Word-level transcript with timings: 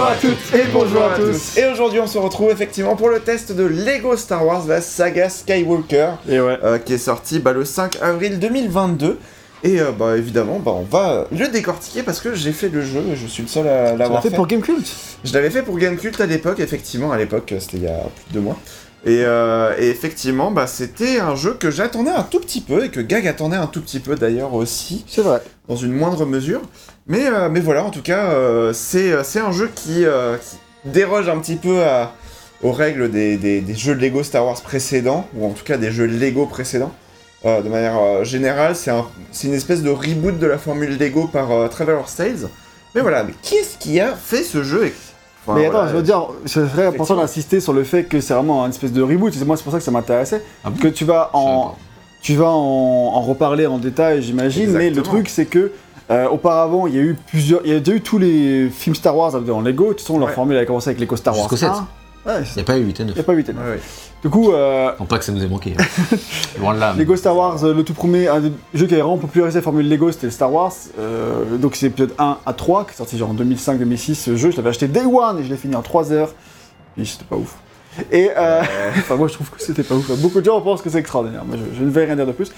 Bonjour 0.00 0.12
à 0.12 0.16
toutes 0.16 0.54
et 0.58 0.64
bonjour 0.72 1.02
à 1.04 1.14
tous. 1.14 1.58
Et 1.58 1.66
aujourd'hui, 1.66 2.00
on 2.00 2.06
se 2.06 2.16
retrouve 2.16 2.50
effectivement 2.50 2.96
pour 2.96 3.10
le 3.10 3.20
test 3.20 3.52
de 3.52 3.64
Lego 3.64 4.16
Star 4.16 4.46
Wars, 4.46 4.64
la 4.66 4.80
saga 4.80 5.28
Skywalker, 5.28 6.12
Et 6.26 6.40
ouais. 6.40 6.56
euh, 6.64 6.78
qui 6.78 6.94
est 6.94 6.98
sorti 6.98 7.38
bah, 7.38 7.52
le 7.52 7.66
5 7.66 7.98
avril 8.00 8.38
2022. 8.38 9.18
Et 9.62 9.78
euh, 9.78 9.90
bah, 9.92 10.16
évidemment, 10.16 10.58
bah, 10.58 10.70
on 10.74 10.84
va 10.84 11.26
le 11.30 11.48
décortiquer 11.48 12.02
parce 12.02 12.20
que 12.22 12.32
j'ai 12.34 12.52
fait 12.52 12.70
le 12.70 12.80
jeu, 12.80 13.02
je 13.14 13.26
suis 13.26 13.42
le 13.42 13.48
seul 13.50 13.68
à 13.68 13.90
Tu 13.92 13.92
l'as 13.92 13.96
l'avoir 13.98 14.22
fait 14.22 14.30
fait. 14.30 14.36
pour 14.36 14.46
Gamecult 14.46 14.86
Je 15.22 15.34
l'avais 15.34 15.50
fait 15.50 15.60
pour 15.62 15.76
Gamecult 15.78 16.18
à 16.18 16.24
l'époque, 16.24 16.60
effectivement, 16.60 17.12
à 17.12 17.18
l'époque, 17.18 17.52
c'était 17.58 17.76
il 17.76 17.82
y 17.82 17.88
a 17.88 17.98
plus 17.98 18.28
de 18.30 18.32
deux 18.32 18.40
mois. 18.40 18.56
Et, 19.04 19.22
euh, 19.24 19.74
et 19.78 19.88
effectivement, 19.90 20.50
bah, 20.50 20.66
c'était 20.66 21.20
un 21.20 21.34
jeu 21.36 21.54
que 21.60 21.70
j'attendais 21.70 22.10
un 22.10 22.22
tout 22.22 22.40
petit 22.40 22.62
peu 22.62 22.84
et 22.86 22.88
que 22.88 23.00
Gag 23.00 23.26
attendait 23.26 23.56
un 23.56 23.66
tout 23.66 23.80
petit 23.82 24.00
peu 24.00 24.14
d'ailleurs 24.14 24.54
aussi 24.54 25.04
C'est 25.08 25.22
vrai. 25.22 25.42
dans 25.68 25.76
une 25.76 25.92
moindre 25.92 26.24
mesure. 26.26 26.62
Mais, 27.10 27.26
euh, 27.26 27.48
mais 27.50 27.60
voilà, 27.60 27.84
en 27.84 27.90
tout 27.90 28.00
cas, 28.02 28.30
euh, 28.30 28.72
c'est 28.72 29.12
euh, 29.12 29.22
c'est 29.24 29.40
un 29.40 29.52
jeu 29.52 29.68
qui, 29.74 30.04
euh, 30.06 30.36
qui 30.38 30.56
déroge 30.88 31.28
un 31.28 31.38
petit 31.38 31.56
peu 31.56 31.82
à- 31.82 32.12
aux 32.62 32.72
règles 32.72 33.10
des, 33.10 33.36
des- 33.36 33.60
des 33.60 33.74
jeux 33.74 33.94
Lego 33.94 34.22
Star 34.22 34.46
Wars 34.46 34.60
précédents, 34.62 35.26
ou 35.36 35.44
en 35.46 35.50
tout 35.50 35.64
cas 35.64 35.76
des 35.76 35.90
jeux 35.90 36.06
Lego 36.06 36.46
précédents. 36.46 36.92
Euh, 37.44 37.62
de 37.62 37.68
manière 37.68 37.98
euh, 37.98 38.22
générale, 38.24 38.76
c'est 38.76 38.90
un- 38.90 39.06
c'est 39.32 39.48
une 39.48 39.54
espèce 39.54 39.82
de 39.82 39.90
reboot 39.90 40.38
de 40.38 40.46
la 40.46 40.56
formule 40.58 40.96
Lego 40.98 41.26
par 41.26 41.50
euh, 41.50 41.68
Traveler's 41.68 42.14
Tales. 42.14 42.48
Mais 42.94 43.00
voilà, 43.02 43.24
mais 43.24 43.32
qui 43.42 43.56
est-ce 43.56 43.76
qui 43.78 43.98
a 44.00 44.14
fait 44.14 44.42
ce 44.42 44.62
jeu 44.62 44.86
et- 44.86 44.94
Enfin, 45.46 45.58
Mais 45.58 45.64
attends, 45.66 45.72
voilà. 45.78 45.90
je 45.90 45.96
veux 45.96 46.02
dire, 46.02 46.26
c'est 46.44 46.66
très 46.68 46.86
important 46.86 47.16
d'insister 47.16 47.60
sur 47.60 47.72
le 47.72 47.82
fait 47.82 48.04
que 48.04 48.20
c'est 48.20 48.34
vraiment 48.34 48.62
une 48.66 48.70
espèce 48.72 48.92
de 48.92 49.00
reboot. 49.02 49.32
C'est 49.32 49.44
moi, 49.46 49.56
c'est 49.56 49.62
pour 49.62 49.72
ça 49.72 49.78
que 49.78 49.84
ça 49.84 49.90
m'intéressait. 49.90 50.42
Ah 50.64 50.68
bon 50.70 50.76
que 50.78 50.88
tu 50.88 51.06
vas 51.06 51.30
en, 51.32 51.76
tu 52.20 52.34
vas 52.36 52.50
en, 52.50 53.14
en 53.14 53.22
reparler 53.22 53.66
en 53.66 53.78
détail, 53.78 54.22
j'imagine. 54.22 54.70
Mais 54.72 54.90
le 54.90 55.00
truc, 55.02 55.30
c'est 55.30 55.46
que 55.46 55.72
euh, 56.10 56.28
auparavant, 56.28 56.86
il 56.86 56.94
y 56.94 56.98
a 56.98 57.02
eu 57.02 57.16
plusieurs, 57.28 57.60
il 57.64 57.72
y 57.72 57.74
a 57.74 57.80
déjà 57.80 57.96
eu 57.96 58.00
tous 58.00 58.18
les 58.18 58.68
films 58.70 58.94
Star 58.96 59.16
Wars 59.16 59.34
en 59.34 59.60
Lego. 59.60 59.84
De 59.84 59.88
toute 59.90 60.00
façon, 60.00 60.18
leur 60.18 60.28
Ouais. 60.28 60.34
formule 60.34 60.56
a 60.56 60.66
commencé 60.66 60.90
avec 60.90 61.00
Lego 61.00 61.16
Star 61.16 61.34
Wars. 61.34 61.48
Jusqu'au 61.48 61.56
7. 61.56 61.68
1. 61.70 61.86
Ouais, 62.26 62.42
Il 62.50 62.54
n'y 62.56 62.60
a 62.60 62.64
pas 62.64 62.76
eu 62.78 62.82
8 62.84 63.00
et 63.00 63.04
9. 63.04 63.12
il 63.12 63.14
n'y 63.14 63.20
a 63.20 63.24
pas 63.24 63.32
8 63.32 63.48
et 63.48 63.52
Ouais, 63.52 63.58
9. 63.58 63.66
ouais. 63.70 63.80
Du 64.22 64.28
coup, 64.28 64.52
euh, 64.52 64.90
Non 65.00 65.06
pas 65.06 65.18
que 65.18 65.24
ça 65.24 65.32
nous 65.32 65.42
ait 65.42 65.48
manqué. 65.48 65.74
hein. 65.78 66.16
Loin 66.60 66.74
de 66.74 66.80
là. 66.80 66.92
Lego 66.98 67.16
Star 67.16 67.34
Wars, 67.34 67.64
le 67.64 67.82
tout 67.82 67.94
premier 67.94 68.28
un 68.28 68.40
des 68.40 68.52
jeux 68.74 68.86
qui 68.86 68.92
avait 68.92 69.02
vraiment 69.02 69.16
popularisé 69.16 69.58
la 69.60 69.62
formule 69.62 69.88
Lego, 69.88 70.12
c'était 70.12 70.26
le 70.26 70.32
Star 70.32 70.52
Wars. 70.52 70.72
Euh, 70.98 71.56
donc 71.56 71.76
c'est 71.76 71.86
épisode 71.86 72.12
1 72.18 72.36
à 72.44 72.52
3, 72.52 72.84
qui 72.84 72.90
est 72.92 72.96
sorti 72.96 73.16
genre 73.16 73.30
en 73.30 73.34
2005-2006. 73.34 74.14
Ce 74.16 74.36
jeu, 74.36 74.50
je 74.50 74.56
l'avais 74.58 74.68
acheté 74.68 74.88
Day 74.88 75.04
One 75.06 75.38
et 75.38 75.44
je 75.44 75.48
l'ai 75.48 75.56
fini 75.56 75.74
en 75.74 75.80
3 75.82 76.12
heures. 76.12 76.34
Et 76.98 77.04
c'était 77.06 77.24
pas 77.24 77.36
ouf. 77.36 77.54
Et 78.12 78.30
euh, 78.36 78.62
enfin, 78.98 79.16
moi 79.16 79.28
je 79.28 79.34
trouve 79.34 79.50
que 79.50 79.60
c'était 79.60 79.82
pas 79.82 79.94
ouf. 79.94 80.10
Beaucoup 80.20 80.40
de 80.40 80.44
gens 80.44 80.60
pensent 80.60 80.80
que 80.82 80.90
c'est 80.90 80.98
extraordinaire. 80.98 81.44
Moi 81.44 81.56
je, 81.58 81.78
je 81.78 81.84
ne 81.84 81.90
vais 81.90 82.04
rien 82.06 82.16
dire 82.16 82.26
de 82.26 82.32
plus. 82.32 82.50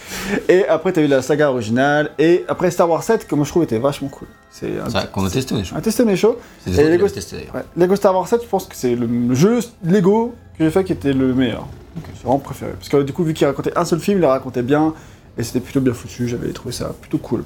Et 0.48 0.66
après, 0.68 0.92
t'as 0.92 1.02
eu 1.02 1.06
la 1.06 1.22
saga 1.22 1.50
originale. 1.50 2.10
Et 2.18 2.44
après 2.48 2.70
Star 2.70 2.88
Wars 2.88 3.02
7, 3.02 3.26
que 3.26 3.34
moi 3.34 3.44
je 3.44 3.50
trouve 3.50 3.62
était 3.62 3.78
vachement 3.78 4.08
cool. 4.08 4.28
C'est 4.50 4.78
un, 4.78 4.90
Ça, 4.90 5.04
qu'on 5.06 5.24
a 5.24 5.30
testé, 5.30 5.54
on 5.54 5.58
est 5.58 5.64
chaud. 5.64 5.76
un 5.76 5.80
testé 5.80 6.04
mais 6.04 6.16
chaud. 6.16 6.38
C'est 6.66 6.72
Et 6.84 6.88
Lego- 6.96 7.08
testé 7.08 7.36
d'ailleurs. 7.36 7.54
Ouais. 7.54 7.62
Lego 7.76 7.96
Star 7.96 8.14
Wars 8.14 8.28
7, 8.28 8.42
je 8.42 8.48
pense 8.48 8.66
que 8.66 8.76
c'est 8.76 8.94
le, 8.94 9.06
le 9.06 9.34
jeu 9.34 9.60
Lego 9.84 10.34
que 10.58 10.64
j'ai 10.64 10.70
fait 10.70 10.84
qui 10.84 10.92
était 10.92 11.12
le 11.14 11.32
meilleur. 11.34 11.66
C'est 12.14 12.22
vraiment 12.24 12.38
préféré. 12.38 12.72
Parce 12.72 12.88
que 12.88 13.02
du 13.02 13.12
coup, 13.12 13.24
vu 13.24 13.32
qu'il 13.34 13.46
racontait 13.46 13.76
un 13.76 13.84
seul 13.84 14.00
film, 14.00 14.18
il 14.18 14.20
la 14.22 14.28
racontait 14.28 14.62
bien. 14.62 14.94
Et 15.38 15.42
c'était 15.44 15.60
plutôt 15.60 15.80
bien 15.80 15.94
foutu, 15.94 16.28
j'avais 16.28 16.52
trouvé 16.52 16.72
ça 16.72 16.94
plutôt 17.00 17.16
cool. 17.16 17.44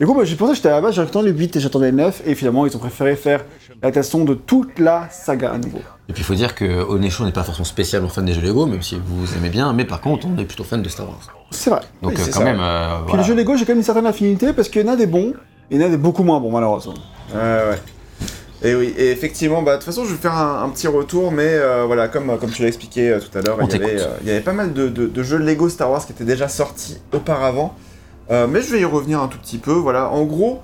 Du 0.00 0.06
coup, 0.06 0.12
moi, 0.12 0.24
j'ai 0.24 0.34
pensé 0.34 0.50
que 0.50 0.56
j'étais 0.56 0.70
à 0.70 0.72
la 0.72 0.80
base, 0.80 0.96
j'attendais 0.96 1.30
le 1.30 1.38
8 1.38 1.54
et 1.54 1.60
j'attendais 1.60 1.92
le 1.92 1.96
9. 1.96 2.22
Et 2.26 2.34
finalement, 2.34 2.66
ils 2.66 2.76
ont 2.76 2.80
préféré 2.80 3.14
faire 3.14 3.44
l'adaptation 3.82 4.24
de 4.24 4.34
toute 4.34 4.78
la 4.78 5.08
saga 5.10 5.52
à 5.52 5.58
nouveau. 5.58 5.78
Et 6.08 6.12
puis 6.12 6.22
il 6.22 6.24
faut 6.24 6.34
dire 6.34 6.54
que 6.54 6.82
Onécho 6.88 7.24
n'est 7.24 7.32
pas 7.32 7.42
forcément 7.44 7.64
spécialement 7.64 8.08
fan 8.08 8.24
des 8.24 8.32
jeux 8.32 8.40
Lego, 8.40 8.66
même 8.66 8.82
si 8.82 8.96
vous 9.04 9.36
aimez 9.36 9.50
bien, 9.50 9.72
mais 9.72 9.84
par 9.84 10.00
contre 10.00 10.26
on 10.26 10.36
est 10.38 10.44
plutôt 10.44 10.64
fan 10.64 10.82
de 10.82 10.88
Star 10.88 11.06
Wars. 11.06 11.18
C'est 11.50 11.70
vrai. 11.70 11.80
Donc 12.02 12.12
Oui, 12.12 12.16
euh, 12.18 12.24
c'est 12.24 12.30
quand 12.32 12.38
ça. 12.40 12.44
même, 12.44 12.60
euh, 12.60 12.96
Puis 12.98 13.04
voilà. 13.08 13.22
les 13.22 13.28
jeux 13.28 13.34
Lego, 13.34 13.56
j'ai 13.56 13.64
quand 13.64 13.72
même 13.72 13.78
une 13.78 13.84
certaine 13.84 14.06
affinité 14.06 14.52
parce 14.52 14.68
qu'il 14.68 14.84
y 14.84 14.88
en 14.88 14.92
a 14.92 14.96
des 14.96 15.06
bons 15.06 15.32
et 15.70 15.76
il 15.76 15.80
y 15.80 15.84
en 15.84 15.86
a 15.86 15.90
des 15.90 15.96
beaucoup 15.98 16.22
moins 16.24 16.40
bons, 16.40 16.50
malheureusement. 16.50 16.94
Ouais, 17.34 17.38
ouais. 17.40 17.78
Et 18.60 18.74
oui, 18.74 18.92
et 18.98 19.12
effectivement, 19.12 19.62
bah, 19.62 19.72
de 19.74 19.76
toute 19.76 19.84
façon, 19.84 20.04
je 20.04 20.10
vais 20.10 20.16
faire 20.16 20.34
un, 20.34 20.64
un 20.64 20.68
petit 20.70 20.88
retour, 20.88 21.30
mais 21.30 21.46
euh, 21.46 21.84
voilà, 21.86 22.08
comme, 22.08 22.36
comme 22.38 22.50
tu 22.50 22.62
l'as 22.62 22.68
expliqué 22.68 23.10
euh, 23.10 23.20
tout 23.20 23.38
à 23.38 23.42
l'heure, 23.42 23.56
il 23.60 23.70
y 23.70 23.74
avait, 23.76 23.78
t'écoute. 23.86 24.00
euh, 24.00 24.16
il 24.22 24.26
y 24.28 24.30
avait 24.32 24.40
pas 24.40 24.52
mal 24.52 24.72
de, 24.72 24.88
de- 24.88 25.06
de 25.06 25.22
jeux 25.22 25.38
Lego 25.38 25.68
Star 25.68 25.90
Wars 25.90 26.04
qui 26.04 26.10
étaient 26.12 26.24
déjà 26.24 26.48
sortis 26.48 26.98
auparavant, 27.12 27.74
Euh, 28.30 28.46
mais 28.46 28.60
je 28.60 28.70
vais 28.72 28.80
y 28.80 28.84
revenir 28.84 29.22
un 29.22 29.28
tout 29.28 29.38
petit 29.38 29.56
peu. 29.58 29.72
Voilà, 29.72 30.10
en 30.10 30.24
gros, 30.24 30.60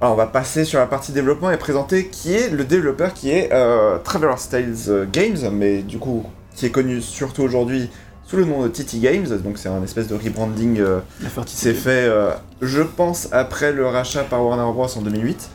alors, 0.00 0.12
on 0.12 0.16
va 0.16 0.26
passer 0.26 0.64
sur 0.64 0.78
la 0.78 0.86
partie 0.86 1.12
développement 1.12 1.50
et 1.50 1.56
présenter 1.56 2.08
qui 2.08 2.34
est 2.34 2.50
le 2.50 2.64
développeur 2.64 3.14
qui 3.14 3.30
est 3.30 3.50
euh, 3.52 3.96
Traveler's 3.98 4.48
Tales 4.48 4.74
euh, 4.88 5.06
Games, 5.10 5.38
mais 5.52 5.78
du 5.82 5.98
coup, 5.98 6.24
qui 6.54 6.66
est 6.66 6.70
connu 6.70 7.00
surtout 7.00 7.42
aujourd'hui 7.42 7.90
sous 8.26 8.36
le 8.36 8.44
nom 8.44 8.62
de 8.62 8.68
TT 8.68 8.98
Games, 8.98 9.26
donc 9.42 9.56
c'est 9.56 9.68
un 9.68 9.82
espèce 9.82 10.08
de 10.08 10.14
rebranding 10.14 10.80
euh, 10.80 10.98
qui 11.46 11.56
s'est 11.56 11.74
fait, 11.74 12.06
euh, 12.08 12.30
je 12.60 12.82
pense, 12.82 13.28
après 13.32 13.72
le 13.72 13.86
rachat 13.86 14.24
par 14.24 14.44
Warner 14.44 14.70
Bros. 14.72 14.88
en 14.96 15.00
2008. 15.00 15.48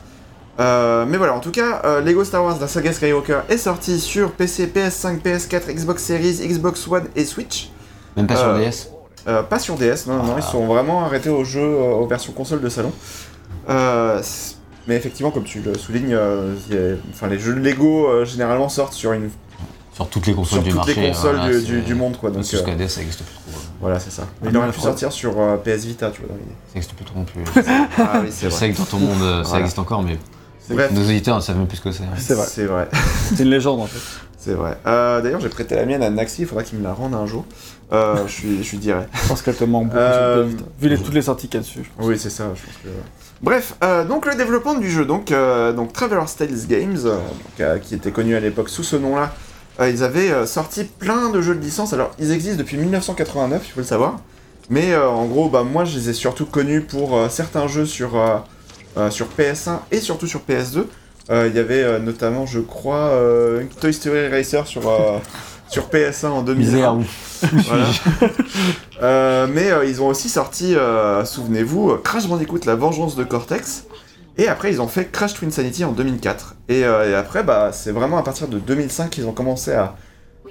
Euh, 0.60 1.04
mais 1.06 1.18
voilà, 1.18 1.34
en 1.34 1.40
tout 1.40 1.50
cas, 1.50 1.82
euh, 1.84 2.00
Lego 2.00 2.24
Star 2.24 2.42
Wars, 2.44 2.56
la 2.60 2.68
saga 2.68 2.92
Skywalker, 2.92 3.40
est 3.48 3.58
sorti 3.58 4.00
sur 4.00 4.32
PC, 4.32 4.66
PS5, 4.66 5.20
PS4, 5.22 5.72
Xbox 5.72 6.02
Series, 6.02 6.40
Xbox 6.46 6.88
One 6.88 7.04
et 7.14 7.24
Switch. 7.24 7.70
Même 8.16 8.26
pas 8.26 8.36
sur 8.36 8.54
DS. 8.54 8.88
Euh, 9.28 9.42
pas 9.42 9.58
sur 9.58 9.76
DS, 9.76 10.06
non, 10.08 10.16
non, 10.16 10.24
non, 10.24 10.34
ils 10.36 10.42
sont 10.42 10.66
vraiment 10.66 11.04
arrêtés 11.04 11.30
aux 11.30 11.44
jeux, 11.44 11.60
euh, 11.60 11.94
aux 11.94 12.06
versions 12.06 12.32
console 12.32 12.60
de 12.60 12.68
salon. 12.68 12.92
Euh, 13.68 14.22
mais 14.88 14.96
effectivement, 14.96 15.30
comme 15.30 15.44
tu 15.44 15.60
le 15.60 15.76
soulignes, 15.78 16.14
euh, 16.14 16.54
enfin, 17.12 17.28
les 17.28 17.38
jeux 17.38 17.52
Lego 17.54 18.08
euh, 18.08 18.24
généralement 18.24 18.68
sortent 18.68 18.94
sur, 18.94 19.12
une, 19.12 19.30
Sur 19.94 20.08
toutes 20.08 20.26
les 20.26 20.34
consoles 20.34 20.56
sur 20.58 20.62
du 20.62 20.70
toutes 20.70 20.76
marché. 20.78 21.00
les 21.00 21.08
consoles 21.08 21.36
voilà, 21.36 21.52
du, 21.52 21.60
c'est- 21.60 21.66
du- 21.66 21.82
du 21.82 21.94
monde, 21.94 22.16
quoi. 22.16 22.30
Donc, 22.30 22.42
Jusqu'à 22.44 22.72
euh, 22.72 22.88
ça 22.88 23.00
existe 23.00 23.22
plus 23.22 23.34
trop. 23.34 23.60
voilà, 23.80 24.00
c'est 24.00 24.10
ça. 24.10 24.22
Mais 24.40 24.48
Ah, 24.48 24.50
il 24.52 24.56
aurait 24.56 24.72
pu 24.72 24.80
sortir 24.80 25.12
sur 25.12 25.38
euh, 25.40 25.56
PS 25.58 25.84
Vita, 25.84 26.10
tu 26.10 26.20
vois, 26.22 26.30
dans 26.30 26.34
l'idée. 26.34 26.54
Ça 26.72 26.76
existe 26.76 26.94
plus 26.94 27.04
trop 27.04 27.18
non 27.18 27.24
plus. 27.24 27.42
Ah 27.98 28.20
oui, 28.22 28.28
c'est 28.30 28.46
Je 28.46 28.50
sais 28.50 28.70
que 28.72 28.76
dans 28.78 28.84
ton 28.84 28.98
monde 28.98 29.18
ça 29.20 29.42
Voilà. 29.42 29.60
existe 29.60 29.78
encore, 29.78 30.02
mais 30.02 30.18
nos 30.90 31.02
auditeurs 31.02 31.36
ne 31.36 31.40
savent 31.42 31.58
même 31.58 31.66
plus 31.68 31.76
ce 31.76 31.82
que 31.82 31.92
c'est. 31.92 32.04
C'est 32.18 32.34
vrai. 32.34 32.46
C'est 32.48 32.64
vrai. 32.64 32.88
C'est 33.34 33.42
une 33.44 33.50
légende 33.50 33.80
en 33.80 33.86
fait. 33.86 34.00
C'est 34.38 34.54
vrai. 34.54 34.76
Euh, 34.88 35.20
D'ailleurs, 35.20 35.38
j'ai 35.40 35.48
prêté 35.48 35.76
la 35.76 35.84
mienne 35.86 36.02
à 36.02 36.10
Naxi, 36.10 36.42
il 36.42 36.48
faudra 36.48 36.64
qu'il 36.64 36.76
me 36.78 36.82
la 36.82 36.92
rende 36.92 37.14
un 37.14 37.26
jour. 37.26 37.44
Euh, 37.92 38.26
je 38.26 38.46
lui 38.70 38.78
dirai. 38.78 39.02
Je 39.22 39.28
pense 39.28 39.40
qu'elle 39.42 39.54
te 39.54 39.62
manque 39.62 39.86
beaucoup. 39.88 39.98
Euh, 39.98 40.48
Vu 40.80 40.88
les, 40.88 40.98
toutes 40.98 41.14
les 41.14 41.22
sorties 41.22 41.46
qu'il 41.46 41.60
y 41.60 41.62
a 41.62 41.62
dessus. 41.62 41.82
je 41.84 41.88
pense. 41.96 42.06
Oui, 42.06 42.18
c'est 42.18 42.30
ça, 42.30 42.44
je 42.56 42.60
pense 42.62 42.74
que. 42.82 42.88
Bref, 43.42 43.74
euh, 43.82 44.04
donc 44.04 44.26
le 44.26 44.36
développement 44.36 44.74
du 44.74 44.88
jeu, 44.88 45.04
donc, 45.04 45.32
euh, 45.32 45.72
donc 45.72 45.92
Tales 45.92 46.66
Games, 46.68 46.98
euh, 47.04 47.18
euh, 47.58 47.78
qui 47.78 47.96
était 47.96 48.12
connu 48.12 48.36
à 48.36 48.40
l'époque 48.40 48.68
sous 48.68 48.84
ce 48.84 48.94
nom-là, 48.94 49.34
ils 49.80 50.04
avaient 50.04 50.46
sorti 50.46 50.84
plein 50.84 51.30
de 51.30 51.40
jeux 51.40 51.56
de 51.56 51.60
licence. 51.60 51.92
Alors, 51.92 52.12
ils 52.20 52.30
existent 52.30 52.58
depuis 52.58 52.76
1989, 52.76 53.62
il 53.64 53.70
faut 53.72 53.80
le 53.80 53.86
savoir. 53.86 54.20
Mais 54.70 54.94
en 54.94 55.24
gros, 55.24 55.48
bah, 55.48 55.64
moi, 55.64 55.84
je 55.84 55.98
les 55.98 56.10
ai 56.10 56.12
surtout 56.12 56.44
connus 56.46 56.82
pour 56.82 57.18
certains 57.30 57.66
jeux 57.66 57.86
sur, 57.86 58.10
sur 59.10 59.26
PS1 59.36 59.78
et 59.90 59.98
surtout 59.98 60.28
sur 60.28 60.42
PS2. 60.48 60.84
Euh, 61.30 61.48
Il 61.50 61.56
y 61.56 61.58
avait 61.58 61.98
notamment, 61.98 62.46
je 62.46 62.60
crois, 62.60 63.12
Toy 63.80 63.92
Story 63.92 64.28
Racer 64.28 64.66
sur, 64.66 64.82
sur 65.72 65.88
PS1 65.88 66.26
en 66.26 66.42
2001. 66.42 66.64
Misère 66.64 66.94
ou 66.96 67.04
Voilà. 67.66 67.86
Euh, 69.02 69.48
mais 69.52 69.72
euh, 69.72 69.84
ils 69.84 70.00
ont 70.00 70.06
aussi 70.06 70.28
sorti, 70.28 70.76
euh, 70.76 71.24
souvenez-vous, 71.24 71.90
euh, 71.90 72.00
Crash 72.04 72.28
Bandicoot, 72.28 72.60
la 72.66 72.76
vengeance 72.76 73.16
de 73.16 73.24
Cortex. 73.24 73.86
Et 74.38 74.46
après, 74.46 74.70
ils 74.70 74.80
ont 74.80 74.86
fait 74.86 75.10
Crash 75.10 75.34
Twinsanity 75.34 75.84
en 75.84 75.90
2004. 75.90 76.54
Et, 76.68 76.80
et 76.80 76.84
après, 76.84 77.42
bah, 77.42 77.70
c'est 77.72 77.90
vraiment 77.90 78.16
à 78.16 78.22
partir 78.22 78.46
de 78.46 78.60
2005 78.60 79.10
qu'ils 79.10 79.26
ont 79.26 79.32
commencé 79.32 79.72
à, 79.72 79.96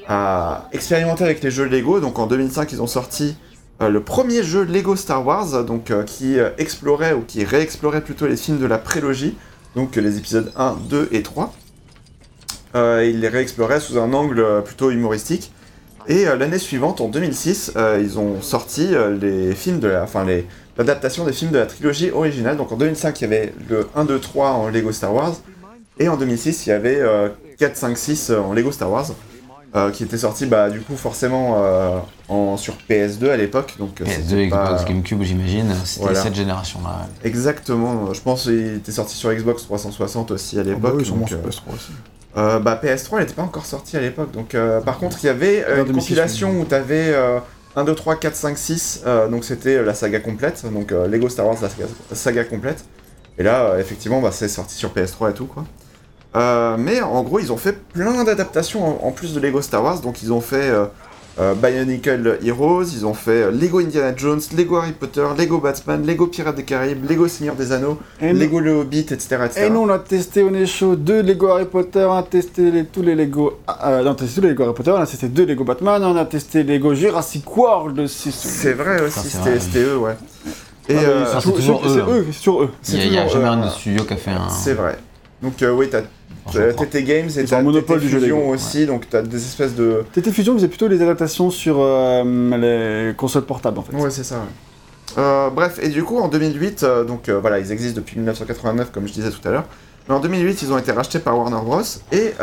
à 0.06 0.68
expérimenter 0.74 1.24
avec 1.24 1.42
les 1.42 1.50
jeux 1.50 1.64
Lego. 1.64 2.02
Donc 2.02 2.20
en 2.20 2.28
2005, 2.28 2.74
ils 2.74 2.82
ont 2.82 2.88
sorti 2.88 3.38
le 3.80 4.04
premier 4.04 4.44
jeu 4.44 4.66
Lego 4.66 4.98
Star 4.98 5.26
Wars, 5.26 5.64
donc 5.64 5.94
qui 6.06 6.38
explorait 6.58 7.14
ou 7.14 7.22
qui 7.22 7.46
réexplorait 7.46 8.02
plutôt 8.02 8.28
les 8.28 8.36
films 8.38 8.60
de 8.60 8.66
la 8.68 8.78
prélogie, 8.78 9.38
donc 9.78 9.96
les 9.96 10.18
épisodes 10.18 10.52
1, 10.58 10.76
2 10.90 11.08
et 11.14 11.24
3. 11.24 11.54
Euh, 12.76 13.06
ils 13.06 13.20
les 13.20 13.28
réexploraient 13.28 13.80
sous 13.80 14.00
un 14.00 14.14
angle 14.14 14.40
euh, 14.40 14.62
plutôt 14.62 14.92
humoristique. 14.92 15.52
Et 16.08 16.28
euh, 16.28 16.36
l'année 16.36 16.58
suivante, 16.58 17.00
en 17.02 17.10
2006, 17.10 17.74
euh, 17.76 18.00
ils 18.02 18.18
ont 18.18 18.42
sorti 18.42 18.90
euh, 18.96 19.16
les 19.20 19.54
films 19.54 19.80
de 19.80 19.88
la, 19.90 20.04
enfin 20.04 20.24
les 20.26 20.48
l'adaptation 20.78 21.26
des 21.26 21.34
films 21.34 21.52
de 21.52 21.60
la 21.60 21.66
trilogie 21.68 22.10
originale. 22.12 22.58
Donc 22.58 22.72
en 22.72 22.78
2005, 22.78 23.20
il 23.20 23.24
y 23.24 23.28
avait 23.28 23.54
le 23.70 23.88
1, 23.96 24.06
2, 24.06 24.20
3 24.20 24.50
en 24.52 24.70
Lego 24.70 24.92
Star 24.92 25.14
Wars, 25.14 25.34
et 26.00 26.08
en 26.10 26.16
2006, 26.18 26.66
il 26.66 26.70
y 26.70 26.72
avait 26.72 27.00
euh, 27.00 27.30
4, 27.60 27.76
5, 27.76 27.98
6 27.98 28.32
en 28.32 28.54
Lego 28.54 28.72
Star 28.72 28.90
Wars, 28.90 29.06
euh, 29.76 29.92
qui 29.92 30.04
était 30.04 30.18
sorti 30.18 30.46
bah 30.48 30.70
du 30.70 30.80
coup 30.82 30.96
forcément 30.96 31.56
euh, 31.64 31.98
en 32.30 32.58
sur 32.58 32.76
PS2 32.90 33.30
à 33.30 33.38
l'époque. 33.38 33.76
Donc 33.78 34.02
euh, 34.02 34.06
PS2, 34.06 34.10
c'était 34.28 34.48
Xbox, 34.48 34.82
pas- 34.82 34.84
GameCube, 34.88 35.22
j'imagine. 35.22 35.76
C'était 35.86 36.02
Voilà. 36.06 36.22
cette 36.24 36.36
génération-là. 36.36 37.08
Exactement. 37.24 38.12
Je 38.14 38.22
pense 38.22 38.44
qu'il 38.44 38.76
était 38.78 38.92
sorti 38.92 39.16
sur 39.16 39.32
Xbox 39.32 39.64
360 39.64 40.32
aussi 40.32 40.58
à 40.58 40.62
Ah 40.62 40.64
bah 40.64 40.70
l'époque. 40.72 40.94
oui, 40.98 41.06
sûrement 41.06 41.28
donc, 41.28 41.30
sur 41.30 41.64
euh, 42.38 42.60
PS3 42.60 42.60
aussi. 42.60 42.64
Bah 42.64 42.80
PS3 42.84 43.10
elle 43.14 43.20
n'était 43.20 43.34
pas 43.34 43.42
encore 43.44 43.66
sortie 43.66 43.98
à 43.98 44.00
l'époque 44.00 44.32
donc 44.32 44.56
euh, 44.56 44.82
par 44.82 44.98
contre 45.00 45.18
il 45.24 45.28
y 45.28 45.30
avait 45.30 45.64
euh, 45.68 45.80
une 45.80 45.86
2006, 45.86 45.94
compilation 45.94 46.60
où 46.60 46.66
t'avais 46.66 47.14
euh, 47.14 47.40
1, 47.76 47.84
2, 47.84 47.96
3, 47.96 48.16
4, 48.18 48.36
5, 48.36 48.58
6 48.58 49.04
euh, 49.06 49.28
donc 49.28 49.44
c'était 49.44 49.84
la 49.84 49.94
saga 49.94 50.20
complète 50.20 50.64
donc 50.72 50.92
Lego 50.92 51.30
Star 51.30 51.46
Wars 51.46 51.58
la 51.62 52.16
saga, 52.16 52.44
complète 52.44 52.86
et 53.38 53.44
là 53.44 53.76
effectivement 53.80 54.22
bah, 54.22 54.32
c'est 54.32 54.48
sorti 54.48 54.76
sur 54.76 54.94
PS3 54.94 55.32
et 55.32 55.34
tout 55.34 55.46
quoi 55.46 55.66
mais 56.78 57.02
en 57.02 57.24
gros 57.24 57.40
ils 57.40 57.52
ont 57.52 57.58
fait 57.58 57.74
plein 57.74 58.24
d'adaptations 58.24 59.04
en, 59.04 59.08
en 59.08 59.12
plus 59.12 59.34
de 59.34 59.40
Lego 59.40 59.62
Star 59.62 59.84
Wars 59.84 60.00
donc 60.00 60.22
ils 60.24 60.32
ont 60.32 60.42
fait 60.42 60.72
euh, 61.40 61.42
euh, 61.42 61.54
Bionicle 61.56 62.40
Heroes, 62.46 62.84
ils 62.94 63.06
ont 63.06 63.14
fait 63.14 63.44
euh, 63.44 63.52
Lego 63.52 63.80
Indiana 63.80 64.14
Jones, 64.16 64.40
Lego 64.56 64.78
Harry 64.78 64.92
Potter, 64.92 65.26
Lego 65.38 65.60
Batman, 65.60 66.06
Lego 66.06 66.28
Pirates 66.28 66.56
des 66.56 66.64
Caraïbes, 66.64 67.10
Lego 67.10 67.28
Seigneur 67.28 67.56
des 67.56 67.72
Anneaux, 67.72 67.98
Et 68.22 68.34
Lego 68.34 68.60
Le 68.60 68.72
Hobbit, 68.74 69.00
etc. 69.12 69.38
etc. 69.46 69.64
Et 69.66 69.70
nous, 69.70 69.80
on 69.82 69.90
a 69.90 70.00
testé, 70.00 70.44
on 70.44 70.54
est 70.54 70.66
chaud, 70.66 70.96
deux 70.96 71.22
Lego 71.22 71.48
Harry 71.48 71.66
Potter, 71.66 72.06
on 72.10 72.14
a 72.18 72.24
testé 72.24 72.70
les- 72.72 72.86
tous 72.86 73.02
les 73.02 73.16
Lego. 73.16 73.60
Euh, 73.84 74.04
non, 74.04 74.10
on 74.10 74.14
a 74.14 74.16
testé 74.16 74.36
tous 74.36 74.42
les 74.42 74.50
Lego 74.50 74.64
Harry 74.64 74.74
Potter, 74.74 74.92
on 74.92 74.96
a 75.02 75.06
testé 75.08 75.28
deux 75.30 75.46
Lego 75.46 75.64
Batman, 75.64 76.04
on 76.04 76.16
a 76.18 76.26
testé 76.26 76.64
Lego 76.64 76.94
Jurassic 76.94 77.56
World. 77.58 78.08
c'est- 78.08 78.32
C'est 78.32 78.74
vrai 78.74 79.02
aussi, 79.02 79.30
c'était 79.60 79.84
eux, 79.84 79.98
ouais. 79.98 80.16
Et 80.90 80.96
Ah, 80.96 81.00
mais 81.02 81.06
euh, 81.06 81.40
c'est 81.40 81.52
toujours 81.54 81.82
eux, 81.86 82.02
hein. 82.02 82.24
c'est 82.28 82.32
sur 82.42 82.64
eux. 82.64 82.70
Il 82.90 82.96
n'y 82.96 83.02
a, 83.02 83.06
y 83.06 83.18
a 83.20 83.28
jamais 83.28 83.46
euh, 83.46 83.52
un 83.52 83.70
studio 83.70 84.04
qui 84.04 84.14
a 84.14 84.18
fait 84.18 84.32
un. 84.32 84.50
c'est 84.50 84.74
vrai. 84.74 84.98
Donc 85.42 85.62
euh, 85.64 85.72
oui, 85.72 85.88
t'as 85.90 86.02
TT 86.50 87.04
Games 87.04 87.30
et 87.38 87.54
un 87.54 87.62
monopole 87.62 88.00
TT 88.00 88.06
du 88.06 88.12
jeu 88.12 88.20
Fusion 88.20 88.50
aussi, 88.50 88.86
donc 88.86 89.08
t'as 89.10 89.22
des 89.22 89.38
espèces 89.38 89.76
de... 89.76 90.04
TT 90.14 90.32
Fusion 90.32 90.54
faisait 90.56 90.68
plutôt 90.68 90.88
les 90.88 91.02
adaptations 91.02 91.50
sur 91.52 91.78
euh, 91.80 92.24
les 92.58 93.14
consoles 93.16 93.46
portables 93.46 93.80
en 93.80 93.84
fait. 93.84 93.96
Ouais, 93.96 94.10
c'est 94.10 94.24
ça. 94.24 94.36
ouais. 94.36 95.18
Euh, 95.18 95.50
bref, 95.50 95.80
et 95.82 95.90
du 95.90 96.04
coup, 96.04 96.18
en 96.20 96.30
2008, 96.30 96.84
euh, 96.84 97.04
donc 97.04 97.30
voilà, 97.30 97.60
ils 97.60 97.72
existent 97.72 97.98
depuis 98.00 98.18
1989, 98.18 98.92
comme 98.92 99.08
je 99.08 99.14
disais 99.14 99.30
tout 99.30 99.46
à 99.48 99.52
l'heure. 99.52 99.66
Mais 100.08 100.16
en 100.16 100.20
2008, 100.20 100.62
ils 100.64 100.74
ont 100.74 100.78
été 100.78 100.92
rachetés 100.92 101.20
par 101.20 101.38
Warner 101.38 101.60
Bros. 101.64 101.82
Et, 102.12 102.34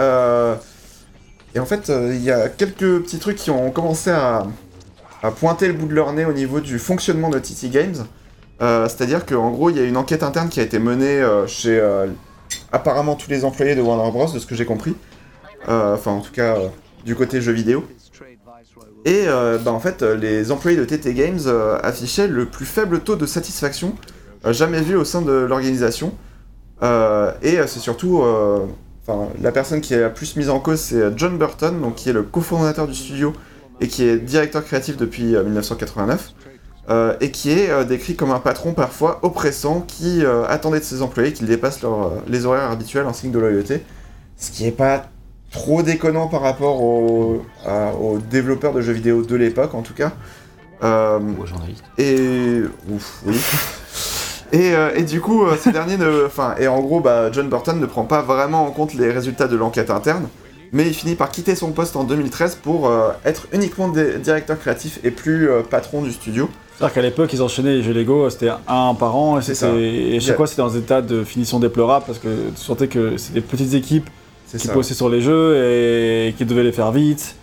et 1.55 1.59
en 1.59 1.67
fait, 1.67 1.91
il 1.91 2.23
y 2.23 2.31
a 2.31 2.49
quelques 2.49 3.03
petits 3.03 3.19
trucs 3.19 3.37
qui 3.37 3.51
ont 3.51 3.71
commencé 3.71 4.11
à, 4.11 4.47
à 5.23 5.31
pointer 5.33 5.67
le 5.67 5.73
bout 5.73 5.87
de 5.87 5.95
leur 5.95 6.13
nez 6.13 6.25
au 6.25 6.33
niveau 6.33 6.61
du 6.61 6.79
fonctionnement 6.79 7.31
de 7.31 7.39
TT 7.39 7.69
Games. 7.71 7.97
C'est-à-dire 8.61 9.27
qu'en 9.27 9.51
gros, 9.51 9.71
il 9.71 9.77
y 9.77 9.81
a 9.81 9.85
une 9.85 9.97
enquête 9.97 10.23
interne 10.23 10.49
qui 10.51 10.61
a 10.61 10.63
été 10.63 10.79
menée 10.79 11.21
chez 11.47 11.81
apparemment 12.73 13.15
tous 13.15 13.31
les 13.31 13.45
employés 13.45 13.75
de 13.75 13.83
Warner 13.83 14.11
Bros, 14.11 14.33
de 14.33 14.39
ce 14.39 14.47
que 14.47 14.55
j'ai 14.55 14.65
compris. 14.65 14.95
Euh, 15.69 15.95
Enfin, 15.95 16.13
en 16.13 16.21
tout 16.21 16.33
cas, 16.33 16.57
euh, 16.57 16.69
du 17.05 17.15
côté 17.15 17.41
jeux 17.41 17.53
vidéo. 17.53 17.87
Et 19.05 19.25
euh, 19.27 19.59
bah, 19.59 19.73
en 19.73 19.81
fait, 19.81 20.03
les 20.03 20.51
employés 20.51 20.77
de 20.77 20.85
TT 20.85 21.15
Games 21.15 21.41
affichaient 21.83 22.29
le 22.29 22.47
plus 22.47 22.67
faible 22.67 23.01
taux 23.01 23.17
de 23.17 23.27
satisfaction 23.27 23.95
jamais 24.51 24.81
vu 24.81 24.97
au 24.97 25.05
sein 25.05 25.23
de 25.23 25.33
l'organisation. 25.33 26.13
Et 26.83 27.59
c'est 27.67 27.81
surtout, 27.81 28.23
la 29.41 29.53
personne 29.53 29.81
qui 29.81 29.95
est 29.95 30.01
la 30.01 30.11
plus 30.11 30.37
mise 30.37 30.51
en 30.51 30.61
cause, 30.61 30.81
c'est 30.81 31.17
John 31.17 31.39
Burton, 31.39 31.93
qui 31.97 32.11
est 32.11 32.13
le 32.13 32.23
cofondateur 32.23 32.87
du 32.87 32.95
studio 32.95 33.33
et 33.81 33.89
qui 33.89 34.05
est 34.05 34.19
directeur 34.19 34.65
créatif 34.65 34.97
depuis 34.97 35.35
euh, 35.35 35.45
1989. 35.45 36.33
Euh, 36.91 37.15
et 37.21 37.31
qui 37.31 37.51
est 37.51 37.69
euh, 37.69 37.85
décrit 37.85 38.17
comme 38.17 38.31
un 38.31 38.39
patron 38.39 38.73
parfois 38.73 39.19
oppressant 39.23 39.83
qui 39.87 40.25
euh, 40.25 40.47
attendait 40.47 40.79
de 40.79 40.85
ses 40.85 41.03
employés 41.03 41.35
qu'ils 41.35 41.47
dépassent 41.47 41.83
leur, 41.83 42.13
les 42.27 42.47
horaires 42.47 42.71
habituels 42.71 43.07
en 43.07 43.13
signe 43.13 43.31
de 43.31 43.39
loyauté. 43.39 43.83
Ce 44.39 44.51
qui 44.51 44.67
est 44.67 44.73
pas 44.73 45.05
trop 45.51 45.83
déconnant 45.83 46.29
par 46.29 46.41
rapport 46.41 46.81
aux, 46.83 47.43
aux 48.01 48.19
développeurs 48.31 48.73
de 48.73 48.81
jeux 48.81 48.93
vidéo 48.93 49.23
de 49.23 49.37
l'époque 49.37 49.75
en 49.75 49.83
tout 49.83 49.95
cas. 49.95 50.13
Ou 50.81 51.47
journaliste. 51.47 51.85
et 51.99 52.63
ouf, 52.89 53.23
oui. 53.27 53.39
Et, 54.51 54.73
et 54.97 55.03
du 55.03 55.21
coup, 55.21 55.45
euh, 55.45 55.59
ce 55.63 55.69
dernier 55.69 55.99
ne, 55.99 56.25
enfin, 56.25 56.55
et 56.59 56.69
en 56.69 56.81
gros, 56.81 57.01
bah, 57.01 57.31
John 57.31 57.51
Burton 57.51 57.79
ne 57.79 57.85
prend 57.85 58.05
pas 58.05 58.23
vraiment 58.23 58.65
en 58.65 58.71
compte 58.71 58.95
les 58.95 59.11
résultats 59.11 59.47
de 59.47 59.57
l'enquête 59.57 59.91
interne, 59.91 60.27
mais 60.73 60.87
il 60.87 60.95
finit 60.95 61.17
par 61.17 61.31
quitter 61.31 61.55
son 61.55 61.73
poste 61.73 61.97
en 61.97 62.05
2013 62.05 62.55
pour 62.55 62.91
être 63.27 63.47
uniquement 63.53 63.89
directeur 63.89 64.59
créatif 64.59 65.01
et 65.05 65.11
plus 65.11 65.51
patron 65.69 66.01
du 66.01 66.13
studio. 66.13 66.49
C'est-à-dire 66.79 66.95
qu'à 66.95 67.03
l'époque, 67.03 67.31
ils 67.33 67.43
enchaînaient 67.43 67.75
les 67.75 67.83
jeux 67.83 67.93
Lego, 67.93 68.31
c'était 68.31 68.51
un 68.69 68.95
par 68.95 69.17
an, 69.17 69.39
et, 69.39 69.43
c'était- 69.43 69.55
ça. 69.55 69.69
et 69.75 70.11
Yeah. 70.13 70.21
chaque 70.21 70.37
fois 70.37 70.47
c'était 70.47 70.63
dans 70.63 70.75
un 70.75 70.79
état 70.79 71.03
de 71.03 71.25
finition 71.25 71.59
déplorable 71.59 72.05
parce 72.07 72.19
que 72.21 72.29
tu 72.29 72.63
sentais 72.63 72.87
que 72.87 73.17
c'était 73.17 73.41
des 73.41 73.47
petites 73.47 73.75
équipes 73.75 74.09
C'est 74.47 74.59
qui 74.59 74.69
ça. 74.69 74.75
bossaient 74.75 74.95
sur 74.95 75.09
les 75.09 75.21
jeux 75.21 75.57
et 75.57 76.35
qui 76.39 76.45
devaient 76.45 76.63
les 76.63 76.71
faire 76.73 76.93
vite. 76.93 77.35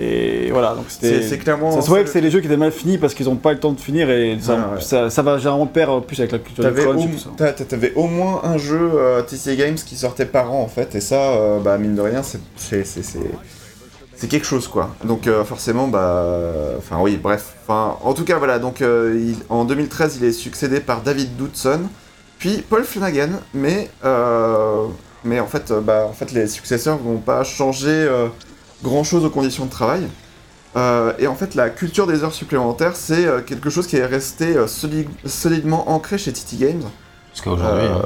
Et 0.00 0.50
voilà, 0.52 0.74
donc 0.74 0.84
c'était. 0.88 1.22
c'est 1.22 1.38
clairement. 1.38 1.72
Ça 1.72 1.82
se 1.82 1.88
voyait 1.88 2.04
que 2.04 2.10
c'est 2.10 2.20
les 2.20 2.30
jeux 2.30 2.38
qui 2.40 2.46
étaient 2.46 2.56
mal 2.56 2.70
finis 2.70 2.98
parce 2.98 3.14
qu'ils 3.14 3.26
n'ont 3.26 3.34
pas 3.36 3.50
eu 3.50 3.54
le 3.54 3.60
temps 3.60 3.72
de 3.72 3.80
finir 3.80 4.08
et 4.10 4.38
ça, 4.40 4.54
ouais. 4.54 4.80
ça, 4.80 5.10
ça 5.10 5.22
va 5.22 5.38
généralement 5.38 5.66
perdre 5.66 6.00
plus 6.02 6.18
avec 6.20 6.30
la 6.30 6.38
culture 6.38 6.62
du 6.64 6.70
T'avais 6.70 6.82
crunch 6.84 7.00
au, 7.04 7.08
et 7.08 7.10
tout 7.10 7.18
ça. 7.18 7.30
t'as- 7.36 7.52
t'avais 7.64 7.92
au 7.94 8.06
moins 8.06 8.40
un 8.44 8.56
jeu 8.58 8.78
euh, 8.94 9.22
TCA 9.22 9.56
Games 9.56 9.74
qui 9.74 9.96
sortait 9.96 10.24
par 10.24 10.52
an 10.52 10.62
en 10.62 10.68
fait, 10.68 10.94
et 10.94 11.00
ça, 11.00 11.16
euh, 11.32 11.58
bah 11.58 11.76
mine 11.78 11.96
de 11.96 12.00
rien, 12.00 12.22
c'est- 12.22 12.38
c'est 12.56 12.84
c'est- 12.86 13.18
c'est- 14.18 14.28
quelque 14.28 14.46
chose 14.46 14.68
quoi. 14.68 14.94
Donc 15.04 15.26
euh, 15.26 15.44
forcément, 15.44 15.88
bah, 15.88 16.24
enfin 16.78 16.98
oui, 17.00 17.16
bref. 17.16 17.54
Enfin, 17.62 17.96
en 18.02 18.14
tout 18.14 18.24
cas 18.24 18.38
voilà. 18.38 18.58
Donc 18.58 18.82
euh, 18.82 19.16
il- 19.18 19.36
en 19.48 19.64
2013, 19.64 20.16
il 20.20 20.24
est 20.24 20.32
succédé 20.32 20.80
par 20.80 21.02
David 21.02 21.36
Doodson, 21.36 21.82
puis 22.38 22.62
Paul 22.68 22.84
Flanagan, 22.84 23.30
mais 23.54 23.90
euh, 24.04 24.86
mais 25.24 25.40
en 25.40 25.46
fait, 25.46 25.72
bah 25.72 26.06
en 26.08 26.12
fait 26.12 26.32
les 26.32 26.46
successeurs 26.46 26.98
vont 26.98 27.18
pas 27.18 27.42
changer 27.44 28.08
grand 28.82 29.02
chose 29.04 29.24
aux 29.24 29.30
conditions 29.30 29.64
de 29.66 29.70
travail. 29.70 30.06
Et 31.18 31.26
en 31.26 31.34
fait, 31.34 31.56
la 31.56 31.70
culture 31.70 32.06
des 32.06 32.22
heures 32.22 32.32
supplémentaires, 32.34 32.94
c'est 32.94 33.26
quelque 33.46 33.68
chose 33.68 33.88
qui 33.88 33.96
est 33.96 34.06
resté 34.06 34.54
soli- 34.68 35.08
solidement 35.26 35.90
ancré 35.90 36.18
chez 36.18 36.32
TT 36.32 36.56
Games. 36.56 36.82
Jusqu'à 37.32 37.50
aujourd'hui. 37.50 37.86
Hein. 37.86 38.02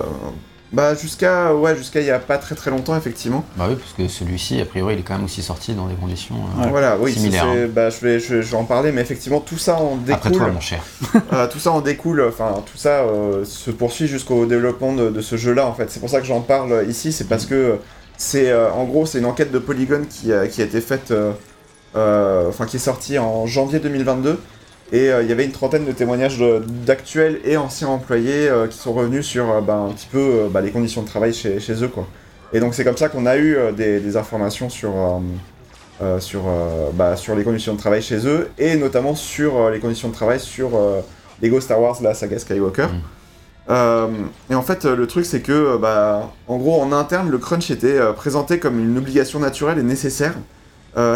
Bah 0.73 0.95
jusqu'à 0.95 1.55
ouais 1.55 1.77
jusqu'à 1.77 2.01
il 2.01 2.07
y 2.07 2.11
a 2.11 2.19
pas 2.19 2.39
très 2.39 2.55
très 2.55 2.71
longtemps 2.71 2.97
effectivement. 2.97 3.45
Bah 3.57 3.67
oui, 3.69 3.77
parce 3.77 3.93
que 3.93 4.09
celui-ci, 4.09 4.61
a 4.61 4.65
priori, 4.65 4.95
il 4.95 5.01
est 5.01 5.03
quand 5.03 5.15
même 5.17 5.25
aussi 5.25 5.43
sorti 5.43 5.75
dans 5.75 5.87
des 5.87 5.95
conditions. 5.95 6.37
euh. 6.63 6.67
Voilà 6.71 6.97
oui 6.99 7.13
ça, 7.13 7.19
Similaire, 7.21 7.45
c'est- 7.53 7.67
bah 7.67 7.91
je 7.91 8.01
vais 8.01 8.19
je, 8.19 8.41
je 8.41 8.51
vais 8.51 8.57
en 8.57 8.65
parler 8.65 8.91
mais 8.91 9.03
effectivement 9.03 9.41
tout 9.41 9.59
ça 9.59 9.77
en 9.79 9.99
Après 10.09 10.31
découle 10.31 10.45
toi, 10.45 10.53
mon 10.53 10.61
cher. 10.61 10.83
euh, 11.35 11.47
tout 11.47 11.59
ça 11.59 11.73
en 11.73 11.81
découle 11.83 12.25
enfin 12.27 12.55
tout 12.65 12.79
ça 12.79 13.01
euh, 13.03 13.45
se 13.45 13.71
poursuit 13.71 14.07
jusqu'au 14.07 14.47
développement 14.47 14.95
de, 14.95 15.11
de 15.11 15.21
ce 15.21 15.37
jeu 15.37 15.53
là 15.53 15.67
en 15.67 15.75
fait 15.75 15.91
c'est 15.91 16.01
pour 16.01 16.09
ça 16.09 16.21
que 16.21 16.27
j'en 16.27 16.41
parle 16.41 16.87
ici 16.89 17.13
c'est 17.13 17.29
parce 17.29 17.45
que 17.45 17.77
c'est 18.17 18.51
euh, 18.51 18.71
en 18.73 18.85
gros 18.85 19.05
c'est 19.05 19.19
une 19.19 19.27
enquête 19.27 19.53
de 19.53 19.59
Polygon 19.59 20.03
qui 20.09 20.33
a, 20.33 20.47
qui 20.47 20.63
a 20.63 20.65
été 20.65 20.81
faite 20.81 21.13
enfin 21.95 22.67
qui 22.67 22.77
est 22.77 22.81
sortie 22.81 23.19
en 23.19 23.47
janvier 23.47 23.79
2022 23.79 24.39
et 24.93 25.11
euh, 25.11 25.23
il 25.23 25.29
y 25.29 25.33
avait 25.33 25.45
une 25.45 25.53
trentaine 25.53 25.85
de 25.85 25.93
témoignages 25.93 26.39
d'actuels 26.87 27.41
et 27.45 27.57
anciens 27.57 27.89
employés 27.89 28.49
euh, 28.49 28.69
qui 28.69 28.79
sont 28.79 28.93
revenus 28.93 29.27
sur 29.27 29.51
euh, 29.51 29.61
bah, 29.61 29.77
un 29.77 29.93
petit 29.93 30.09
peu 30.11 30.49
bah, 30.51 30.61
les 30.61 30.71
conditions 30.71 31.03
de 31.03 31.09
travail 31.09 31.33
chez, 31.33 31.59
chez 31.59 31.83
eux 31.83 31.89
quoi. 31.89 32.07
Et 32.53 32.61
donc 32.61 32.75
c'est 32.75 32.85
comme 32.85 32.99
ça 32.99 33.09
qu'on 33.09 33.25
a 33.25 33.39
eu 33.39 33.57
des, 33.75 33.99
des 33.99 34.17
informations 34.19 34.69
sur, 34.69 34.93
euh, 36.03 36.19
sur, 36.19 36.49
euh, 36.49 36.91
bah, 36.95 37.17
sur 37.17 37.37
les 37.37 37.45
conditions 37.45 37.75
de 37.75 37.79
travail 37.79 38.03
chez 38.03 38.27
eux 38.27 38.51
et 38.59 38.77
notamment 38.77 39.15
sur 39.15 39.57
euh, 39.57 39.71
les 39.71 39.79
conditions 39.79 40.09
de 40.09 40.15
travail 40.15 40.41
sur 40.41 40.71
Lego 41.41 41.61
Star 41.61 41.81
Wars, 41.81 41.97
la 42.03 42.15
saga 42.15 42.39
Skywalker. 42.39 42.89
Mm. 43.69 44.27
Et 44.51 44.55
en 44.55 44.63
fait, 44.63 44.85
le 44.85 45.07
truc 45.07 45.25
c'est 45.25 45.41
que, 45.41 45.77
bah, 45.77 46.33
en 46.49 46.57
gros, 46.57 46.81
en 46.81 46.93
interne, 46.93 47.31
le 47.31 47.39
crunch 47.39 47.71
était 47.71 48.01
présenté 48.17 48.59
comme 48.59 48.81
une 48.81 48.99
obligation 48.99 49.39
naturelle 49.39 49.79
et 49.79 49.83
nécessaire. 49.83 50.35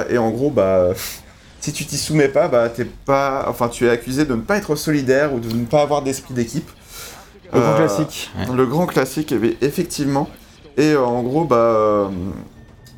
Et 0.09 0.17
en 0.17 0.31
gros, 0.31 0.51
bah, 0.51 0.91
si 1.67 1.73
tu 1.73 1.85
t'y 1.85 1.99
soumets 1.99 2.29
pas, 2.29 2.47
bah, 2.47 2.69
t'es 2.69 2.85
pas, 2.85 3.47
enfin, 3.49 3.69
tu 3.69 3.87
es 3.87 3.91
accusé 3.91 4.25
de 4.25 4.35
ne 4.37 4.41
pas 4.41 4.57
être 4.57 4.77
solidaire 4.77 5.35
ou 5.35 5.41
de 5.41 5.53
ne 5.53 5.65
pas 5.65 5.83
avoir 5.83 6.03
d'esprit 6.03 6.33
d'équipe. 6.33 6.71
Le 7.53 7.59
grand 7.61 7.73
Euh, 7.73 7.77
classique. 7.77 8.31
Le 8.55 8.67
grand 8.67 8.87
classique, 8.87 9.33
eh 9.33 9.57
effectivement. 9.63 10.29
Et 10.77 10.93
euh, 10.93 11.01
en 11.03 11.25
gros, 11.25 11.45
bah, 11.45 12.09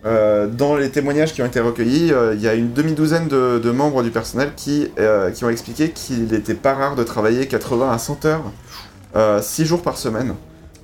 euh, 0.04 0.46
dans 0.48 0.76
les 0.76 0.90
témoignages 0.90 1.32
qui 1.32 1.40
ont 1.40 1.46
été 1.46 1.60
recueillis, 1.60 2.12
il 2.34 2.40
y 2.42 2.46
a 2.46 2.52
une 2.52 2.74
demi-douzaine 2.74 3.28
de, 3.28 3.58
de 3.58 3.70
membres 3.70 4.02
du 4.02 4.10
personnel 4.10 4.52
qui, 4.54 4.90
qui 5.34 5.44
ont 5.46 5.48
expliqué 5.50 5.88
qu'il 5.90 6.26
n'était 6.26 6.52
pas 6.54 6.74
rare 6.74 6.94
de 6.94 7.04
travailler 7.04 7.46
80 7.48 7.90
à 7.90 7.96
100 7.96 8.26
heures, 8.26 9.42
6 9.42 9.64
jours 9.64 9.80
par 9.80 9.96
semaine. 9.96 10.34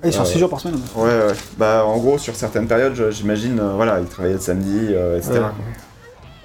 Et 0.02 0.10
sur 0.10 0.22
euh, 0.22 0.24
6 0.24 0.38
jours 0.38 0.48
par 0.48 0.60
semaine. 0.60 0.80
Ouais, 0.96 1.04
ouais. 1.04 1.34
Bah, 1.58 1.84
en 1.86 1.98
gros, 1.98 2.16
sur 2.16 2.34
certaines 2.34 2.66
périodes, 2.66 3.10
j'imagine, 3.10 3.58
euh, 3.60 3.72
voilà, 3.74 4.00
ils 4.00 4.06
travaillaient 4.06 4.36
le 4.36 4.40
samedi, 4.40 4.88
euh, 4.90 5.18
etc. 5.18 5.32
Ouais. 5.34 5.40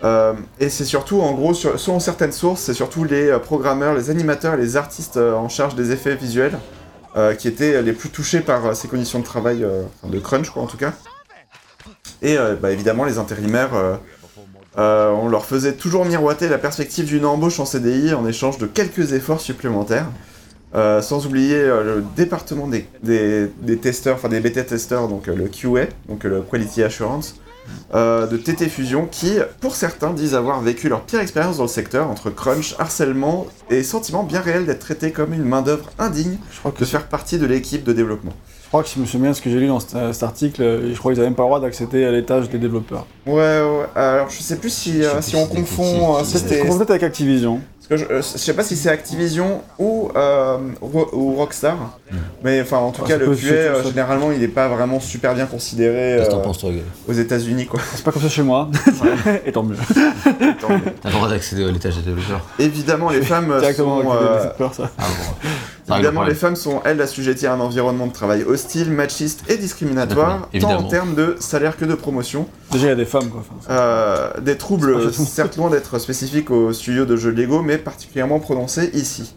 Euh, 0.04 0.34
et 0.60 0.70
c'est 0.70 0.86
surtout, 0.86 1.22
en 1.22 1.34
gros, 1.34 1.54
selon 1.54 2.00
certaines 2.00 2.32
sources, 2.32 2.62
c'est 2.62 2.74
surtout 2.74 3.04
les 3.04 3.28
euh, 3.28 3.40
programmeurs, 3.40 3.94
les 3.96 4.10
animateurs 4.10 4.56
les 4.56 4.78
artistes 4.78 5.18
euh, 5.18 5.34
en 5.34 5.50
charge 5.50 5.76
des 5.76 5.92
effets 5.92 6.16
visuels 6.16 6.58
qui 7.38 7.50
étaient 7.50 7.82
les 7.82 7.92
plus 7.92 8.10
touchés 8.10 8.40
par 8.40 8.74
ces 8.78 8.88
conditions 8.88 9.20
de 9.20 9.26
travail, 9.26 9.66
de 10.06 10.20
crunch, 10.20 10.52
quoi, 10.52 10.62
en 10.62 10.68
tout 10.68 10.78
cas. 10.78 10.94
Et 12.22 12.38
bah, 12.62 12.72
évidemment, 12.72 13.04
les 13.04 13.18
intérimaires, 13.18 13.72
on 14.78 15.28
leur 15.28 15.44
faisait 15.44 15.74
toujours 15.74 16.06
miroiter 16.06 16.48
la 16.48 16.60
perspective 16.60 17.06
d'une 17.06 17.26
embauche 17.26 17.60
en 17.60 17.66
CDI 17.66 18.14
en 18.14 18.26
échange 18.26 18.58
de 18.58 18.68
quelques 18.68 19.12
efforts 19.12 19.42
supplémentaires. 19.42 20.06
Sans 20.74 21.26
oublier 21.26 21.66
le 21.66 22.06
département 22.16 22.68
des, 22.68 22.88
des, 23.04 23.48
des 23.62 23.78
testeurs, 23.78 24.16
enfin 24.16 24.30
des 24.30 24.40
bêta-testeurs, 24.40 25.08
donc 25.08 25.28
euh, 25.28 25.36
le 25.36 25.48
QA, 25.48 25.88
donc 26.08 26.24
le 26.24 26.42
Quality 26.42 26.84
Assurance, 26.84 27.36
euh, 27.96 28.28
de 28.28 28.38
TT 28.38 28.70
Fusion, 28.70 29.08
qui, 29.10 29.38
pour 29.62 29.76
certains, 29.76 30.12
disent 30.12 30.36
avoir 30.36 30.62
vécu 30.62 30.90
leur 30.90 31.02
pire 31.02 31.20
expérience 31.20 31.58
dans 31.58 31.64
le 31.64 31.70
secteur, 31.70 32.10
entre 32.10 32.30
crunch, 32.30 32.76
harcèlement 32.80 33.48
et 33.70 33.84
sentiment 33.84 34.24
bien 34.24 34.42
réel 34.42 34.66
d'être 34.66 34.80
traité 34.80 35.12
comme 35.12 35.34
une 35.34 35.44
main-d'œuvre 35.44 35.90
indigne 36.00 36.38
Je 36.52 36.60
crois 36.60 36.72
que 36.72 36.80
de 36.80 36.86
faire 36.86 37.08
partie 37.08 37.38
de 37.38 37.46
l'équipe 37.46 37.84
de 37.84 37.94
développement. 37.94 38.34
je 38.64 38.68
crois 38.68 38.84
que 38.84 38.90
si 38.90 38.96
je 38.96 39.02
me 39.02 39.06
souviens 39.06 39.30
de 39.32 39.36
ce 39.36 39.42
que 39.42 39.50
j'ai 39.50 39.60
lu 39.60 39.68
dans 39.68 39.80
cet, 39.80 39.96
cet 40.14 40.24
article, 40.24 40.62
euh, 40.62 40.94
je 40.94 41.00
crois 41.00 41.12
qu'ils 41.12 41.20
n'avaient 41.20 41.30
même 41.30 41.36
pas 41.36 41.44
le 41.44 41.48
droit 41.50 41.60
d'accéder 41.60 42.06
à 42.06 42.12
l'étage 42.12 42.50
des 42.50 42.58
développeurs. 42.60 43.06
Ouais, 43.26 43.34
ouais, 43.34 43.86
alors 43.96 44.30
je 44.30 44.42
sais 44.42 44.58
plus 44.58 44.70
si, 44.70 45.04
euh, 45.04 45.22
si 45.22 45.36
on 45.36 45.48
confond, 45.48 46.18
euh, 46.18 46.24
c'était- 46.24 46.62
peut-être 46.64 46.90
avec 46.92 47.04
Activision. 47.04 47.62
Je, 47.92 47.96
euh, 48.06 48.22
je 48.22 48.38
sais 48.38 48.54
pas 48.54 48.64
si 48.64 48.76
c'est 48.76 48.90
Activision 48.90 49.62
ou, 49.80 50.10
euh, 50.16 50.58
ou 51.12 51.36
Rockstar. 51.36 51.98
Mais 52.44 52.62
enfin, 52.62 52.78
en 52.78 52.92
tout 52.92 53.02
Ah, 53.04 53.08
cas, 53.08 53.18
le 53.18 53.36
QA, 53.36 53.52
euh, 53.52 53.84
généralement, 53.84 54.32
il 54.32 54.44
est 54.44 54.48
pas 54.48 54.68
vraiment 54.68 55.00
super 55.00 55.34
bien 55.34 55.46
considéré 55.48 56.16
Qu'est-ce 56.18 56.28
que 56.30 56.34
t'en 56.34 56.40
euh, 56.40 56.44
penses, 56.44 56.60
toi, 56.60 56.70
aux 57.08 57.14
États-Unis, 57.14 57.66
quoi. 57.66 57.80
C'est 57.96 58.04
pas 58.04 58.12
comme 58.12 58.22
ça 58.22 58.30
chez 58.30 58.44
moi. 58.44 58.70
Et 59.46 59.52
tant 59.52 59.64
mieux. 59.64 59.76
T'as 61.02 61.10
le 61.10 61.12
droit 61.12 61.30
d'accéder 61.30 61.66
à 61.66 61.72
l'étage 61.72 61.96
des 61.98 62.04
développeurs. 62.04 62.42
Évidemment, 62.60 63.10
les 63.10 63.22
femmes 63.24 63.48
sont. 63.76 64.04
euh, 64.12 64.44
des 64.44 64.50
peur, 64.58 64.74
ça. 64.74 64.90
Ah 64.98 65.04
bon. 65.08 65.50
Évidemment, 65.96 66.22
les 66.24 66.36
femmes 66.36 66.56
sont, 66.56 66.82
elles, 66.86 67.02
assujetties 67.02 67.48
à 67.48 67.54
un 67.54 67.60
environnement 67.60 68.06
de 68.06 68.14
travail 68.14 68.44
hostile, 68.44 68.92
machiste 68.92 69.44
et 69.50 69.58
discriminatoire, 69.58 70.42
tant 70.42 70.48
évidemment. 70.54 70.80
en 70.82 70.84
termes 70.88 71.16
de 71.16 71.36
salaire 71.40 71.78
que 71.78 71.86
de 71.86 71.96
promotion. 71.96 72.46
Déjà, 72.72 72.86
il 72.86 72.90
y 72.90 72.92
a 72.92 72.96
des 72.96 73.06
femmes, 73.06 73.30
quoi. 73.30 73.44
Euh, 73.72 74.30
des 74.40 74.56
troubles, 74.56 75.12
certes 75.12 75.58
loin 75.58 75.72
d'être 75.72 75.98
spécifiques 75.98 76.52
aux 76.52 76.74
studios 76.74 77.06
de 77.06 77.16
jeux 77.16 77.32
Lego, 77.32 77.64
mais 77.64 77.79
particulièrement 77.80 78.40
prononcés 78.40 78.90
ici. 78.94 79.36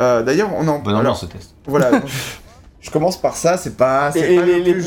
Euh, 0.00 0.22
D'ailleurs, 0.22 0.50
on 0.54 0.66
en. 0.68 0.78
Bonne 0.78 0.94
ambiance 0.94 1.00
alors, 1.00 1.16
ce 1.16 1.26
test. 1.26 1.54
voilà. 1.66 1.90
donc, 1.90 2.02
je 2.80 2.90
commence 2.90 3.20
par 3.20 3.36
ça, 3.36 3.56
c'est 3.56 3.76
pas, 3.76 4.12
c'est 4.12 4.36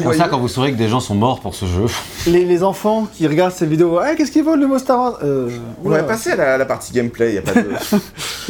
comme 0.03 0.13
ça 0.13 0.27
quand 0.29 0.39
vous 0.39 0.47
saurez 0.47 0.71
que 0.71 0.77
des 0.77 0.87
gens 0.87 0.99
sont 0.99 1.15
morts 1.15 1.41
pour 1.41 1.53
ce 1.53 1.65
jeu. 1.65 1.85
les, 2.27 2.45
les 2.45 2.63
enfants 2.63 3.07
qui 3.11 3.27
regardent 3.27 3.53
ces 3.53 3.65
vidéos, 3.65 3.99
ah, 3.99 4.15
qu'est-ce 4.15 4.31
qu'ils 4.31 4.43
veulent 4.43 4.59
le 4.59 4.67
mot 4.67 4.77
Star 4.77 4.99
Wars 4.99 5.19
euh, 5.23 5.49
On 5.83 5.89
va 5.89 6.03
passer 6.03 6.31
à 6.31 6.57
la, 6.57 6.65
partie 6.65 6.93
gameplay, 6.93 7.33
y 7.33 7.37
a 7.37 7.41
pas 7.41 7.53
de... 7.53 7.69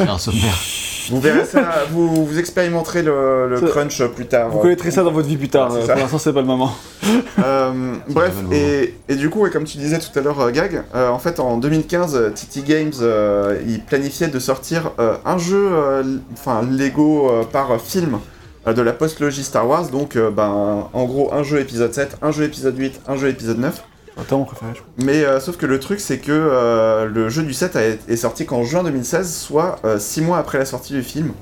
Un 0.00 0.18
sommaire. 0.18 0.58
Vous 1.10 1.20
verrez 1.20 1.44
ça, 1.44 1.84
vous, 1.90 2.24
vous 2.26 2.38
expérimenterez 2.38 3.02
le, 3.02 3.60
crunch 3.70 4.02
plus 4.08 4.26
tard. 4.26 4.50
Vous 4.50 4.58
connaîtrez 4.58 4.90
ça 4.90 5.02
dans 5.02 5.12
votre 5.12 5.28
vie 5.28 5.36
plus 5.36 5.48
tard. 5.48 5.72
Euh, 5.74 5.86
pour 5.86 5.94
l'instant, 5.94 6.18
c'est 6.18 6.32
pas 6.32 6.40
le 6.40 6.46
moment. 6.46 6.72
Euh, 7.38 7.94
bref, 8.08 8.34
et, 8.52 8.94
et 9.08 9.14
du 9.14 9.30
coup, 9.30 9.40
ouais, 9.40 9.50
comme 9.50 9.64
tu 9.64 9.78
disais 9.78 9.98
tout 9.98 10.16
à 10.18 10.22
l'heure, 10.22 10.40
euh, 10.40 10.50
Gag, 10.50 10.82
euh, 10.94 11.08
en 11.08 11.18
fait, 11.18 11.40
en 11.40 11.56
2015, 11.56 12.14
euh, 12.14 12.30
TT 12.30 12.62
Games, 12.62 12.92
euh, 13.00 13.58
ils 13.66 13.80
planifiaient 13.80 14.28
de 14.28 14.38
sortir 14.38 14.92
euh, 14.98 15.16
un 15.24 15.38
jeu, 15.38 15.70
euh, 15.72 16.02
enfin 16.34 16.62
Lego 16.62 17.30
euh, 17.30 17.44
par 17.44 17.80
film 17.80 18.18
euh, 18.66 18.74
de 18.74 18.82
la 18.82 18.92
post-logie 18.92 19.42
Star 19.42 19.66
Wars, 19.66 19.88
donc 19.88 20.16
euh, 20.16 20.30
ben, 20.30 20.88
en 20.92 21.04
gros 21.04 21.32
un 21.32 21.42
jeu 21.42 21.60
épisode 21.60 21.94
7, 21.94 22.18
un 22.20 22.30
jeu 22.30 22.44
épisode 22.44 22.76
8, 22.78 23.00
un 23.08 23.16
jeu 23.16 23.28
épisode 23.28 23.58
9. 23.58 23.82
Attends, 24.18 24.38
mon 24.38 24.44
préféré, 24.44 24.72
je 24.74 24.80
crois. 24.80 24.92
Mais 25.04 25.24
euh, 25.24 25.40
sauf 25.40 25.56
que 25.56 25.66
le 25.66 25.78
truc, 25.80 26.00
c'est 26.00 26.18
que 26.18 26.30
euh, 26.32 27.06
le 27.06 27.28
jeu 27.28 27.42
du 27.42 27.52
7 27.54 27.76
a- 27.76 27.80
est 27.84 28.16
sorti 28.16 28.44
qu'en 28.46 28.64
juin 28.64 28.82
2016, 28.82 29.32
soit 29.32 29.76
6 29.98 30.20
mois 30.22 30.38
après 30.38 30.58
la 30.58 30.64
sortie 30.64 30.92
du 30.92 31.02
film. 31.02 31.32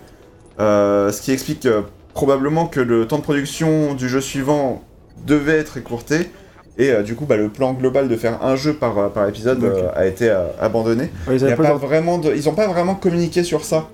Euh, 0.61 1.11
ce 1.13 1.23
qui 1.23 1.33
explique 1.33 1.67
euh, 1.67 1.83
probablement 2.15 2.67
que 2.67 2.81
le 2.81 3.07
temps 3.07 3.19
de 3.19 3.23
production 3.23 3.95
du 3.95 4.09
jeu 4.09 4.21
suivant 4.21 4.83
devait 5.27 5.59
être 5.59 5.77
écourté. 5.77 6.31
Et 6.77 6.91
euh, 6.93 7.03
du 7.03 7.17
coup, 7.17 7.25
bah, 7.27 7.37
le 7.37 7.49
plan 7.49 7.73
global 7.73 8.09
de 8.09 8.17
faire 8.17 8.43
un 8.45 8.55
jeu 8.55 8.73
par, 8.75 8.99
euh, 8.99 9.09
par 9.09 9.29
épisode 9.29 9.63
euh, 9.65 9.89
a 9.97 10.07
été 10.07 10.29
euh, 10.31 10.47
abandonné. 10.61 11.11
Ouais, 11.27 11.37
ils 11.37 11.57
pas 11.57 11.75
vraiment 11.75 12.19
de- 12.19 12.33
n'ont 12.45 12.55
pas 12.55 12.69
vraiment 12.69 12.95
communiqué 12.95 13.43
sur 13.43 13.65
ça 13.65 13.89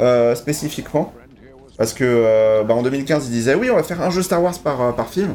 euh, 0.00 0.34
spécifiquement. 0.36 1.12
Parce 1.76 1.92
que 1.92 2.04
euh, 2.04 2.62
bah, 2.64 2.74
en 2.74 2.82
2015, 2.82 3.26
ils 3.26 3.30
disaient 3.32 3.54
oui, 3.54 3.70
on 3.70 3.76
va 3.76 3.82
faire 3.82 4.00
un 4.02 4.10
jeu 4.10 4.22
Star 4.22 4.42
Wars 4.42 4.56
par, 4.62 4.80
euh, 4.82 4.92
par 4.92 5.08
film. 5.08 5.34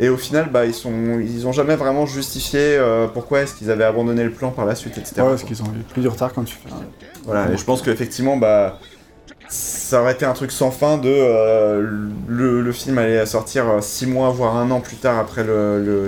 Et 0.00 0.08
au 0.08 0.16
final, 0.16 0.48
bah, 0.50 0.64
ils 0.64 0.74
sont, 0.74 1.18
ils 1.20 1.46
ont 1.46 1.52
jamais 1.52 1.76
vraiment 1.76 2.06
justifié 2.06 2.60
euh, 2.60 3.08
pourquoi 3.08 3.40
est-ce 3.40 3.54
qu'ils 3.54 3.70
avaient 3.70 3.84
abandonné 3.84 4.24
le 4.24 4.30
plan 4.30 4.50
par 4.50 4.64
la 4.64 4.74
suite, 4.74 4.96
etc. 4.98 5.14
Ouais, 5.18 5.28
parce 5.28 5.42
qu'ils 5.42 5.62
ont 5.62 5.66
eu 5.66 5.82
plus 5.92 6.02
du 6.02 6.08
retard 6.08 6.32
quand 6.32 6.44
tu 6.44 6.54
fais. 6.54 6.68
Voilà, 7.24 7.50
et 7.52 7.56
je 7.56 7.64
pense 7.64 7.82
qu'effectivement, 7.82 8.36
bah, 8.36 8.78
ça 9.48 10.00
aurait 10.02 10.12
été 10.12 10.24
un 10.24 10.34
truc 10.34 10.52
sans 10.52 10.70
fin 10.70 10.98
de 10.98 11.08
euh, 11.08 11.84
le, 12.28 12.60
le 12.60 12.72
film 12.72 12.98
allait 12.98 13.26
sortir 13.26 13.64
6 13.80 14.06
mois, 14.06 14.30
voire 14.30 14.56
un 14.56 14.70
an 14.70 14.80
plus 14.80 14.96
tard 14.96 15.18
après 15.18 15.44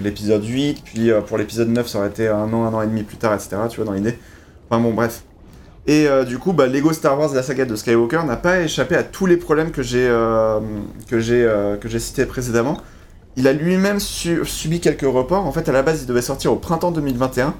l'épisode 0.00 0.44
8, 0.44 0.82
puis 0.84 1.10
euh, 1.10 1.20
pour 1.20 1.38
l'épisode 1.38 1.68
9, 1.68 1.86
ça 1.88 1.98
aurait 1.98 2.08
été 2.08 2.28
un 2.28 2.52
an, 2.52 2.64
un 2.64 2.74
an 2.74 2.82
et 2.82 2.86
demi 2.86 3.02
plus 3.02 3.16
tard, 3.16 3.34
etc. 3.34 3.56
Tu 3.68 3.76
vois, 3.76 3.86
dans 3.86 3.92
l'idée. 3.92 4.18
Enfin 4.68 4.80
bon, 4.80 4.92
bref. 4.92 5.24
Et 5.86 6.06
euh, 6.06 6.24
du 6.24 6.38
coup, 6.38 6.52
bah, 6.52 6.66
Lego 6.66 6.92
Star 6.92 7.18
Wars, 7.18 7.32
la 7.34 7.42
saga 7.42 7.64
de 7.64 7.74
Skywalker, 7.74 8.22
n'a 8.24 8.36
pas 8.36 8.60
échappé 8.60 8.94
à 8.94 9.02
tous 9.02 9.26
les 9.26 9.36
problèmes 9.36 9.72
que 9.72 9.82
j'ai 9.82 10.06
euh, 10.08 10.60
que 11.08 11.18
j'ai 11.18 11.44
euh, 11.44 11.76
que 11.76 11.88
j'ai 11.88 11.98
cités 11.98 12.26
précédemment. 12.26 12.76
Il 13.36 13.46
a 13.48 13.52
lui-même 13.52 14.00
su- 14.00 14.44
subi 14.44 14.80
quelques 14.80 15.02
reports. 15.02 15.46
En 15.46 15.52
fait, 15.52 15.68
à 15.68 15.72
la 15.72 15.82
base, 15.82 16.02
il 16.02 16.06
devait 16.06 16.22
sortir 16.22 16.52
au 16.52 16.56
printemps 16.56 16.90
2021. 16.90 17.54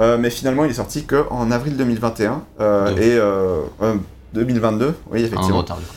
Euh, 0.00 0.16
mais 0.18 0.30
finalement, 0.30 0.64
il 0.64 0.70
est 0.70 0.74
sorti 0.74 1.04
que 1.04 1.24
en 1.30 1.50
avril 1.50 1.76
2021 1.76 2.42
euh, 2.60 2.94
Deux. 2.94 3.02
et 3.02 3.16
euh, 3.18 3.60
euh, 3.82 3.94
2022, 4.34 4.86
oui 4.86 4.92
Un 4.92 5.18
an 5.18 5.20
de 5.20 5.26
effectivement. 5.26 5.58
retard. 5.58 5.76
du 5.78 5.84
coup. 5.84 5.92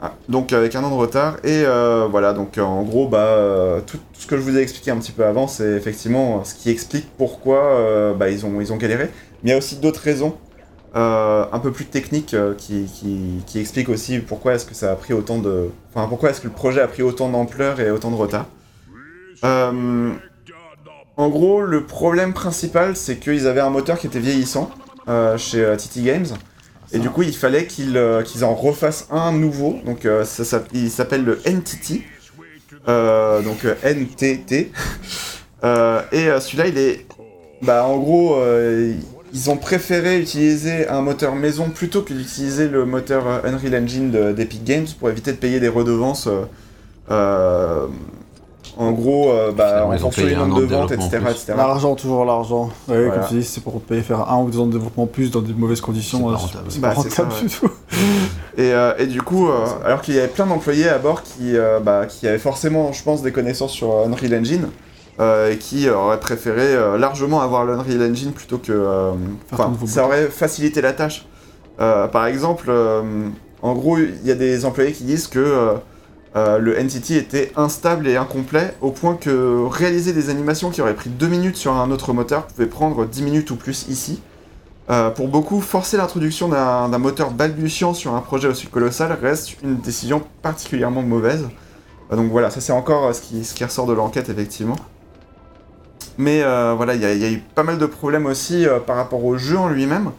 Ah, 0.00 0.12
donc 0.28 0.52
avec 0.52 0.76
un 0.76 0.84
an 0.84 0.90
de 0.90 0.94
retard 0.94 1.38
et 1.42 1.64
euh, 1.66 2.06
voilà 2.08 2.32
donc 2.32 2.56
euh, 2.56 2.62
en 2.62 2.82
gros 2.84 3.08
bah 3.08 3.18
euh, 3.18 3.80
tout, 3.84 3.96
tout 3.96 4.20
ce 4.20 4.28
que 4.28 4.36
je 4.36 4.42
vous 4.42 4.56
ai 4.56 4.60
expliqué 4.62 4.92
un 4.92 4.96
petit 4.98 5.10
peu 5.10 5.24
avant 5.24 5.48
c'est 5.48 5.72
effectivement 5.72 6.44
ce 6.44 6.54
qui 6.54 6.70
explique 6.70 7.08
pourquoi 7.18 7.64
euh, 7.64 8.14
bah, 8.14 8.30
ils 8.30 8.46
ont 8.46 8.60
ils 8.60 8.72
ont 8.72 8.76
galéré. 8.76 9.10
Mais 9.42 9.50
il 9.50 9.52
y 9.52 9.54
a 9.54 9.58
aussi 9.58 9.74
d'autres 9.74 10.00
raisons 10.00 10.36
euh, 10.94 11.44
un 11.50 11.58
peu 11.58 11.72
plus 11.72 11.86
techniques 11.86 12.34
euh, 12.34 12.54
qui, 12.56 12.84
qui, 12.84 13.42
qui 13.44 13.58
expliquent 13.58 13.88
aussi 13.88 14.20
pourquoi 14.20 14.54
est-ce 14.54 14.66
que 14.66 14.74
ça 14.74 14.92
a 14.92 14.94
pris 14.94 15.14
autant 15.14 15.38
de 15.38 15.68
enfin 15.92 16.06
pourquoi 16.08 16.30
est-ce 16.30 16.40
que 16.42 16.46
le 16.46 16.52
projet 16.52 16.80
a 16.80 16.86
pris 16.86 17.02
autant 17.02 17.28
d'ampleur 17.28 17.80
et 17.80 17.90
autant 17.90 18.12
de 18.12 18.16
retard. 18.16 18.46
Euh, 19.44 20.12
en 21.16 21.28
gros, 21.28 21.62
le 21.62 21.84
problème 21.84 22.32
principal, 22.32 22.96
c'est 22.96 23.16
qu'ils 23.16 23.46
avaient 23.46 23.60
un 23.60 23.70
moteur 23.70 23.98
qui 23.98 24.06
était 24.06 24.20
vieillissant 24.20 24.70
euh, 25.08 25.36
chez 25.38 25.64
euh, 25.64 25.76
TT 25.76 26.02
Games. 26.02 26.26
Et 26.92 26.98
du 26.98 27.10
coup, 27.10 27.22
il 27.22 27.34
fallait 27.36 27.66
qu'ils 27.66 27.96
euh, 27.96 28.22
en 28.42 28.54
refassent 28.54 29.08
un 29.10 29.32
nouveau. 29.32 29.78
Donc, 29.84 30.06
euh, 30.06 30.24
ça, 30.24 30.44
ça- 30.44 30.64
il 30.72 30.90
s'appelle 30.90 31.24
le 31.24 31.38
NTT. 31.44 32.02
Euh, 32.88 33.42
donc, 33.42 33.64
NTT. 33.82 34.70
Et 36.12 36.28
celui-là, 36.40 36.66
il 36.68 36.78
est. 36.78 37.06
Bah, 37.62 37.84
en 37.84 37.98
gros, 37.98 38.40
ils 39.34 39.50
ont 39.50 39.56
préféré 39.56 40.20
utiliser 40.20 40.88
un 40.88 41.02
moteur 41.02 41.34
maison 41.34 41.68
plutôt 41.68 42.02
que 42.02 42.14
d'utiliser 42.14 42.68
le 42.68 42.84
moteur 42.86 43.26
Unreal 43.44 43.82
Engine 43.82 44.10
de- 44.12 44.32
d'Epic 44.32 44.62
Games 44.64 44.86
pour 44.98 45.10
éviter 45.10 45.32
de 45.32 45.36
payer 45.36 45.58
des 45.60 45.68
redevances. 45.68 46.28
En 48.76 48.92
gros, 48.92 49.30
euh, 49.30 49.50
bah, 49.50 49.86
en 49.88 49.98
fonction 49.98 50.24
du 50.26 50.34
nombre 50.36 50.60
de 50.60 50.64
ventes, 50.66 50.92
etc. 50.92 51.18
etc. 51.30 51.54
L'argent, 51.56 51.94
toujours 51.96 52.24
l'argent. 52.24 52.70
Ouais, 52.86 53.06
Voilà. 53.06 53.10
comme 53.22 53.28
tu 53.28 53.34
dis, 53.34 53.44
c'est 53.44 53.60
pour 53.62 53.80
payer 53.80 54.02
faire 54.02 54.30
un 54.30 54.42
ou 54.42 54.50
deux 54.50 54.60
ans 54.60 54.66
de 54.66 54.72
développement 54.72 55.04
en 55.04 55.06
plus 55.06 55.30
dans 55.30 55.40
des 55.40 55.52
mauvaises 55.52 55.80
conditions. 55.80 56.18
C'est 56.18 56.24
pas 56.24 56.30
euh, 56.30 56.36
rentable. 56.36 56.68
Bah, 56.80 56.88
pas 56.88 56.94
ça, 57.10 57.22
rentable 57.22 57.32
ouais. 57.42 57.48
du 57.48 57.54
tout. 57.54 57.70
Et, 58.58 58.72
euh, 58.72 58.92
et 58.98 59.06
du 59.06 59.22
coup, 59.22 59.48
euh, 59.48 59.64
alors 59.84 60.00
qu'il 60.02 60.14
y 60.14 60.18
avait 60.18 60.26
plein 60.28 60.46
d'employés 60.46 60.88
à 60.88 60.98
bord 60.98 61.22
qui, 61.22 61.56
euh, 61.56 61.78
bah, 61.80 62.06
qui 62.06 62.26
avaient 62.26 62.38
forcément, 62.40 62.92
je 62.92 63.02
pense, 63.04 63.22
des 63.22 63.30
connaissances 63.30 63.70
sur 63.72 63.92
Unreal 64.04 64.34
Engine, 64.40 64.68
euh, 65.20 65.52
et 65.52 65.58
qui 65.58 65.88
auraient 65.88 66.18
préféré 66.18 66.62
euh, 66.74 66.98
largement 66.98 67.40
avoir 67.40 67.64
l'Unreal 67.64 68.10
Engine 68.10 68.32
plutôt 68.32 68.58
que... 68.58 68.72
euh, 68.72 69.12
Faire 69.48 69.60
Enfin, 69.68 69.72
ça 69.86 70.04
aurait 70.06 70.26
facilité 70.26 70.80
la 70.80 70.92
tâche. 70.92 71.26
Euh, 71.80 72.08
par 72.08 72.26
exemple, 72.26 72.66
euh, 72.68 73.02
en 73.62 73.74
gros, 73.74 73.96
il 73.98 74.24
y 74.26 74.32
a 74.32 74.34
des 74.34 74.64
employés 74.64 74.90
qui 74.92 75.04
disent 75.04 75.28
que 75.28 75.74
euh, 76.38 76.58
le 76.58 76.78
NTT 76.78 77.16
était 77.16 77.52
instable 77.56 78.06
et 78.06 78.16
incomplet, 78.16 78.74
au 78.80 78.90
point 78.92 79.16
que 79.16 79.64
réaliser 79.68 80.12
des 80.12 80.30
animations 80.30 80.70
qui 80.70 80.80
auraient 80.80 80.94
pris 80.94 81.10
2 81.10 81.26
minutes 81.26 81.56
sur 81.56 81.72
un 81.72 81.90
autre 81.90 82.12
moteur 82.12 82.46
pouvait 82.46 82.66
prendre 82.68 83.06
10 83.06 83.22
minutes 83.22 83.50
ou 83.50 83.56
plus 83.56 83.86
ici. 83.88 84.22
Euh, 84.88 85.10
pour 85.10 85.28
beaucoup, 85.28 85.60
forcer 85.60 85.96
l'introduction 85.96 86.48
d'un 86.48 86.98
moteur 86.98 87.32
balbutiant 87.32 87.92
sur 87.92 88.14
un 88.14 88.20
projet 88.20 88.46
aussi 88.48 88.66
colossal 88.68 89.18
reste 89.20 89.60
une 89.62 89.78
décision 89.78 90.22
particulièrement 90.42 91.02
mauvaise. 91.02 91.48
Euh, 92.12 92.16
donc 92.16 92.30
voilà, 92.30 92.50
ça 92.50 92.60
c'est 92.60 92.72
encore 92.72 93.12
ce 93.14 93.20
qui, 93.20 93.64
ressort 93.64 93.86
de 93.86 93.92
l'enquête, 93.92 94.28
effectivement. 94.28 94.76
Mais 96.18 96.42
voilà, 96.76 96.94
il 96.94 97.00
y, 97.00 97.04
a- 97.04 97.30
eu 97.30 97.42
pas 97.54 97.62
mal 97.62 97.78
de 97.78 97.86
problèmes 97.86 98.26
aussi 98.26 98.66
par 98.86 98.96
rapport 98.96 99.24
au 99.24 99.36
jeu 99.36 99.56
en 99.56 99.68
lui-même. 99.68 100.10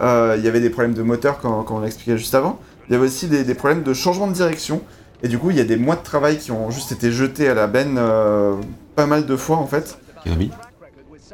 Il 0.00 0.40
y 0.44 0.48
avait 0.48 0.60
des 0.60 0.70
problèmes 0.70 0.94
de 0.94 1.02
moteur, 1.02 1.40
quand, 1.40 1.64
quand 1.64 1.76
on 1.76 1.80
l'expliquait 1.80 2.16
juste 2.16 2.34
avant. 2.36 2.60
Il 2.88 2.92
y 2.92 2.96
avait 2.96 3.06
aussi 3.06 3.26
des 3.26 3.54
problèmes 3.54 3.82
de 3.82 3.92
changement 3.92 4.28
de 4.28 4.32
direction. 4.32 4.80
Et 5.22 5.28
du 5.28 5.38
coup, 5.38 5.50
il 5.50 5.56
y 5.56 5.60
a 5.60 5.64
des 5.64 5.76
mois 5.76 5.96
de 5.96 6.02
travail 6.02 6.38
qui 6.38 6.50
ont 6.50 6.70
juste 6.70 6.92
été 6.92 7.12
jetés 7.12 7.48
à 7.48 7.54
la 7.54 7.66
benne 7.66 7.96
euh, 7.98 8.54
pas 8.96 9.06
mal 9.06 9.26
de 9.26 9.36
fois, 9.36 9.56
en 9.56 9.66
fait. 9.66 9.98
Kenobi. 10.24 10.50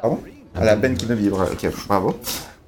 Pardon 0.01 0.19
À 0.55 0.65
la 0.65 0.75
Ben 0.75 0.97
Kenobi, 0.97 1.29
ok, 1.29 1.67
bravo. 1.87 2.15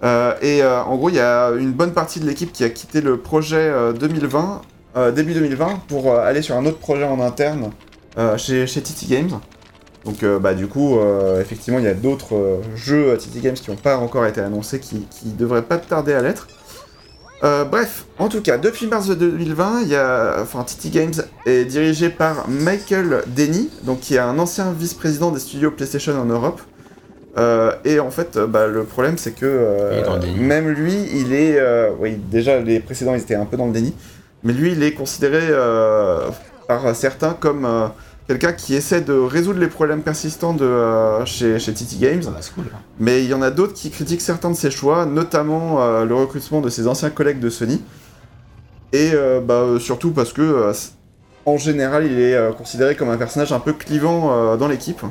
Euh, 0.03 0.33
et 0.41 0.63
euh, 0.63 0.81
en 0.83 0.95
gros, 0.95 1.09
il 1.09 1.15
y 1.15 1.19
a 1.19 1.51
une 1.51 1.71
bonne 1.71 1.93
partie 1.93 2.19
de 2.19 2.25
l'équipe 2.25 2.51
qui 2.53 2.63
a 2.63 2.69
quitté 2.69 3.01
le 3.01 3.17
projet 3.17 3.57
euh, 3.57 3.91
2020, 3.93 4.61
euh, 4.95 5.11
début 5.11 5.33
2020, 5.33 5.81
pour 5.87 6.15
aller 6.15 6.41
sur 6.41 6.55
un 6.55 6.65
autre 6.65 6.79
projet 6.79 7.03
en 7.03 7.19
interne 7.19 7.71
chez, 8.37 8.67
chez 8.67 8.81
TT 8.81 9.05
Games. 9.07 9.39
Donc, 10.03 10.25
bah, 10.41 10.53
du 10.53 10.67
coup, 10.67 10.97
effectivement, 11.39 11.79
il 11.79 11.85
y 11.85 11.89
a 11.89 11.93
d'autres 11.93 12.59
jeux 12.75 13.13
à 13.13 13.17
TT 13.17 13.39
Games 13.39 13.53
qui 13.53 13.69
n'ont 13.69 13.77
pas 13.77 13.97
encore 13.97 14.25
été 14.25 14.41
annoncés, 14.41 14.79
qui, 14.79 15.07
qui 15.09 15.29
devraient 15.29 15.61
pas 15.61 15.77
tarder 15.77 16.13
à 16.13 16.21
l'être. 16.21 16.47
Euh, 17.43 17.63
bref, 17.63 18.05
en 18.17 18.27
tout 18.27 18.41
cas, 18.41 18.57
depuis 18.57 18.87
mars 18.87 19.07
de 19.07 19.15
2020, 19.15 19.81
il 19.83 19.87
y 19.89 19.95
a, 19.95 20.39
enfin, 20.41 20.63
TT 20.63 20.89
Games 20.89 21.13
est 21.45 21.63
dirigé 21.63 22.09
par 22.09 22.49
Michael 22.49 23.23
Denny, 23.27 23.69
donc 23.83 24.01
qui 24.01 24.15
est 24.15 24.19
un 24.19 24.37
ancien 24.39 24.73
vice-président 24.73 25.31
des 25.31 25.39
studios 25.39 25.71
PlayStation 25.71 26.19
en 26.19 26.25
Europe. 26.25 26.61
Euh, 27.37 27.71
et 27.85 27.99
en 27.99 28.11
fait, 28.11 28.37
bah, 28.37 28.67
le 28.67 28.83
problème, 28.83 29.17
c'est 29.17 29.31
que 29.31 29.45
euh, 29.45 30.19
même 30.37 30.69
lui, 30.69 30.95
il 31.13 31.33
est, 31.33 31.61
oui, 31.99 32.17
déjà 32.29 32.59
les 32.59 32.81
précédents, 32.81 33.15
ils 33.15 33.21
étaient 33.21 33.35
un 33.35 33.45
peu 33.45 33.55
dans 33.55 33.67
le 33.67 33.73
déni, 33.73 33.93
mais 34.43 34.51
lui, 34.51 34.73
il 34.73 34.83
est 34.83 34.93
considéré 34.93 35.47
par 36.67 36.93
certains 36.93 37.33
comme 37.39 37.65
quelqu'un 38.29 38.53
qui 38.53 38.75
essaie 38.75 39.01
de 39.01 39.13
résoudre 39.13 39.59
les 39.59 39.67
problèmes 39.67 40.03
persistants 40.03 40.53
de 40.53 40.63
euh, 40.63 41.25
chez, 41.25 41.57
chez 41.57 41.73
TT 41.73 41.95
Games. 41.99 42.21
Ah 42.27 42.39
cool. 42.53 42.65
Mais 42.99 43.23
il 43.23 43.29
y 43.29 43.33
en 43.33 43.41
a 43.41 43.49
d'autres 43.49 43.73
qui 43.73 43.89
critiquent 43.89 44.21
certains 44.21 44.51
de 44.51 44.55
ses 44.55 44.69
choix, 44.69 45.07
notamment 45.07 45.81
euh, 45.81 46.05
le 46.05 46.13
recrutement 46.13 46.61
de 46.61 46.69
ses 46.69 46.87
anciens 46.87 47.09
collègues 47.09 47.39
de 47.39 47.49
Sony. 47.49 47.81
Et 48.93 49.11
euh, 49.15 49.41
bah, 49.41 49.65
surtout 49.79 50.11
parce 50.11 50.31
que, 50.31 50.71
en 51.47 51.57
général, 51.57 52.05
il 52.05 52.19
est 52.19 52.37
considéré 52.55 52.95
comme 52.95 53.09
un 53.09 53.17
personnage 53.17 53.51
un 53.51 53.59
peu 53.59 53.73
clivant 53.73 54.55
dans 54.57 54.67
l'équipe. 54.67 55.01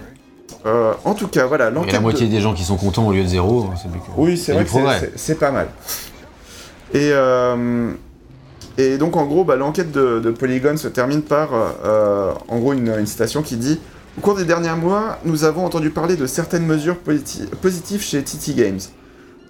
En 1.04 1.14
tout 1.14 1.26
cas, 1.28 1.46
voilà, 1.46 1.70
l'enquête. 1.70 1.92
la 1.94 1.98
de- 1.98 2.02
moitié 2.02 2.28
des 2.28 2.40
gens 2.40 2.54
qui 2.54 2.62
sont 2.62 2.76
contents 2.76 3.06
au 3.08 3.12
lieu 3.12 3.22
de 3.24 3.28
zéro, 3.28 3.68
c'est 3.76 3.88
que. 3.88 3.96
Oui, 4.16 4.36
c'est 4.36 4.52
vrai 4.52 4.64
que 4.64 4.70
c'est- 5.16 5.34
pas 5.34 5.50
mal. 5.50 5.68
Et, 6.94 7.10
euh, 7.12 7.90
et 8.78 8.96
donc, 8.96 9.16
en 9.16 9.26
gros, 9.26 9.42
bah, 9.44 9.56
l'enquête 9.56 9.90
de, 9.90 10.20
de 10.20 10.30
Polygon 10.30 10.76
se 10.76 10.86
termine 10.86 11.22
par, 11.22 11.50
euh, 11.84 12.32
en 12.46 12.58
gros, 12.58 12.72
une, 12.72 12.94
une 12.96 13.06
citation 13.06 13.42
qui 13.42 13.56
dit 13.56 13.80
Au 14.16 14.20
cours 14.20 14.36
des 14.36 14.44
derniers 14.44 14.74
mois, 14.80 15.18
nous 15.24 15.42
avons 15.42 15.66
entendu 15.66 15.90
parler 15.90 16.14
de 16.14 16.28
certaines 16.28 16.64
mesures 16.64 16.96
positives 16.96 18.00
chez 18.02 18.22
TT 18.22 18.54
Games. 18.54 18.78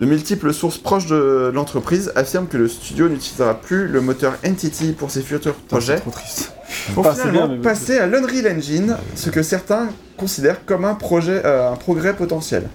De 0.00 0.06
multiples 0.06 0.54
sources 0.54 0.78
proches 0.78 1.06
de 1.06 1.50
l'entreprise 1.52 2.10
affirment 2.14 2.46
que 2.46 2.56
le 2.56 2.68
studio 2.68 3.08
n'utilisera 3.08 3.54
plus 3.54 3.86
le 3.86 4.00
moteur 4.00 4.38
Entity 4.46 4.92
pour 4.92 5.10
ses 5.10 5.20
futurs 5.20 5.54
projets, 5.54 5.98
trop 5.98 6.10
triste. 6.10 6.52
pour 6.94 7.02
Pas 7.02 7.14
finalement 7.14 7.48
bien, 7.48 7.60
passer 7.60 7.98
à 7.98 8.06
l'Unreal 8.06 8.56
Engine, 8.56 8.96
ce 9.14 9.28
que 9.28 9.42
certains 9.42 9.88
considèrent 10.16 10.64
comme 10.64 10.86
un, 10.86 10.94
projet, 10.94 11.42
euh, 11.44 11.72
un 11.72 11.76
progrès 11.76 12.14
potentiel. 12.14 12.68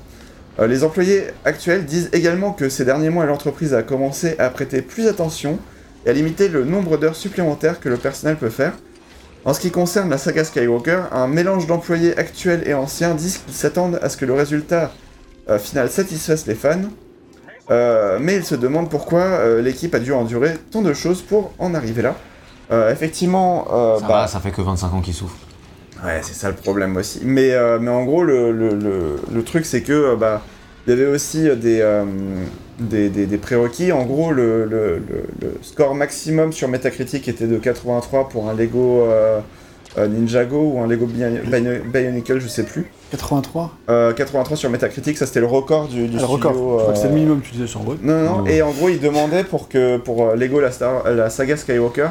Euh, 0.59 0.67
les 0.67 0.83
employés 0.83 1.23
actuels 1.45 1.85
disent 1.85 2.09
également 2.13 2.51
que 2.51 2.69
ces 2.69 2.85
derniers 2.85 3.09
mois, 3.09 3.25
l'entreprise 3.25 3.73
a 3.73 3.81
commencé 3.81 4.35
à 4.37 4.49
prêter 4.49 4.83
plus 4.83 5.07
attention 5.07 5.57
et 6.05 6.09
à 6.09 6.13
limiter 6.13 6.49
le 6.49 6.65
nombre 6.65 6.97
d'heures 6.97 7.15
supplémentaires 7.15 7.79
que 7.79 7.89
le 7.89 7.97
personnel 7.99 8.37
peut 8.37 8.49
faire. 8.49 8.73
En 9.45 9.53
ce 9.53 9.59
qui 9.59 9.71
concerne 9.71 10.09
la 10.09 10.17
saga 10.17 10.43
Skywalker, 10.45 11.03
un 11.11 11.27
mélange 11.27 11.67
d'employés 11.67 12.17
actuels 12.17 12.63
et 12.67 12.73
anciens 12.73 13.15
disent 13.15 13.39
qu'ils 13.39 13.53
s'attendent 13.55 13.99
à 14.01 14.09
ce 14.09 14.17
que 14.17 14.25
le 14.25 14.33
résultat 14.33 14.97
euh, 15.49 15.59
final 15.59 15.89
satisfasse 15.89 16.45
les 16.47 16.55
fans, 16.55 16.89
Euh, 17.71 18.19
mais 18.21 18.35
ils 18.37 18.45
se 18.45 18.55
demandent 18.55 18.89
pourquoi 18.89 19.21
euh, 19.23 19.61
l'équipe 19.61 19.95
a 19.95 19.99
dû 19.99 20.11
endurer 20.13 20.57
tant 20.71 20.81
de 20.81 20.93
choses 20.93 21.21
pour 21.23 21.55
en 21.59 21.73
arriver 21.73 22.01
là. 22.01 22.25
Effectivement, 22.91 23.65
Ça 23.69 24.07
bah, 24.07 24.21
va, 24.21 24.27
ça 24.27 24.39
fait 24.39 24.51
que 24.51 24.61
25 24.61 24.93
ans 24.93 25.01
qu'ils 25.01 25.13
souffrent. 25.13 25.47
Ouais, 26.03 26.21
c'est 26.23 26.33
ça 26.33 26.49
le 26.49 26.55
problème 26.55 26.95
aussi. 26.97 27.21
Mais, 27.23 27.51
euh, 27.53 27.79
mais 27.79 27.91
en 27.91 28.03
gros, 28.03 28.23
le, 28.23 28.51
le, 28.51 28.75
le, 28.75 29.25
le 29.31 29.43
truc, 29.43 29.65
c'est 29.65 29.83
que 29.83 30.15
bah, 30.15 30.49
il 30.85 30.89
y 30.91 30.93
avait 30.93 31.05
aussi 31.05 31.43
des, 31.55 31.81
des, 32.87 33.09
des, 33.09 33.25
des 33.25 33.37
prérequis. 33.37 33.91
En 33.91 34.03
gros, 34.05 34.31
le, 34.31 34.65
le, 34.65 34.97
le, 34.97 35.23
le 35.41 35.53
score 35.61 35.95
maximum 35.95 36.51
sur 36.53 36.67
Metacritic 36.67 37.27
était 37.27 37.47
de 37.47 37.57
83 37.57 38.29
pour 38.29 38.49
un 38.49 38.53
Lego 38.53 39.01
euh, 39.01 39.39
euh, 39.97 40.07
Ninjago 40.07 40.71
ou 40.75 40.79
un 40.81 40.87
Lego 40.87 41.05
Bion- 41.05 41.41
Bion- 41.45 41.81
Bionicle, 41.91 42.39
je 42.39 42.47
sais 42.47 42.63
plus. 42.63 42.85
83 43.11 43.71
Euh, 43.89 44.11
83 44.13 44.57
sur 44.57 44.69
Metacritic, 44.69 45.17
ça 45.17 45.25
c'était 45.27 45.39
le 45.39 45.45
record 45.45 45.87
du, 45.87 46.07
du 46.07 46.17
Ah, 46.17 46.21
Le 46.21 46.27
studio. 46.27 46.27
record. 46.27 46.53
Je 46.53 46.81
crois 46.83 46.93
que 46.93 46.97
c'est 46.99 47.03
le 47.05 47.11
euh, 47.11 47.13
minimum, 47.15 47.41
tu 47.41 47.51
disais 47.51 47.67
sur 47.67 47.81
Road. 47.81 47.99
non, 48.01 48.17
non, 48.23 48.37
Non. 48.39 48.45
et 48.47 48.61
en 48.61 48.71
gros, 48.71 48.89
il 48.89 48.99
demandait 48.99 49.43
pour 49.43 49.69
que 49.69 49.97
pour 49.97 50.29
euh, 50.29 50.35
Lego 50.35 50.59
la, 50.59 50.71
Star, 50.71 51.03
la 51.11 51.29
saga 51.29 51.57
Skywalker, 51.57 52.07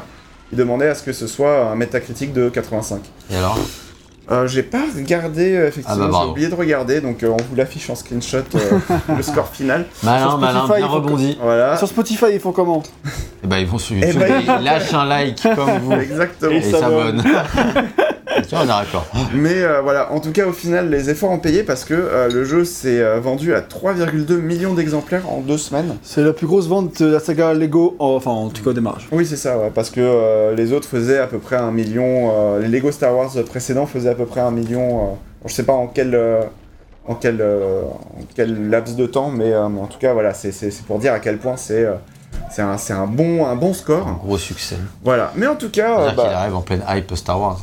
il 0.53 0.59
demandait 0.59 0.87
à 0.89 0.95
ce 0.95 1.03
que 1.03 1.13
ce 1.13 1.27
soit 1.27 1.71
un 1.71 1.75
Metacritic 1.75 2.33
de 2.33 2.49
85. 2.51 3.01
Et 3.33 3.37
alors? 3.37 3.59
Euh, 4.31 4.47
j'ai 4.47 4.63
pas 4.63 4.83
regardé, 4.97 5.55
euh, 5.57 5.63
Ah 5.65 5.69
effectivement, 5.69 6.09
bah, 6.09 6.19
j'ai 6.23 6.31
oublié 6.31 6.49
de 6.49 6.55
regarder, 6.55 7.01
donc 7.01 7.23
euh, 7.23 7.29
on 7.31 7.37
vous 7.37 7.57
l'affiche 7.57 7.91
en 7.91 7.95
screenshot, 7.97 8.39
euh, 8.55 8.59
le 9.17 9.23
score 9.23 9.49
final. 9.49 9.87
Malin, 10.03 10.29
Sur 10.29 10.39
malin, 10.39 10.59
Spotify, 10.65 10.79
bien 10.79 10.87
il 10.87 10.91
faut 10.91 11.01
que- 11.01 11.05
rebondi. 11.07 11.39
Voilà, 11.43 11.77
Sur 11.77 11.89
Spotify, 11.89 12.25
ils 12.35 12.41
font 12.41 12.53
comment 12.53 12.83
Et 13.43 13.47
bah 13.49 13.59
ils 13.59 13.67
vont 13.67 13.79
sur 13.79 13.97
Eh 13.97 14.07
YouTube, 14.07 14.21
ben, 14.21 14.43
ils 14.61 14.65
lâchent 14.65 14.95
un 14.95 15.05
like 15.07 15.43
comme 15.57 15.79
vous. 15.83 15.93
exactement. 15.93 16.53
Et 16.53 16.57
Et 16.59 16.63
s'abonnent. 16.71 17.23
on 18.55 18.63
est 18.63 18.67
d'accord. 18.67 19.07
Mais 19.35 19.63
euh, 19.63 19.81
voilà, 19.83 20.13
en 20.13 20.21
tout 20.21 20.31
cas, 20.33 20.47
au 20.47 20.53
final, 20.53 20.91
les 20.91 21.11
efforts 21.11 21.31
ont 21.31 21.39
payé 21.39 21.63
parce 21.63 21.85
que 21.85 21.95
euh, 21.95 22.29
le 22.31 22.45
jeu 22.45 22.65
s'est 22.65 23.01
euh, 23.01 23.19
vendu 23.21 23.55
à 23.55 23.61
3,2 23.61 24.37
millions 24.37 24.75
d'exemplaires 24.75 25.29
en 25.31 25.41
deux 25.41 25.59
semaines. 25.59 25.97
C'est 26.03 26.23
la 26.23 26.33
plus 26.33 26.47
grosse 26.47 26.67
vente 26.69 27.01
de 27.03 27.07
la 27.07 27.21
saga 27.21 27.55
Lego, 27.55 27.97
en- 27.99 28.15
enfin 28.15 28.31
en 28.31 28.49
tout 28.49 28.63
cas 28.63 28.71
au 28.71 28.73
démarrage. 28.75 29.07
Oui, 29.13 29.27
c'est 29.27 29.37
ça, 29.37 29.59
ouais, 29.59 29.71
parce 29.75 29.91
que 29.91 30.01
euh, 30.01 30.55
les 30.55 30.73
autres 30.73 30.89
faisaient 30.89 31.19
à 31.19 31.27
peu 31.27 31.39
près 31.39 31.57
un 31.57 31.71
million. 31.71 32.31
euh, 32.35 32.61
les 32.61 32.69
Lego 32.69 32.91
Star 32.93 33.15
Wars 33.17 33.31
précédents 33.49 33.87
faisaient 33.87 34.11
à 34.13 34.15
peu 34.15 34.27
près 34.27 34.41
un 34.41 34.51
million. 34.51 34.99
euh, 35.01 35.15
je 35.47 35.53
sais 35.53 35.65
pas 35.65 35.73
en 35.73 35.87
quel, 35.89 36.15
euh, 36.15 36.43
en 37.09 37.15
quel, 37.17 37.39
euh, 37.41 37.83
en 37.85 38.23
quel 38.35 38.71
laps 38.71 38.95
de 38.97 39.07
temps, 39.07 39.29
mais, 39.31 39.53
euh, 39.53 39.65
en 39.67 39.87
tout 39.87 39.99
cas, 39.99 40.13
voilà, 40.13 40.33
c'est 40.35 40.53
c'est- 40.53 40.71
c'est 40.71 40.85
pour 40.87 40.99
dire 41.01 41.13
à 41.13 41.19
quel 41.19 41.39
point 41.39 41.57
c'est 41.57 41.85
euh, 41.85 41.95
c'est 42.51 42.63
un, 42.63 42.79
c'est 42.79 42.93
un, 42.93 43.07
bon, 43.07 43.45
un 43.47 43.57
bon 43.57 43.71
Un 43.71 43.75
score. 43.75 44.21
gros 44.25 44.39
succès. 44.39 44.77
Voilà, 45.05 45.33
mais 45.37 45.47
en 45.47 45.57
tout 45.57 45.71
cas, 45.71 45.99
euh, 46.01 46.11
bah, 46.13 46.39
arrive 46.39 46.55
en 46.55 46.61
pleine 46.63 46.83
hype 46.89 47.15
Star 47.17 47.41
Wars. 47.41 47.61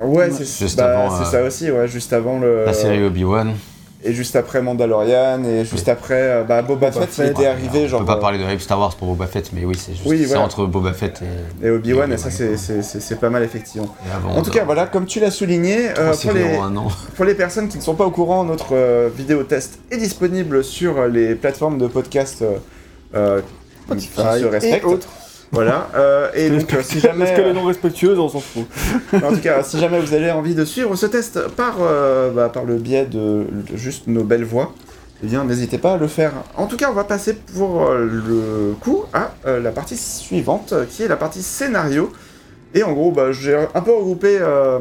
ouais, 0.00 0.30
c'est 0.30 0.76
bah, 0.76 1.10
euh, 1.20 1.24
ça 1.24 1.42
aussi, 1.42 1.70
ouais, 1.70 1.88
juste 1.88 2.12
avant 2.12 2.38
le. 2.38 2.64
La 2.64 2.72
série 2.72 3.02
Obi-Wan. 3.04 3.54
Et 4.04 4.12
juste 4.12 4.36
après 4.36 4.60
Mandalorian, 4.62 5.42
et 5.44 5.64
juste 5.64 5.88
après 5.88 6.14
euh, 6.20 6.44
bah, 6.44 6.62
Boba, 6.62 6.90
Boba 6.90 7.00
Fett, 7.06 7.08
il 7.08 7.14
Fett. 7.14 7.30
était 7.30 7.40
Ouais, 7.40 7.46
arrivé, 7.46 7.84
on 7.84 7.88
genre. 7.88 8.00
peut 8.00 8.06
pas 8.06 8.16
euh, 8.16 8.20
parler 8.20 8.38
de 8.38 8.44
hype 8.44 8.60
Star 8.60 8.78
Wars 8.78 8.94
pour 8.94 9.08
Boba 9.08 9.26
Fett, 9.26 9.50
mais 9.52 9.64
oui, 9.64 9.74
c'est 9.76 9.92
juste 9.92 10.04
Oui, 10.06 10.18
c'est 10.20 10.26
voilà. 10.26 10.42
entre 10.42 10.66
Boba 10.66 10.92
Fett 10.92 11.22
et, 11.62 11.66
Et 11.66 11.70
Obi-Wan, 11.70 12.10
et 12.10 12.14
et 12.14 12.18
ça, 12.18 12.30
c'est- 12.30 12.56
c'est 12.56 12.82
c'est- 12.82 13.00
c'est 13.00 13.18
pas 13.18 13.30
mal, 13.30 13.42
effectivement. 13.42 13.88
et. 14.06 14.38
En 14.38 14.42
tout 14.42 14.50
cas, 14.50 14.64
voilà, 14.64 14.86
comme 14.86 15.06
tu 15.06 15.18
l'as 15.18 15.30
souligné, 15.30 15.88
euh, 15.98 16.12
pour, 16.14 16.32
les, 16.32 16.58
pour 17.16 17.24
les 17.24 17.34
personnes 17.34 17.68
qui 17.68 17.78
ne 17.78 17.82
sont 17.82 17.94
pas 17.94 18.04
au 18.04 18.10
courant, 18.10 18.44
notre 18.44 18.74
euh, 18.76 19.08
vidéo 19.16 19.42
test 19.44 19.78
est 19.90 19.96
disponible 19.96 20.62
sur 20.62 20.98
euh, 20.98 21.08
les 21.08 21.34
plateformes 21.34 21.78
de 21.78 21.86
podcast 21.88 22.42
euh, 22.42 22.58
euh, 23.14 23.40
qui 23.96 24.06
se 24.06 24.20
et 24.20 24.48
respectent. 24.48 24.84
autres. 24.84 25.08
Voilà. 25.52 25.88
euh, 25.94 26.28
et 26.34 26.50
donc, 26.50 26.72
euh, 26.74 26.82
si 26.82 26.98
jamais, 27.00 27.24
Parce 27.26 27.36
que 27.38 27.42
les 27.46 27.52
non 27.52 27.64
respectueuses, 27.64 28.18
on 28.18 28.28
s'en 28.28 28.40
fout. 28.40 28.66
en 29.14 29.32
tout 29.32 29.40
cas, 29.40 29.62
si 29.62 29.78
jamais 29.78 30.00
vous 30.00 30.12
avez 30.12 30.30
envie 30.30 30.54
de 30.54 30.64
suivre 30.64 30.94
ce 30.96 31.06
test 31.06 31.48
par, 31.48 31.76
euh, 31.80 32.30
bah, 32.30 32.48
par 32.48 32.64
le 32.64 32.76
biais 32.76 33.06
de, 33.06 33.46
de 33.70 33.76
juste 33.76 34.06
nos 34.08 34.24
belles 34.24 34.44
voix, 34.44 34.72
eh 35.22 35.26
bien, 35.26 35.44
n'hésitez 35.44 35.78
pas 35.78 35.94
à 35.94 35.96
le 35.96 36.08
faire. 36.08 36.32
En 36.56 36.66
tout 36.66 36.76
cas, 36.76 36.88
on 36.90 36.94
va 36.94 37.04
passer 37.04 37.34
pour 37.34 37.86
euh, 37.86 38.04
le 38.04 38.74
coup 38.80 39.04
à 39.14 39.30
euh, 39.46 39.60
la 39.62 39.70
partie 39.70 39.96
suivante, 39.96 40.72
euh, 40.72 40.84
qui 40.84 41.02
est 41.04 41.08
la 41.08 41.16
partie 41.16 41.42
scénario. 41.42 42.12
Et 42.74 42.82
en 42.82 42.92
gros, 42.92 43.12
bah, 43.12 43.32
j'ai 43.32 43.56
un 43.56 43.80
peu 43.80 43.92
regroupé. 43.94 44.36
euh, 44.40 44.80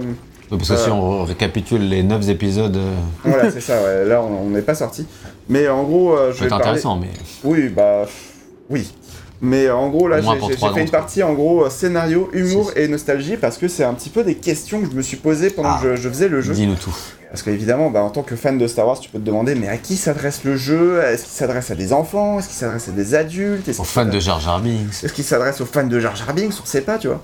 Parce 0.50 0.68
que 0.68 0.76
si 0.76 0.90
on 0.90 1.24
récapitule 1.24 1.88
les 1.88 2.04
9 2.04 2.28
épisodes, 2.30 2.76
euh, 2.76 2.94
voilà, 3.24 3.50
c'est 3.52 3.62
ça. 3.62 3.82
Ouais. 3.82 4.04
Là, 4.04 4.22
on 4.24 4.50
n'est 4.50 4.62
pas 4.64 4.76
sorti. 4.76 5.06
Mais 5.48 5.70
en 5.70 5.84
gros, 5.84 6.18
euh, 6.18 6.34
je 6.34 6.44
vais 6.44 6.50
parler. 6.50 6.64
intéressant, 6.66 6.98
mais 6.98 7.12
Oui, 7.44 7.70
bah 7.70 8.06
oui. 8.70 8.92
Mais 9.42 9.66
euh, 9.66 9.76
en 9.76 9.90
gros, 9.90 10.08
là, 10.08 10.22
j'ai 10.22 10.56
fait 10.58 10.82
une 10.82 10.90
partie 10.90 11.22
en 11.22 11.34
gros 11.34 11.66
euh, 11.66 11.70
scénario, 11.70 12.30
humour 12.34 12.72
et 12.76 12.88
nostalgie 12.88 13.38
parce 13.38 13.58
que 13.58 13.68
c'est 13.68 13.84
un 13.84 13.94
petit 13.94 14.10
peu 14.10 14.24
des 14.24 14.36
questions 14.36 14.82
que 14.82 14.90
je 14.90 14.96
me 14.96 15.02
suis 15.02 15.18
posées 15.18 15.50
pendant 15.50 15.70
Ah. 15.74 15.80
que 15.82 15.96
je, 15.96 16.02
je 16.02 16.10
faisais 16.10 16.28
le 16.30 16.42
jeu. 16.42 16.54
dis-nous 16.54 16.76
tout. 16.76 16.96
Parce 17.30 17.44
qu'évidemment, 17.44 17.90
bah, 17.90 18.02
en 18.02 18.10
tant 18.12 18.24
que 18.24 18.38
fan 18.38 18.58
de 18.58 18.66
Star 18.66 18.88
Wars, 18.88 18.98
tu 19.00 19.10
peux 19.10 19.20
te 19.20 19.26
demander 19.26 19.56
mais 19.56 19.68
à 19.68 19.76
qui 19.78 19.98
s'adresse 19.98 20.46
le 20.46 20.56
jeu? 20.56 21.02
Est-ce 21.04 21.24
qu'il 21.24 21.34
s'adresse 21.34 21.70
à 21.70 21.76
des 21.76 21.92
enfants? 21.92 22.40
Est-ce 22.40 22.48
qu'il 22.48 22.56
s'adresse 22.58 22.88
à 22.88 22.92
des 22.92 23.14
adultes? 23.14 23.68
Aux 23.78 23.84
fans 23.84 24.06
de 24.06 24.20
Jar 24.22 24.40
Jar 24.40 24.62
Binks. 24.62 25.04
Est-ce 25.04 25.12
qu'il 25.12 25.26
s'adresse 25.26 25.60
aux 25.60 25.66
fans 25.66 25.84
de 25.86 26.00
Jar 26.00 26.16
Jar 26.16 26.34
Binks? 26.34 26.54
On 26.62 26.66
sait 26.66 26.82
pas, 26.82 26.98
tu 26.98 27.08
vois. 27.08 27.22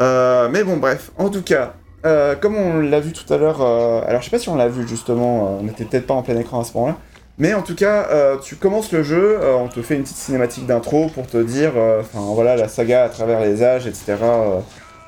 Euh, 0.00 0.48
mais 0.50 0.64
bon, 0.64 0.78
bref. 0.78 1.12
En 1.18 1.28
tout 1.28 1.42
cas, 1.42 1.74
euh, 2.04 2.34
comme 2.34 2.56
on 2.56 2.80
l'a 2.80 2.98
vu 2.98 3.12
tout 3.12 3.32
à 3.32 3.36
l'heure, 3.36 3.62
euh, 3.62 4.00
alors 4.08 4.20
je 4.22 4.24
sais 4.24 4.30
pas 4.32 4.40
si 4.40 4.48
on 4.48 4.56
l'a 4.56 4.66
vu 4.68 4.88
justement, 4.88 5.58
on 5.62 5.68
était 5.68 5.84
peut-être 5.84 6.06
pas 6.08 6.14
en 6.14 6.22
plein 6.22 6.36
écran 6.36 6.60
à 6.60 6.64
ce 6.64 6.74
moment-là. 6.74 6.96
Mais 7.38 7.52
en 7.52 7.62
tout 7.62 7.74
cas, 7.74 8.08
euh, 8.10 8.38
tu 8.38 8.54
commences 8.54 8.92
le 8.92 9.02
jeu, 9.02 9.38
euh, 9.40 9.54
on 9.54 9.66
te 9.66 9.82
fait 9.82 9.96
une 9.96 10.02
petite 10.02 10.16
cinématique 10.16 10.66
d'intro 10.66 11.08
pour 11.08 11.26
te 11.26 11.36
dire, 11.42 11.72
euh, 11.76 12.00
enfin 12.00 12.20
voilà, 12.32 12.54
la 12.54 12.68
saga 12.68 13.02
à 13.04 13.08
travers 13.08 13.40
les 13.40 13.64
âges, 13.64 13.88
etc. 13.88 14.14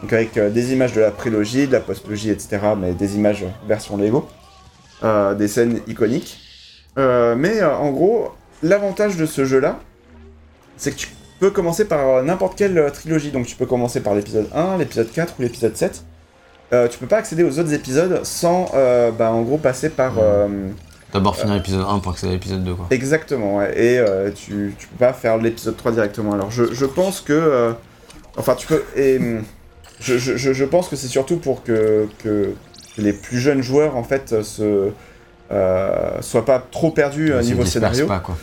donc 0.03 0.13
avec 0.13 0.37
des 0.37 0.73
images 0.73 0.93
de 0.93 1.01
la 1.01 1.13
prélogie, 1.13 1.69
de 1.69 1.73
la 1.73 1.81
postlogie, 1.81 2.31
etc. 2.31 2.59
Mais 2.77 2.93
des 2.93 3.15
images 3.15 3.45
version 3.69 3.97
Lego, 3.97 4.29
des 5.39 5.49
scènes 5.49 5.81
iconiques. 5.87 6.41
Mais 6.97 7.63
en 7.63 7.91
gros, 7.91 8.33
l'avantage 8.63 9.17
de 9.17 9.25
ce 9.25 9.45
jeu-là, 9.45 9.79
c'est 10.77 10.91
que 10.91 10.97
tu 10.97 11.09
peux 11.39 11.51
commencer 11.51 11.85
par 11.85 12.23
n'importe 12.25 12.59
quelle 12.59 12.91
trilogie. 12.93 13.31
Donc 13.31 13.47
tu 13.47 13.55
peux 13.55 13.67
commencer 13.67 14.01
par 14.01 14.15
l'épisode 14.15 14.49
1, 14.53 14.79
l'épisode 14.79 15.11
4 15.13 15.35
ou 15.39 15.43
l'épisode 15.43 15.77
7. 15.77 16.03
Euh, 16.73 16.89
tu 16.89 16.99
peux 16.99 17.07
pas 17.07 17.19
accéder 17.19 17.45
aux 17.45 17.59
autres 17.61 17.73
épisodes 17.73 18.21
sans, 18.25 18.73
bah, 19.17 19.31
en 19.31 19.43
gros, 19.43 19.59
passer 19.59 19.91
par... 19.91 20.15
D'abord 21.13 21.37
finir 21.37 21.55
l'épisode 21.55 21.85
1 21.89 21.99
pour 22.01 22.13
accéder 22.13 22.33
à 22.33 22.35
l'épisode 22.35 22.65
2, 22.65 22.75
quoi. 22.75 22.87
Exactement, 22.91 23.57
ouais. 23.57 23.73
Et 23.79 23.99
euh, 23.99 24.31
tu, 24.31 24.75
tu 24.79 24.87
peux 24.89 24.97
pas 24.97 25.13
faire 25.13 25.39
l'épisode 25.39 25.77
3 25.77 25.93
directement. 25.93 26.33
Alors 26.33 26.51
je, 26.51 26.85
pense 26.85 27.21
que... 27.21 27.33
euh, 27.33 27.73
enfin, 28.37 28.55
tu 28.55 28.67
peux... 28.67 28.83
Et, 28.97 29.19
hum, 29.19 29.45
je, 30.01 30.65
pense 30.65 30.89
que 30.89 30.97
c'est 30.97 31.09
surtout 31.09 31.37
pour 31.37 31.63
que, 31.63 32.09
que 32.23 32.53
les 32.99 33.13
plus 33.13 33.39
jeunes 33.39 33.63
joueurs, 33.63 33.97
en 33.97 34.05
fait, 34.05 34.33
euh, 34.33 34.43
se... 34.43 34.91
Euh, 35.53 36.21
soient 36.23 36.45
pas 36.45 36.61
trop 36.73 36.91
perdus 36.91 37.33
euh, 37.33 37.41
niveau 37.41 37.65
scénario. 37.65 38.07
Pas, 38.07 38.19
quoi. 38.19 38.37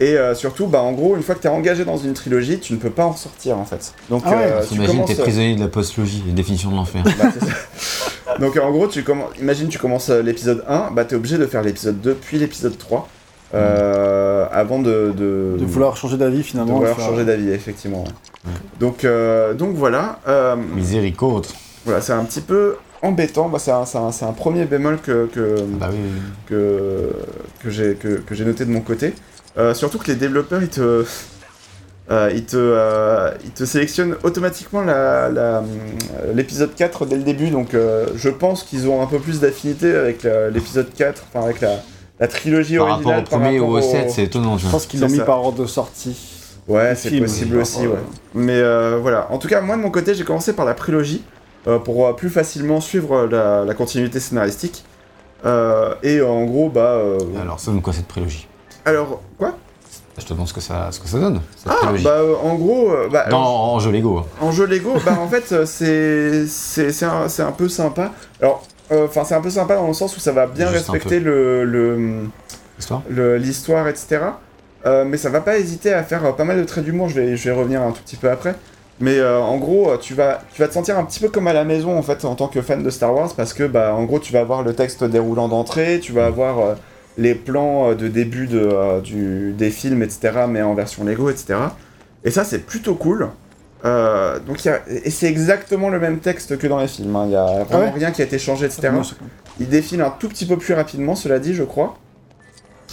Et 0.00 0.14
euh, 0.16 0.34
surtout, 0.34 0.66
bah, 0.66 0.82
en 0.82 0.90
gros, 0.92 1.14
une 1.16 1.22
fois 1.22 1.36
que 1.36 1.40
t'es 1.40 1.48
engagé 1.48 1.84
dans 1.84 1.96
une 1.96 2.14
trilogie, 2.14 2.58
tu 2.58 2.72
ne 2.72 2.78
peux 2.78 2.90
pas 2.90 3.04
en 3.04 3.14
sortir, 3.14 3.56
en 3.58 3.64
fait. 3.64 3.92
Donc, 4.10 4.22
Ah 4.26 4.30
ouais, 4.30 4.36
euh, 4.42 4.62
tu 4.68 4.76
commences... 4.84 5.08
t'es 5.08 5.14
prisonnier 5.14 5.54
de 5.54 5.60
la 5.60 5.68
post-logie, 5.68 6.24
la 6.26 6.32
définition 6.34 6.70
de 6.70 6.76
l'enfer. 6.76 7.04
Bah. 7.04 7.26
Donc 8.40 8.56
en 8.56 8.70
gros, 8.70 8.86
tu 8.88 9.02
commen- 9.02 9.26
imagine 9.40 9.68
tu 9.68 9.78
commences 9.78 10.10
l'épisode 10.10 10.62
1, 10.68 10.90
bah 10.92 11.04
t'es 11.04 11.16
obligé 11.16 11.38
de 11.38 11.46
faire 11.46 11.62
l'épisode 11.62 12.00
2 12.00 12.14
puis 12.14 12.38
l'épisode 12.38 12.76
3 12.76 13.08
euh, 13.54 14.46
avant 14.52 14.78
de, 14.80 15.12
de, 15.16 15.56
De 15.58 15.64
vouloir 15.64 15.96
changer 15.96 16.16
d'avis 16.18 16.38
de 16.38 16.42
finalement. 16.42 16.74
vouloir 16.76 16.94
faire- 16.96 17.06
changer 17.06 17.24
d'avis, 17.24 17.50
effectivement. 17.50 18.04
Donc, 18.80 19.04
euh, 19.04 19.54
donc 19.54 19.74
voilà, 19.74 20.20
euh, 20.28 20.56
Miséricorde. 20.56 21.46
voilà 21.84 22.00
c'est 22.00 22.12
un 22.12 22.24
petit 22.24 22.40
peu 22.42 22.76
embêtant, 23.02 23.48
bah, 23.48 23.58
c'est 23.58 23.70
un, 23.70 23.84
c'est 23.84 23.98
un- 23.98 24.12
c'est 24.12 24.24
un 24.24 24.32
premier 24.32 24.64
bémol 24.64 24.98
que, 25.00 25.26
que, 25.26 25.56
Bah 25.78 25.88
oui, 25.92 25.98
que, 26.46 27.10
que 27.62 27.70
j'ai 27.70 27.94
que, 27.94 28.08
que 28.18 28.34
j'ai 28.34 28.44
noté 28.44 28.64
de 28.64 28.70
mon 28.70 28.80
côté. 28.80 29.14
Euh, 29.56 29.74
surtout 29.74 29.98
que 29.98 30.06
les 30.08 30.14
développeurs, 30.16 30.62
ils 30.62 30.68
te... 30.68 31.04
euh, 32.10 32.30
il, 32.34 32.44
te, 32.44 32.56
euh, 32.56 33.30
il 33.44 33.50
te 33.50 33.64
sélectionne 33.64 34.16
automatiquement 34.22 34.80
la- 34.82 35.28
la, 35.28 35.62
l'épisode 36.34 36.74
4 36.74 37.04
dès 37.06 37.16
le 37.16 37.22
début, 37.22 37.50
donc 37.50 37.74
euh, 37.74 38.06
je 38.16 38.30
pense 38.30 38.62
qu'ils 38.62 38.88
ont 38.88 39.02
un 39.02 39.06
peu 39.06 39.18
plus 39.18 39.40
d'affinité 39.40 39.94
avec 39.94 40.22
la- 40.22 40.48
l'épisode 40.50 40.88
4, 40.96 41.24
enfin 41.32 41.44
avec 41.44 41.60
la, 41.60 41.76
la 42.20 42.28
trilogie 42.28 42.76
Par 42.78 42.86
rapport 42.86 43.12
originale. 43.12 43.20
au 43.20 43.26
premier 43.26 43.60
ou 43.60 43.76
au 43.76 43.80
7, 43.80 44.06
au- 44.08 44.10
c'est 44.12 44.24
étonnant. 44.24 44.56
Je 44.58 44.68
pense 44.68 44.86
qu'ils 44.86 45.00
l'ont 45.00 45.08
mis 45.08 45.18
ça. 45.18 45.24
par 45.24 45.42
ordre 45.44 45.62
de 45.62 45.66
sortie. 45.66 46.16
Ouais, 46.66 46.94
c'est 46.94 47.08
film, 47.08 47.24
possible 47.24 47.56
aussi, 47.58 47.86
ouais. 47.86 47.96
Mais 48.34 48.56
euh, 48.58 48.98
voilà, 49.00 49.26
en 49.30 49.38
tout 49.38 49.48
cas, 49.48 49.60
moi 49.62 49.76
de 49.76 49.82
mon 49.82 49.90
côté, 49.90 50.14
j'ai 50.14 50.24
commencé 50.24 50.52
par 50.52 50.64
la 50.66 50.74
prélogie 50.74 51.22
euh, 51.24 51.37
pour 51.64 52.06
euh, 52.06 52.12
plus 52.12 52.30
facilement 52.30 52.80
suivre 52.80 53.26
la, 53.26 53.64
la 53.64 53.74
continuité 53.74 54.20
scénaristique. 54.20 54.84
Euh, 55.46 55.94
et 56.02 56.20
en 56.20 56.44
gros, 56.44 56.68
bah. 56.68 56.80
euh, 56.96 57.18
Alors, 57.40 57.60
ça 57.60 57.70
donne 57.70 57.82
quoi 57.82 57.92
cette 57.92 58.08
prélogie 58.08 58.46
alors, 58.84 59.20
quoi? 59.38 59.52
Je 60.18 60.24
te 60.24 60.32
demande 60.32 60.48
ce 60.48 60.54
que 60.54 60.60
ça, 60.62 60.88
ce 60.90 60.98
que 60.98 61.06
ça 61.08 61.18
donne, 61.18 61.40
cette 61.56 61.70
Ah, 61.70 61.76
prélogie. 61.82 62.04
bah 62.04 62.10
euh, 62.16 62.34
en 62.42 62.54
gros, 62.54 62.90
euh, 62.90 63.08
bah, 63.12 63.26
Dans, 63.28 63.38
en 63.74 63.78
jeu 63.80 63.90
Lego. 63.92 64.24
En 64.40 64.50
jeu 64.50 64.66
Lego, 64.66 64.94
bah 65.04 65.18
en 65.20 65.28
fait, 65.28 65.52
euh, 65.52 65.66
c'est 65.66 66.46
c'est 66.46 66.90
c'est 66.90 67.04
un, 67.04 67.28
c'est 67.28 67.42
un 67.42 67.52
peu 67.52 67.68
sympa. 67.68 68.12
Alors, 68.40 68.66
euh, 68.90 69.04
enfin, 69.06 69.24
c'est 69.24 69.34
un 69.34 69.40
peu 69.42 69.50
sympa 69.50 69.76
dans 69.76 69.86
le 69.86 69.92
sens 69.92 70.16
où 70.16 70.20
ça 70.20 70.32
va 70.32 70.46
bien 70.46 70.72
Juste 70.72 70.88
respecter 70.88 71.20
le 71.20 71.64
le- 71.64 72.28
Histoire 72.78 73.02
le- 73.10 73.36
l'histoire, 73.36 73.86
etc. 73.88 74.20
Euh, 74.86 75.04
mais 75.04 75.18
ça 75.18 75.28
va 75.28 75.40
pas 75.42 75.58
hésiter 75.58 75.92
à 75.92 76.02
faire 76.02 76.24
euh, 76.24 76.32
pas 76.32 76.44
mal 76.44 76.56
de 76.56 76.64
traits 76.64 76.84
d'humour. 76.84 77.08
Je 77.10 77.14
vais 77.20 77.36
je 77.36 77.44
vais 77.50 77.54
y 77.54 77.58
revenir 77.58 77.82
un 77.82 77.90
tout 77.92 78.02
petit 78.02 78.16
peu 78.16 78.30
après. 78.30 78.54
Mais 79.00 79.18
euh, 79.18 79.40
en 79.40 79.58
gros, 79.58 79.90
euh, 79.90 79.96
tu 79.96 80.14
vas 80.14 80.40
tu 80.52 80.60
vas 80.60 80.66
te 80.68 80.74
sentir 80.74 80.98
un 80.98 81.04
petit 81.04 81.20
peu 81.20 81.28
comme 81.28 81.46
à 81.46 81.52
la 81.52 81.64
maison 81.64 81.96
en 81.96 82.02
fait 82.02 82.24
en 82.24 82.34
tant 82.34 82.48
que 82.48 82.60
fan 82.62 82.82
de 82.82 82.90
Star 82.90 83.14
Wars 83.14 83.32
parce 83.36 83.52
que 83.52 83.64
bah 83.64 83.94
en 83.94 84.04
gros 84.04 84.18
tu 84.18 84.32
vas 84.32 84.40
avoir 84.40 84.62
le 84.62 84.74
texte 84.74 85.04
déroulant 85.04 85.46
d'entrée, 85.48 86.00
tu 86.00 86.12
vas 86.12 86.26
avoir 86.26 86.58
euh, 86.58 86.74
les 87.16 87.34
plans 87.36 87.94
de 87.94 88.08
début 88.08 88.48
de, 88.48 88.58
euh, 88.60 89.00
du, 89.00 89.52
des 89.52 89.70
films, 89.70 90.02
etc. 90.02 90.46
Mais 90.48 90.62
en 90.62 90.74
version 90.74 91.04
Lego, 91.04 91.30
etc. 91.30 91.54
Et 92.24 92.32
ça 92.32 92.42
c'est 92.42 92.58
plutôt 92.60 92.96
cool. 92.96 93.28
Donc 93.84 94.64
y 94.64 94.68
a, 94.68 94.80
et 94.88 95.10
c'est 95.10 95.28
exactement 95.28 95.88
le 95.90 96.00
même 96.00 96.18
texte 96.18 96.58
que 96.58 96.66
dans 96.66 96.80
les 96.80 96.88
films. 96.88 97.14
hein. 97.14 97.24
Il 97.26 97.32
y 97.32 97.36
a 97.36 97.62
vraiment 97.64 97.84
ouais 97.84 97.90
rien 97.90 98.10
qui 98.10 98.22
a 98.22 98.24
été 98.24 98.38
changé, 98.38 98.66
etc. 98.66 98.88
Cool. 98.92 99.28
Il 99.60 99.68
défile 99.68 100.00
un 100.02 100.10
tout 100.10 100.28
petit 100.28 100.44
peu 100.46 100.56
plus 100.56 100.74
rapidement, 100.74 101.14
cela 101.14 101.38
dit, 101.38 101.54
je 101.54 101.62
crois. 101.62 101.96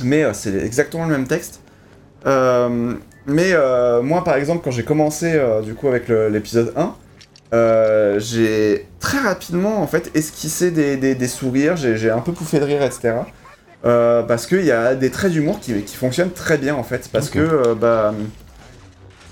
Mais 0.04 0.24
c'est 0.34 0.56
exactement 0.56 1.06
le 1.06 1.12
même 1.18 1.28
texte. 1.28 1.62
Euh, 2.26 2.94
mais 3.28 3.52
euh, 3.54 4.02
moi, 4.02 4.24
par 4.24 4.36
exemple, 4.36 4.62
quand 4.64 4.72
j'ai 4.72 4.84
commencé 4.84 5.34
euh, 5.34 5.62
du 5.62 5.74
coup 5.76 5.88
avec 5.88 6.08
l'épisode 6.10 6.74
1, 6.76 6.96
euh, 7.54 8.20
j'ai 8.20 8.88
très 9.00 9.20
rapidement 9.20 9.82
en 9.82 9.88
fait 9.88 10.12
esquissé 10.16 10.72
des, 10.72 10.98
des- 10.98 11.16
des 11.16 11.28
sourires, 11.28 11.76
j'ai 11.78 12.10
un 12.10 12.20
peu 12.20 12.32
pouffé 12.34 12.60
de 12.60 12.66
rire, 12.66 12.82
etc. 12.84 13.14
Euh, 13.86 14.24
parce 14.24 14.48
qu'il 14.48 14.66
y 14.66 14.72
a 14.72 14.96
des 14.96 15.12
traits 15.12 15.32
d'humour 15.32 15.60
qui, 15.60 15.82
qui 15.84 15.96
fonctionnent 15.96 16.32
très 16.32 16.58
bien 16.58 16.76
en 16.76 16.84
fait. 16.84 17.08
Parce 17.12 17.30
que, 17.30 17.40
euh, 17.40 17.76
bah, 17.76 18.14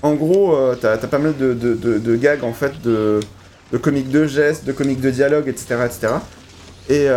en 0.02 0.14
gros, 0.14 0.54
euh, 0.54 0.76
t'as 0.80 0.92
as 0.92 0.96
pas 0.98 1.18
mal 1.18 1.36
de, 1.36 1.54
de- 1.54 1.74
de- 1.74 1.98
de 1.98 2.16
gags 2.16 2.44
en 2.44 2.52
fait, 2.52 2.80
de, 2.82 3.20
de 3.72 3.78
comiques 3.78 4.10
de 4.10 4.26
gestes, 4.26 4.64
de 4.64 4.72
comiques 4.72 5.00
de 5.00 5.10
dialogue, 5.10 5.48
etc. 5.48 5.76
etc. 5.86 6.12
Et, 6.90 7.08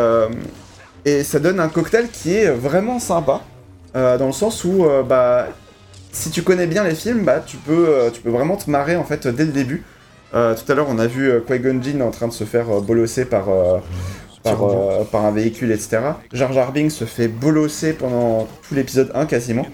et 1.06 1.24
ça 1.24 1.40
donne 1.40 1.60
un 1.60 1.68
cocktail 1.68 2.08
qui 2.10 2.34
est 2.36 2.50
vraiment 2.50 3.00
sympa, 3.00 3.42
dans 3.94 4.26
le 4.28 4.32
sens 4.32 4.64
où, 4.64 4.86
bah, 5.08 5.48
si 6.18 6.32
tu 6.32 6.42
connais 6.42 6.68
bien 6.68 6.84
les 6.84 6.96
films, 6.96 7.24
bah, 7.24 7.42
tu, 7.46 7.58
peux, 7.58 7.88
euh, 7.90 8.10
tu 8.10 8.22
peux 8.22 8.30
vraiment 8.30 8.56
te 8.58 8.70
marrer 8.70 8.96
en 8.96 9.04
fait 9.04 9.28
dès 9.28 9.46
le 9.46 9.52
début. 9.52 9.84
Euh, 10.34 10.56
tout 10.56 10.70
à 10.72 10.76
l'heure, 10.76 10.88
on 10.90 11.00
a 11.00 11.08
vu 11.08 11.30
euh, 11.30 11.40
Qui-Gon 11.40 11.82
Jinn 11.82 12.02
en 12.02 12.12
train 12.12 12.28
de 12.28 12.34
se 12.34 12.44
faire 12.44 12.70
euh, 12.70 12.82
bolosser 12.82 13.26
par, 13.26 13.46
par, 14.44 14.58
par 15.12 15.26
un 15.26 15.32
véhicule, 15.32 15.72
etc. 15.72 16.00
Jar 16.34 16.52
Jar 16.54 16.72
Binks 16.72 16.92
se 16.92 17.06
fait 17.06 17.28
bolosser 17.28 17.94
pendant 17.94 18.48
tout 18.68 18.74
l'épisode 18.76 19.12
1 19.14 19.26
quasiment. 19.26 19.66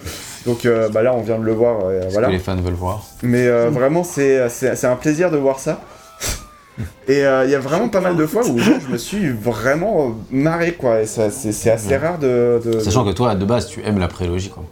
Donc 0.45 0.67
bah, 0.91 1.01
là, 1.01 1.13
on 1.15 1.21
vient 1.21 1.39
de 1.39 1.45
le 1.45 1.53
voir, 1.53 1.85
voilà. 2.11 2.27
que 2.27 2.33
les 2.33 2.39
fans 2.39 2.55
veulent 2.57 2.73
voir. 2.73 3.03
Mais 3.23 3.47
vraiment, 3.69 4.03
c'est 4.03 4.85
un 4.85 4.95
plaisir 4.95 5.31
de 5.31 5.37
voir 5.37 5.59
ça. 5.59 5.79
Et 7.07 7.25
euh, 7.25 7.45
il 7.45 7.51
y 7.51 7.55
a 7.55 7.59
vraiment 7.59 7.89
pas 7.89 8.01
mal 8.01 8.15
de 8.15 8.25
fois 8.25 8.45
où 8.47 8.57
je 8.57 8.71
me 8.91 8.97
suis 8.97 9.29
vraiment 9.29 10.15
marré, 10.31 10.73
quoi. 10.73 11.01
Et 11.01 11.05
ça, 11.05 11.29
c'est 11.29 11.69
assez 11.71 11.95
rare 11.97 12.17
de. 12.19 12.59
de- 12.63 12.79
Sachant 12.79 13.05
que 13.05 13.11
toi, 13.11 13.35
de 13.35 13.45
base, 13.45 13.67
tu 13.67 13.81
aimes 13.83 13.99
la 13.99 14.07
prélogie, 14.07 14.49
quoi. 14.49 14.63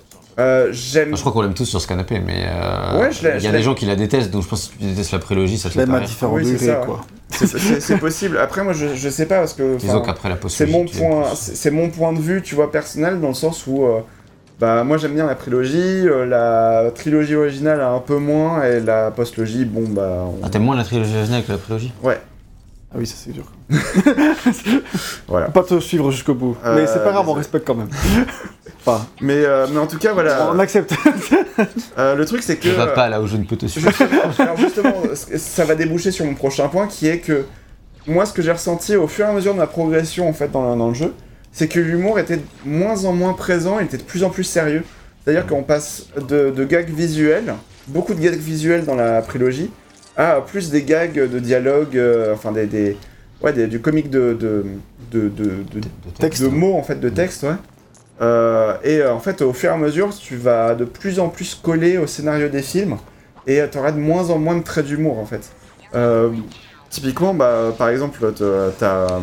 Euh, 0.41 0.69
J'aime. 0.71 1.15
Je 1.15 1.19
crois 1.21 1.32
qu'on 1.32 1.41
l'aime 1.41 1.54
tous 1.54 1.65
sur 1.65 1.80
ce 1.82 1.88
canapé, 1.88 2.19
mais 2.25 2.43
euh, 2.47 2.99
Ouais, 2.99 3.12
je 3.12 3.27
il 3.38 3.43
y 3.43 3.47
a 3.47 3.51
des 3.51 3.62
gens 3.62 3.73
qui 3.75 3.86
la 3.86 3.95
détestent, 3.95 4.32
donc 4.32 4.43
je 4.43 4.47
pense 4.47 4.67
que 4.67 4.73
si 4.73 4.80
tu 4.80 4.86
détestes 4.86 5.12
la 5.12 5.19
prélogie, 5.19 5.58
ça 5.58 5.69
te 5.69 5.75
fait 5.75 5.86
pas 5.86 5.97
rire. 5.99 6.08
différents 6.08 6.34
Oui, 6.34 6.45
c'est 6.45 6.65
ça, 6.65 6.80
ouais. 6.80 6.86
quoi. 6.86 7.01
C'est- 7.30 7.97
possible. 7.97 8.38
Après, 8.38 8.63
moi, 8.63 8.73
je, 8.73 8.95
je 8.95 9.10
sais 9.10 9.25
pas 9.25 9.39
parce 9.39 9.54
que. 9.54 9.77
Disons 9.77 10.01
qu'après 10.01 10.30
la 10.30 10.36
C'est 10.36 10.41
postologie, 10.65 10.73
mon 10.73 10.86
point, 10.86 11.30
c'est 11.36 11.71
mon 11.71 11.89
point 11.89 12.13
de 12.13 12.19
vue, 12.19 12.41
tu 12.41 12.56
vois, 12.56 12.71
personnel, 12.71 13.19
dans 13.21 13.30
le 13.30 13.34
sens 13.34 13.65
où, 13.67 13.86
euh, 13.86 13.99
bah, 14.60 14.84
moi 14.84 14.97
j'aime 14.97 15.13
bien 15.13 15.25
la 15.25 15.36
prélogie, 15.36 16.08
euh, 16.08 16.25
la 16.25 16.91
trilogie 16.91 17.36
originale 17.36 17.82
un 17.82 17.99
peu 17.99 18.17
moins, 18.17 18.63
et 18.63 18.80
la 18.80 19.12
postlogie, 19.12 19.65
bon, 19.65 19.84
bah, 19.89 20.25
on- 20.27 20.45
Ah, 20.45 20.49
t'aimes 20.49 20.63
moins 20.63 20.75
la 20.75 20.84
trilogie 20.84 21.15
originale 21.15 21.43
que 21.43 21.51
la 21.51 21.58
prélogie? 21.58 21.91
Ah 22.93 22.97
oui, 22.97 23.08
ça 23.08 23.15
c'est 23.17 23.32
dur. 23.32 23.45
voilà. 25.27 25.47
Pas 25.49 25.63
te 25.63 25.80
suivre 25.80 26.12
jusqu'au 26.12 26.34
bout. 26.34 26.58
Euh, 26.65 26.75
Mais 26.75 26.88
c'est 26.88 27.01
pas 27.04 27.12
grave, 27.12 27.27
on 27.30 27.34
respecte 27.34 27.65
quand 27.65 27.75
même. 27.75 27.88
enfin, 28.86 29.06
Mais, 29.22 29.44
euh, 29.46 29.67
mais 29.72 29.80
en 29.80 29.88
tout 29.88 29.98
cas, 29.98 30.13
voilà. 30.13 30.50
on 30.54 30.60
accepte. 30.60 30.94
Euh, 31.98 32.15
le 32.15 32.26
truc, 32.26 32.41
c'est 32.41 32.56
que. 32.58 32.70
Je 32.70 32.74
va 32.74 32.88
pas 32.88 33.08
là 33.10 33.22
où 33.22 33.28
je 33.28 33.38
ne 33.38 33.44
peux 33.44 33.56
te 33.56 33.65
suivre. 33.67 33.89
Justement, 33.89 34.22
alors 34.39 34.58
justement, 34.58 34.94
ce- 35.13 35.38
ça 35.38 35.63
va 35.65 35.76
déboucher 35.76 36.10
sur 36.12 36.26
mon 36.26 36.34
prochain 36.34 36.67
point, 36.70 36.88
qui 36.88 37.08
est 37.08 37.20
que 37.20 37.46
moi, 38.08 38.26
ce 38.26 38.34
que 38.34 38.41
j'ai 38.41 38.52
ressenti 38.52 38.96
au 38.96 39.08
fur 39.08 39.26
et 39.26 39.30
à 39.30 39.34
mesure 39.34 39.54
de 39.54 39.60
ma 39.60 39.67
progression 39.67 40.28
en 40.28 40.34
fait 40.34 40.50
dans, 40.52 40.72
le- 40.72 40.78
dans 40.80 40.88
le 40.88 40.94
jeu, 40.96 41.13
c'est 41.52 41.67
que 41.67 41.80
l'humour 41.80 42.17
était 42.17 42.38
de 42.38 42.41
moins 42.65 43.06
en 43.06 43.13
moins 43.13 43.34
présent, 43.34 43.78
il 43.80 43.86
était 43.86 43.98
de 43.98 44.04
plus 44.04 44.24
en 44.24 44.30
plus 44.32 44.44
sérieux. 44.46 44.84
C'est-à-dire 45.24 45.46
qu'on 45.46 45.62
passe 45.62 46.08
de, 46.28 46.50
de 46.50 46.63
gags 46.65 46.89
visuels, 46.89 47.54
beaucoup 47.88 48.15
de 48.15 48.22
gags 48.22 48.34
visuels 48.39 48.86
dans 48.86 48.96
la 48.96 49.22
prélogie, 49.22 49.70
à 50.17 50.41
plus 50.41 50.72
des 50.72 50.82
gags 50.84 51.13
de 51.30 51.38
dialogue, 51.39 51.96
euh, 51.96 52.34
enfin 52.34 52.52
des, 52.54 52.65
des- 52.65 52.98
ouais, 53.44 53.54
des- 53.54 53.67
du 53.67 53.80
comique 53.82 54.10
de, 54.10 54.34
de, 54.39 54.65
de, 55.12 55.30
de- 55.30 55.46
de- 55.74 55.88
Texte. 56.17 56.41
de 56.41 56.48
mots 56.48 56.76
en 56.76 56.82
fait, 56.84 57.00
de 57.00 57.10
texte, 57.10 57.44
ouais. 57.44 57.52
Euh, 58.19 58.78
et 58.84 59.00
euh, 59.00 59.13
en 59.13 59.19
fait, 59.19 59.41
au 59.41 59.54
fur 59.54 59.69
et 59.71 59.74
à 59.74 59.78
mesure, 59.78 60.10
tu 60.15 60.36
vas 60.38 60.76
de 60.76 60.86
plus 60.86 61.19
en 61.19 61.30
plus 61.30 61.56
coller 61.56 61.97
au 61.97 62.08
scénario 62.08 62.50
des 62.50 62.62
films 62.62 62.97
et 63.47 63.62
tu 63.71 63.78
auras 63.78 63.91
de 63.91 64.00
moins 64.00 64.30
en 64.30 64.38
moins 64.38 64.56
de 64.58 64.63
traits 64.63 64.86
d'humour 64.86 65.17
en 65.19 65.26
fait. 65.26 65.56
Euh, 65.95 66.32
typiquement, 66.89 67.34
bah, 67.34 67.74
par 67.78 67.89
exemple, 67.89 68.19
t'as- 68.34 68.86
euh, 68.86 69.19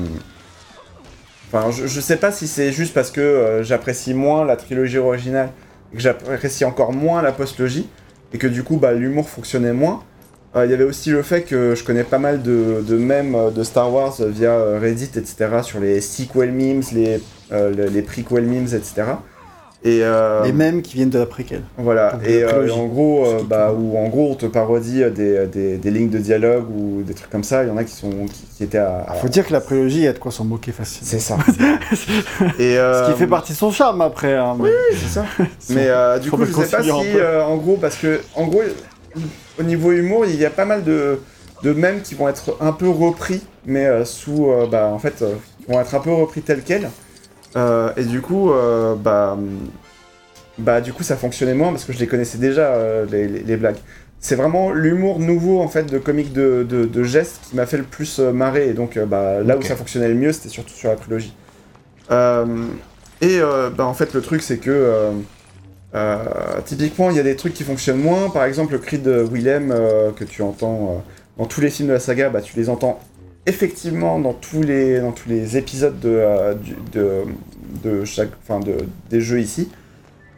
Enfin, 1.53 1.71
je, 1.71 1.87
je 1.87 2.01
sais 2.01 2.17
pas 2.17 2.31
si 2.31 2.47
c'est 2.47 2.73
juste 2.73 2.93
parce 2.93 3.11
que 3.11 3.21
euh, 3.21 3.63
j'apprécie 3.63 4.13
moins 4.15 4.45
la 4.45 4.57
trilogie 4.57 4.99
originale 4.99 5.51
et 5.93 5.97
que 5.97 6.03
j'apprécie 6.03 6.65
encore 6.65 6.93
moins 6.93 7.23
la 7.23 7.33
postlogie 7.33 7.89
et 8.33 8.39
que 8.39 8.47
du 8.47 8.63
coup, 8.63 8.77
bah, 8.77 8.93
l'humour 8.93 9.29
fonctionnait 9.31 9.73
moins. 9.73 10.03
Euh, 10.57 10.65
Il 10.65 10.71
y 10.71 10.75
avait 10.75 10.85
aussi 10.85 11.11
le 11.11 11.23
fait 11.23 11.43
que 11.43 11.75
je 11.75 11.85
connais 11.85 12.05
pas 12.05 12.19
mal 12.19 12.43
de, 12.43 12.83
de 12.87 12.97
mèmes 12.97 13.35
euh, 13.35 13.51
de 13.51 13.63
Star 13.63 13.93
Wars 13.93 14.15
via 14.21 14.51
euh, 14.51 14.79
Reddit, 14.81 15.11
etc., 15.17 15.37
sur 15.63 15.79
les 15.81 16.01
sequel 16.01 16.53
memes, 16.53 16.83
les, 16.93 17.21
euh, 17.53 17.89
les, 17.93 18.03
prequel 18.03 18.45
memes, 18.45 18.65
etc. 18.67 19.03
Et, 19.85 20.01
euh, 20.03 20.43
Les 20.45 20.53
mêmes 20.53 20.83
qui 20.83 20.97
viennent 20.97 21.11
de 21.11 21.19
la 21.21 21.27
préquelle. 21.27 21.63
voilà, 21.77 22.13
Donc, 22.13 22.27
et 22.27 22.45
en 22.73 22.87
gros, 22.87 23.27
bah, 23.49 23.73
où 23.73 23.97
en 23.97 24.09
gros 24.09 24.31
on 24.33 24.35
te 24.35 24.47
parodie 24.47 25.05
des, 25.15 25.47
des, 25.47 25.77
des 25.77 25.91
lignes 25.93 26.09
de 26.11 26.19
dialogue 26.19 26.65
ou 26.77 27.03
des 27.03 27.15
trucs 27.15 27.31
comme 27.31 27.45
ça, 27.45 27.63
il 27.63 27.69
y 27.69 27.71
en 27.71 27.77
a 27.77 27.85
qui, 27.85 27.95
sont, 27.95 28.11
qui, 28.27 28.43
qui 28.57 28.65
étaient 28.65 28.79
à. 28.79 29.05
à- 29.07 29.15
Faut 29.15 29.29
dire 29.29 29.47
que 29.47 29.53
la 29.53 29.61
prélogie, 29.61 29.99
il 29.99 30.05
y 30.05 30.09
a 30.09 30.13
de 30.13 30.19
quoi 30.19 30.33
s'en 30.33 30.45
moquer 30.45 30.73
facile. 30.73 31.03
C'est 31.07 31.21
ça. 31.21 31.37
et, 32.59 32.75
Ce 32.75 33.13
qui 33.13 33.19
fait 33.19 33.27
partie 33.29 33.53
de 33.53 33.59
son 33.59 33.71
charme 33.71 34.01
après. 34.01 34.35
Hein, 34.35 34.57
mais- 34.61 34.71
c'est 34.93 35.09
ça. 35.21 35.25
Mais 35.71 35.89
du 36.21 36.31
coup, 36.31 36.45
je 36.45 36.53
sais 36.53 36.77
pas 36.77 36.83
si, 36.83 36.91
en 36.91 37.57
gros, 37.59 37.77
parce 37.77 37.97
que, 37.97 38.21
en 38.35 38.47
gros, 38.49 38.63
au 39.59 39.63
niveau 39.63 39.93
humour, 39.93 40.25
il 40.27 40.37
y 40.37 40.45
a 40.45 40.51
pas 40.51 40.65
mal 40.65 40.85
de, 40.85 41.21
de 41.63 41.73
mèmes 41.73 42.03
qui 42.03 42.15
vont 42.15 42.29
être 42.29 42.57
un 42.61 42.73
peu 42.73 42.89
repris, 42.89 43.43
mais 43.67 43.87
euh, 43.87 44.05
sous, 44.05 44.51
euh, 44.51 44.67
bah, 44.67 44.87
en 44.93 44.99
fait, 44.99 45.23
euh, 45.23 45.35
vont 45.69 45.81
être 45.81 45.95
un 45.95 46.01
peu 46.01 46.13
repris 46.13 46.43
tels 46.43 46.63
quels. 46.63 46.89
Et 47.97 48.05
du 48.05 48.21
coup, 48.21 48.51
bah, 49.03 49.37
bah, 50.59 50.81
du 50.81 50.93
coup, 50.93 51.03
ça 51.03 51.17
fonctionnait 51.17 51.55
moins 51.55 51.71
parce 51.71 51.85
que 51.85 51.93
je 51.93 51.99
les 51.99 52.07
connaissais 52.07 52.39
déjà, 52.39 53.05
les, 53.11 53.27
les- 53.27 53.43
les 53.43 53.57
blagues. 53.57 53.79
C'est 54.21 54.37
vraiment 54.37 54.71
l'humour 54.71 55.19
nouveau, 55.19 55.61
en 55.61 55.67
fait, 55.69 55.85
de 55.91 55.99
comique 55.99 56.33
de, 56.33 56.65
de, 56.69 56.85
de 56.85 57.03
gestes 57.03 57.41
qui 57.49 57.57
m'a 57.57 57.67
fait 57.67 57.77
le 57.79 57.83
plus 57.83 58.21
marrer. 58.21 58.69
Et 58.69 58.75
donc, 58.75 58.97
bah, 58.99 59.43
là 59.43 59.57
où 59.57 59.63
ça 59.63 59.75
fonctionnait 59.75 60.09
le 60.09 60.15
mieux, 60.15 60.33
c'était 60.33 60.51
surtout 60.51 60.73
sur 60.75 60.89
la 60.89 60.95
trilogie. 60.97 61.35
Et 63.21 63.41
bah, 63.77 63.85
en 63.85 63.95
fait, 63.95 64.15
le 64.15 64.21
truc, 64.21 64.43
c'est 64.43 64.59
que 64.59 65.11
euh, 65.95 66.19
typiquement, 66.65 67.11
il 67.11 67.17
y 67.17 67.21
a 67.21 67.23
des 67.23 67.37
trucs 67.37 67.55
qui 67.55 67.65
fonctionnent 67.65 68.01
moins. 68.01 68.31
Par 68.31 68.45
exemple, 68.45 68.73
le 68.73 68.79
cri 68.79 68.99
de 68.99 69.27
Willem 69.33 69.71
euh, 69.73 70.11
que 70.13 70.25
tu 70.25 70.43
entends 70.43 70.97
euh, 70.97 70.99
dans 71.39 71.47
tous 71.47 71.61
les 71.61 71.71
films 71.71 71.89
de 71.89 71.95
la 71.95 72.01
saga, 72.01 72.29
bah, 72.31 72.41
tu 72.43 72.57
les 72.57 72.69
entends 72.69 72.99
effectivement 73.47 74.19
dans 74.19 74.35
tous 74.35 74.63
les, 74.63 75.01
dans 75.01 75.13
tous 75.13 75.29
les 75.29 75.57
épisodes 75.57 75.99
de, 76.01 76.55
du- 76.63 76.77
de, 76.93 77.23
de 77.83 78.05
chaque, 78.05 78.29
enfin, 78.43 78.61
de, 78.61 78.75
des 79.11 79.21
jeux 79.21 79.41
ici. 79.41 79.71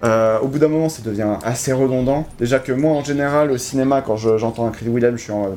Au 0.03 0.47
bout 0.47 0.59
d'un 0.59 0.69
moment, 0.69 0.89
ça 0.89 1.03
devient 1.03 1.37
assez 1.43 1.73
redondant. 1.73 2.27
Déjà 2.39 2.59
que 2.59 2.73
moi, 2.73 2.93
en 2.93 3.05
général, 3.05 3.51
au 3.51 3.59
cinéma, 3.59 4.01
quand 4.03 4.17
je- 4.17 4.39
j'entends 4.39 4.67
un 4.67 4.71
cri 4.71 4.87
de 4.87 4.91
Willem, 4.91 5.17
je 5.19 5.23
suis 5.25 5.33
en. 5.33 5.49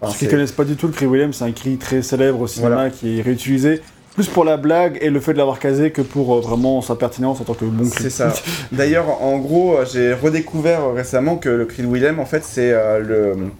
enfin, 0.00 0.12
ceux 0.12 0.18
qui 0.20 0.24
c'est- 0.24 0.30
connaissent 0.30 0.52
pas 0.52 0.64
du 0.64 0.76
tout 0.76 0.86
le 0.86 0.92
cri 0.92 1.04
William, 1.06 1.32
c'est 1.32 1.44
un 1.44 1.52
cri 1.52 1.76
très 1.76 2.00
célèbre 2.00 2.40
au 2.40 2.46
cinéma 2.46 2.74
Voilà. 2.76 2.90
qui 2.90 3.18
est 3.18 3.22
réutilisé 3.22 3.82
plus 4.14 4.28
pour 4.28 4.44
la 4.44 4.56
blague 4.56 4.98
et 5.00 5.10
le 5.10 5.20
fait 5.20 5.32
de 5.32 5.38
l'avoir 5.38 5.58
casé 5.58 5.90
que 5.90 6.02
pour 6.02 6.34
euh, 6.34 6.40
vraiment 6.40 6.80
sa 6.82 6.94
pertinence 6.94 7.40
en 7.40 7.44
tant 7.44 7.54
que 7.54 7.64
bon 7.64 7.84
C'est 7.84 8.10
ça. 8.10 8.32
D'ailleurs, 8.72 9.22
en 9.22 9.38
gros, 9.38 9.76
euh, 9.76 9.84
j'ai 9.90 10.14
redécouvert 10.14 10.84
euh, 10.84 10.92
récemment 10.92 11.36
que 11.36 11.48
le 11.48 11.64
cri 11.64 11.82
de 11.82 11.88
Willem, 11.88 12.20
en 12.20 12.24
fait, 12.24 12.44
c'est 12.44 12.72
euh, 12.72 13.00
le, 13.00 13.50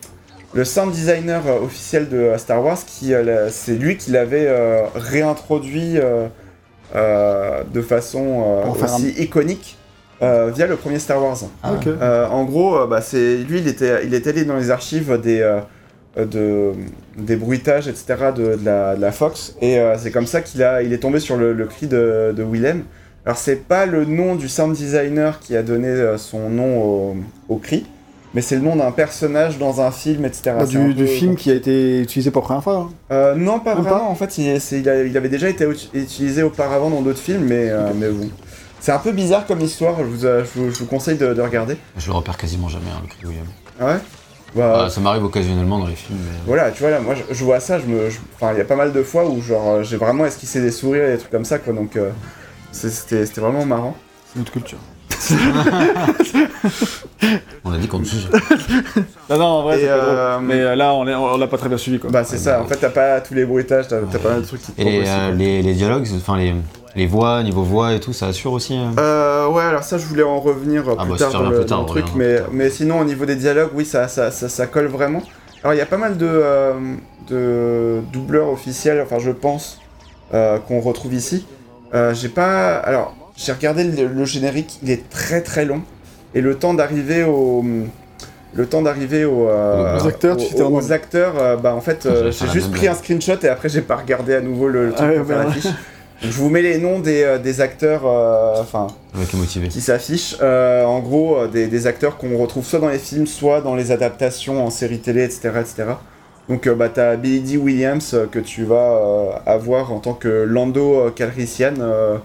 le 0.53 0.65
sound 0.65 0.93
designer 0.93 1.43
officiel 1.63 2.09
de 2.09 2.33
Star 2.39 2.65
Wars 2.65 2.79
qui, 2.87 3.13
c'est 3.51 3.75
lui 3.75 3.97
qui 3.97 4.13
l'avait 4.13 4.49
réintroduit 4.95 5.99
de 6.95 7.83
façon 7.83 8.63
aussi 8.81 9.09
iconique 9.19 9.77
euh, 10.23 10.51
via 10.55 10.67
le 10.67 10.77
premier 10.77 10.99
Star 10.99 11.23
Wars. 11.23 11.37
Ah. 11.63 11.73
Euh, 11.87 12.27
en 12.29 12.45
gros, 12.45 12.77
euh, 12.77 12.87
bah, 12.87 13.01
c'est 13.01 13.39
lui, 13.39 13.59
il 13.59 13.69
était, 13.69 14.07
il 14.07 14.15
était 14.15 14.31
allé 14.31 14.45
dans 14.45 14.57
les 14.57 14.71
archives 14.71 15.21
des, 15.21 15.43
de, 16.17 16.73
des 17.19 17.37
bruitages, 17.37 17.89
etc. 17.89 18.05
de, 18.37 18.57
de 18.57 18.65
la, 18.65 18.97
de 18.97 19.01
la 19.01 19.13
Fox, 19.13 19.55
et 19.61 19.79
euh, 19.79 19.97
c'est 19.99 20.11
comme 20.11 20.27
ça 20.27 20.41
qu'il 20.43 20.63
a, 20.63 20.83
il 20.83 20.93
est 20.93 20.99
tombé 20.99 21.19
sur 21.21 21.37
le, 21.37 21.53
le 21.53 21.67
cri 21.67 21.87
de, 21.87 22.33
de 22.37 22.43
Willem. 22.43 22.85
Alors 23.27 23.39
c'est 23.39 23.57
pas 23.67 23.87
le 23.87 24.05
nom 24.05 24.35
du 24.35 24.49
sound 24.49 24.75
designer 24.77 25.41
qui 25.41 25.57
a 25.57 25.63
donné 25.63 25.89
euh, 25.89 26.19
son 26.19 26.51
nom 26.51 26.83
au, 26.83 27.17
au 27.49 27.57
cri, 27.57 27.87
mais 28.35 28.41
c'est 28.43 28.57
le 28.57 28.61
nom 28.63 28.77
d'un 28.77 28.91
personnage 28.91 29.59
dans 29.59 29.81
un 29.81 29.91
film, 29.91 30.25
etc. 30.25 30.55
Bah, 30.59 30.67
du, 30.67 31.07
film 31.07 31.35
qui 31.37 31.51
a 31.51 31.55
été 31.55 32.01
utilisé 32.01 32.31
pour 32.31 32.43
la 32.43 32.47
première 32.47 32.63
fois. 32.65 32.77
hein. 32.77 32.91
Euh, 33.13 33.35
non, 33.35 33.61
pas 33.61 33.75
Même 33.75 33.85
vraiment. 33.85 34.11
En 34.11 34.15
fait, 34.15 34.39
il, 34.39 34.61
c'est- 34.61 34.81
il 34.81 34.89
a- 34.89 35.03
il 35.05 35.17
avait 35.17 35.29
déjà 35.29 35.49
été 35.49 35.65
ut- 35.65 35.91
utilisé 35.95 36.43
auparavant 36.43 36.91
dans 36.91 37.01
d'autres 37.01 37.19
films, 37.21 37.45
mais, 37.45 37.71
euh, 37.71 37.91
mais 37.95 38.09
bon. 38.09 38.29
C'est 38.81 38.93
un 38.93 38.99
peu 38.99 39.13
bizarre 39.13 39.47
comme 39.47 39.61
histoire. 39.63 39.97
Je 39.99 40.03
vous, 40.05 40.27
euh, 40.27 40.45
je 40.45 40.61
vous, 40.61 40.71
je 40.71 40.79
vous 40.81 40.87
conseille 40.87 41.17
de, 41.17 41.33
de 41.33 41.41
regarder. 41.41 41.77
Je 41.97 42.07
le 42.09 42.13
repère 42.15 42.37
quasiment 42.37 42.69
jamais, 42.69 42.91
hein, 42.95 43.01
le 43.03 43.09
cri 43.09 43.19
de 43.23 43.27
William. 43.29 43.47
Ah 43.81 43.87
ouais? 43.87 43.99
Bah, 44.55 44.85
Ah, 44.87 44.91
ça 44.91 45.01
m'arrive 45.01 45.25
occasionnellement 45.25 45.79
dans 45.81 45.87
les 45.87 45.97
films. 45.97 46.19
mais- 46.23 46.39
Voilà, 46.47 46.71
tu 46.71 46.81
vois 46.83 46.91
là, 46.91 47.01
moi 47.01 47.15
je, 47.15 47.35
je 47.35 47.45
vois 47.45 47.59
ça, 47.61 47.79
je 47.81 47.87
me, 47.87 48.09
enfin 48.37 48.53
il 48.53 48.59
y 48.59 48.61
a 48.61 48.65
pas 48.65 48.77
mal 48.77 48.93
de 48.93 49.03
fois 49.03 49.25
où 49.29 49.41
genre 49.43 49.69
euh, 49.69 49.83
j'ai 49.83 49.97
vraiment 49.97 50.25
esquissé 50.27 50.61
des 50.61 50.71
sourires 50.71 51.05
et 51.09 51.13
des 51.13 51.19
trucs 51.19 51.31
comme 51.33 51.45
ça 51.45 51.59
quoi, 51.59 51.73
donc 51.73 51.97
euh, 51.97 52.11
c'était 52.73 53.27
c'était 53.27 53.41
vraiment 53.41 53.65
marrant. 53.67 53.97
C'est 54.33 54.39
notre 54.39 54.53
culture. 54.53 54.79
On 57.65 57.73
a 57.73 57.79
dit 57.79 57.89
qu'on 57.89 58.01
ne 58.01 58.05
juge. 58.05 58.29
Non, 59.31 59.39
non, 59.39 59.45
en 59.45 59.63
vrai, 59.63 59.79
c'est 59.79 59.89
euh. 59.89 60.39
Mais 60.41 60.61
euh, 60.61 60.75
là, 60.77 60.93
on 60.93 61.07
est- 61.09 61.15
on 61.15 61.39
l'a 61.39 61.47
pas 61.47 61.57
très 61.57 61.69
bien 61.71 61.79
suivi 61.79 61.99
quoi. 61.99 62.11
Bah 62.11 62.25
c'est 62.25 62.37
ça, 62.37 62.61
en 62.61 62.67
fait 62.67 62.77
t'as 62.77 62.91
pas 62.91 63.23
tous 63.23 63.33
les 63.33 63.47
bruitages, 63.47 63.89
t'as 63.89 64.01
pas 64.03 64.29
mal 64.29 64.43
de 64.43 64.47
trucs 64.47 64.61
qui 64.61 64.73
te 64.73 64.81
Et 64.83 65.03
euh, 65.09 65.33
les, 65.33 65.63
les 65.63 65.73
dialogues, 65.73 66.07
enfin 66.17 66.37
les, 66.37 66.55
les 66.97 67.07
voix, 67.07 67.43
niveau 67.43 67.63
voix 67.63 67.93
et 67.93 68.01
tout, 68.01 68.13
ça 68.13 68.27
assure 68.29 68.53
aussi. 68.53 68.75
hein. 68.75 68.93
Euh, 68.99 69.49
ouais, 69.49 69.63
alors 69.63 69.83
ça 69.83 69.99
je 69.99 70.07
voulais 70.07 70.23
en 70.23 70.41
revenir 70.41 70.89
euh, 70.89 70.95
Ah 70.99 71.03
plus 71.03 71.13
bah, 71.13 71.17
tard 71.19 71.33
dans 71.33 71.51
le, 71.51 71.57
plus 71.57 71.67
tard, 71.67 71.79
dans 71.79 71.85
le 71.85 71.91
on 71.91 72.03
truc, 72.03 72.07
mais, 72.17 72.37
mais 72.53 72.71
sinon 72.71 73.01
au 73.01 73.05
niveau 73.05 73.27
des 73.27 73.37
dialogues, 73.37 73.71
oui 73.75 73.85
ça, 73.85 74.09
ça, 74.09 74.31
ça, 74.31 74.49
ça 74.49 74.67
colle 74.67 74.87
vraiment. 74.87 75.23
Alors 75.63 75.75
il 75.75 75.79
y 75.79 75.83
a 75.83 75.87
pas 75.87 75.97
mal 75.97 76.17
de, 76.17 76.27
euh, 76.29 76.73
de 77.29 78.01
doubleurs 78.13 78.49
officiels, 78.49 79.01
enfin 79.03 79.19
je 79.19 79.31
pense, 79.31 79.81
euh, 80.35 80.59
qu'on 80.59 80.81
retrouve 80.81 81.15
ici. 81.15 81.47
Euh, 81.95 82.15
j'ai 82.15 82.29
pas... 82.29 82.77
Alors 82.77 83.15
j'ai 83.37 83.53
regardé 83.53 83.85
le, 83.85 84.07
le 84.07 84.25
générique, 84.25 84.79
il 84.83 84.91
est 84.91 85.09
très 85.11 85.41
très 85.41 85.65
long, 85.65 85.83
et 86.35 86.41
le 86.41 86.55
temps 86.57 86.75
d'arriver 86.75 87.25
au... 87.25 87.65
Le 88.57 88.67
temps 88.67 88.83
d'arriver 88.83 89.25
au, 89.25 89.49
euh, 89.49 89.99
Aux 89.99 90.07
acteurs, 90.07 90.37
tu 90.37 90.55
aux, 90.63 90.93
acteurs, 90.93 91.33
euh, 91.41 91.57
bah 91.57 91.75
en 91.75 91.81
fait, 91.81 92.07
j'ai 92.31 92.47
juste 92.53 92.71
pris 92.71 92.87
un 92.87 92.95
screenshot 92.95 93.35
et 93.43 93.49
après 93.49 93.69
j'ai 93.69 93.81
pas 93.81 93.97
regardé 93.97 94.33
à 94.33 94.41
nouveau 94.41 94.69
le, 94.69 94.87
le 94.87 94.93
truc 94.93 95.01
Ah 95.09 95.11
ouais, 95.11 95.19
pour 95.19 95.27
faire 95.27 95.39
la 95.39 95.45
merde. 95.47 95.75
Donc, 96.25 96.33
je 96.33 96.39
vous 96.39 96.49
mets 96.51 96.63
les 96.63 96.79
noms 96.79 96.99
des, 97.01 97.23
euh, 97.23 97.39
des 97.39 97.61
acteurs, 97.61 98.03
euh, 98.07 98.61
enfin 98.61 98.89
qui 99.69 99.81
s'affichent. 99.81 100.37
Euh, 100.43 100.85
en 100.85 101.01
gros, 101.01 101.47
des, 101.47 101.67
des 101.69 101.87
acteurs 101.87 102.17
qu'on 102.17 102.37
retrouve 102.39 102.65
soit 102.65 102.81
dans 102.81 102.89
les 102.89 102.99
films, 102.99 103.27
soit 103.27 103.61
dans 103.61 103.75
les 103.75 103.93
adaptations 103.93 104.65
en 104.65 104.71
série 104.71 104.99
télé, 105.01 105.23
etc. 105.25 105.51
etc. 105.61 105.85
Donc 106.49 106.67
euh, 106.67 106.75
bah, 106.75 106.89
t'as 106.89 107.17
Billy 107.17 107.41
D. 107.41 107.57
Williams 107.57 108.13
euh, 108.15 108.27
que 108.27 108.39
tu 108.39 108.65
vas 108.65 108.75
euh, 108.77 109.31
avoir 109.47 109.93
en 109.93 109.99
tant 110.01 110.13
que 110.15 110.29
Lando 110.29 110.95
euh, 111.01 111.11
Calrissian 111.11 111.75
euh, 111.79 112.19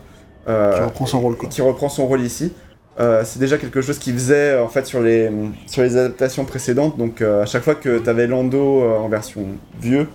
euh, 0.47 0.73
Qui 0.73 0.81
reprend 0.81 1.05
son 1.05 1.21
rôle 1.21 1.37
quoi. 1.37 1.49
qui 1.49 1.61
reprend 1.61 1.89
son 1.89 2.07
rôle 2.07 2.21
ici. 2.21 2.53
Euh, 2.99 3.21
c'est 3.23 3.39
déjà 3.39 3.57
quelque 3.57 3.81
chose 3.81 3.97
qu'il 3.97 4.13
faisait 4.13 4.57
en 4.59 4.67
fait 4.67 4.85
sur 4.85 4.99
les, 5.01 5.31
sur 5.67 5.83
les 5.83 5.95
adaptations 5.95 6.43
précédentes. 6.43 6.97
Donc 6.97 7.21
euh, 7.21 7.43
à 7.43 7.45
chaque 7.45 7.63
fois 7.63 7.75
que 7.75 7.99
t'avais 7.99 8.27
Lando 8.27 8.81
euh, 8.83 8.97
en 8.97 9.07
version 9.07 9.45
vieux, 9.79 10.07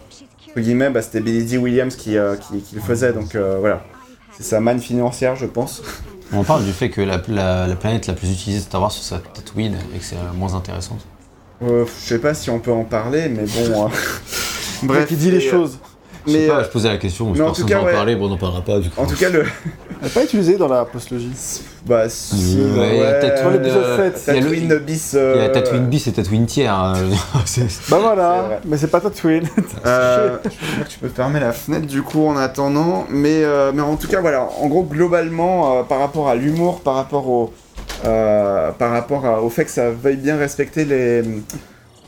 entre 0.54 0.60
guillemets, 0.62 0.90
bah, 0.90 1.02
c'était 1.02 1.20
Billy 1.20 1.44
D. 1.44 1.56
Williams 1.58 1.96
qui, 1.96 2.16
euh, 2.16 2.36
qui, 2.36 2.60
qui 2.60 2.76
le 2.76 2.80
faisait. 2.80 3.12
Donc 3.12 3.34
euh, 3.34 3.56
voilà, 3.58 3.82
c'est 4.36 4.44
sa 4.44 4.60
manne 4.60 4.80
financière, 4.80 5.34
je 5.34 5.46
pense. 5.46 5.82
On 6.32 6.44
parle 6.44 6.64
du 6.64 6.72
fait 6.72 6.90
que 6.90 7.00
la, 7.00 7.20
la- 7.28 7.66
la 7.66 7.74
planète 7.76 8.06
la 8.06 8.14
plus 8.14 8.30
utilisée 8.32 8.60
de 8.60 8.64
Star 8.64 8.80
Wars, 8.80 8.92
c'est 8.92 9.16
Tatooine 9.32 9.76
et 9.94 9.98
que 9.98 10.04
c'est 10.04 10.14
euh, 10.14 10.32
moins 10.36 10.54
intéressant. 10.54 10.96
Euh, 11.62 11.84
je 11.86 12.06
sais 12.08 12.18
pas 12.20 12.34
si 12.34 12.50
on 12.50 12.60
peut 12.60 12.72
en 12.72 12.84
parler, 12.84 13.28
mais 13.28 13.44
bon. 13.46 13.86
euh, 13.86 13.88
Bref, 14.84 15.08
qui 15.08 15.16
dit 15.16 15.30
les 15.32 15.44
euh, 15.44 15.50
choses. 15.50 15.78
Je 16.26 16.32
sais 16.32 16.38
Mais 16.38 16.46
pas, 16.46 16.58
euh, 16.60 16.64
je 16.64 16.68
posais 16.70 16.88
la 16.88 16.96
question, 16.96 17.30
mais 17.30 17.36
je 17.36 17.42
en 17.42 17.46
pense 17.48 17.56
tout 17.58 17.62
qu'on 17.64 17.68
cas, 17.68 17.74
va 17.76 17.82
en 17.82 17.86
ouais. 17.86 17.92
parler, 17.92 18.16
bon 18.16 18.26
on 18.26 18.28
n'en 18.30 18.36
parlera 18.38 18.62
pas 18.62 18.78
du 18.78 18.88
coup. 18.90 19.00
en 19.00 19.06
tout 19.06 19.14
cas, 19.16 19.28
le. 19.28 19.40
Elle 20.00 20.04
n'est 20.08 20.08
pas 20.08 20.24
utilisée 20.24 20.56
dans 20.56 20.68
la 20.68 20.84
postlogie. 20.84 21.30
Bah, 21.86 22.08
si. 22.08 22.58
Ouais, 22.58 22.78
ouais, 22.80 23.00
euh, 23.02 23.20
7. 23.20 24.22
il 24.28 24.34
y 24.34 24.36
a 24.36 24.40
le- 24.40 24.46
Tatooine 24.50 24.78
bis. 24.78 25.12
Il 25.12 25.16
y 25.16 25.20
a 25.20 25.22
euh, 25.22 25.48
Tatooine 25.52 25.86
bis 25.86 26.06
et 26.06 26.12
Tatooine 26.12 26.46
tiers. 26.46 26.72
hein. 26.74 26.94
Bah 27.90 27.98
voilà, 28.00 28.60
mais 28.64 28.76
c'est 28.78 28.86
pas 28.88 29.00
Tatooine. 29.00 29.46
Euh, 29.86 30.36
je 30.44 30.48
crois 30.48 30.84
que 30.84 30.88
tu 30.90 30.98
peux 30.98 31.08
fermer 31.08 31.40
la 31.40 31.52
fenêtre 31.52 31.86
du 31.86 32.02
coup 32.02 32.26
en 32.26 32.36
attendant, 32.36 33.06
mais, 33.10 33.44
euh, 33.44 33.72
mais 33.74 33.82
en 33.82 33.96
tout 33.96 34.08
cas 34.08 34.20
voilà, 34.20 34.48
en 34.60 34.66
gros 34.68 34.82
globalement 34.82 35.78
euh, 35.78 35.82
par 35.82 35.98
rapport 36.00 36.28
à 36.28 36.34
l'humour, 36.34 36.80
par 36.80 36.94
rapport 36.94 37.28
au, 37.28 37.52
euh, 38.06 38.70
par 38.72 38.90
rapport 38.90 39.24
à- 39.26 39.42
au 39.42 39.50
fait 39.50 39.64
que 39.66 39.70
ça 39.70 39.90
veuille 39.90 40.16
bien 40.16 40.36
respecter 40.36 40.84
les, 40.84 41.22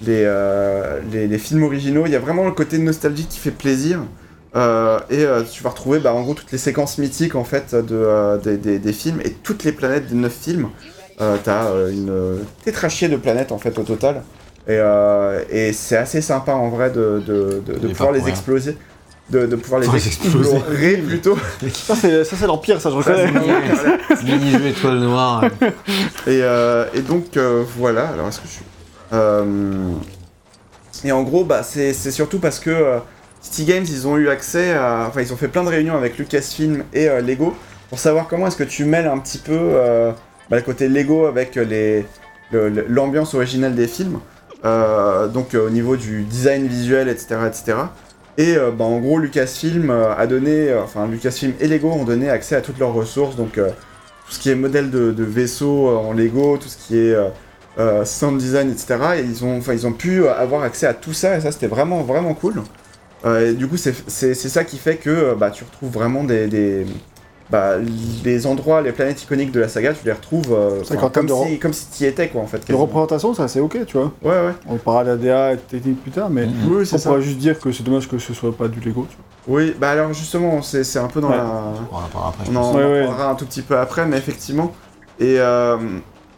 les, 0.03 0.23
euh, 0.25 1.01
les, 1.13 1.27
les 1.27 1.39
films 1.39 1.63
originaux, 1.65 2.05
il 2.07 2.13
y 2.13 2.17
a 2.17 2.19
vraiment 2.21 2.45
le 2.45 2.53
côté 2.53 2.79
nostalgique 2.79 3.29
qui 3.29 3.39
fait 3.39 3.51
plaisir. 3.51 4.01
Euh, 4.55 4.99
et 5.11 5.25
euh, 5.25 5.43
tu 5.43 5.63
vas 5.63 5.71
retrouver 5.71 5.99
bah, 5.99 6.15
en 6.15 6.23
gros 6.23 6.33
toutes 6.35 6.51
les 6.53 6.59
séquences 6.59 6.97
mythiques 6.99 7.35
en 7.35 7.45
fait 7.45 7.75
de, 7.75 7.85
euh, 7.93 8.39
des, 8.39 8.57
des- 8.57 8.79
des 8.79 8.93
films 8.95 9.21
et 9.23 9.31
toutes 9.33 9.65
les 9.65 9.73
planètes 9.73 10.07
des 10.09 10.15
9 10.15 10.33
films. 10.33 10.69
Euh, 11.21 11.37
T'as 11.43 11.67
euh, 11.67 11.91
une 11.91 12.39
tétrachier 12.65 13.09
de 13.09 13.17
planètes 13.17 13.53
en 13.53 13.59
fait 13.59 13.79
au 13.79 13.83
total. 13.83 14.23
Et, 14.69 14.73
euh, 14.73 15.43
et 15.51 15.73
c'est 15.73 15.97
assez 15.97 16.21
sympa 16.21 16.53
en 16.53 16.69
vrai 16.71 16.91
de, 16.91 17.23
de, 17.27 17.63
de, 17.67 17.89
pouvoir 17.89 18.13
les 18.13 18.21
rien. 18.21 18.29
exploser. 18.29 18.77
De, 19.31 19.45
de 19.47 19.57
pouvoir 19.57 19.81
les 19.81 19.89
les 19.89 20.07
exploser. 20.07 20.57
explorer 20.57 20.97
plutôt. 20.99 21.37
Ça, 21.73 21.95
c'est 21.97 22.25
ça, 22.25 22.37
c'est 22.39 22.47
l'Empire, 22.47 22.81
ça, 22.81 22.91
je 22.91 22.97
reconnais. 22.97 23.27
c'est- 24.17 24.25
Mini-jeu 24.25 24.67
étoile 24.69 24.99
noire. 25.01 25.45
Et, 26.27 26.41
euh, 26.43 26.85
et 26.95 27.01
donc 27.01 27.37
euh, 27.37 27.63
voilà, 27.77 28.09
alors 28.09 28.29
est-ce 28.29 28.41
que 28.41 28.47
je 28.47 28.53
suis. 28.53 28.65
Euh, 29.13 29.45
et 31.05 31.13
en 31.13 31.23
gros, 31.23 31.45
bah, 31.45 31.63
c'est 31.63 31.93
surtout 32.11 32.39
parce 32.39 32.59
que 32.59 32.71
euh, 32.71 32.99
City 33.41 33.65
Games, 33.65 33.85
ils 33.89 34.07
ont 34.09 34.17
eu 34.17 34.29
accès 34.29 34.73
à. 34.75 35.05
Enfin, 35.09 35.21
ils 35.21 35.33
ont 35.33 35.37
fait 35.37 35.49
plein 35.49 35.63
de 35.65 35.69
réunions 35.69 35.97
avec 35.97 36.19
Lucasfilm 36.19 36.85
et 36.93 37.09
euh, 37.09 37.21
Lego 37.21 37.55
pour 37.91 37.99
savoir 37.99 38.27
comment 38.29 38.47
est-ce 38.49 38.57
que 38.57 38.65
tu 38.65 38.85
mêles 38.85 39.07
un 39.07 39.19
petit 39.19 39.39
peu 39.39 39.75
bah, 40.51 40.57
le 40.57 40.63
côté 40.63 40.89
Lego 40.89 41.27
avec 41.27 41.55
les 41.55 42.05
le- 42.51 42.69
le- 42.69 42.87
l'ambiance 42.89 43.35
originale 43.35 43.75
des 43.75 43.87
films. 43.87 44.19
Donc 44.65 45.55
au 45.55 45.71
niveau 45.71 45.97
du 45.97 46.23
design 46.25 46.67
visuel, 46.67 47.09
etc. 47.09 47.37
etc. 47.47 47.75
Et 48.39 48.57
bah, 48.77 48.85
en 48.85 48.99
gros, 48.99 49.19
Lucasfilm 49.19 49.91
a 49.91 50.27
donné. 50.27 50.75
Enfin, 50.75 51.07
Lucasfilm 51.07 51.53
et 51.61 51.69
Lego 51.69 51.91
ont 51.93 52.05
donné 52.05 52.29
accès 52.29 52.57
à 52.57 52.61
toutes 52.61 52.79
leurs 52.81 52.93
ressources. 52.95 53.37
Donc. 53.37 53.53
tout 53.55 54.33
ce 54.33 54.41
qui 54.41 54.51
est 54.51 54.57
modèle 54.57 54.91
de, 54.91 55.13
de 55.13 55.23
vaisseau 55.23 55.87
en 55.89 56.13
Lego, 56.13 56.57
tout 56.57 56.67
ce 56.69 56.77
qui 56.77 56.99
est 56.99 57.15
sound 58.05 58.39
design, 58.39 58.71
etc. 58.71 58.97
Et 59.19 59.21
ils 59.23 59.45
ont, 59.45 59.59
enfin, 59.59 59.73
ils 59.75 59.87
ont 59.87 59.93
pu 59.93 60.23
euh, 60.25 60.35
avoir 60.35 60.63
accès 60.63 60.87
à 60.87 60.95
tout 60.95 61.13
ça, 61.13 61.37
et 61.37 61.41
ça 61.41 61.53
c'était 61.53 61.67
vraiment, 61.67 62.03
vraiment 62.03 62.35
cool. 62.35 62.63
Euh, 63.25 63.51
et 63.51 63.55
du 63.55 63.67
coup, 63.67 63.77
c'est 63.77 63.95
c'est- 64.09 64.35
c'est 64.35 64.49
ça 64.49 64.65
qui 64.65 64.79
fait 64.79 64.97
que 64.97 65.11
euh, 65.11 65.35
bah, 65.35 65.51
tu 65.51 65.65
retrouves 65.65 65.91
vraiment 65.91 66.23
des, 66.25 66.47
des- 66.47 66.87
bah, 67.49 67.75
les 68.25 68.47
endroits, 68.47 68.83
les 68.83 68.91
planètes 68.93 69.23
iconiques 69.23 69.53
de 69.53 69.61
la 69.61 69.69
saga, 69.69 69.93
tu 69.93 70.05
les 70.05 70.13
retrouves 70.13 70.53
euh, 70.53 70.83
comme, 71.13 71.27
de 71.27 71.33
si, 71.47 71.59
comme 71.61 71.73
si 71.73 71.87
tu 71.97 72.03
y 72.05 72.07
étais, 72.07 72.29
quoi, 72.29 72.41
en 72.43 72.47
fait. 72.47 72.59
De 72.59 72.65
quasiment. 72.65 72.83
représentation, 72.87 73.35
ça, 73.35 73.47
c'est 73.47 73.61
ok, 73.61 73.79
tu 73.87 73.97
vois. 73.99 74.13
Ouais, 74.23 74.31
ouais. 74.49 74.53
On 74.69 74.77
parlera 74.77 75.05
d'ADA 75.17 75.53
et 75.53 75.57
de 75.57 75.61
technique 75.61 76.03
plus 76.03 76.11
tard, 76.11 76.29
mais 76.29 76.47
Mhm. 76.47 76.53
Oui, 76.69 76.89
on 76.93 76.99
pourra 76.99 77.21
juste 77.21 77.39
dire 77.39 77.59
que 77.61 77.71
c'est 77.73 77.85
dommage 77.85 78.09
que 78.09 78.19
ce 78.19 78.35
soit 78.35 78.55
pas 78.57 78.67
du 78.69 78.81
Lego, 78.81 79.07
tu 79.09 79.17
vois. 79.17 79.25
Oui, 79.59 79.77
bah 79.79 79.91
alors 79.91 80.13
justement, 80.13 80.61
c'est 80.61 80.83
c'est 80.83 80.99
un 80.99 81.07
peu 81.07 81.21
dans 81.21 81.31
Ouais. 81.31 81.37
la. 81.37 81.45
On 81.93 81.97
en 81.97 82.09
parlera 82.09 82.29
après. 82.31 82.45
je 82.47 82.51
On 82.51 82.57
en, 82.57 82.61
pense. 82.63 82.75
Ouais, 82.75 82.83
on 82.83 82.87
en 82.89 82.93
ouais. 82.93 83.07
parlera 83.07 83.31
un 83.31 83.35
tout 83.37 83.47
petit 83.47 83.63
peu 83.63 83.79
après, 83.79 84.05
mais 84.07 84.17
effectivement. 84.19 84.73
Et, 85.21 85.37
euh, 85.39 85.77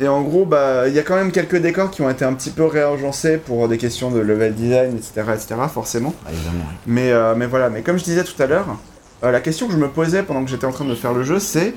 et 0.01 0.07
en 0.07 0.23
gros, 0.23 0.45
bah, 0.45 0.87
il 0.87 0.95
y 0.95 0.99
a 0.99 1.03
quand 1.03 1.17
même 1.17 1.33
quelques 1.33 1.57
décors 1.57 1.91
qui 1.91 2.03
ont 2.03 2.11
été 2.11 2.25
un 2.25 2.33
petit 2.33 2.51
peu 2.51 2.65
réagencés 2.65 3.37
pour 3.39 3.67
des 3.69 3.79
questions 3.79 4.11
de 4.11 4.21
level 4.21 4.55
design, 4.55 4.97
etc., 4.97 5.33
etc., 5.35 5.55
forcément. 5.73 6.15
Ah, 6.25 6.31
évidemment. 6.33 6.65
oui. 6.69 6.77
Mais, 6.87 7.11
euh, 7.11 7.35
mais 7.37 7.47
voilà, 7.47 7.69
mais 7.69 7.83
comme 7.83 7.99
je 7.99 8.05
disais 8.05 8.23
tout 8.23 8.41
à 8.41 8.47
l'heure, 8.47 8.67
euh, 9.25 9.33
la 9.33 9.41
question 9.41 9.67
que 9.67 9.73
je 9.73 9.79
me 9.79 9.89
posais 9.89 10.23
pendant 10.23 10.45
que 10.45 10.51
j'étais 10.51 10.67
en 10.67 10.71
train 10.71 10.85
de 10.85 10.95
faire 10.95 11.15
le 11.15 11.25
jeu, 11.25 11.41
c'est 11.41 11.75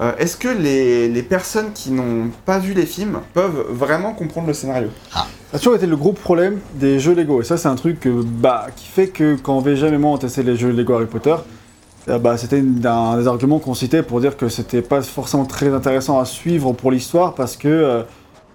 euh, 0.00 0.12
est-ce 0.18 0.36
que 0.36 0.48
les, 0.48 1.08
les 1.08 1.22
personnes 1.24 1.72
qui 1.72 1.90
n'ont 1.90 2.30
pas 2.46 2.60
vu 2.60 2.74
les 2.74 2.86
films 2.86 3.18
peuvent 3.32 3.66
vraiment 3.70 4.12
comprendre 4.12 4.46
le 4.46 4.54
scénario? 4.54 4.88
Ça 5.12 5.26
a 5.54 5.58
toujours 5.58 5.74
été 5.74 5.86
le 5.86 5.96
gros 5.96 6.12
problème 6.12 6.60
des 6.74 7.00
jeux 7.00 7.14
Lego. 7.14 7.40
Et 7.40 7.44
ça, 7.44 7.56
c'est 7.56 7.68
un 7.68 7.76
truc 7.76 8.06
bah, 8.06 8.68
qui 8.74 8.86
fait 8.86 9.08
que 9.08 9.36
quand 9.36 9.58
VGM 9.60 9.94
et 9.94 9.98
moi 9.98 10.12
on 10.12 10.18
testé 10.18 10.44
les 10.44 10.56
jeux 10.56 10.70
Lego 10.70 10.94
Harry 10.94 11.06
Potter, 11.06 11.34
bah, 12.06 12.36
c'était 12.36 12.62
un 12.84 13.16
des 13.16 13.26
arguments 13.26 13.58
qu'on 13.58 13.74
citait 13.74 14.02
pour 14.02 14.20
dire 14.20 14.36
que 14.36 14.48
c'était 14.48 14.82
pas 14.82 15.02
forcément 15.02 15.46
très 15.46 15.72
intéressant 15.72 16.18
à 16.20 16.24
suivre 16.24 16.72
pour 16.72 16.90
l'histoire 16.90 17.34
parce 17.34 17.56
que 17.56 17.68
euh, 17.68 18.02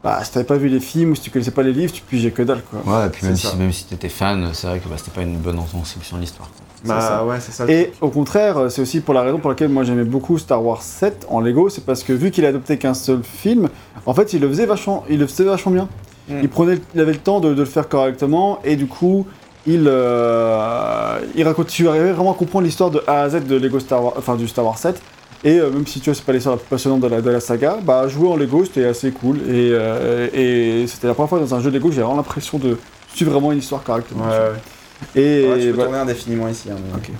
bah, 0.03 0.19
si 0.23 0.31
t'avais 0.31 0.45
pas 0.45 0.57
vu 0.57 0.67
les 0.69 0.79
films 0.79 1.11
ou 1.11 1.15
si 1.15 1.23
tu 1.23 1.31
connaissais 1.31 1.51
pas 1.51 1.63
les 1.63 1.73
livres, 1.73 1.91
tu 1.91 2.03
pigeais 2.03 2.31
que 2.31 2.43
dalle. 2.43 2.61
Quoi. 2.63 2.81
Ouais, 2.85 3.07
et 3.07 3.09
puis 3.09 3.25
même 3.25 3.35
si, 3.35 3.55
même 3.57 3.71
si 3.71 3.85
t'étais 3.85 4.09
fan, 4.09 4.49
c'est 4.53 4.67
vrai 4.67 4.79
que 4.79 4.87
bah, 4.87 4.95
c'était 4.97 5.11
pas 5.11 5.23
une 5.23 5.37
bonne 5.37 5.59
conception 5.71 6.17
de 6.17 6.21
l'histoire. 6.21 6.49
Bah 6.85 7.01
ça. 7.01 7.25
ouais, 7.25 7.39
c'est 7.41 7.51
ça. 7.51 7.65
Et 7.67 7.89
truc. 7.89 7.95
au 8.01 8.09
contraire, 8.09 8.57
euh, 8.57 8.69
c'est 8.69 8.81
aussi 8.81 9.01
pour 9.01 9.13
la 9.13 9.21
raison 9.21 9.39
pour 9.39 9.49
laquelle 9.49 9.67
moi 9.67 9.83
j'aimais 9.83 10.05
beaucoup 10.05 10.37
Star 10.37 10.63
Wars 10.63 10.81
7 10.81 11.27
en 11.29 11.41
Lego, 11.41 11.69
c'est 11.69 11.83
parce 11.83 12.03
que 12.03 12.13
vu 12.13 12.31
qu'il 12.31 12.45
a 12.45 12.49
adopté 12.49 12.77
qu'un 12.77 12.93
seul 12.93 13.21
film, 13.23 13.67
en 14.05 14.13
fait 14.13 14.31
il 14.31 14.39
le 14.41 14.47
faisait 14.47 14.65
vachement, 14.65 15.03
il 15.09 15.19
le 15.19 15.27
faisait 15.27 15.43
vachement 15.43 15.73
bien. 15.73 15.89
Mm. 16.29 16.39
Il 16.43 16.49
prenait, 16.49 16.79
il 16.95 17.01
avait 17.01 17.11
le 17.11 17.17
temps 17.17 17.41
de, 17.41 17.53
de 17.53 17.59
le 17.59 17.65
faire 17.65 17.89
correctement 17.89 18.59
et 18.63 18.77
du 18.77 18.87
coup 18.87 19.25
il, 19.73 19.85
euh, 19.87 21.19
il 21.35 21.43
raconte, 21.43 21.67
tu 21.67 21.87
arrivais 21.87 22.11
vraiment 22.11 22.31
à 22.33 22.35
comprendre 22.35 22.65
l'histoire 22.65 22.89
de 22.91 23.01
A 23.07 23.21
à 23.21 23.29
Z 23.29 23.45
de 23.45 23.55
Lego 23.55 23.79
Star 23.79 24.03
Wars, 24.03 24.13
enfin 24.17 24.35
du 24.35 24.47
Star 24.47 24.65
Wars 24.65 24.77
7. 24.77 25.01
Et 25.43 25.57
euh, 25.59 25.69
même 25.69 25.87
si 25.87 25.99
tu 25.99 26.09
vois 26.09 26.15
c'est 26.15 26.25
pas 26.25 26.33
l'histoire 26.33 26.55
la 26.55 26.59
plus 26.59 26.67
passionnante 26.69 27.01
de 27.01 27.07
la, 27.07 27.21
de 27.21 27.29
la 27.29 27.39
saga, 27.39 27.77
bah 27.81 28.07
jouer 28.07 28.27
en 28.27 28.35
Lego 28.35 28.65
c'était 28.65 28.85
assez 28.85 29.11
cool 29.11 29.37
et, 29.47 29.69
euh, 29.71 30.27
et 30.33 30.85
c'était 30.87 31.07
la 31.07 31.13
première 31.13 31.29
fois 31.29 31.39
dans 31.39 31.55
un 31.55 31.61
jeu 31.61 31.69
Lego 31.69 31.87
que 31.87 31.93
j'avais 31.93 32.03
vraiment 32.03 32.17
l'impression 32.17 32.57
de 32.57 32.77
suivre 33.13 33.31
vraiment 33.31 33.51
une 33.51 33.59
histoire 33.59 33.83
correctement. 33.83 34.25
Ouais, 34.25 34.31
ouais. 34.31 35.21
Et 35.21 35.47
Ouais, 35.47 35.59
tu 35.59 35.71
peux 35.71 35.77
bah, 35.77 35.83
tourner 35.83 35.99
indéfiniment 35.99 36.47
ici. 36.49 36.69
Hein, 36.69 36.75
mais- 36.83 36.97
ok. 36.97 37.11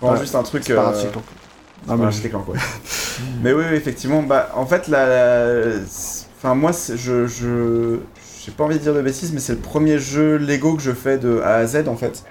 Vraiment 0.00 0.20
juste 0.20 0.34
un 0.34 0.42
truc. 0.42 0.68
Euh. 0.70 0.92
Ah, 1.88 1.96
mais 1.96 2.28
quoi. 2.30 2.54
mais 3.42 3.52
oui, 3.52 3.64
oui, 3.70 3.76
effectivement, 3.76 4.22
bah, 4.22 4.50
en 4.54 4.66
fait, 4.66 4.88
la, 4.88 5.64
enfin, 6.38 6.54
moi, 6.54 6.70
je, 6.72 7.26
j'ai 8.44 8.52
pas 8.52 8.64
envie 8.64 8.76
de 8.78 8.82
dire 8.82 8.94
de 8.94 9.02
bêtises, 9.02 9.32
mais 9.32 9.40
c'est 9.40 9.52
le 9.52 9.58
premier 9.58 9.98
jeu 9.98 10.36
Lego 10.36 10.74
que 10.76 10.82
je 10.82 10.92
fais 10.92 11.18
de 11.18 11.40
A 11.40 11.54
à 11.56 11.66
Z, 11.66 11.88
en 11.88 11.96
fait. 11.96 12.24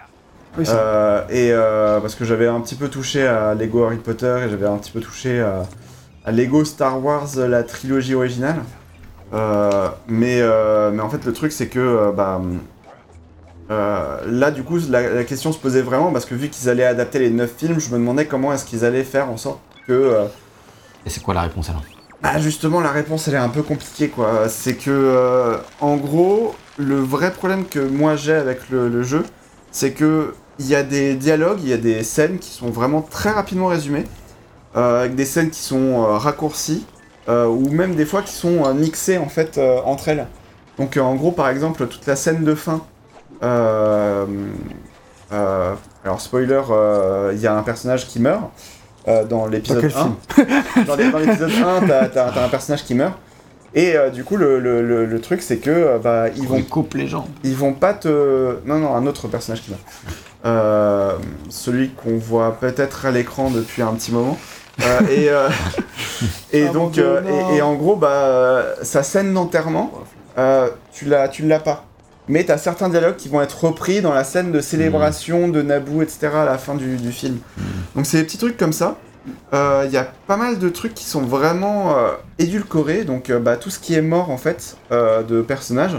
Oui, 0.57 0.65
c'est- 0.65 0.73
Euh, 0.75 1.21
et 1.29 1.51
euh, 1.51 1.99
parce 2.01 2.15
que 2.15 2.25
j'avais 2.25 2.47
un 2.47 2.59
petit 2.59 2.75
peu 2.75 2.89
touché 2.89 3.25
à 3.25 3.53
Lego 3.55 3.85
Harry 3.85 3.97
Potter 3.97 4.43
et 4.45 4.49
j'avais 4.49 4.65
un 4.67 4.77
petit 4.77 4.91
peu 4.91 4.99
touché 4.99 5.39
à, 5.41 5.63
à 6.25 6.31
Lego 6.31 6.65
Star 6.65 7.03
Wars, 7.03 7.27
la 7.37 7.63
trilogie 7.63 8.15
originale. 8.15 8.57
Euh, 9.33 9.87
mais, 10.09 10.39
euh, 10.41 10.91
mais 10.91 11.01
en 11.01 11.09
fait, 11.09 11.23
le 11.25 11.31
truc, 11.31 11.53
c'est 11.53 11.67
que, 11.67 11.79
euh, 11.79 12.11
bah, 12.11 12.41
euh, 13.69 14.17
là, 14.27 14.51
du 14.51 14.63
coup, 14.63 14.77
la, 14.89 15.09
la 15.09 15.23
question 15.23 15.53
se 15.53 15.57
posait 15.57 15.81
vraiment 15.81 16.11
parce 16.11 16.25
que 16.25 16.35
vu 16.35 16.49
qu'ils 16.49 16.69
allaient 16.69 16.83
adapter 16.85 17.19
les 17.19 17.29
9 17.29 17.51
films, 17.55 17.79
je 17.79 17.89
me 17.91 17.97
demandais 17.97 18.25
comment 18.25 18.51
est-ce 18.51 18.65
qu'ils 18.65 18.83
allaient 18.83 19.03
faire 19.05 19.29
en 19.29 19.37
sorte 19.37 19.59
que. 19.87 19.93
euh, 19.93 20.25
Et 21.05 21.09
c'est 21.09 21.21
quoi 21.23 21.33
la 21.33 21.41
réponse 21.43 21.69
alors 21.69 21.83
ah, 22.23 22.39
justement, 22.39 22.81
la 22.81 22.91
réponse, 22.91 23.27
elle 23.27 23.33
est 23.33 23.37
un 23.37 23.49
peu 23.49 23.63
compliquée, 23.63 24.09
quoi. 24.09 24.47
C'est 24.47 24.75
que, 24.75 24.91
euh, 24.91 25.57
en 25.79 25.97
gros, 25.97 26.55
le 26.77 26.99
vrai 26.99 27.31
problème 27.31 27.65
que 27.65 27.79
moi 27.79 28.15
j'ai 28.15 28.33
avec 28.33 28.69
le, 28.69 29.03
jeu, 29.03 29.23
c'est 29.71 29.91
que 29.93 30.33
il 30.59 30.67
y 30.67 30.75
a 30.75 30.83
des 30.83 31.15
dialogues, 31.15 31.59
il 31.63 31.69
y 31.69 31.73
a 31.73 31.77
des 31.77 32.03
scènes 32.03 32.37
qui 32.39 32.51
sont 32.51 32.69
vraiment 32.69 33.01
très 33.01 33.31
rapidement 33.31 33.67
résumées, 33.67 34.05
euh, 34.75 35.01
avec 35.01 35.15
des 35.15 35.25
scènes 35.25 35.49
qui 35.49 35.61
sont 35.61 36.03
euh, 36.03 36.17
raccourcies, 36.17 36.85
euh, 37.29 37.45
ou 37.47 37.69
même 37.69 37.95
des 37.95 38.05
fois 38.05 38.21
qui 38.21 38.33
sont 38.33 38.73
mixées, 38.73 39.17
en 39.17 39.27
fait, 39.27 39.59
entre 39.85 40.09
elles. 40.09 40.27
Donc, 40.77 40.97
en 40.97 41.15
gros, 41.15 41.31
par 41.31 41.49
exemple, 41.49 41.87
toute 41.87 42.05
la 42.07 42.15
scène 42.15 42.43
de 42.43 42.55
fin, 42.55 42.81
alors, 43.41 44.27
spoiler, 46.19 46.61
il 47.33 47.39
y 47.39 47.47
a 47.47 47.55
un 47.55 47.63
personnage 47.63 48.07
qui 48.07 48.19
meurt. 48.19 48.51
Euh, 49.07 49.23
dans 49.25 49.47
l'épisode 49.47 49.81
quel 49.81 50.45
1. 50.45 50.83
dans 50.85 50.95
l'épisode 50.95 51.51
1, 51.51 51.87
t'as, 51.87 52.07
t'as- 52.09 52.31
t'as 52.31 52.45
un 52.45 52.49
personnage 52.49 52.83
qui 52.83 52.95
meurt. 52.95 53.13
Et 53.73 53.95
euh, 53.95 54.09
du 54.09 54.23
coup, 54.25 54.35
le, 54.35 54.59
le- 54.59 54.81
le- 54.85 55.05
le 55.05 55.21
truc, 55.21 55.41
c'est 55.41 55.57
que 55.57 55.69
euh, 55.69 55.97
bah, 55.97 56.25
ils 56.35 56.47
vont 56.47 56.57
On 56.57 56.61
coupe 56.63 56.93
les 56.95 57.07
jambes. 57.07 57.25
ils 57.43 57.55
vont 57.55 57.73
pas 57.73 57.93
te. 57.93 58.57
Non, 58.65 58.79
non, 58.79 58.93
un 58.95 59.07
autre 59.07 59.27
personnage 59.29 59.61
qui 59.63 59.71
meurt. 59.71 59.81
Euh, 60.45 61.13
celui 61.49 61.89
qu'on 61.91 62.17
voit 62.17 62.57
peut-être 62.59 63.05
à 63.05 63.11
l'écran 63.11 63.49
depuis 63.51 63.81
un 63.81 63.93
petit 63.93 64.11
moment. 64.11 64.37
Euh, 64.81 64.99
et 65.09 65.29
euh, 65.29 65.47
et 66.53 66.65
Ah, 66.67 66.71
donc, 66.73 66.91
Dieu, 66.91 67.05
euh, 67.05 67.51
et, 67.53 67.57
et 67.57 67.61
en 67.61 67.75
gros, 67.75 67.95
bah, 67.95 68.63
sa 68.81 69.03
scène 69.03 69.33
d'enterrement, 69.33 69.91
euh, 70.37 70.69
tu 70.91 71.05
l'as, 71.05 71.27
tu 71.29 71.43
l'as 71.43 71.59
pas. 71.59 71.85
Mais 72.31 72.45
t'as 72.45 72.57
certains 72.57 72.87
dialogues 72.87 73.17
qui 73.17 73.27
vont 73.27 73.41
être 73.41 73.65
repris 73.65 74.01
dans 74.01 74.13
la 74.13 74.23
scène 74.23 74.53
de 74.53 74.61
célébration 74.61 75.49
de 75.49 75.61
Naboo, 75.61 76.01
etc. 76.01 76.29
à 76.33 76.45
la 76.45 76.57
fin 76.57 76.75
du, 76.75 76.95
du 76.95 77.11
film. 77.11 77.39
Donc 77.95 78.05
c'est 78.05 78.17
des 78.19 78.23
petits 78.23 78.37
trucs 78.37 78.55
comme 78.57 78.71
ça. 78.71 78.97
Euh, 79.53 79.83
Il 79.85 79.91
y 79.91 79.97
a 79.97 80.07
pas 80.27 80.37
mal 80.37 80.57
de 80.57 80.69
trucs 80.69 80.93
qui 80.93 81.03
sont 81.03 81.21
vraiment 81.21 81.97
euh, 81.97 82.11
édulcorés. 82.39 83.03
Donc 83.03 83.29
euh, 83.29 83.37
bah, 83.39 83.57
tout 83.57 83.69
ce 83.69 83.79
qui 83.79 83.95
est 83.95 84.01
mort 84.01 84.29
en 84.31 84.37
fait 84.37 84.77
euh, 84.93 85.23
de 85.23 85.41
personnages, 85.41 85.97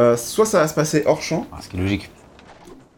euh, 0.00 0.16
soit 0.16 0.46
ça 0.46 0.58
va 0.58 0.66
se 0.68 0.74
passer 0.74 1.04
hors 1.06 1.22
champ. 1.22 1.46
Ah, 1.52 1.58
ce 1.62 1.68
qui 1.68 1.76
est 1.76 1.80
logique. 1.80 2.10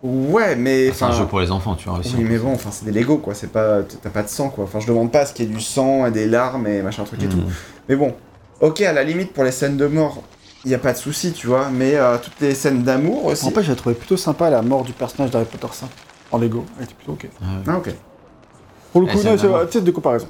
Ouais, 0.02 0.56
mais 0.56 0.90
C'est 0.94 1.04
un 1.04 1.12
jeu 1.12 1.26
pour 1.26 1.40
les 1.40 1.50
enfants, 1.50 1.74
tu 1.74 1.86
vois 1.86 1.98
aussi. 1.98 2.14
oui, 2.16 2.24
mais 2.26 2.38
bon, 2.38 2.54
enfin 2.54 2.70
c'est 2.72 2.86
des 2.90 2.98
Lego 2.98 3.18
quoi. 3.18 3.34
C'est 3.34 3.52
pas, 3.52 3.80
t'as 3.82 4.08
pas 4.08 4.22
de 4.22 4.28
sang 4.28 4.48
quoi. 4.48 4.64
Enfin 4.64 4.80
je 4.80 4.86
demande 4.86 5.12
pas 5.12 5.20
à 5.20 5.26
ce 5.26 5.34
qu'il 5.34 5.44
y 5.46 5.52
ait 5.52 5.54
du 5.54 5.60
sang 5.60 6.06
et 6.06 6.10
des 6.10 6.26
larmes 6.26 6.66
et 6.66 6.80
machin 6.80 7.04
truc 7.04 7.22
et 7.22 7.28
tout. 7.28 7.36
Hmm. 7.36 7.50
Mais 7.90 7.96
bon, 7.96 8.14
ok, 8.62 8.80
à 8.80 8.94
la 8.94 9.04
limite, 9.04 9.34
pour 9.34 9.44
les 9.44 9.52
scènes 9.52 9.76
de 9.76 9.86
mort, 9.86 10.22
il 10.64 10.68
n'y 10.68 10.74
a 10.74 10.78
pas 10.78 10.92
de 10.92 10.98
souci, 10.98 11.32
tu 11.32 11.46
vois, 11.46 11.68
mais 11.70 11.94
euh, 11.96 12.16
toutes 12.22 12.38
les 12.40 12.54
scènes 12.54 12.82
d'amour 12.82 13.26
aussi. 13.26 13.46
En 13.46 13.50
fait, 13.50 13.62
j'ai 13.62 13.74
trouvé 13.76 13.94
plutôt 13.94 14.16
sympa 14.16 14.50
la 14.50 14.62
mort 14.62 14.82
du 14.84 14.92
personnage 14.92 15.30
d'Harry 15.30 15.46
Potter 15.46 15.66
5 15.72 15.88
en 16.32 16.38
Lego. 16.38 16.64
Elle 16.78 16.84
était 16.84 16.94
plutôt 16.94 17.12
ok. 17.12 17.28
Ah. 17.42 17.46
Ah, 17.66 17.76
ok. 17.78 17.90
Pour 18.92 19.00
le 19.02 19.06
Eh, 19.08 19.12
coup, 19.12 19.18
c'est 19.22 19.38
sais, 19.72 19.80
de 19.80 19.90
comparaison. 19.90 20.26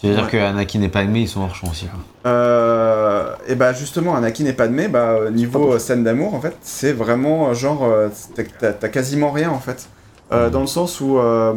Tu 0.00 0.06
veux 0.08 0.14
dire 0.14 0.24
Ouais. 0.24 0.30
que 0.30 0.36
Anakin 0.38 0.80
et 0.82 0.88
Padmé, 0.88 1.20
ils 1.20 1.28
sont 1.28 1.42
hors 1.42 1.54
champ 1.54 1.68
aussi, 1.70 1.86
quoi. 1.86 2.00
Euh, 2.30 3.34
et 3.46 3.54
bah, 3.54 3.72
justement, 3.72 4.16
Anakin 4.16 4.46
et 4.46 4.52
Padmé, 4.52 4.88
bah, 4.88 5.10
euh, 5.10 5.30
niveau 5.30 5.68
Pas 5.68 5.74
euh, 5.74 5.78
scène 5.78 6.04
d'amour, 6.04 6.34
en 6.34 6.40
fait, 6.40 6.56
c'est 6.62 6.92
vraiment 6.92 7.52
genre. 7.54 7.86
t'as- 8.60 8.88
quasiment 8.88 9.30
rien, 9.30 9.50
en 9.50 9.60
fait. 9.60 9.88
Euh. 10.32 10.48
Dans 10.50 10.60
le 10.60 10.66
sens 10.66 11.00
où. 11.00 11.18
euh, 11.18 11.54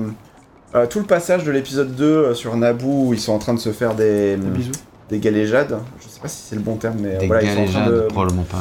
euh, 0.75 0.87
tout 0.87 0.97
le 0.99 1.05
passage 1.05 1.43
de 1.43 1.51
l'épisode 1.51 1.95
2 1.95 2.03
euh, 2.05 2.33
sur 2.33 2.55
Naboo, 2.57 3.07
où 3.09 3.13
ils 3.13 3.19
sont 3.19 3.31
en 3.33 3.37
train 3.39 3.53
de 3.53 3.59
se 3.59 3.71
faire 3.71 3.93
des, 3.93 4.35
Des 4.37 4.49
bisous. 4.49 4.71
Des 5.13 5.19
galéjades, 5.19 5.77
je 6.01 6.07
sais 6.07 6.19
pas 6.19 6.27
si 6.27 6.41
c'est 6.49 6.55
le 6.55 6.61
bon 6.61 6.75
terme, 6.75 6.97
mais 6.99 7.15
euh, 7.15 7.19
Des 7.19 7.27
voilà, 7.27 7.43
ils 7.43 7.47
sont 7.53 7.61
en 7.61 7.65
train 7.65 7.79
galéjades, 7.85 8.03
de, 8.03 8.07
probablement 8.07 8.43
pas. 8.43 8.57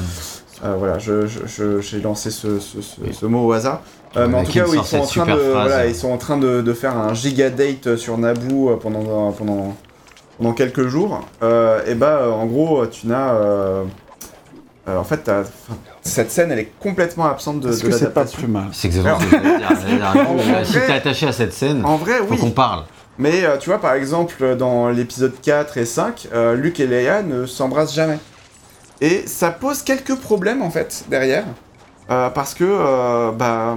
Euh, 0.65 0.75
voilà, 0.79 0.99
je, 0.99 1.27
je- 1.27 1.47
je- 1.47 1.81
j'ai 1.81 2.01
lancé 2.01 2.31
ce, 2.31 2.59
ce- 2.61 2.81
ce- 2.83 3.01
Oui. 3.03 3.13
ce 3.13 3.27
mot 3.27 3.47
au 3.47 3.53
hasard. 3.53 3.81
Euh, 4.17 4.29
mais 4.29 4.37
en 4.39 4.45
tout 4.45 4.53
cas, 4.53 4.65
oui, 4.69 4.77
ils 4.81 4.85
sont, 4.85 4.99
en 4.99 5.07
train 5.07 5.25
de, 5.27 5.33
voilà, 5.51 5.87
ils 5.87 5.95
sont 5.95 6.11
en 6.13 6.19
train 6.19 6.37
de, 6.37 6.61
de 6.61 6.73
faire 6.75 6.97
un 6.97 7.15
giga 7.15 7.49
date 7.51 7.97
sur 7.97 8.19
Naboo 8.19 8.71
euh, 8.71 8.77
pendant, 8.77 9.33
pendant, 9.33 9.75
pendant 10.39 10.53
quelques 10.53 10.87
jours. 10.87 11.27
Euh, 11.43 11.81
et 11.87 11.95
bah, 11.95 12.29
en 12.31 12.47
gros, 12.47 12.87
tu 12.87 13.07
n'as. 13.07 13.33
euh, 13.33 13.83
euh, 14.89 14.99
en 14.99 15.05
fait, 15.05 15.21
enfin, 15.29 15.43
cette 16.03 16.31
scène, 16.31 16.51
elle 16.53 16.59
est 16.59 16.73
complètement 16.81 17.25
absente 17.27 17.61
de, 17.61 17.71
Est-ce 17.71 17.85
que 17.85 17.91
c'est 17.93 18.13
pas 18.13 18.25
plus 18.25 18.47
mal 18.49 18.65
C'est 18.73 18.89
exactement 18.89 19.19
ce 19.21 19.25
que 19.27 19.31
dire. 19.41 19.69
J'allais 19.81 19.97
dire, 20.45 20.67
Si 20.67 20.73
t'es 20.75 20.93
attaché 20.93 21.27
à 21.29 21.33
cette 21.33 21.53
scène, 21.55 21.85
En 21.85 21.97
vrai, 21.97 22.19
faut 22.19 22.27
oui. 22.35 22.39
qu'on 22.39 22.51
parle. 22.51 22.83
Mais 23.19 23.45
euh, 23.45 23.59
tu 23.59 23.69
vois, 23.69 23.79
par 23.79 23.93
exemple, 23.95 24.57
dans 24.57 24.89
l'épisode 24.89 25.35
4 25.41 25.79
et 25.79 25.85
5, 25.85 26.29
euh, 26.33 26.55
Luke 26.55 26.81
et 26.81 26.87
Leia 26.87 27.23
ne 27.23 27.47
s'embrassent 27.47 27.95
jamais. 27.95 28.19
Et 29.01 29.27
ça 29.27 29.51
pose 29.51 29.83
quelques 29.83 30.17
problèmes, 30.17 30.63
en 30.63 30.71
fait, 30.71 31.05
derrière. 31.09 31.45
Euh, 32.11 32.31
parce 32.31 32.55
que, 32.55 32.65
euh, 32.65 33.31
bah... 33.33 33.77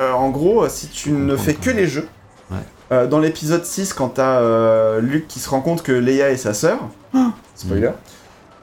euh, 0.00 0.12
en 0.12 0.30
gros, 0.30 0.68
si 0.68 0.88
tu 0.88 1.10
ne 1.10 1.36
fais 1.36 1.54
que 1.54 1.70
les 1.70 1.86
jeux... 1.86 2.08
Ouais. 2.50 3.06
dans 3.08 3.18
l'épisode 3.18 3.64
6, 3.64 3.92
quand 3.94 4.10
t'as 4.10 4.98
Luke 5.00 5.26
qui 5.28 5.40
se 5.40 5.48
rend 5.48 5.60
compte 5.60 5.82
que 5.82 5.92
Leia 5.92 6.30
est 6.30 6.36
sa 6.36 6.54
sœur... 6.54 6.78
Spoiler. 7.54 7.90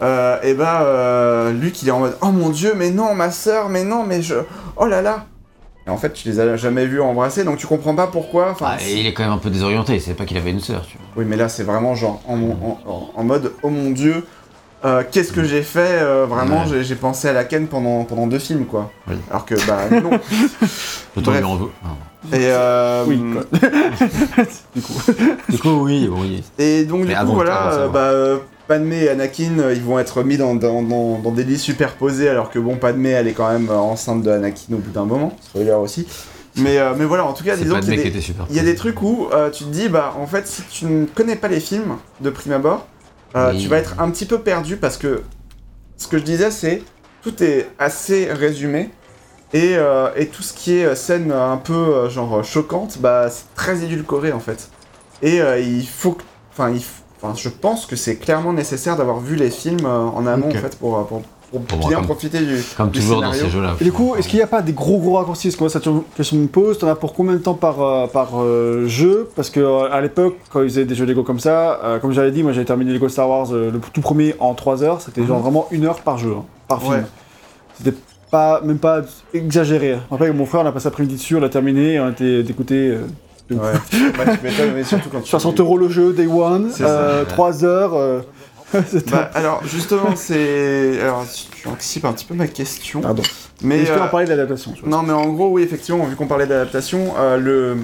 euh, 0.01 0.37
et 0.43 0.53
bah, 0.53 0.81
euh, 0.83 1.51
Luke, 1.53 1.81
il 1.81 1.87
est 1.87 1.91
en 1.91 1.99
mode 1.99 2.17
«Oh 2.21 2.31
mon 2.31 2.49
Dieu, 2.49 2.73
mais 2.75 2.91
non, 2.91 3.15
ma 3.15 3.31
sœur, 3.31 3.69
mais 3.69 3.83
non, 3.83 4.03
mais 4.03 4.21
je... 4.21 4.35
Oh 4.75 4.85
là 4.85 5.01
là!» 5.01 5.25
Et 5.91 5.93
en 5.93 5.97
fait, 5.97 6.13
tu 6.13 6.29
les 6.29 6.39
as 6.39 6.55
jamais 6.55 6.85
vus 6.85 7.01
embrasser, 7.01 7.43
donc 7.43 7.57
tu 7.57 7.67
comprends 7.67 7.93
pas 7.95 8.07
pourquoi. 8.07 8.55
Ah, 8.61 8.77
et 8.81 8.93
il 8.99 9.05
est 9.05 9.13
quand 9.13 9.23
même 9.23 9.33
un 9.33 9.37
peu 9.37 9.49
désorienté, 9.49 9.95
il 9.95 10.01
savait 10.01 10.15
pas 10.15 10.23
qu'il 10.25 10.37
avait 10.37 10.51
une 10.51 10.61
sœur, 10.61 10.85
tu 10.87 10.97
vois. 10.97 11.05
oui, 11.17 11.25
mais 11.27 11.35
là, 11.35 11.49
c'est 11.49 11.63
vraiment 11.63 11.95
genre 11.95 12.21
en, 12.27 12.37
mon- 12.37 12.53
en- 12.53 12.79
en- 12.87 13.09
en 13.13 13.23
mode 13.25 13.51
oh 13.61 13.69
mon 13.69 13.91
dieu, 13.91 14.25
euh, 14.85 15.03
qu'est-ce 15.11 15.33
que 15.33 15.43
j'ai 15.43 15.61
fait 15.63 15.99
euh, 16.01 16.25
Vraiment, 16.25 16.63
Ouais. 16.65 16.83
j'ai- 16.83 16.95
pensé 16.95 17.27
à 17.27 17.33
la 17.33 17.43
Ken 17.43 17.67
pendant, 17.67 18.03
pendant 18.05 18.25
deux 18.25 18.39
films, 18.39 18.65
quoi. 18.65 18.89
Oui. 19.09 19.15
Alors 19.29 19.45
que, 19.45 19.55
bah, 19.67 19.81
non. 20.01 20.11
Bref. 21.17 21.37
lui 21.39 21.43
en 21.43 21.55
veut. 21.57 21.69
Non. 21.83 22.37
Et, 22.37 22.45
euh, 22.51 23.03
Oui, 23.07 23.21
quoi. 23.33 23.59
du 24.75 24.81
coup. 24.81 24.93
Du 25.49 25.57
coup, 25.59 25.69
oui, 25.81 26.09
oui. 26.11 26.43
et 26.57 26.85
donc, 26.85 27.05
Mais 27.05 27.15
du 27.15 27.25
coup, 27.25 27.33
voilà, 27.33 27.73
euh, 27.73 27.87
bah, 27.89 27.99
euh, 27.99 28.37
Padmé 28.71 29.03
et 29.03 29.09
Anakin, 29.09 29.59
euh, 29.59 29.73
ils 29.73 29.81
vont 29.83 29.99
être 29.99 30.23
mis 30.23 30.37
dans, 30.37 30.55
dans, 30.55 30.81
dans, 30.81 31.19
dans 31.19 31.31
des 31.31 31.43
lits 31.43 31.57
superposés, 31.59 32.29
alors 32.29 32.49
que, 32.49 32.57
bon, 32.57 32.77
Padmé, 32.77 33.09
elle 33.09 33.27
est 33.27 33.33
quand 33.33 33.51
même 33.51 33.69
euh, 33.69 33.75
enceinte 33.75 34.21
de 34.23 34.31
Anakin 34.31 34.73
au 34.75 34.77
bout 34.77 34.91
d'un 34.91 35.03
moment. 35.03 35.33
Spoiler 35.41 35.71
aussi. 35.73 36.07
Mais, 36.55 36.77
euh, 36.77 36.93
mais 36.97 37.03
voilà, 37.03 37.25
en 37.25 37.33
tout 37.33 37.43
cas, 37.43 37.57
disons 37.57 37.81
qu'il 37.81 37.89
y 37.95 38.55
y 38.55 38.59
a 38.59 38.63
des 38.63 38.75
trucs 38.75 39.01
où 39.01 39.27
euh, 39.33 39.49
tu 39.49 39.65
te 39.65 39.69
dis, 39.69 39.89
bah 39.89 40.15
en 40.17 40.25
fait, 40.25 40.47
si 40.47 40.61
tu 40.69 40.85
ne 40.85 41.05
connais 41.05 41.35
pas 41.35 41.49
les 41.49 41.59
films 41.59 41.97
de 42.21 42.29
prime 42.29 42.53
abord, 42.53 42.87
euh, 43.35 43.51
Oui. 43.51 43.61
tu 43.61 43.67
vas 43.67 43.77
être 43.77 43.95
un 43.99 44.09
petit 44.09 44.25
peu 44.25 44.39
perdu 44.39 44.77
parce 44.77 44.95
que 44.95 45.21
ce 45.97 46.07
que 46.07 46.17
je 46.17 46.23
disais, 46.23 46.49
c'est 46.51 46.81
tout 47.21 47.43
est 47.43 47.67
assez 47.77 48.31
résumé 48.31 48.89
et, 49.53 49.75
et 50.15 50.27
tout 50.27 50.43
ce 50.43 50.53
qui 50.53 50.77
est 50.77 50.95
scène 50.95 51.31
un 51.33 51.57
peu 51.57 52.09
genre 52.09 52.41
choquante, 52.43 52.99
bah 52.99 53.27
c'est 53.29 53.53
très 53.53 53.83
édulcoré 53.83 54.31
en 54.31 54.39
fait. 54.39 54.69
Et 55.21 55.39
il 55.61 55.85
faut, 55.87 56.13
que- 56.13 56.23
enfin, 56.53 56.69
il, 56.71 56.79
f- 56.79 57.00
enfin, 57.21 57.33
je 57.37 57.49
pense 57.49 57.85
que 57.85 57.95
c'est 57.95 58.15
clairement 58.17 58.53
nécessaire 58.53 58.95
d'avoir 58.97 59.19
vu 59.19 59.35
les 59.35 59.49
films 59.49 59.85
euh, 59.85 60.05
en 60.05 60.25
amont 60.27 60.49
en 60.49 60.51
fait 60.51 60.77
pour, 60.77 61.05
pour, 61.07 61.21
pour 61.21 61.77
Bon, 61.79 61.87
bien 61.89 61.97
comme- 61.97 62.05
profiter 62.05 62.39
du. 62.39 62.55
Comme 62.77 62.91
du 62.91 62.99
toujours 63.01 63.19
dans 63.19 63.33
scénario. 63.33 63.43
ces 63.43 63.49
jeux-là. 63.57 63.75
Et 63.81 63.83
du 63.83 63.91
coup, 63.91 64.15
est-ce 64.15 64.29
qu'il 64.29 64.37
n'y 64.39 64.43
a 64.43 64.47
pas 64.47 64.61
des 64.61 64.71
gros 64.71 64.99
gros 64.99 65.15
raccourcis? 65.17 65.49
Parce 65.49 65.55
que 65.57 65.63
moi, 65.63 65.69
ça 65.69 65.81
question 66.15 66.37
me 66.37 66.47
pose. 66.47 66.77
T'en 66.79 66.87
as 66.87 66.95
pour 66.95 67.13
combien 67.13 67.33
de 67.33 67.39
temps 67.39 67.55
par, 67.55 67.81
euh, 67.81 68.07
par 68.07 68.29
euh, 68.41 68.87
jeu? 68.87 69.29
Parce 69.35 69.49
que 69.49 69.59
euh, 69.59 69.91
à 69.91 69.99
l'époque, 69.99 70.37
quand 70.49 70.61
ils 70.61 70.69
faisaient 70.69 70.85
des 70.85 70.95
jeux 70.95 71.05
Lego 71.05 71.23
comme 71.23 71.41
ça, 71.41 71.81
euh, 71.83 71.99
comme 71.99 72.13
j'avais 72.13 72.31
dit, 72.31 72.41
moi 72.41 72.53
j'avais 72.53 72.65
terminé 72.65 72.93
Lego 72.93 73.09
Star 73.09 73.27
Wars, 73.29 73.47
euh, 73.51 73.69
le 73.69 73.79
tout 73.79 73.99
premier 73.99 74.33
en 74.39 74.53
3 74.53 74.81
heures. 74.81 75.01
C'était 75.01 75.25
genre 75.25 75.37
Mhm. 75.39 75.43
vraiment 75.43 75.67
une 75.71 75.85
heure 75.85 75.99
par 75.99 76.17
jeu, 76.17 76.31
hein, 76.39 76.45
par 76.69 76.79
film. 76.81 76.93
Ouais. 76.93 77.01
C'était 77.83 77.97
pas, 78.31 78.61
même 78.61 78.77
pas 78.79 79.01
exagéré. 79.33 79.97
En 80.09 80.17
fait, 80.17 80.31
mon 80.31 80.45
frère, 80.45 80.61
on 80.61 80.65
a 80.67 80.71
passé 80.71 80.85
l'après-midi 80.85 81.15
dessus, 81.15 81.35
on 81.35 81.41
l'a 81.41 81.49
terminé, 81.49 81.99
on 81.99 82.05
a 82.05 82.09
été 82.11 82.43
d'écouter. 82.43 82.97
De. 83.55 83.59
Ouais, 83.59 83.73
tu 83.89 84.71
mais 84.75 84.83
surtout 84.83 85.09
quand 85.11 85.21
tu... 85.21 85.29
60 85.29 85.59
euros 85.59 85.77
le 85.77 85.89
jeu, 85.89 86.13
day 86.13 86.27
one, 86.27 86.69
C'est 86.71 86.83
ça. 86.83 86.89
euh, 86.89 87.25
3 87.25 87.63
heures. 87.65 87.93
euh, 87.95 88.21
Bah, 89.11 89.29
alors, 89.33 89.61
justement, 89.65 90.15
c'est... 90.15 90.99
Alors, 91.01 91.25
je 91.61 91.67
anticipe 91.69 92.05
un 92.05 92.13
petit 92.13 92.23
peu 92.25 92.33
ma 92.33 92.47
question. 92.47 93.01
Pardon. 93.01 93.21
Mais, 93.61 93.79
Mais 93.79 93.85
je 93.85 93.91
peux 93.93 93.99
euh, 93.99 94.03
en 94.05 94.07
parler 94.07 94.25
de 94.25 94.31
l'adaptation. 94.31 94.71
tu. 94.71 94.87
Non, 94.87 95.01
mais 95.03 95.11
en 95.13 95.27
gros, 95.29 95.49
oui, 95.49 95.61
effectivement, 95.63 96.03
vu 96.05 96.15
qu'on 96.15 96.27
parlait 96.27 96.47
d'adaptation, 96.47 97.13
euh, 97.19 97.37
le... 97.37 97.77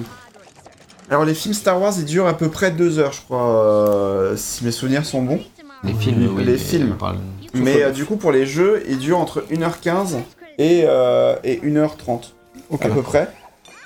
Alors, 1.10 1.24
les 1.24 1.34
films 1.34 1.54
Star 1.54 1.80
Wars, 1.80 1.92
ils 1.98 2.04
durent 2.04 2.26
à 2.26 2.36
peu 2.36 2.48
près 2.48 2.70
deux 2.70 2.98
heures, 2.98 3.12
je 3.12 3.20
crois, 3.22 3.48
euh, 3.48 4.34
si 4.36 4.64
mes 4.64 4.70
souvenirs 4.72 5.04
sont 5.06 5.22
bons. 5.22 5.40
Les 5.84 5.92
films, 5.94 6.28
oui. 6.34 6.44
Les 6.44 6.52
mais 6.52 6.58
films. 6.58 6.96
parle- 6.98 7.16
Mais 7.54 7.82
euh, 7.82 7.90
du 7.90 8.04
coup, 8.04 8.16
pour 8.16 8.32
les 8.32 8.46
jeux, 8.46 8.82
ils 8.88 8.98
durent 8.98 9.18
entre 9.18 9.44
1h15 9.50 10.16
et, 10.58 10.84
euh, 10.86 11.36
et 11.44 11.56
1h30, 11.62 12.32
à 12.80 12.88
peu 12.88 13.02
près. 13.02 13.28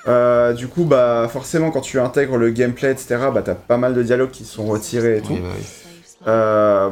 Euh, 0.07 0.53
du 0.53 0.67
coup, 0.67 0.83
bah, 0.83 1.29
forcément, 1.31 1.71
quand 1.71 1.81
tu 1.81 1.99
intègres 1.99 2.37
le 2.37 2.49
gameplay, 2.49 2.91
etc., 2.91 3.15
bah, 3.33 3.41
t'as 3.43 3.55
pas 3.55 3.77
mal 3.77 3.93
de 3.93 4.03
dialogues 4.03 4.31
qui 4.31 4.43
sont 4.45 4.65
retirés 4.65 5.17
et 5.17 5.21
tout. 5.21 5.33
Oui, 5.33 5.39
bah 5.41 5.47
oui. 5.57 5.63
Euh, 6.27 6.89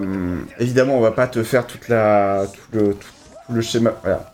évidemment, 0.60 0.98
on 0.98 1.02
va 1.02 1.12
pas 1.12 1.28
te 1.28 1.42
faire 1.44 1.66
toute 1.68 1.88
la, 1.90 2.46
tout, 2.54 2.78
le, 2.78 2.94
tout, 2.94 3.08
tout 3.48 3.54
le 3.54 3.62
schéma. 3.62 3.94
Voilà. 4.02 4.32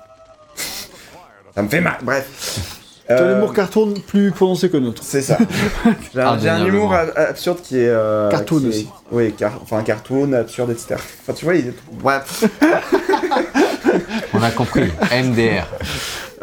Ça 1.55 1.61
me 1.63 1.69
fait 1.69 1.81
mal. 1.81 1.97
Bref. 2.03 2.73
T'as 3.07 3.15
Euh, 3.21 3.33
l'humour 3.35 3.53
cartoon 3.53 3.93
plus 4.05 4.31
prononcé 4.31 4.69
que 4.69 4.75
notre. 4.77 5.01
C'est 5.03 5.21
ça. 5.21 5.37
J'ai 6.13 6.21
un, 6.21 6.37
j'ai 6.37 6.49
un 6.49 6.65
humour 6.65 6.93
a- 6.93 7.05
absurde 7.29 7.61
qui 7.61 7.77
est. 7.79 7.87
euh, 7.87 8.29
Cartoon 8.29 8.59
qui 8.59 8.65
est- 8.65 8.69
aussi. 8.69 8.89
Oui, 9.11 9.33
car- 9.33 9.59
enfin 9.63 9.81
cartoon, 9.81 10.33
absurde, 10.33 10.71
etc. 10.71 10.95
Enfin, 11.21 11.31
tu 11.33 11.45
vois, 11.45 11.55
il 11.55 11.67
est. 11.69 11.73
Bref. 11.93 12.43
On 14.33 14.43
a 14.43 14.51
compris. 14.51 14.91
MDR. 15.11 15.65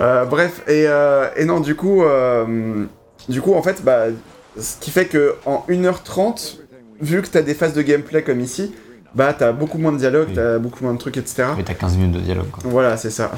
Euh, 0.00 0.24
bref, 0.24 0.62
et, 0.66 0.84
euh, 0.86 1.28
et 1.36 1.44
non, 1.44 1.60
du 1.60 1.74
coup, 1.76 2.02
euh, 2.02 2.84
du 3.28 3.40
coup, 3.40 3.54
en 3.54 3.62
fait, 3.62 3.82
bah, 3.84 4.06
ce 4.58 4.76
qui 4.80 4.90
fait 4.90 5.06
que 5.06 5.34
en 5.46 5.64
1h30, 5.68 6.58
vu 7.00 7.22
que 7.22 7.28
t'as 7.28 7.42
des 7.42 7.54
phases 7.54 7.74
de 7.74 7.82
gameplay 7.82 8.22
comme 8.22 8.40
ici, 8.40 8.72
bah, 9.14 9.32
t'as 9.38 9.52
beaucoup 9.52 9.78
moins 9.78 9.92
de 9.92 9.98
dialogue, 9.98 10.28
Oui. 10.30 10.34
t'as 10.34 10.58
beaucoup 10.58 10.82
moins 10.82 10.92
de 10.94 10.98
trucs, 10.98 11.16
etc. 11.16 11.44
Mais 11.56 11.62
t'as 11.62 11.74
15 11.74 11.96
minutes 11.96 12.12
de 12.16 12.20
dialogue, 12.20 12.50
quoi. 12.50 12.62
Voilà, 12.66 12.96
c'est 12.96 13.10
ça. 13.10 13.30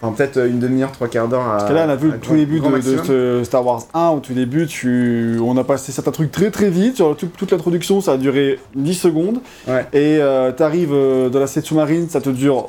Enfin, 0.00 0.14
peut-être 0.16 0.38
une 0.46 0.58
demi-heure, 0.60 0.92
trois 0.92 1.08
quarts 1.08 1.28
d'heure 1.28 1.42
à. 1.46 1.58
Parce 1.58 1.64
que 1.68 1.74
là, 1.74 1.84
on 1.86 1.90
a 1.90 1.96
vu 1.96 2.10
le 2.12 2.18
tout 2.18 2.34
début 2.34 2.60
de, 2.60 3.42
Star 3.44 3.66
Wars 3.66 3.82
1, 3.92 4.08
au 4.10 4.20
tout 4.20 4.32
début, 4.32 4.66
tu... 4.66 5.36
on 5.42 5.56
a 5.58 5.64
passé 5.64 5.92
certains 5.92 6.12
trucs 6.12 6.30
très 6.32 6.50
très 6.50 6.70
vite. 6.70 6.96
Genre, 6.98 7.14
tout- 7.16 7.26
toute 7.36 7.50
l'introduction, 7.50 8.00
ça 8.00 8.12
a 8.12 8.16
duré 8.16 8.58
10 8.76 8.94
secondes. 8.94 9.40
Ouais. 9.66 9.84
Et 9.92 10.18
euh, 10.20 10.52
t'arrives 10.52 10.92
euh, 10.94 11.28
dans 11.28 11.40
la 11.40 11.46
scène 11.48 11.64
sous-marine, 11.64 12.08
ça 12.08 12.20
te 12.22 12.30
dure 12.30 12.68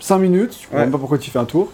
5 0.00 0.18
minutes. 0.18 0.56
Tu 0.58 0.66
comprends 0.66 0.78
Ouais. 0.78 0.82
même 0.84 0.92
pas 0.92 0.98
pourquoi 0.98 1.18
tu 1.18 1.30
fais 1.30 1.38
un 1.38 1.44
tour. 1.44 1.70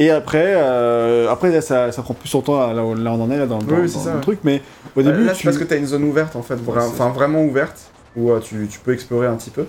Et 0.00 0.10
après, 0.10 0.54
euh, 0.56 1.28
après 1.28 1.60
ça, 1.60 1.90
ça 1.90 2.02
prend 2.02 2.14
plus 2.14 2.28
son 2.28 2.40
temps 2.40 2.72
là, 2.72 2.84
où- 2.84 2.94
là 2.94 3.12
on 3.12 3.20
en 3.20 3.30
est 3.32 3.36
là, 3.38 3.46
dans, 3.46 3.58
dans- 3.58 3.74
Oui, 3.74 3.80
oui, 3.82 3.88
c'est 3.88 3.96
dans 3.98 4.04
ça, 4.04 4.10
le 4.10 4.16
ouais. 4.16 4.22
truc. 4.22 4.38
Mais 4.44 4.62
au 4.96 5.00
Euh, 5.00 5.02
début, 5.02 5.24
Là, 5.24 5.32
c'est 5.34 5.40
tu... 5.40 5.46
parce 5.46 5.58
que 5.58 5.64
t'as 5.64 5.76
une 5.76 5.86
zone 5.86 6.04
ouverte, 6.04 6.36
en 6.36 6.42
fait, 6.42 6.54
vra- 6.54 6.86
enfin 6.88 7.08
vraiment 7.10 7.42
ouverte, 7.42 7.90
où 8.16 8.30
euh, 8.30 8.38
tu, 8.40 8.68
tu 8.70 8.78
peux 8.78 8.92
explorer 8.92 9.26
un 9.26 9.34
petit 9.34 9.50
peu. 9.50 9.64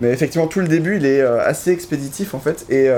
Mais 0.00 0.10
effectivement, 0.10 0.46
tout 0.46 0.60
le 0.60 0.68
début, 0.68 0.96
il 0.96 1.04
est 1.06 1.20
euh, 1.20 1.38
assez 1.44 1.70
expéditif, 1.70 2.34
en 2.34 2.40
fait. 2.40 2.64
Et 2.70 2.88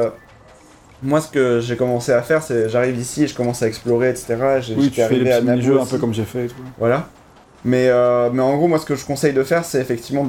moi, 1.02 1.20
ce 1.20 1.28
que 1.28 1.60
j'ai 1.60 1.76
commencé 1.76 2.12
à 2.12 2.22
faire, 2.22 2.42
c'est 2.42 2.68
j'arrive 2.68 2.96
ici 2.98 3.24
et 3.24 3.26
je 3.26 3.34
commence 3.34 3.62
à 3.62 3.66
explorer, 3.66 4.08
etc. 4.10 4.36
J'ai- 4.60 4.74
oui, 4.76 4.90
tu 4.90 5.00
fais 5.02 5.14
les 5.16 5.30
à 5.32 5.36
petits 5.38 5.46
Naboo 5.46 5.62
jeux 5.62 5.80
un 5.80 5.86
peu 5.86 5.98
comme 5.98 6.14
j'ai 6.14 6.24
fait 6.24 6.44
et 6.44 6.48
tout. 6.48 6.54
Voilà. 6.78 7.08
Mais, 7.64 7.90
mais 8.32 8.42
en 8.42 8.56
gros, 8.56 8.68
moi, 8.68 8.78
ce 8.78 8.86
que 8.86 8.94
je 8.94 9.04
conseille 9.04 9.32
de 9.32 9.42
faire, 9.42 9.64
c'est 9.64 9.80
effectivement 9.80 10.24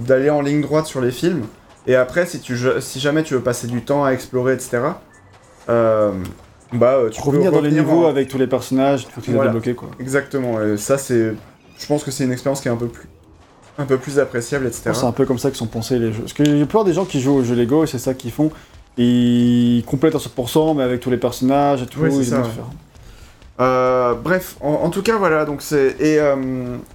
d'aller 0.00 0.30
en 0.30 0.42
ligne 0.42 0.60
droite 0.60 0.86
sur 0.86 1.00
les 1.00 1.12
films. 1.12 1.44
Et 1.86 1.94
après, 1.94 2.26
si, 2.26 2.40
tu, 2.40 2.56
si 2.80 3.00
jamais 3.00 3.22
tu 3.22 3.34
veux 3.34 3.40
passer 3.40 3.68
du 3.68 3.82
temps 3.82 4.04
à 4.04 4.10
explorer, 4.12 4.52
etc., 4.54 4.80
euh, 5.68 6.12
bah, 6.72 6.94
euh, 6.94 7.10
tu 7.10 7.20
peux 7.20 7.28
Revenir 7.28 7.52
dans 7.52 7.60
les 7.60 7.70
niveaux 7.70 8.04
en- 8.04 8.08
avec 8.08 8.28
tous 8.28 8.38
les 8.38 8.46
personnages, 8.46 9.06
tu 9.22 9.30
les 9.30 9.34
Voilà. 9.36 9.50
débloquer 9.50 9.74
quoi. 9.74 9.88
Exactement. 10.00 10.60
Et 10.62 10.76
ça, 10.76 10.98
c'est. 10.98 11.34
Je 11.78 11.86
pense 11.86 12.04
que 12.04 12.10
c'est 12.10 12.24
une 12.24 12.32
expérience 12.32 12.60
qui 12.60 12.68
est 12.68 12.70
un 12.70 12.76
peu 12.76 12.88
plus, 12.88 13.08
un 13.78 13.84
peu 13.84 13.96
plus 13.98 14.18
appréciable, 14.18 14.66
etc. 14.66 14.90
C'est 14.94 15.04
un 15.04 15.12
peu 15.12 15.26
comme 15.26 15.38
ça 15.38 15.50
que 15.50 15.56
sont 15.56 15.66
pensés 15.66 15.98
les 15.98 16.12
jeux. 16.12 16.20
Parce 16.20 16.32
que 16.32 16.44
j'ai 16.44 16.66
peur 16.66 16.84
des 16.84 16.92
gens 16.92 17.04
qui 17.04 17.20
jouent 17.20 17.36
aux 17.36 17.44
jeux 17.44 17.54
Lego 17.56 17.84
et 17.84 17.86
c'est 17.86 17.98
ça 17.98 18.14
qu'ils 18.14 18.32
font. 18.32 18.50
Ils 18.98 19.82
complètent 19.86 20.14
à 20.14 20.18
100% 20.18 20.74
mais 20.76 20.82
avec 20.82 21.00
tous 21.00 21.10
les 21.10 21.16
personnages 21.16 21.82
et 21.82 21.86
tout. 21.86 22.00
Oui, 22.02 22.10
c'est 22.12 22.18
ils 22.18 22.26
ça, 22.26 22.38
tout. 22.42 22.48
Euh, 23.60 24.14
bref, 24.14 24.56
en, 24.60 24.72
en 24.72 24.90
tout 24.90 25.02
cas, 25.02 25.16
voilà. 25.16 25.44
Donc 25.44 25.62
c'est 25.62 25.96
et 26.00 26.18
euh, 26.18 26.36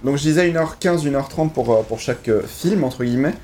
donc 0.04 0.16
je 0.16 0.22
disais 0.22 0.50
1h15, 0.50 1.04
1h30 1.08 1.50
pour 1.50 1.72
euh, 1.72 1.82
pour 1.82 1.98
chaque 2.00 2.30
film 2.46 2.84
entre 2.84 3.04
guillemets. 3.04 3.34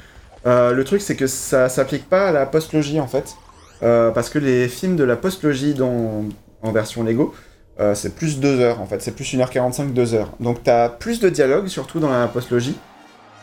Euh, 0.46 0.72
le 0.72 0.84
truc, 0.84 1.00
c'est 1.00 1.16
que 1.16 1.26
ça 1.26 1.68
s'applique 1.68 2.08
pas 2.08 2.28
à 2.28 2.32
la 2.32 2.44
postlogie 2.46 3.00
en 3.00 3.06
fait, 3.06 3.34
Euh, 3.82 4.10
parce 4.10 4.30
que 4.30 4.38
les 4.38 4.68
films 4.68 4.96
de 4.96 5.04
la 5.04 5.16
postlogie 5.16 5.74
dans 5.74 6.24
en 6.62 6.72
version 6.72 7.02
Lego, 7.02 7.34
euh, 7.80 7.94
c'est 7.94 8.14
plus 8.14 8.38
2 8.40 8.60
heures 8.60 8.80
en 8.80 8.86
fait. 8.86 9.02
C'est 9.02 9.12
plus 9.12 9.24
1h45, 9.34 9.92
2 9.92 10.14
heures. 10.14 10.30
Donc 10.40 10.62
t'as 10.62 10.88
plus 10.88 11.20
de 11.20 11.28
dialogue 11.28 11.66
surtout 11.66 12.00
dans 12.00 12.10
la 12.10 12.26
postlogie. 12.28 12.76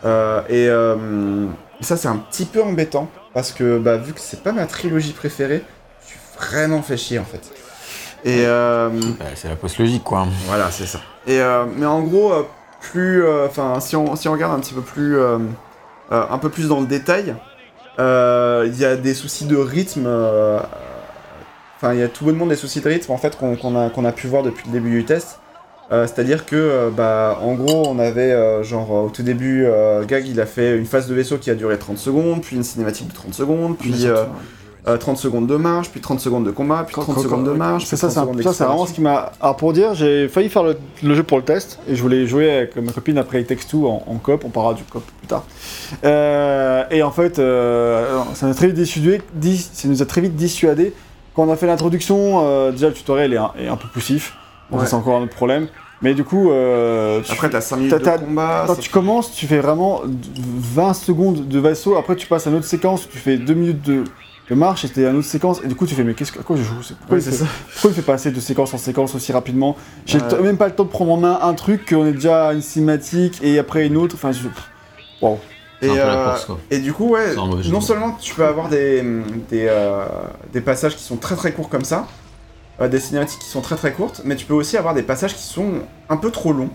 Euh, 0.04 0.42
et 0.50 0.68
euh, 0.68 1.48
ça, 1.82 1.98
c'est 1.98 2.08
un 2.08 2.18
petit 2.18 2.46
peu 2.46 2.64
embêtant 2.64 3.10
parce 3.34 3.52
que 3.52 3.78
bah, 3.78 3.98
vu 3.98 4.14
que 4.14 4.20
c'est 4.20 4.42
pas 4.42 4.52
ma 4.52 4.66
trilogie 4.66 5.14
préférée, 5.14 5.64
je 6.02 6.08
suis 6.08 6.20
vraiment 6.38 6.82
fait 6.82 6.98
chier 6.98 7.20
en 7.20 7.26
fait. 7.26 7.52
Et 8.24 8.46
Bah, 8.46 9.26
c'est 9.36 9.50
la 9.50 9.56
poste 9.56 9.80
logique, 9.80 10.04
quoi. 10.04 10.28
voilà, 10.46 10.70
c'est 10.72 10.86
ça. 10.86 11.00
Et 11.28 11.40
mais 11.76 11.86
en 11.86 12.02
gros, 12.02 12.34
plus, 12.80 13.28
enfin, 13.46 13.80
si 13.80 13.96
on 13.96 14.16
si 14.16 14.28
on 14.28 14.32
regarde 14.32 14.54
un 14.54 14.60
petit 14.60 14.76
peu 14.76 14.82
plus, 14.82 15.18
un 16.12 16.38
peu 16.38 16.50
plus 16.50 16.68
dans 16.68 16.80
le 16.80 16.86
détail, 16.88 17.36
il 17.98 18.78
y 18.80 18.86
a 18.86 18.96
des 18.96 19.14
soucis 19.14 19.46
de 19.46 19.58
rythme. 19.58 20.06
euh, 20.08 20.60
Enfin, 21.78 21.96
il 21.96 22.00
y 22.00 22.04
a 22.04 22.08
tout 22.08 22.26
bonnement 22.26 22.46
des 22.46 22.56
soucis 22.56 22.80
de 22.80 22.88
rythme 22.88 23.12
en 23.12 23.18
fait 23.18 23.36
qu'on 23.38 23.56
a 23.76 23.90
qu'on 23.90 24.06
a 24.06 24.12
pu 24.12 24.28
voir 24.28 24.44
depuis 24.44 24.68
le 24.68 24.74
début 24.74 24.92
du 24.92 25.04
test. 25.04 25.40
Euh, 25.92 26.06
C'est-à-dire 26.06 26.46
que, 26.46 26.56
euh, 26.56 26.90
bah, 26.90 27.40
en 27.42 27.54
gros, 27.56 27.86
on 27.88 27.98
avait, 28.00 28.32
euh, 28.32 28.62
genre, 28.64 28.92
euh, 28.96 29.02
au 29.08 29.10
tout 29.10 29.24
début, 29.24 29.66
euh, 29.66 30.06
Gag, 30.06 30.26
il 30.28 30.40
a 30.40 30.46
fait 30.46 30.78
une 30.78 30.86
phase 30.86 31.08
de 31.08 31.14
vaisseau 31.16 31.38
qui 31.38 31.50
a 31.50 31.56
duré 31.56 31.78
30 31.80 31.98
secondes, 31.98 32.42
puis 32.44 32.56
une 32.56 32.64
cinématique 32.64 33.08
de 33.10 33.14
30 33.14 33.34
secondes, 33.34 33.78
puis 33.78 33.90
euh, 34.88 34.92
surtout, 34.92 34.92
euh, 34.92 34.98
30 34.98 35.18
secondes 35.18 35.48
de 35.48 35.56
marche, 35.56 35.90
puis 35.90 36.02
30 36.02 36.20
secondes 36.20 36.46
de 36.46 36.52
combat, 36.52 36.84
puis 36.86 36.96
Quand- 36.96 37.02
30 37.04 37.16
quand- 37.16 37.22
secondes 37.22 37.46
de 37.46 37.52
marche, 37.52 37.86
C'est 37.86 37.96
ça, 37.96 38.08
30 38.10 38.36
c'est 38.42 38.64
vraiment 38.64 38.86
ce 38.86 38.94
qui 38.94 39.02
m'a. 39.02 39.32
Alors 39.42 39.56
pour 39.58 39.74
dire, 39.74 39.94
j'ai 39.94 40.28
failli 40.28 40.50
faire 40.50 40.64
le, 40.64 40.78
le 41.04 41.16
jeu 41.16 41.24
pour 41.24 41.38
le 41.38 41.44
test 41.44 41.80
et 41.88 41.96
je 41.96 42.02
voulais 42.02 42.26
jouer 42.28 42.50
avec 42.52 42.76
ma 42.78 42.92
copine 42.92 43.18
après 43.18 43.44
Text 43.44 43.76
2 43.76 43.84
en, 43.86 44.04
en 44.08 44.16
coop. 44.16 44.44
On 44.46 44.50
parlera 44.50 44.74
du 44.74 44.84
coop 44.84 45.04
plus 45.20 45.28
tard. 45.28 45.44
Euh, 46.04 46.84
et 46.92 47.04
en 47.04 47.12
fait, 47.12 47.40
euh, 47.40 48.22
ça 48.34 48.46
nous 48.46 48.52
a 48.52 48.56
très 48.56 48.68
vite 48.68 48.76
dissuadé. 48.76 49.22
dis- 49.34 49.70
ça 49.74 49.88
nous 49.88 50.02
a 50.02 50.06
très 50.06 50.22
vite 50.22 50.36
dissuadé. 50.36 50.94
Quand 51.36 51.44
on 51.44 51.52
a 51.52 51.56
fait 51.56 51.68
l'introduction, 51.68 52.42
euh, 52.46 52.72
déjà 52.72 52.88
le 52.88 52.94
tutoriel 52.94 53.34
est 53.34 53.38
un, 53.38 53.52
est 53.60 53.68
un 53.68 53.78
peu 53.78 53.88
poussif. 53.88 54.34
Ouais. 54.72 54.86
c'est 54.86 54.94
encore 54.94 55.18
un 55.18 55.24
autre 55.24 55.36
problème. 55.36 55.68
Mais 56.02 56.14
du 56.14 56.24
coup, 56.24 56.50
euh, 56.50 57.20
tu- 57.22 57.32
Après, 57.34 57.50
t'as 57.50 57.62
5 57.62 57.76
minutes 57.78 57.94
de 57.94 58.26
combat. 58.26 58.64
quand 58.66 58.76
tu 58.80 58.90
commences, 58.90 59.34
tu 59.34 59.46
fais 59.48 59.60
vraiment 59.60 60.02
20 60.36 60.94
secondes 60.94 61.48
de 61.48 61.60
vaisseau, 61.60 61.96
après 61.98 62.16
tu 62.16 62.26
passes 62.26 62.48
à 62.48 62.50
une 62.50 62.56
autre 62.56 62.66
séquence, 62.66 63.08
tu 63.08 63.18
fais 63.18 63.38
2 63.38 63.54
minutes 63.54 63.82
de, 63.86 64.04
de 64.50 64.56
marche, 64.56 64.84
et 64.84 64.88
c'était 64.88 65.08
une 65.10 65.18
autre 65.18 65.28
séquence, 65.28 65.62
et 65.64 65.68
du 65.68 65.76
coup 65.76 65.86
tu 65.86 65.96
fais 65.96 66.04
mais 66.04 66.14
qu'est-ce 66.14 66.32
que, 66.32 66.40
à 66.40 66.44
quoi 66.44 66.58
je 66.58 66.64
joue? 66.64 66.82
C'est- 66.84 66.96
pourquoi, 66.98 67.18
il 67.18 67.22
c'est 67.24 67.32
fait, 67.32 67.38
ça. 67.38 67.46
pourquoi 67.74 67.92
il 67.92 67.94
fait 67.94 68.02
passer 68.02 68.32
de 68.32 68.40
séquence 68.40 68.74
en 68.74 68.78
séquence 68.78 69.16
aussi 69.16 69.32
rapidement? 69.32 69.78
J'ai 70.06 70.20
le 70.20 70.26
Ouais. 70.26 70.42
même 70.42 70.58
pas 70.58 70.68
le 70.68 70.76
temps 70.76 70.84
de 70.84 70.90
prendre 70.90 71.12
en 71.12 71.18
main 71.18 71.40
un 71.42 71.54
truc, 71.54 71.88
qu'on 71.90 72.06
est 72.06 72.12
déjà 72.12 72.50
à 72.50 72.54
une 72.54 72.62
cinématique, 72.62 73.40
et 73.42 73.60
après 73.60 73.86
une 73.88 73.96
autre, 73.98 74.16
enfin 74.16 74.32
je... 74.34 74.40
Wow. 75.22 75.40
Et, 75.84 75.90
euh, 75.90 76.26
course, 76.36 76.48
et 76.70 76.78
du 76.80 76.94
coup, 76.94 77.10
ouais, 77.10 77.34
non 77.70 77.82
seulement 77.82 78.12
tu 78.20 78.36
peux 78.36 78.46
avoir 78.46 78.70
des, 78.70 79.02
des, 79.50 79.66
euh, 79.68 80.06
des 80.54 80.62
passages 80.62 80.96
qui 80.96 81.04
sont 81.04 81.16
très 81.18 81.36
très 81.36 81.54
courts 81.54 81.70
comme 81.70 81.86
ça, 81.86 82.08
euh, 82.82 82.88
des 82.88 83.00
cinématiques 83.00 83.40
qui 83.40 83.50
sont 83.50 83.62
très 83.62 83.76
très 83.78 83.92
courtes, 83.92 84.22
mais 84.24 84.36
tu 84.36 84.46
peux 84.46 84.54
aussi 84.54 84.78
avoir 84.78 84.94
des 84.94 85.02
passages 85.02 85.34
qui 85.36 85.42
sont 85.44 85.72
un 86.10 86.18
peu 86.18 86.30
trop 86.30 86.54
longs. 86.54 86.70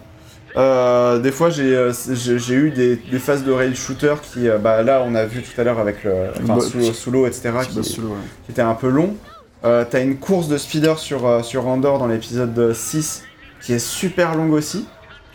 Euh, 0.56 1.18
des 1.18 1.32
fois, 1.32 1.50
j'ai 1.50 1.76
euh, 1.76 1.92
j'ai 1.92 2.54
eu 2.54 2.70
des, 2.70 2.96
des 2.96 3.18
phases 3.18 3.44
de 3.44 3.52
rail 3.52 3.74
shooter 3.76 4.14
qui, 4.22 4.48
euh, 4.48 4.56
bah 4.58 4.82
là, 4.82 5.02
on 5.06 5.14
a 5.14 5.26
vu 5.26 5.42
tout 5.42 5.60
à 5.60 5.64
l'heure 5.64 5.78
avec 5.78 6.02
le, 6.02 6.12
Bah, 6.46 6.58
sous, 6.60 6.94
sous 6.94 7.10
l'eau, 7.10 7.26
etc., 7.26 7.52
qui, 7.68 7.84
sous 7.84 8.00
l'eau, 8.00 8.08
ouais. 8.08 8.14
qui 8.46 8.52
était 8.52 8.62
un 8.62 8.74
peu 8.74 8.88
long. 8.88 9.14
Euh, 9.64 9.84
T'as 9.88 10.02
une 10.02 10.16
course 10.16 10.48
de 10.48 10.56
speeder 10.56 10.98
sur, 10.98 11.44
sur 11.44 11.66
Andor 11.66 11.98
dans 11.98 12.06
l'épisode 12.06 12.72
6 12.72 13.24
qui 13.60 13.72
est 13.72 13.78
super 13.78 14.34
longue 14.34 14.52
aussi. 14.52 14.86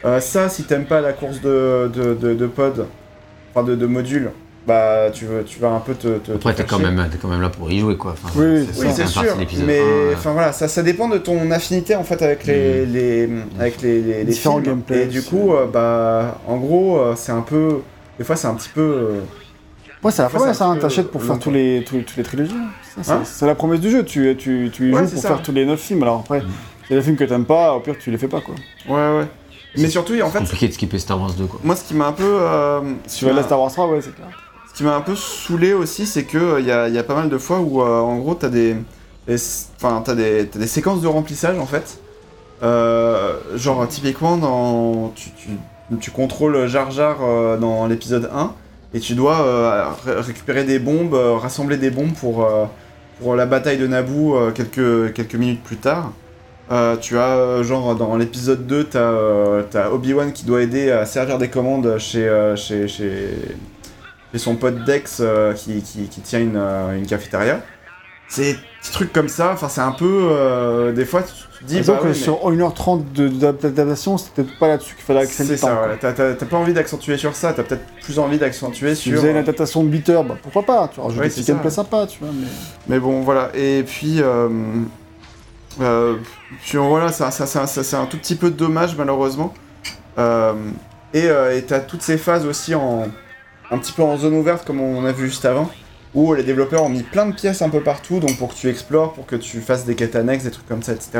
Euh, 0.05 0.19
ça, 0.19 0.49
si 0.49 0.63
t'aimes 0.63 0.85
pas 0.85 1.01
la 1.01 1.13
course 1.13 1.41
de, 1.41 1.91
de, 1.93 2.13
de, 2.15 2.33
de 2.33 2.47
pod, 2.47 2.87
enfin 3.53 3.63
de, 3.63 3.75
de 3.75 3.85
module, 3.85 4.31
bah 4.67 5.09
tu, 5.11 5.25
veux, 5.25 5.43
tu 5.43 5.59
vas 5.59 5.69
un 5.69 5.79
peu 5.79 5.95
te. 5.95 6.17
te 6.19 6.31
Après, 6.33 6.53
te 6.53 6.61
t'es 6.61 6.67
quand, 6.67 6.77
même, 6.79 7.07
t'es 7.11 7.17
quand 7.17 7.27
même 7.27 7.41
là 7.41 7.49
pour 7.49 7.71
y 7.71 7.79
jouer, 7.79 7.97
quoi. 7.97 8.11
Enfin, 8.13 8.29
Oui, 8.39 8.67
ça 8.73 8.89
c'est 8.91 9.07
sûr, 9.07 9.35
mais 9.65 9.79
1, 9.79 9.83
euh. 9.83 10.13
enfin 10.15 10.31
voilà, 10.33 10.51
ça, 10.53 10.67
ça 10.67 10.83
dépend 10.83 11.09
de 11.09 11.17
ton 11.17 11.49
affinité 11.51 11.95
en 11.95 12.03
fait 12.03 12.21
avec 12.21 12.45
les, 12.45 12.85
les 12.85 13.29
avec 13.59 13.81
les, 13.81 14.01
les, 14.01 14.23
les 14.23 14.25
Différents 14.25 14.55
films. 14.61 14.65
gameplays, 14.75 15.03
Et 15.03 15.07
du 15.07 15.23
coup, 15.23 15.53
euh, 15.53 15.65
bah 15.65 16.39
en 16.47 16.57
gros, 16.57 16.97
euh, 16.99 17.13
c'est 17.17 17.31
un 17.31 17.41
peu, 17.41 17.79
des 18.19 18.23
fois 18.23 18.35
c'est 18.35 18.47
un 18.47 18.53
petit 18.55 18.69
peu. 18.69 18.81
euh, 18.81 19.19
Ouais, 20.03 20.11
c'est 20.11 20.21
la 20.23 20.29
hein, 20.29 20.73
peu 20.75 20.79
t'achètes 20.79 21.11
pour 21.11 21.21
faire 21.23 21.37
tous 21.37 21.51
les, 21.51 21.83
tous, 21.85 21.95
les- 21.97 22.03
toutes 22.03 22.17
les 22.17 22.23
trilogies. 22.23 22.55
hein. 22.55 22.69
Ça, 22.95 23.03
c'est- 23.03 23.11
Hein 23.11 23.21
c'est 23.23 23.45
la 23.45 23.55
promesse 23.55 23.79
du 23.79 23.89
jeu, 23.91 24.03
tu, 24.03 24.35
tu, 24.37 24.69
tu 24.73 24.89
y 24.89 24.93
Ouais, 24.93 25.03
joues 25.05 25.11
pour 25.13 25.21
ça. 25.21 25.27
faire 25.29 25.41
tous 25.43 25.51
les 25.51 25.65
9 25.65 25.79
films, 25.79 26.01
alors 26.03 26.19
après, 26.21 26.41
c'est 26.87 26.95
les 26.95 27.01
films 27.01 27.15
que 27.17 27.23
t'aimes 27.23 27.45
pas, 27.45 27.73
au 27.75 27.79
pire 27.81 27.95
tu 27.99 28.09
les 28.11 28.17
fais 28.17 28.27
pas 28.27 28.41
quoi. 28.41 28.55
Ouais 28.89 29.17
ouais. 29.19 29.27
Mais 29.77 29.87
surtout, 29.89 30.13
en 30.21 30.25
C'est 30.25 30.31
fait, 30.33 30.39
compliqué 30.39 30.67
de 30.67 30.73
skipper 30.73 30.99
Star 30.99 31.19
Wars 31.21 31.31
2, 31.33 31.45
quoi. 31.45 31.59
moi 31.63 31.75
ce 31.75 31.83
qui 31.85 31.93
m'a 31.93 32.07
un 32.07 32.11
peu, 32.13 32.23
euh, 32.27 32.81
Si 33.07 33.19
tu 33.19 33.25
vas 33.25 33.33
la 33.33 33.43
Star 33.43 33.59
Wars 33.59 33.71
3, 33.71 33.87
ouais, 33.87 34.01
c'est 34.01 34.13
clair. 34.15 34.27
Qui 34.81 34.87
m'a 34.87 34.95
un 34.95 35.01
peu 35.01 35.15
saoulé 35.15 35.73
aussi, 35.73 36.07
c'est 36.07 36.23
que 36.23 36.59
il 36.59 36.65
y, 36.65 36.71
a, 36.71 37.03
pas 37.03 37.13
mal 37.13 37.29
de 37.29 37.37
fois 37.37 37.59
où, 37.59 37.83
euh, 37.83 37.99
en 37.99 38.17
gros, 38.17 38.33
t'as 38.33 38.49
des, 38.49 38.75
Enfin, 39.77 40.01
t'as 40.03 40.15
des, 40.15 40.47
t'as 40.47 40.57
des 40.57 40.65
séquences 40.65 41.01
de 41.01 41.07
remplissage 41.07 41.59
en 41.59 41.67
fait. 41.67 41.99
Euh, 42.63 43.37
genre, 43.53 43.87
typiquement, 43.87 44.37
dans, 44.37 45.09
tu, 45.09 45.29
tu, 45.33 45.49
tu 45.99 46.09
contrôles 46.09 46.65
Jar 46.65 46.89
Jar 46.89 47.17
euh, 47.21 47.57
dans 47.57 47.85
l'épisode 47.85 48.31
1 48.33 48.55
et 48.95 48.99
tu 48.99 49.13
dois 49.13 49.41
euh, 49.41 49.83
ré- 50.03 50.19
récupérer 50.19 50.63
des 50.63 50.79
bombes, 50.79 51.13
euh, 51.13 51.35
rassembler 51.35 51.77
des 51.77 51.91
bombes 51.91 52.13
pour, 52.13 52.43
euh, 52.43 52.65
pour 53.21 53.35
la 53.35 53.45
bataille 53.45 53.77
de 53.77 53.85
Naboo 53.85 54.35
euh, 54.35 54.49
quelques, 54.49 55.13
quelques 55.13 55.35
minutes 55.35 55.61
plus 55.61 55.77
tard. 55.77 56.11
Euh, 56.71 56.97
tu 56.97 57.19
as, 57.19 57.37
euh, 57.37 57.63
genre, 57.63 57.93
dans 57.95 58.17
l'épisode 58.17 58.65
2, 58.65 58.85
t'as 58.85 58.99
euh, 58.99 59.61
t'as 59.69 59.91
Obi-Wan 59.91 60.33
qui 60.33 60.43
doit 60.43 60.63
aider 60.63 60.89
à 60.89 61.05
servir 61.05 61.37
des 61.37 61.49
commandes 61.49 61.85
euh, 61.85 61.99
chez, 61.99 62.87
chez, 62.87 62.87
chez 64.31 64.37
son 64.39 64.55
pote 64.55 64.83
Dex 64.85 65.17
euh, 65.19 65.53
qui, 65.53 65.81
qui, 65.81 66.03
qui 66.07 66.21
tient 66.21 66.39
une, 66.39 66.55
euh, 66.57 66.97
une 66.97 67.05
cafétéria. 67.05 67.61
C'est 68.27 68.53
des 68.53 68.59
trucs 68.93 69.11
comme 69.11 69.27
ça, 69.27 69.51
enfin 69.53 69.67
c'est 69.67 69.81
un 69.81 69.91
peu... 69.91 70.29
euh, 70.31 70.93
des 70.93 71.03
fois 71.03 71.21
tu 71.21 71.33
te 71.33 71.65
dis... 71.65 71.75
Disons 71.75 71.93
bah 71.93 71.99
que 71.99 72.03
ouais, 72.05 72.09
mais- 72.11 72.15
sur 72.15 72.35
1h30 72.49 73.11
de- 73.11 73.27
d'adaptation, 73.27 74.17
c'était 74.17 74.43
peut-être 74.43 74.57
pas 74.57 74.67
là-dessus 74.69 74.95
qu'il 74.95 75.03
fallait 75.03 75.19
axer 75.19 75.43
c'est 75.43 75.57
ça, 75.57 75.81
ouais. 75.85 75.97
T'as- 75.99 76.33
pas 76.45 76.55
envie 76.57 76.71
d'accentuer 76.73 77.17
sur 77.17 77.35
ça, 77.35 77.51
t'as 77.51 77.63
peut-être 77.63 77.83
plus 78.01 78.19
envie 78.19 78.37
d'accentuer 78.37 78.95
Si 78.95 79.03
tu 79.03 79.09
sur... 79.09 79.17
faisais 79.19 79.31
une 79.31 79.37
adaptation 79.37 79.83
de 79.83 79.89
bitter, 79.89 80.21
bah 80.25 80.37
pourquoi 80.41 80.63
pas, 80.63 80.87
tu 80.93 81.01
rajoutes 81.01 81.19
Ouais, 81.19 81.25
des 81.27 81.29
c'est 81.33 81.43
ça. 81.43 81.51
gameplays 81.51 81.71
sympas, 81.71 82.07
tu 82.07 82.19
vois, 82.19 82.29
mais... 82.33 82.47
Mais 82.87 82.99
bon, 82.99 83.19
voilà. 83.21 83.49
Et 83.53 83.83
puis, 83.83 84.21
euh, 84.21 84.47
euh, 85.81 86.15
puis 86.63 86.77
voilà, 86.77 87.11
ça, 87.11 87.31
ça, 87.31 87.45
ça- 87.45 87.67
ça- 87.67 87.83
c'est 87.83 87.97
un 87.97 88.05
tout 88.05 88.17
petit 88.17 88.35
peu 88.35 88.49
dommage, 88.49 88.95
malheureusement. 88.95 89.53
Et 91.13 91.25
et 91.25 91.61
t'as 91.67 91.79
toutes 91.81 92.01
ces 92.01 92.17
phases 92.17 92.45
aussi 92.45 92.73
en 92.75 93.07
un 93.71 93.77
petit 93.77 93.91
peu 93.93 94.03
en 94.03 94.17
zone 94.17 94.33
ouverte, 94.35 94.65
comme 94.65 94.81
on 94.81 95.05
a 95.05 95.11
vu 95.11 95.27
juste 95.27 95.45
avant, 95.45 95.69
où 96.13 96.33
les 96.33 96.43
développeurs 96.43 96.83
ont 96.83 96.89
mis 96.89 97.03
plein 97.03 97.25
de 97.25 97.33
pièces 97.33 97.61
un 97.61 97.69
peu 97.69 97.79
partout, 97.81 98.19
donc 98.19 98.37
pour 98.37 98.49
que 98.49 98.55
tu 98.55 98.67
explores, 98.69 99.13
pour 99.13 99.25
que 99.25 99.35
tu 99.37 99.61
fasses 99.61 99.85
des 99.85 99.95
quêtes 99.95 100.15
annexes, 100.15 100.43
des 100.43 100.51
trucs 100.51 100.67
comme 100.67 100.83
ça, 100.83 100.91
etc. 100.91 101.11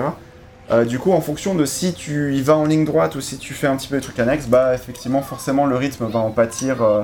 Euh, 0.70 0.86
du 0.86 1.00
coup, 1.00 1.12
en 1.12 1.22
fonction 1.22 1.56
de 1.56 1.66
si 1.66 1.94
tu 1.94 2.34
y 2.36 2.42
vas 2.42 2.56
en 2.58 2.66
ligne 2.66 2.86
droite 2.86 3.16
ou 3.16 3.22
si 3.22 3.38
tu 3.38 3.54
fais 3.54 3.68
un 3.68 3.76
petit 3.78 3.88
peu 3.88 3.96
des 3.96 4.02
trucs 4.02 4.20
annexes, 4.20 4.48
bah 4.48 4.74
effectivement, 4.76 5.22
forcément, 5.22 5.66
le 5.66 5.76
rythme 5.76 6.06
va 6.06 6.20
en 6.20 6.32
pâtir 6.32 6.82
euh, 6.82 7.04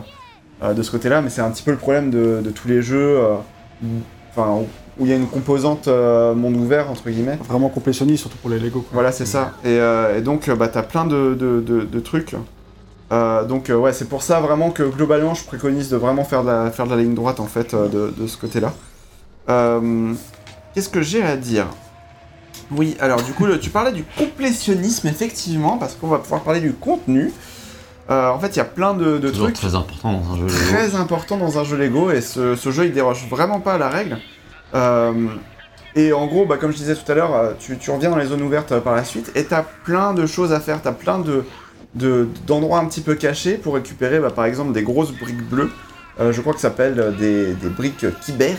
euh, 0.63 0.73
de 0.73 0.83
ce 0.83 0.91
côté-là, 0.91 1.21
mais 1.21 1.29
c'est 1.29 1.41
un 1.41 1.49
petit 1.51 1.63
peu 1.63 1.71
le 1.71 1.77
problème 1.77 2.09
de, 2.09 2.41
de 2.43 2.49
tous 2.49 2.67
les 2.67 2.81
jeux, 2.81 3.19
où- 3.83 3.87
enfin, 4.31 4.51
où 4.51 4.67
où 4.99 5.05
il 5.05 5.09
y 5.09 5.13
a 5.13 5.15
une 5.15 5.27
composante 5.27 5.87
monde 5.87 6.55
ouvert, 6.57 6.89
entre 6.89 7.07
guillemets. 7.11 7.37
Vraiment 7.47 7.69
complétionniste, 7.69 8.21
surtout 8.21 8.37
pour 8.39 8.49
les 8.49 8.57
Lego. 8.57 8.79
Quoi. 8.79 8.89
Voilà, 8.93 9.11
c'est 9.11 9.27
ça. 9.27 9.51
Et, 9.63 9.77
et 10.17 10.21
donc, 10.21 10.49
bah, 10.49 10.69
t'as 10.69 10.81
plein 10.81 11.05
de, 11.05 11.35
de, 11.39 11.61
de- 11.61 11.81
de 11.85 11.99
trucs. 11.99 12.33
Euh, 13.11 13.45
donc, 13.45 13.69
euh, 13.69 13.75
ouais, 13.75 13.93
c'est 13.93 14.09
pour 14.09 14.21
ça 14.21 14.39
vraiment 14.41 14.69
que 14.71 14.83
globalement, 14.83 15.33
je 15.33 15.43
préconise 15.45 15.89
de 15.89 15.95
vraiment 15.97 16.23
faire 16.25 16.43
de 16.43 16.49
la, 16.49 16.71
faire 16.71 16.85
de 16.85 16.91
la 16.95 17.01
ligne 17.01 17.15
droite, 17.15 17.39
en 17.39 17.45
fait, 17.45 17.73
euh, 17.73 17.87
de, 17.87 18.13
de 18.17 18.27
ce 18.27 18.37
côté-là. 18.37 18.73
Qu'est-ce 20.73 20.89
que 20.89 21.01
j'ai 21.01 21.23
à 21.23 21.35
dire? 21.37 21.67
Oui, 22.71 22.97
alors, 22.99 23.21
du 23.23 23.31
coup, 23.33 23.45
le- 23.45 23.59
tu 23.59 23.69
parlais 23.69 23.91
du 23.93 24.03
complétionnisme, 24.17 25.07
effectivement, 25.07 25.77
parce 25.77 25.95
qu'on 25.95 26.07
va 26.07 26.17
pouvoir 26.19 26.41
parler 26.41 26.59
du 26.59 26.73
contenu. 26.73 27.31
Euh, 28.09 28.29
en 28.29 28.39
fait, 28.39 28.49
il 28.49 28.57
y 28.57 28.61
a 28.61 28.65
plein 28.65 28.93
de, 28.93 29.17
de 29.17 29.29
trucs 29.29 29.55
très 29.55 29.75
important 29.75 30.13
dans 30.13 30.33
un 30.33 30.37
jeu. 30.37 30.43
Lego. 30.45 30.55
très 30.69 30.95
important 30.95 31.37
dans 31.37 31.57
un 31.59 31.63
jeu 31.63 31.75
Lego 31.77 32.09
et 32.11 32.21
ce, 32.21 32.55
ce 32.55 32.71
jeu 32.71 32.85
il 32.85 32.93
déroge 32.93 33.25
vraiment 33.29 33.59
pas 33.59 33.73
à 33.73 33.77
la 33.77 33.89
règle. 33.89 34.17
Euh, 34.75 35.27
et 35.95 36.13
en 36.13 36.25
gros, 36.27 36.45
bah, 36.45 36.55
comme 36.57 36.71
je 36.71 36.77
disais 36.77 36.95
tout 36.95 37.09
à 37.11 37.15
l'heure, 37.15 37.55
tu, 37.59 37.77
tu 37.77 37.91
reviens 37.91 38.09
dans 38.09 38.15
les 38.17 38.27
zones 38.27 38.41
ouvertes 38.43 38.79
par 38.79 38.95
la 38.95 39.03
suite 39.03 39.31
et 39.35 39.43
t'as 39.43 39.63
plein 39.83 40.13
de 40.13 40.25
choses 40.25 40.53
à 40.53 40.61
faire, 40.61 40.81
t'as 40.81 40.93
plein 40.93 41.19
de 41.19 41.43
de- 41.97 42.27
d'endroits 42.45 42.79
un 42.79 42.85
petit 42.85 43.01
peu 43.01 43.15
cachés 43.15 43.55
pour 43.55 43.75
récupérer 43.75 44.19
bah, 44.19 44.29
par 44.31 44.45
exemple 44.45 44.71
des 44.73 44.83
grosses 44.83 45.11
briques 45.11 45.43
bleues. 45.49 45.71
Euh, 46.19 46.31
je 46.31 46.41
crois 46.41 46.53
que 46.53 46.59
ça 46.59 46.69
s'appelle 46.69 46.99
euh, 46.99 47.11
des, 47.11 47.53
des 47.53 47.69
briques 47.69 48.05
Kyber. 48.21 48.55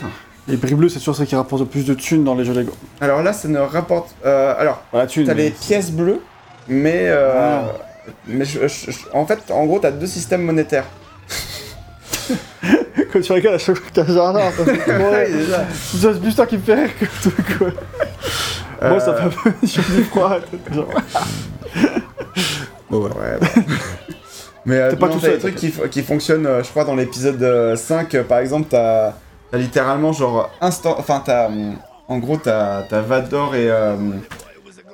Les 0.46 0.56
bris 0.56 0.74
bleus, 0.74 0.88
c'est 0.88 0.98
sûr, 0.98 1.14
c'est 1.14 1.26
qui 1.26 1.36
rapporte 1.36 1.60
le 1.60 1.68
plus 1.68 1.84
de 1.84 1.92
thunes 1.92 2.24
dans 2.24 2.34
les 2.34 2.44
jeux 2.44 2.54
Lego. 2.54 2.72
Alors 3.02 3.22
là, 3.22 3.32
ça 3.34 3.48
ne 3.48 3.58
rapporte. 3.58 4.14
euh, 4.24 4.54
alors, 4.58 4.82
mais- 5.34 5.44
les 5.44 5.50
pièces 5.50 5.90
bleues, 5.90 6.20
mais. 6.68 7.04
euh, 7.08 7.32
Ah. 7.60 7.72
Mais 8.26 8.46
je- 8.46 8.66
je- 8.66 8.90
je- 8.90 8.98
en 9.12 9.26
fait, 9.26 9.50
en 9.50 9.66
gros, 9.66 9.78
t'as 9.78 9.90
deux 9.90 10.06
systèmes 10.06 10.40
monétaires. 10.42 10.86
Quand 13.12 13.20
tu 13.20 13.32
regardes 13.32 13.56
à 13.56 13.58
chaque 13.58 13.76
fois 13.76 14.04
Jar, 14.06 14.32
t'as 14.56 15.26
déjà. 15.26 15.66
c'est 15.92 16.20
plus 16.20 16.32
ça 16.32 16.46
qui 16.46 16.56
me 16.56 16.62
fait 16.62 16.74
rire 16.74 16.90
que 16.98 17.04
tout, 17.22 17.32
quoi. 17.58 17.68
Moi, 18.88 19.00
ça 19.00 19.14
fait 19.14 19.24
un 19.24 19.28
peu 19.28 19.52
sur 19.66 19.82
du 19.82 20.04
froid. 20.04 20.38
genre. 22.90 23.16
Ouais. 23.16 23.38
bah. 23.40 23.46
Mais 24.66 24.76
euh, 24.76 24.96
pas 24.96 25.06
non, 25.08 25.14
tout 25.14 25.20
seul, 25.20 25.34
des 25.34 25.38
trucs 25.38 25.54
qui, 25.54 25.72
qui 25.90 26.02
fonctionnent, 26.02 26.46
euh, 26.46 26.62
je 26.62 26.68
crois, 26.68 26.84
dans 26.84 26.94
l'épisode 26.94 27.42
euh, 27.42 27.74
5, 27.76 28.14
euh, 28.14 28.22
par 28.24 28.38
exemple, 28.38 28.66
t'as 28.70 29.14
as 29.52 29.56
littéralement 29.56 30.12
genre 30.12 30.50
instant. 30.60 30.96
Enfin, 30.98 31.22
t'as. 31.24 31.48
En 32.08 32.18
gros, 32.18 32.36
t'as 32.36 32.84
as 32.90 33.00
Vador 33.00 33.54
et. 33.54 33.70
euh, 33.70 33.96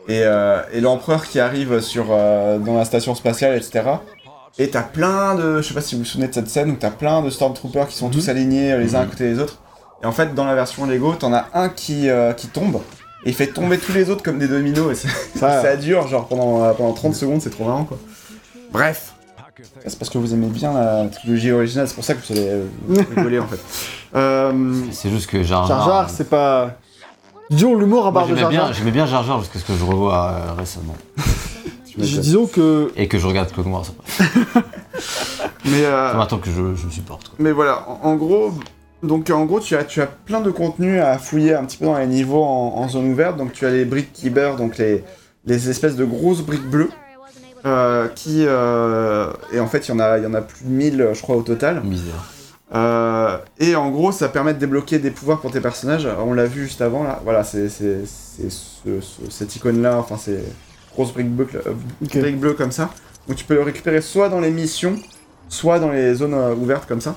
et, 0.06 0.20
euh, 0.22 0.60
et 0.72 0.80
l'empereur 0.82 1.24
qui 1.26 1.40
arrive 1.40 1.80
sur, 1.80 2.08
euh, 2.10 2.58
dans 2.58 2.76
la 2.76 2.84
station 2.84 3.14
spatiale, 3.14 3.56
etc. 3.56 3.82
Et 4.58 4.68
t'as 4.68 4.82
plein 4.82 5.34
de. 5.34 5.62
Je 5.62 5.68
sais 5.68 5.74
pas 5.74 5.80
si 5.80 5.94
vous 5.94 6.02
vous 6.02 6.06
souvenez 6.06 6.28
de 6.28 6.34
cette 6.34 6.48
scène 6.48 6.70
où 6.70 6.76
t'as 6.76 6.90
plein 6.90 7.22
de 7.22 7.30
Stormtroopers 7.30 7.88
qui 7.88 7.96
sont 7.96 8.10
tous 8.10 8.28
alignés 8.28 8.72
euh, 8.72 8.78
les 8.78 8.94
uns 8.96 9.00
à 9.00 9.06
côté 9.06 9.24
des 9.32 9.40
autres. 9.40 9.58
Et 10.02 10.06
en 10.06 10.12
fait, 10.12 10.34
dans 10.34 10.44
la 10.44 10.54
version 10.54 10.84
Lego, 10.86 11.14
t'en 11.14 11.32
as 11.32 11.46
un 11.54 11.70
qui, 11.70 12.10
euh, 12.10 12.32
qui 12.34 12.48
tombe. 12.48 12.80
Et 13.24 13.30
il 13.30 13.34
fait 13.34 13.46
tomber 13.48 13.78
tous 13.78 13.92
les 13.92 14.10
autres 14.10 14.22
comme 14.22 14.38
des 14.38 14.48
dominos. 14.48 14.92
Et 14.92 14.94
c'est- 14.94 15.08
Ça, 15.38 15.62
ça 15.62 15.76
dure, 15.76 16.06
genre 16.08 16.26
pendant, 16.28 16.72
pendant 16.74 16.92
30 16.92 17.14
secondes, 17.14 17.40
c'est 17.40 17.50
trop 17.50 17.64
marrant 17.64 17.84
quoi. 17.84 17.98
Bref. 18.72 19.12
C'est 19.86 19.98
parce 19.98 20.10
que 20.10 20.18
vous 20.18 20.34
aimez 20.34 20.48
bien 20.48 20.72
la 20.74 21.06
trilogie 21.08 21.52
originale, 21.52 21.86
c'est 21.88 21.94
pour 21.94 22.02
ça 22.04 22.14
que 22.14 22.26
vous 22.26 22.32
allez 22.32 22.48
euh, 22.48 22.64
rigoler 23.16 23.38
en 23.38 23.46
fait. 23.46 23.60
Euh, 24.16 24.74
C'est 24.90 25.10
juste 25.10 25.28
que 25.30 25.42
Jar 25.42 25.66
Jar 25.66 25.86
Jar, 25.86 26.10
c'est 26.10 26.28
pas. 26.28 26.72
Disons 27.50 27.76
l'humour 27.76 28.06
à 28.06 28.10
barre 28.10 28.24
de 28.24 28.28
j'aimais 28.30 28.40
Jar 28.40 28.50
bien, 28.50 28.60
Jar. 28.64 28.72
j'aimais 28.72 28.90
bien 28.90 29.06
Jar 29.06 29.22
Jar 29.22 29.38
jusqu'à 29.40 29.58
ce 29.60 29.64
que 29.64 29.74
je 29.74 29.84
revois 29.84 30.30
euh, 30.32 30.52
récemment. 30.58 30.96
Dis- 31.96 32.18
Disons 32.18 32.46
que. 32.46 32.90
Et 32.96 33.06
que 33.06 33.18
je 33.18 33.26
regarde 33.28 33.52
Clone 33.52 33.68
Wars 33.68 33.84
après. 33.88 34.60
mais, 35.66 35.84
euh, 35.84 36.10
Ça 36.12 36.16
m'attend 36.18 36.38
que 36.38 36.50
je, 36.50 36.74
je 36.74 36.86
me 36.86 36.90
supporte. 36.90 37.28
quoi. 37.28 37.36
mais 37.38 37.52
voilà, 37.52 37.84
en, 37.88 38.08
en 38.08 38.14
gros, 38.16 38.52
donc 39.06 39.30
en 39.30 39.44
gros 39.44 39.60
tu 39.60 39.76
as, 39.76 39.84
tu 39.84 40.00
as 40.02 40.06
plein 40.06 40.40
de 40.40 40.50
contenu 40.50 41.00
à 41.00 41.18
fouiller 41.18 41.54
un 41.54 41.64
petit 41.64 41.76
peu 41.78 41.86
dans 41.86 41.98
les 41.98 42.06
niveaux 42.06 42.42
en, 42.42 42.74
en 42.76 42.88
zone 42.88 43.10
ouverte. 43.10 43.36
Donc 43.36 43.52
tu 43.52 43.66
as 43.66 43.70
les 43.70 43.84
briques 43.84 44.12
Kyber, 44.12 44.56
donc 44.56 44.78
les, 44.78 45.04
les 45.46 45.70
espèces 45.70 45.96
de 45.96 46.04
grosses 46.04 46.42
briques 46.42 46.68
bleues. 46.68 46.90
euh, 47.66 48.08
qui 48.14 48.44
euh, 48.46 49.32
et 49.52 49.60
en 49.60 49.66
fait 49.66 49.88
il 49.88 49.92
y 49.92 49.94
en 49.94 50.00
a 50.00 50.18
il 50.18 50.24
y 50.24 50.26
en 50.26 50.34
a 50.34 50.42
plus 50.42 50.64
de 50.64 50.70
1000 50.70 51.08
je 51.14 51.22
crois 51.22 51.36
au 51.36 51.42
total 51.42 51.82
Misère. 51.82 52.30
Euh, 52.74 53.36
et 53.60 53.76
en 53.76 53.90
gros, 53.90 54.10
ça 54.10 54.28
permet 54.28 54.52
de 54.54 54.58
débloquer 54.58 54.98
des 54.98 55.10
pouvoirs 55.12 55.40
pour 55.40 55.52
tes 55.52 55.60
personnages. 55.60 56.06
Alors, 56.06 56.26
on 56.26 56.32
l'a 56.32 56.46
vu 56.46 56.64
juste 56.64 56.80
avant, 56.80 57.04
là. 57.04 57.20
Voilà, 57.22 57.44
c'est 57.44 57.68
c'est- 57.68 58.04
c'est 58.06 58.50
ce- 58.50 59.00
ce- 59.00 59.30
cette 59.30 59.54
icône-là, 59.54 59.98
enfin, 59.98 60.16
c'est 60.18 60.42
grosse 60.94 61.12
brique 61.12 61.30
bleue, 61.30 61.46
euh, 61.54 61.72
Ok. 62.02 62.18
brique 62.18 62.40
bleue 62.40 62.54
comme 62.54 62.72
ça. 62.72 62.90
Donc, 63.28 63.36
tu 63.36 63.44
peux 63.44 63.54
le 63.54 63.62
récupérer 63.62 64.00
soit 64.00 64.28
dans 64.28 64.40
les 64.40 64.50
missions, 64.50 64.96
soit 65.48 65.78
dans 65.78 65.90
les 65.90 66.14
zones 66.14 66.34
euh, 66.34 66.54
ouvertes 66.54 66.86
comme 66.88 67.02
ça. 67.02 67.14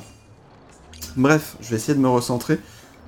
Bref, 1.16 1.56
je 1.62 1.70
vais 1.70 1.76
essayer 1.78 1.96
de 1.96 2.00
me 2.02 2.10
recentrer. 2.10 2.60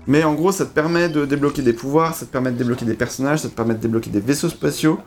Mais 0.08 0.24
en 0.24 0.34
gros, 0.34 0.52
ça 0.52 0.66
te 0.66 0.74
permet 0.74 1.10
de 1.10 1.26
débloquer 1.26 1.62
des 1.62 1.74
pouvoirs, 1.74 2.16
ça 2.16 2.26
te 2.26 2.32
permet 2.32 2.52
de 2.52 2.58
débloquer 2.58 2.86
des 2.86 2.94
personnages, 2.96 3.40
ça 3.40 3.50
te 3.50 3.54
permet 3.54 3.74
de 3.76 3.80
débloquer 3.80 4.10
des 4.10 4.20
vaisseaux 4.22 4.50
spatiaux. 4.50 5.00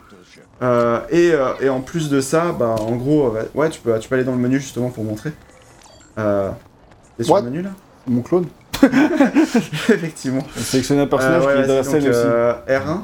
Euh, 0.61 0.99
et, 1.09 1.31
euh, 1.33 1.53
et 1.59 1.67
en 1.69 1.81
plus 1.81 2.09
de 2.09 2.21
ça, 2.21 2.53
bah, 2.57 2.75
en 2.79 2.95
gros, 2.95 3.35
euh, 3.35 3.43
ouais, 3.55 3.69
tu 3.69 3.81
peux, 3.81 3.97
tu 3.99 4.07
peux 4.07 4.15
aller 4.15 4.23
dans 4.23 4.31
le 4.31 4.37
menu 4.37 4.59
justement 4.59 4.89
pour 4.89 5.03
montrer. 5.03 5.33
Euh, 6.17 6.51
T'es 7.17 7.23
sur 7.23 7.33
What? 7.33 7.41
le 7.41 7.49
menu 7.49 7.61
là? 7.63 7.71
Mon 8.07 8.21
clone? 8.21 8.45
Effectivement. 9.89 10.43
Sélectionner 10.55 11.01
un 11.01 11.07
personnage 11.07 11.43
Euh, 11.43 11.47
ouais, 11.47 11.53
qui 11.55 11.59
est 11.59 11.67
dans 11.67 11.75
la 11.75 11.81
vas-y, 11.81 11.91
scène 11.91 12.01
donc, 12.03 12.09
aussi. 12.11 12.21
euh, 12.25 12.53
R1. 12.67 13.01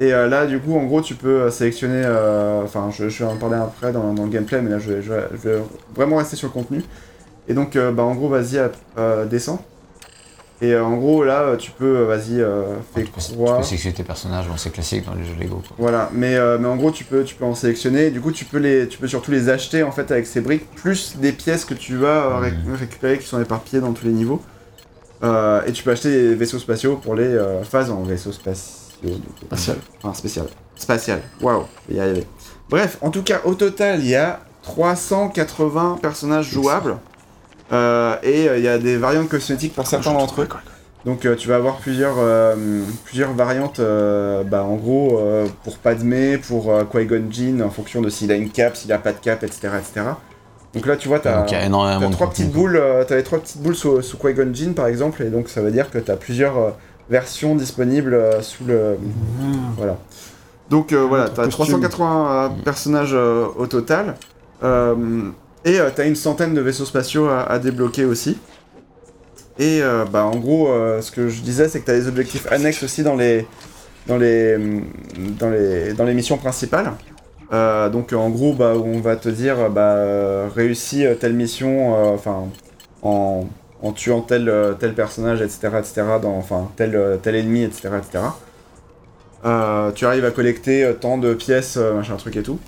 Et 0.00 0.12
euh, 0.12 0.28
là, 0.28 0.46
du 0.46 0.58
coup, 0.60 0.76
en 0.76 0.84
gros, 0.84 1.00
tu 1.00 1.14
peux 1.14 1.42
euh, 1.42 1.50
sélectionner. 1.50 2.02
euh, 2.04 2.62
Enfin, 2.64 2.90
je, 2.96 3.08
je 3.08 3.24
vais 3.24 3.30
en 3.30 3.36
parler 3.36 3.56
après 3.56 3.92
dans, 3.92 4.12
dans 4.12 4.24
le 4.24 4.30
gameplay, 4.30 4.60
mais 4.62 4.70
là, 4.70 4.78
je 4.78 4.92
vais, 4.92 5.02
je 5.02 5.12
vais- 5.12 5.28
je 5.32 5.48
vais 5.48 5.62
vraiment 5.94 6.16
rester 6.16 6.36
sur 6.36 6.48
le 6.48 6.52
contenu. 6.52 6.82
Et 7.48 7.54
donc, 7.54 7.76
euh, 7.76 7.90
bah, 7.92 8.02
en 8.04 8.14
gros, 8.14 8.28
vas-y, 8.28 8.60
euh, 8.98 9.24
descends. 9.26 9.64
Et 10.60 10.74
euh, 10.74 10.84
en 10.84 10.96
gros, 10.96 11.24
là, 11.24 11.56
tu 11.56 11.72
peux, 11.72 12.02
vas-y, 12.04 12.40
euh, 12.40 12.76
fais 12.94 13.02
Tu 13.02 13.10
peux, 13.10 13.20
tu 13.20 13.32
peux 13.56 13.62
sélectionner 13.64 13.94
tes 13.96 14.04
personnages, 14.04 14.46
bon, 14.46 14.56
c'est 14.56 14.70
classique 14.70 15.04
dans 15.04 15.14
les 15.14 15.24
jeux 15.24 15.34
Lego. 15.40 15.56
Quoi. 15.56 15.76
Voilà, 15.76 16.08
mais, 16.12 16.36
euh, 16.36 16.56
mais 16.60 16.68
en 16.68 16.76
gros, 16.76 16.92
tu 16.92 17.02
peux, 17.02 17.24
tu 17.24 17.34
peux 17.34 17.44
en 17.44 17.56
sélectionner. 17.56 18.10
Du 18.12 18.20
coup, 18.20 18.30
tu 18.30 18.44
peux, 18.44 18.58
les, 18.58 18.86
tu 18.86 18.96
peux 18.98 19.08
surtout 19.08 19.32
les 19.32 19.48
acheter 19.48 19.82
en 19.82 19.90
fait 19.90 20.12
avec 20.12 20.24
ces 20.24 20.40
briques, 20.40 20.70
plus 20.76 21.16
des 21.16 21.32
pièces 21.32 21.64
que 21.64 21.74
tu 21.74 21.96
vas 21.96 22.26
euh, 22.26 22.38
ré- 22.38 22.52
Mhm. 22.52 22.74
récupérer 22.76 23.18
qui 23.18 23.26
sont 23.26 23.40
éparpillées 23.40 23.80
dans 23.82 23.92
tous 23.92 24.04
les 24.06 24.12
niveaux. 24.12 24.40
Euh, 25.24 25.62
et 25.66 25.72
tu 25.72 25.82
peux 25.82 25.90
acheter 25.90 26.10
des 26.28 26.34
vaisseaux 26.36 26.58
spatiaux 26.60 26.94
pour 26.96 27.16
les 27.16 27.24
euh, 27.24 27.64
phases 27.64 27.90
en 27.90 28.02
vaisseaux 28.02 28.30
spatiaux. 28.32 28.60
Spatial. 29.46 29.76
Enfin, 30.00 30.14
spécial. 30.14 30.46
Spatial. 30.76 31.22
Waouh, 31.40 31.64
je 31.88 31.92
vais 31.94 31.98
y 31.98 32.00
arriver. 32.00 32.26
Bref, 32.70 32.98
en 33.00 33.10
tout 33.10 33.22
cas, 33.24 33.40
au 33.44 33.54
total, 33.54 33.98
il 33.98 34.08
y 34.10 34.14
a 34.14 34.38
380 34.62 35.98
personnages 36.00 36.48
jouables. 36.48 36.98
Euh, 37.72 38.16
et 38.22 38.48
euh, 38.48 38.58
il 38.58 38.64
y 38.64 38.68
a 38.68 38.78
des 38.78 38.96
variantes 38.96 39.28
cosmétiques 39.28 39.74
pour 39.74 39.86
certains 39.86 40.12
d'entre 40.12 40.42
eux. 40.42 40.48
Donc 41.04 41.24
euh, 41.24 41.34
tu 41.34 41.48
vas 41.48 41.56
avoir 41.56 41.76
plusieurs, 41.78 42.14
euh, 42.18 42.54
plusieurs 43.04 43.32
variantes, 43.32 43.80
euh, 43.80 44.44
bah, 44.44 44.62
en 44.62 44.76
gros, 44.76 45.18
euh, 45.18 45.46
pour 45.64 45.78
Padmé, 45.78 46.38
pour 46.38 46.70
euh, 46.70 46.84
Qui-Gon 46.84 47.24
Jinn, 47.30 47.62
en 47.62 47.70
fonction 47.70 48.00
de 48.02 48.08
s'il 48.08 48.30
a 48.30 48.36
une 48.36 48.50
cape, 48.50 48.76
s'il 48.76 48.92
a 48.92 48.98
pas 48.98 49.12
de 49.12 49.18
cape, 49.18 49.42
etc. 49.42 49.68
etc. 49.78 50.06
Donc 50.74 50.86
là, 50.86 50.96
tu 50.96 51.08
vois, 51.08 51.18
t'as 51.18 51.42
trois 51.42 52.26
contenu, 52.26 52.28
petites 52.28 52.52
boules, 52.52 52.76
euh, 52.76 53.04
t'as 53.04 53.16
les 53.16 53.24
trois 53.24 53.40
petites 53.40 53.60
boules 53.60 53.74
sous, 53.74 54.00
sous 54.00 54.16
Qui-Gon 54.16 54.54
Jinn, 54.54 54.74
par 54.74 54.86
exemple, 54.86 55.22
et 55.22 55.30
donc 55.30 55.48
ça 55.48 55.60
veut 55.60 55.72
dire 55.72 55.90
que 55.90 55.98
t'as 55.98 56.16
plusieurs 56.16 56.56
euh, 56.56 56.70
versions 57.10 57.56
disponibles 57.56 58.14
euh, 58.14 58.40
sous 58.40 58.64
le. 58.64 58.96
Voilà. 59.76 59.96
Donc 60.70 60.92
euh, 60.92 61.00
voilà, 61.00 61.28
t'as 61.28 61.44
Costume. 61.44 61.80
380 61.80 62.30
euh, 62.30 62.48
personnages 62.64 63.12
euh, 63.12 63.46
au 63.56 63.66
total. 63.66 64.14
Et 65.64 65.78
euh, 65.78 65.90
t'as 65.94 66.06
une 66.06 66.16
centaine 66.16 66.54
de 66.54 66.60
vaisseaux 66.60 66.84
spatiaux 66.84 67.28
à, 67.28 67.58
débloquer 67.58 68.04
aussi. 68.04 68.38
Et 69.58 69.82
euh, 69.82 70.04
bah 70.04 70.24
en 70.24 70.36
gros, 70.36 70.68
euh, 70.68 71.00
ce 71.02 71.10
que 71.10 71.28
je 71.28 71.40
disais, 71.42 71.68
c'est 71.68 71.80
que 71.80 71.86
t'as 71.86 71.92
des 71.92 72.08
objectifs 72.08 72.50
annexes 72.50 72.82
aussi 72.82 73.02
dans 73.02 73.16
les 73.16 73.46
dans 74.06 74.18
les 74.18 74.56
hum, 74.56 74.84
dans 75.38 75.50
les 75.50 75.92
dans 75.92 76.04
les 76.04 76.14
missions 76.14 76.38
principales. 76.38 76.92
Donc 77.92 78.14
en 78.14 78.30
gros, 78.30 78.54
bah 78.54 78.72
on 78.82 79.00
va 79.00 79.16
te 79.16 79.28
dire, 79.28 79.68
bah 79.68 80.48
réussis 80.54 81.04
telle 81.20 81.34
mission, 81.34 82.18
en, 83.02 83.46
en 83.82 83.92
tuant 83.92 84.22
tel 84.22 84.50
tel 84.80 84.94
personnage, 84.94 85.42
etc., 85.42 85.68
etc. 85.78 86.02
Dans 86.22 86.34
enfin 86.38 86.70
tel 86.76 87.18
tel 87.22 87.36
ennemi, 87.36 87.62
etc., 87.64 87.90
etc. 87.98 88.24
Tu 89.94 90.06
arrives 90.06 90.24
à 90.24 90.30
collecter 90.30 90.90
tant 90.98 91.18
de 91.18 91.34
pièces, 91.34 91.76
machin 91.76 92.16
truc 92.16 92.36
et 92.36 92.42
tout. 92.42 92.58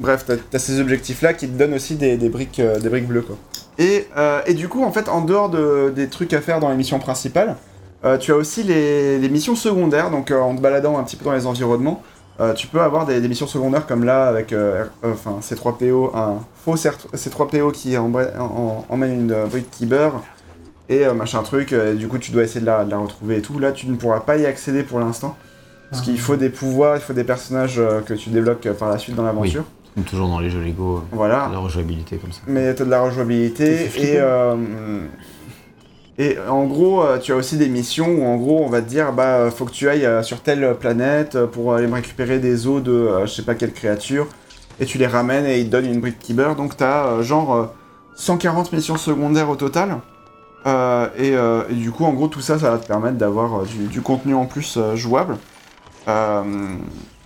Bref, 0.00 0.24
t'as 0.26 0.34
as 0.54 0.58
ces 0.58 0.80
objectifs-là 0.80 1.34
qui 1.34 1.46
te 1.48 1.56
donnent 1.58 1.74
aussi 1.74 1.94
des, 1.96 2.16
des 2.16 2.28
briques, 2.28 2.58
euh, 2.60 2.78
des 2.78 2.88
briques 2.88 3.06
bleues, 3.06 3.22
quoi. 3.22 3.36
Et, 3.78 4.08
euh, 4.16 4.40
et 4.46 4.54
du 4.54 4.68
coup, 4.68 4.82
en 4.84 4.92
fait, 4.92 5.08
en 5.08 5.20
dehors 5.22 5.48
de- 5.50 5.92
des 5.94 6.08
trucs 6.08 6.32
à 6.32 6.40
faire 6.40 6.58
dans 6.60 6.70
les 6.70 6.76
missions 6.76 6.98
principales, 6.98 7.56
euh, 8.04 8.16
tu 8.18 8.32
as 8.32 8.36
aussi 8.36 8.62
les, 8.62 9.18
les 9.18 9.28
missions 9.28 9.54
secondaires. 9.56 10.10
Donc, 10.10 10.30
euh, 10.30 10.40
en 10.40 10.54
te 10.56 10.60
baladant 10.60 10.98
un 10.98 11.04
petit 11.04 11.16
peu 11.16 11.24
dans 11.26 11.32
les 11.32 11.46
environnements, 11.46 12.02
euh, 12.40 12.54
tu 12.54 12.66
peux 12.66 12.80
avoir 12.80 13.04
des, 13.04 13.20
des 13.20 13.28
missions 13.28 13.46
secondaires 13.46 13.86
comme 13.86 14.04
là 14.04 14.26
avec 14.26 14.52
euh, 14.54 14.84
euh, 15.04 15.12
enfin, 15.12 15.38
C3PO, 15.42 16.16
un 16.16 16.38
faux 16.64 16.74
CR- 16.76 16.96
C3PO 17.14 17.70
qui 17.72 17.96
embra- 17.98 18.30
en- 18.38 18.44
en- 18.44 18.86
emmène 18.88 19.12
une 19.12 19.32
euh, 19.32 19.44
brique 19.46 19.70
qui 19.70 19.84
beurre 19.84 20.22
et 20.88 21.04
euh, 21.06 21.12
machin 21.12 21.42
truc. 21.42 21.72
et 21.72 21.92
du 21.94 22.08
coup, 22.08 22.16
tu 22.18 22.30
dois 22.32 22.42
essayer 22.42 22.62
de 22.62 22.66
la, 22.66 22.84
de 22.84 22.90
la 22.90 22.96
retrouver 22.98 23.36
et 23.36 23.42
tout. 23.42 23.58
Là, 23.58 23.72
tu 23.72 23.86
ne 23.86 23.96
pourras 23.96 24.20
pas 24.20 24.38
y 24.38 24.46
accéder 24.46 24.82
pour 24.82 24.98
l'instant. 24.98 25.36
Parce 25.90 26.02
qu'il 26.02 26.18
faut 26.20 26.36
des 26.36 26.50
pouvoirs, 26.50 26.96
il 26.96 27.02
faut 27.02 27.12
des 27.12 27.24
personnages 27.24 27.78
euh, 27.78 28.00
que 28.00 28.14
tu 28.14 28.30
débloques 28.30 28.64
euh, 28.66 28.72
par 28.74 28.88
la 28.90 28.96
suite 28.98 29.16
dans 29.16 29.24
l'aventure. 29.24 29.64
Toujours 30.06 30.28
dans 30.28 30.38
les 30.40 30.50
jeux 30.50 30.62
Lego, 30.62 30.98
euh, 30.98 31.00
Voilà. 31.12 31.48
la 31.52 31.58
rejouabilité 31.58 32.16
comme 32.16 32.32
ça. 32.32 32.40
Mais 32.46 32.74
t'as 32.74 32.84
de 32.84 32.90
la 32.90 33.02
rejouabilité 33.02 33.86
et 33.96 34.14
euh, 34.18 34.56
et 36.18 36.36
en 36.48 36.64
gros 36.64 37.02
euh, 37.02 37.18
tu 37.18 37.32
as 37.32 37.36
aussi 37.36 37.56
des 37.56 37.68
missions 37.68 38.08
où 38.08 38.24
en 38.24 38.36
gros 38.36 38.62
on 38.64 38.68
va 38.68 38.82
te 38.82 38.88
dire 38.88 39.12
bah 39.12 39.50
faut 39.50 39.64
que 39.64 39.72
tu 39.72 39.88
ailles 39.88 40.04
euh, 40.06 40.22
sur 40.22 40.40
telle 40.42 40.74
planète 40.78 41.34
euh, 41.36 41.46
pour 41.46 41.74
aller 41.74 41.86
me 41.86 41.94
récupérer 41.94 42.38
des 42.38 42.66
os 42.66 42.82
de 42.82 42.92
euh, 42.92 43.26
je 43.26 43.32
sais 43.32 43.42
pas 43.42 43.54
quelle 43.54 43.72
créature 43.72 44.26
et 44.80 44.86
tu 44.86 44.98
les 44.98 45.06
ramènes 45.06 45.46
et 45.46 45.58
ils 45.60 45.66
te 45.66 45.70
donnent 45.72 45.86
une 45.86 46.00
brique 46.00 46.18
beurre 46.34 46.56
donc 46.56 46.76
t'as 46.76 47.06
euh, 47.06 47.22
genre 47.22 47.54
euh, 47.54 47.66
140 48.16 48.72
missions 48.72 48.96
secondaires 48.96 49.50
au 49.50 49.56
total 49.56 49.98
Euh, 50.66 51.08
et, 51.16 51.32
euh, 51.34 51.62
et 51.70 51.74
du 51.74 51.90
coup 51.90 52.04
en 52.04 52.12
gros 52.12 52.28
tout 52.28 52.42
ça 52.42 52.58
ça 52.58 52.70
va 52.70 52.76
te 52.78 52.86
permettre 52.86 53.16
d'avoir 53.16 53.60
euh, 53.60 53.64
du, 53.64 53.86
du 53.86 54.02
contenu 54.02 54.34
en 54.34 54.44
plus 54.44 54.76
euh, 54.76 54.94
jouable 54.94 55.36
Euh, 56.06 56.42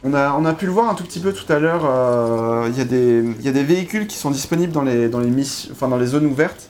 on 0.05 0.13
a, 0.15 0.33
on 0.39 0.45
a 0.45 0.53
pu 0.53 0.67
le 0.67 0.73
voir 0.73 0.91
un 0.91 0.95
tout 0.95 1.05
petit 1.05 1.21
peu 1.21 1.33
tout 1.33 1.51
à 1.53 1.59
l'heure, 1.59 1.83
euh, 1.87 2.69
il 2.71 2.77
y, 2.79 2.81
a 2.81 2.85
des- 2.85 3.25
il 3.39 3.45
y 3.45 3.49
a 3.49 3.53
des 3.53 3.65
véhicules 3.65 4.07
qui 4.07 4.17
sont 4.17 4.31
disponibles 4.31 4.73
dans 4.73 4.83
les, 4.83 5.09
dans 5.09 5.19
les, 5.21 5.31
enfin, 5.73 5.89
dans 5.89 5.97
les 5.97 6.07
zones 6.07 6.27
ouvertes. 6.27 6.69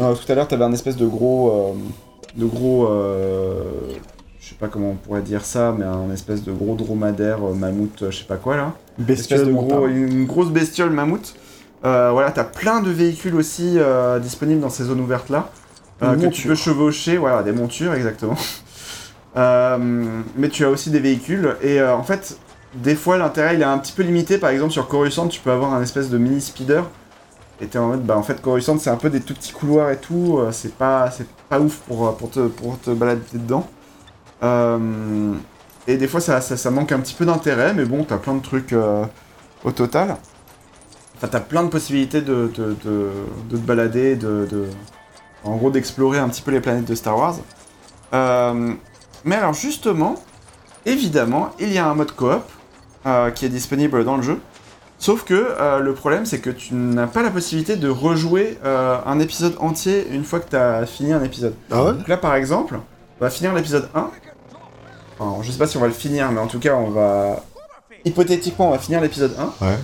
Euh, 0.00 0.14
tout 0.14 0.30
à 0.30 0.34
l'heure, 0.34 0.48
tu 0.48 0.54
avais 0.54 0.64
un 0.64 0.72
espèce 0.72 0.96
de 0.96 1.06
gros. 1.06 1.50
euh, 1.50 1.72
de 2.36 2.46
gros. 2.46 2.88
je 4.40 4.48
sais 4.48 4.54
pas 4.58 4.68
comment 4.68 4.90
on 4.90 4.94
pourrait 4.94 5.20
dire 5.22 5.44
ça, 5.44 5.74
mais 5.78 5.84
un 5.84 6.10
espèce 6.12 6.42
de 6.42 6.50
gros 6.52 6.74
dromadaire, 6.74 7.38
mammouth, 7.40 8.04
je 8.10 8.16
sais 8.16 8.24
pas 8.24 8.36
quoi 8.36 8.56
là. 8.56 8.72
Bestiole 8.98 9.46
de 9.46 9.52
gros, 9.52 9.86
une 9.86 10.24
grosse 10.26 10.48
bestiole 10.50 10.90
mammouth. 10.90 11.34
Voilà, 11.82 12.30
t'as 12.30 12.44
plein 12.44 12.80
de 12.80 12.90
véhicules 12.90 13.34
aussi 13.36 13.76
disponibles 14.22 14.60
dans 14.60 14.70
ces 14.70 14.84
zones 14.84 15.00
ouvertes 15.00 15.28
là. 15.30 15.50
que 16.00 16.26
tu 16.30 16.48
peux 16.48 16.54
chevaucher, 16.54 17.18
voilà, 17.18 17.42
des 17.42 17.52
montures 17.52 17.92
exactement. 17.94 18.36
Mais 19.36 20.48
tu 20.50 20.64
as 20.64 20.70
aussi 20.70 20.90
des 20.90 21.00
véhicules 21.00 21.56
et 21.62 21.82
en 21.82 22.02
fait, 22.02 22.38
des 22.74 22.94
fois 22.96 23.18
l'intérêt 23.18 23.54
il 23.54 23.60
est 23.62 23.64
un 23.64 23.78
petit 23.78 23.92
peu 23.92 24.02
limité. 24.02 24.38
Par 24.38 24.50
exemple, 24.50 24.72
sur 24.72 24.88
Coruscant, 24.88 25.28
tu 25.28 25.40
peux 25.40 25.50
avoir 25.50 25.74
un 25.74 25.82
espèce 25.82 26.10
de 26.10 26.18
mini 26.18 26.40
speeder. 26.40 26.84
Et 27.60 27.66
t'es 27.66 27.78
en 27.78 27.88
mode, 27.88 28.04
bah 28.04 28.16
en 28.16 28.22
fait, 28.22 28.40
Coruscant 28.42 28.78
c'est 28.78 28.90
un 28.90 28.96
peu 28.96 29.10
des 29.10 29.20
tout 29.20 29.34
petits 29.34 29.52
couloirs 29.52 29.90
et 29.90 29.98
tout. 29.98 30.38
euh, 30.38 30.50
c'est 30.52 30.74
pas, 30.74 31.10
c'est 31.10 31.26
pas 31.48 31.60
ouf 31.60 31.76
pour, 31.86 32.08
euh, 32.08 32.12
pour, 32.12 32.30
te, 32.30 32.48
pour 32.48 32.78
te 32.80 32.90
balader 32.90 33.22
dedans. 33.34 33.68
Euh, 34.42 35.32
et 35.86 35.96
des 35.96 36.08
fois 36.08 36.20
ça, 36.20 36.40
ça, 36.40 36.70
manque 36.70 36.92
un 36.92 37.00
petit 37.00 37.14
peu 37.14 37.24
d'intérêt, 37.24 37.74
mais 37.74 37.84
bon, 37.84 38.04
t'as 38.04 38.18
plein 38.18 38.34
de 38.34 38.42
trucs 38.42 38.74
au 39.64 39.70
total. 39.70 40.16
Enfin, 41.16 41.28
t'as 41.28 41.40
plein 41.40 41.62
de 41.62 41.68
possibilités 41.68 42.20
de, 42.22 42.48
te 42.48 43.56
balader, 43.56 44.16
de, 44.16 44.46
de- 44.50 44.68
en 45.44 45.56
gros 45.56 45.70
d'explorer 45.70 46.18
un 46.18 46.28
petit 46.28 46.42
peu 46.42 46.50
les 46.50 46.60
planètes 46.60 46.86
de 46.86 46.94
Star 46.94 47.16
Wars. 47.16 47.36
Mais 49.24 49.36
alors 49.36 49.54
justement, 49.54 50.16
évidemment, 50.86 51.50
il 51.60 51.72
y 51.72 51.78
a 51.78 51.86
un 51.88 51.94
mode 51.94 52.12
coop 52.12 52.42
qui 53.30 53.44
est 53.46 53.48
disponible 53.50 54.04
dans 54.04 54.16
le 54.16 54.22
jeu. 54.22 54.38
Sauf 54.98 55.24
que 55.24 55.34
euh, 55.58 55.80
le 55.80 55.94
problème, 55.94 56.26
c'est 56.26 56.38
que 56.38 56.50
tu 56.50 56.74
n'as 56.74 57.08
pas 57.08 57.22
la 57.22 57.30
possibilité 57.30 57.74
de 57.76 57.88
rejouer 57.88 58.56
euh, 58.64 58.98
un 59.04 59.18
épisode 59.18 59.56
entier 59.58 60.06
une 60.12 60.22
fois 60.24 60.38
que 60.38 60.48
tu 60.48 60.54
as 60.56 60.86
fini 60.86 61.12
un 61.12 61.24
épisode. 61.24 61.54
Ah 61.72 61.82
ouais 61.84 61.92
Donc 61.94 62.06
là, 62.06 62.16
par 62.16 62.36
exemple, 62.36 62.78
on 63.20 63.24
va 63.24 63.28
finir 63.30 63.52
l'épisode 63.52 63.88
1. 63.96 64.10
Enfin, 65.18 65.42
je 65.42 65.50
sais 65.50 65.58
pas 65.58 65.66
si 65.66 65.76
on 65.76 65.80
va 65.80 65.88
le 65.88 65.92
finir, 65.92 66.30
mais 66.30 66.40
en 66.40 66.46
tout 66.46 66.60
cas, 66.60 66.74
on 66.76 66.90
va. 66.90 67.42
Hypothétiquement, 68.04 68.68
on 68.68 68.70
va 68.72 68.78
finir 68.78 69.00
l'épisode 69.00 69.34
1. 69.60 69.66
Ouais. 69.66 69.76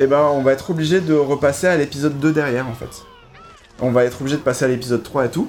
Et 0.00 0.06
ben, 0.08 0.22
on 0.32 0.42
va 0.42 0.52
être 0.52 0.70
obligé 0.70 1.00
de 1.00 1.14
repasser 1.14 1.66
à 1.68 1.76
l'épisode 1.76 2.18
2 2.18 2.32
derrière, 2.32 2.66
en 2.68 2.74
fait. 2.74 3.02
On 3.80 3.90
va 3.90 4.04
être 4.04 4.20
obligé 4.20 4.36
de 4.36 4.42
passer 4.42 4.64
à 4.64 4.68
l'épisode 4.68 5.02
3 5.02 5.26
et 5.26 5.30
tout. 5.30 5.48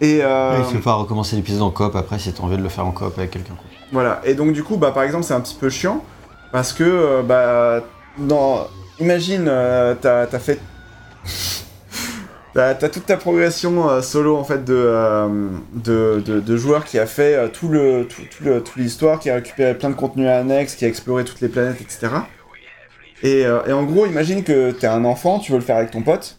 Et. 0.00 0.20
euh, 0.22 0.58
Il 0.58 0.76
faut 0.76 0.82
pas 0.82 0.94
recommencer 0.94 1.36
l'épisode 1.36 1.62
en 1.62 1.70
coop 1.70 1.94
après 1.96 2.18
si 2.18 2.32
t'as 2.32 2.42
envie 2.42 2.56
de 2.56 2.62
le 2.62 2.68
faire 2.68 2.86
en 2.86 2.92
coop 2.92 3.16
avec 3.18 3.30
quelqu'un. 3.30 3.54
Voilà, 3.92 4.20
et 4.24 4.34
donc 4.34 4.52
du 4.52 4.62
coup, 4.64 4.76
bah, 4.76 4.90
par 4.90 5.02
exemple, 5.04 5.24
c'est 5.24 5.34
un 5.34 5.40
petit 5.40 5.54
peu 5.58 5.70
chiant, 5.70 6.04
parce 6.50 6.72
que, 6.72 6.84
euh, 6.84 7.22
bah, 7.22 7.84
dans... 8.16 8.68
imagine, 8.98 9.46
euh, 9.48 9.94
t'as 10.00 10.26
t'as 10.26 10.38
fait... 10.38 10.68
T'as 12.54 12.74
t'as 12.74 12.88
toute 12.88 13.06
ta 13.06 13.16
progression 13.16 13.88
euh, 13.90 14.02
solo, 14.02 14.36
en 14.36 14.44
fait, 14.44 14.64
de, 14.64 14.92
de, 15.72 16.20
de, 16.24 16.40
de 16.40 16.56
joueur 16.56 16.84
qui 16.84 16.98
a 16.98 17.06
fait 17.06 17.34
euh, 17.34 17.48
tout 17.48 17.68
le 17.68 18.06
tout, 18.08 18.22
tout 18.30 18.44
le- 18.44 18.62
toute 18.62 18.76
l'histoire, 18.76 19.20
qui 19.20 19.30
a 19.30 19.34
récupéré 19.36 19.76
plein 19.76 19.90
de 19.90 19.94
contenus 19.94 20.28
annexes, 20.28 20.74
qui 20.74 20.84
a 20.84 20.88
exploré 20.88 21.24
toutes 21.24 21.40
les 21.40 21.48
planètes, 21.48 21.80
etc. 21.80 22.28
Et, 23.22 23.40
et 23.42 23.72
en 23.72 23.84
gros, 23.84 24.06
imagine 24.06 24.44
que 24.44 24.70
t'es 24.72 24.86
un 24.86 25.04
enfant, 25.04 25.40
tu 25.40 25.52
veux 25.52 25.58
le 25.58 25.64
faire 25.64 25.76
avec 25.76 25.90
ton 25.90 26.02
pote, 26.02 26.37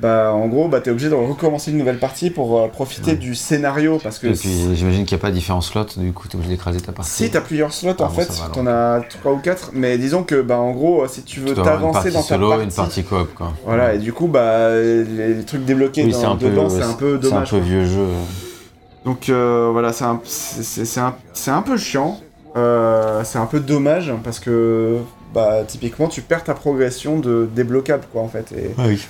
bah, 0.00 0.32
en 0.32 0.48
gros, 0.48 0.68
bah, 0.68 0.80
t'es 0.80 0.90
obligé 0.90 1.10
de 1.10 1.14
recommencer 1.14 1.70
une 1.70 1.76
nouvelle 1.78 1.98
partie 1.98 2.30
pour 2.30 2.58
euh, 2.58 2.68
profiter 2.68 3.10
Ouais. 3.12 3.16
du 3.16 3.34
scénario, 3.34 3.98
parce 4.02 4.18
que... 4.18 4.28
Et 4.28 4.32
puis 4.32 4.74
j'imagine 4.74 5.04
qu'il 5.04 5.16
n'y 5.16 5.20
a 5.20 5.22
pas 5.22 5.30
différents 5.30 5.60
slots, 5.60 5.84
du 5.98 6.12
coup 6.12 6.28
t'es 6.28 6.36
obligé 6.36 6.50
d'écraser 6.52 6.80
ta 6.80 6.92
partie. 6.92 7.10
Si, 7.10 7.30
t'as 7.30 7.42
plusieurs 7.42 7.72
slots 7.72 7.92
Ah 7.98 8.04
en 8.04 8.06
bon, 8.08 8.14
fait, 8.14 8.30
alors. 8.40 8.52
t'en 8.52 8.66
as 8.66 9.02
3 9.20 9.32
ou 9.32 9.38
4, 9.38 9.70
mais 9.74 9.98
disons 9.98 10.22
que, 10.22 10.40
bah, 10.40 10.56
en 10.58 10.70
gros, 10.72 11.06
si 11.08 11.22
tu 11.22 11.40
veux 11.40 11.54
tu 11.54 11.60
t'avancer 11.62 12.10
dans 12.10 12.22
ta 12.22 12.26
solo 12.28 12.48
partie... 12.48 12.64
une 12.64 12.72
partie 12.72 13.04
coop 13.04 13.34
quoi. 13.34 13.52
Voilà, 13.66 13.94
et 13.94 13.98
du 13.98 14.12
coup, 14.14 14.28
bah, 14.28 14.70
les, 14.80 15.04
les 15.34 15.44
trucs 15.44 15.64
débloqués 15.64 16.04
Oui, 16.04 16.12
dans- 16.12 16.18
c'est 16.20 16.26
un 16.26 16.36
peu, 16.36 16.48
dedans, 16.50 16.68
c'est 16.70 16.82
un 16.82 16.94
peu 16.94 17.18
c'est 17.20 17.26
un 17.26 17.30
dommage. 17.30 17.50
peu 17.50 17.56
quoi. 17.58 17.64
vieux 17.66 17.84
jeu. 17.84 18.06
Donc, 19.04 19.28
euh, 19.28 19.68
voilà, 19.72 19.92
c'est 19.92 20.04
un, 20.04 20.20
c'est- 20.24 20.62
c'est 20.62 20.84
c'est 20.84 21.00
un, 21.00 21.14
c'est 21.34 21.50
un 21.50 21.62
peu 21.62 21.76
chiant, 21.76 22.18
euh, 22.56 23.22
c'est 23.24 23.38
un 23.38 23.46
peu 23.46 23.60
dommage, 23.60 24.12
parce 24.24 24.38
que, 24.40 24.98
bah, 25.34 25.64
typiquement, 25.66 26.08
tu 26.08 26.22
perds 26.22 26.44
ta 26.44 26.54
progression 26.54 27.18
de 27.18 27.48
déblocable, 27.54 28.04
quoi, 28.12 28.22
en 28.22 28.28
fait, 28.28 28.52
et 28.52 28.70
Ah 28.78 28.84
oui. 28.86 29.00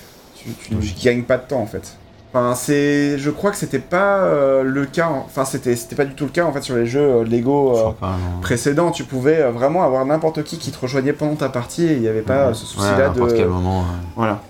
Tu, 0.43 0.75
tu 0.77 1.03
gagnes 1.05 1.23
pas 1.23 1.37
de 1.37 1.47
temps, 1.47 1.59
en 1.61 1.65
fait. 1.67 1.95
Enfin, 2.35 2.55
c'est... 2.55 3.17
Je 3.19 3.29
crois 3.29 3.51
que 3.51 3.57
c'était 3.57 3.77
pas 3.79 4.23
euh, 4.23 4.63
le 4.63 4.85
cas, 4.87 5.07
en- 5.07 5.19
enfin, 5.25 5.45
c'était 5.45 5.75
c'était 5.75 5.95
pas 5.95 6.05
du 6.05 6.15
tout 6.15 6.23
le 6.25 6.31
cas, 6.31 6.45
en 6.45 6.51
fait, 6.51 6.61
sur 6.63 6.75
les 6.75 6.87
jeux 6.87 6.99
euh, 7.01 7.23
Lego... 7.23 7.73
Euh, 7.75 7.79
crois 7.79 7.93
pas. 7.93 8.11
non. 8.11 8.41
précédent, 8.41 8.89
tu 8.91 9.03
pouvais 9.03 9.39
euh, 9.41 9.51
vraiment 9.51 9.83
avoir 9.83 10.03
n'importe 10.05 10.43
qui 10.43 10.57
qui 10.57 10.71
te 10.71 10.79
rejoignait 10.79 11.13
pendant 11.13 11.35
ta 11.35 11.49
partie 11.49 11.85
et 11.85 11.93
il 11.93 12.01
n'y 12.01 12.07
avait 12.07 12.21
pas 12.23 12.53
ce 12.55 12.63
Ouais, 12.63 12.81
à 12.81 12.89
souci-là 12.95 13.07
n'importe 13.09 13.31
de... 13.33 13.37
quel 13.37 13.47
moment. 13.49 13.81
ouais. 13.81 13.85
Voilà. 14.15 14.41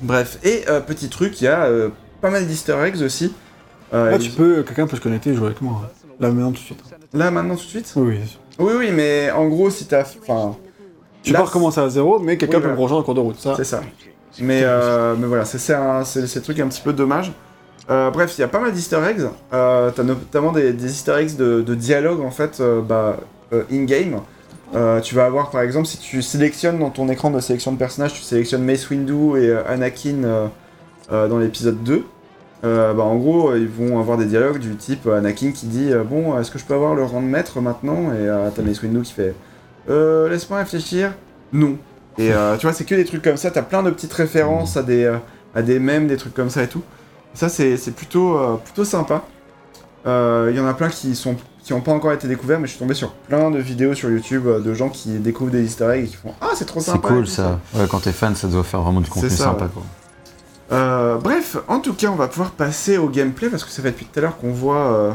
Bref, 0.00 0.38
et 0.42 0.64
euh, 0.68 0.80
petit 0.80 1.08
truc, 1.08 1.40
il 1.40 1.44
y 1.44 1.48
a 1.48 1.64
euh, 1.64 1.90
pas 2.20 2.30
mal 2.30 2.46
d'easter 2.46 2.76
eggs 2.84 3.02
aussi. 3.02 3.32
Euh, 3.92 4.10
Là, 4.10 4.16
ils- 4.16 4.22
tu 4.22 4.30
peux, 4.30 4.62
quelqu'un 4.62 4.86
peut 4.86 4.96
se 4.96 5.02
connecter 5.02 5.30
et 5.30 5.34
jouer 5.34 5.46
avec 5.46 5.60
moi. 5.60 5.82
Là, 6.20 6.28
maintenant, 6.30 6.48
tout 6.52 6.54
de 6.54 6.58
suite. 6.58 6.82
Là, 7.12 7.30
maintenant, 7.30 7.54
tout 7.56 7.64
de 7.64 7.68
suite? 7.68 7.92
Oui, 7.96 8.18
oui. 8.22 8.38
Oui, 8.58 8.72
oui, 8.78 8.90
mais 8.92 9.30
en 9.30 9.46
gros, 9.48 9.68
si 9.70 9.84
t'as... 9.86 10.04
Enfin, 10.26 10.56
Tu 11.22 11.32
Là, 11.32 11.40
peux 11.40 11.44
recommencer 11.46 11.80
à 11.80 11.88
zéro, 11.88 12.18
mais 12.18 12.36
quelqu'un 12.38 12.56
Oui, 12.58 12.62
peut 12.64 12.68
me 12.70 12.74
rejoindre 12.78 13.02
en 13.02 13.04
cours 13.04 13.14
de 13.14 13.20
route. 13.20 13.38
Ça, 13.38 13.54
c'est 13.56 13.64
ça. 13.64 13.82
Mais, 14.38 14.62
euh, 14.64 15.14
mais 15.18 15.26
voilà, 15.26 15.44
c'est 15.44 15.58
c'est- 15.58 16.26
c'est 16.26 16.38
un 16.38 16.42
truc 16.42 16.58
un 16.60 16.68
petit 16.68 16.80
peu 16.80 16.92
dommage. 16.92 17.32
Euh, 17.90 18.10
bref, 18.10 18.34
il 18.38 18.40
y 18.40 18.44
a 18.44 18.48
pas 18.48 18.60
mal 18.60 18.72
d'easter 18.72 19.00
eggs. 19.08 19.22
Euh, 19.52 19.90
T'as 19.90 20.02
notamment 20.04 20.52
des, 20.52 20.72
des 20.72 20.90
easter 20.90 21.14
eggs 21.18 21.36
de, 21.36 21.60
de 21.62 21.74
dialogue, 21.74 22.20
en 22.20 22.30
fait, 22.30 22.62
bah, 22.88 23.16
in-game. 23.70 24.20
Euh, 24.74 25.00
tu 25.00 25.14
vas 25.14 25.26
avoir, 25.26 25.50
par 25.50 25.60
exemple, 25.60 25.86
si 25.86 25.98
tu 25.98 26.22
sélectionnes 26.22 26.78
dans 26.78 26.88
ton 26.88 27.08
écran 27.10 27.30
de 27.30 27.38
sélection 27.40 27.72
de 27.72 27.76
personnages, 27.76 28.14
tu 28.14 28.22
sélectionnes 28.22 28.64
Mace 28.64 28.88
Windu 28.88 29.36
et 29.36 29.50
euh, 29.50 29.62
Anakin 29.68 30.22
euh, 31.12 31.28
dans 31.28 31.38
l'épisode 31.38 31.82
2. 31.82 32.04
Euh, 32.64 32.94
bah, 32.94 33.02
en 33.02 33.16
gros, 33.16 33.54
ils 33.54 33.68
vont 33.68 33.98
avoir 34.00 34.16
des 34.16 34.24
dialogues 34.24 34.60
du 34.60 34.76
type 34.76 35.06
Anakin 35.08 35.50
qui 35.52 35.66
dit 35.66 35.90
Bon, 36.08 36.38
est-ce 36.40 36.50
que 36.50 36.58
je 36.58 36.64
peux 36.64 36.74
avoir 36.74 36.94
le 36.94 37.02
rang 37.04 37.20
de 37.20 37.26
maître 37.26 37.60
maintenant? 37.60 38.12
Et 38.14 38.26
t'as 38.54 38.62
Mace 38.62 38.80
Windu 38.82 39.02
qui 39.02 39.12
fait 39.12 39.34
euh, 39.90 40.28
Laisse-moi 40.30 40.58
réfléchir. 40.60 41.12
Non. 41.52 41.76
Et 42.18 42.32
euh, 42.32 42.56
tu 42.56 42.66
vois, 42.66 42.72
c'est 42.74 42.84
que 42.84 42.94
des 42.94 43.04
trucs 43.04 43.22
comme 43.22 43.36
ça. 43.36 43.50
T'as 43.50 43.62
plein 43.62 43.82
de 43.82 43.90
petites 43.90 44.12
références 44.12 44.76
à 44.76 44.82
des, 44.82 45.04
euh, 45.04 45.16
à 45.54 45.62
des 45.62 45.78
mèmes, 45.78 46.06
des 46.06 46.16
trucs 46.16 46.34
comme 46.34 46.50
ça 46.50 46.62
et 46.62 46.68
tout. 46.68 46.82
Ça, 47.34 47.48
c'est 47.48 47.76
c'est 47.76 47.92
plutôt, 47.92 48.36
euh, 48.36 48.56
plutôt 48.56 48.84
sympa. 48.84 49.22
Euh, 50.06 50.48
Il 50.52 50.56
y 50.56 50.60
en 50.60 50.66
a 50.66 50.74
plein 50.74 50.88
qui 50.88 51.14
sont 51.16 51.36
qui 51.62 51.72
n'ont 51.72 51.80
pas 51.80 51.92
encore 51.92 52.12
été 52.12 52.26
découverts, 52.26 52.58
mais 52.58 52.66
je 52.66 52.72
suis 52.72 52.80
tombé 52.80 52.92
sur 52.92 53.12
plein 53.12 53.48
de 53.50 53.58
vidéos 53.60 53.94
sur 53.94 54.10
YouTube 54.10 54.46
de 54.48 54.74
gens 54.74 54.88
qui 54.88 55.10
découvrent 55.20 55.52
des 55.52 55.62
easter 55.62 55.88
eggs 55.94 56.04
et 56.04 56.08
qui 56.08 56.16
font 56.16 56.34
Ah, 56.40 56.48
c'est 56.54 56.64
trop 56.64 56.80
C'est 56.80 56.90
sympa. 56.90 57.08
et 57.08 57.12
cool 57.12 57.26
ça. 57.28 57.60
Ouais, 57.74 57.86
quand 57.88 58.00
t'es 58.00 58.10
fan, 58.10 58.34
ça 58.34 58.48
doit 58.48 58.64
faire 58.64 58.80
vraiment 58.80 59.00
du 59.00 59.08
contenu 59.08 59.30
ça, 59.30 59.44
sympa 59.44 59.66
ouais. 59.66 59.70
quoi. 59.72 61.18
Bref, 61.22 61.56
en 61.68 61.78
tout 61.78 61.94
cas, 61.94 62.08
on 62.08 62.16
va 62.16 62.26
pouvoir 62.28 62.50
passer 62.50 62.98
au 62.98 63.08
gameplay 63.08 63.48
parce 63.48 63.64
que 63.64 63.70
ça 63.70 63.80
fait 63.82 63.90
depuis 63.92 64.06
tout 64.06 64.18
à 64.18 64.22
l'heure 64.22 64.38
qu'on 64.38 64.52
voit, 64.52 64.92
euh, 64.92 65.12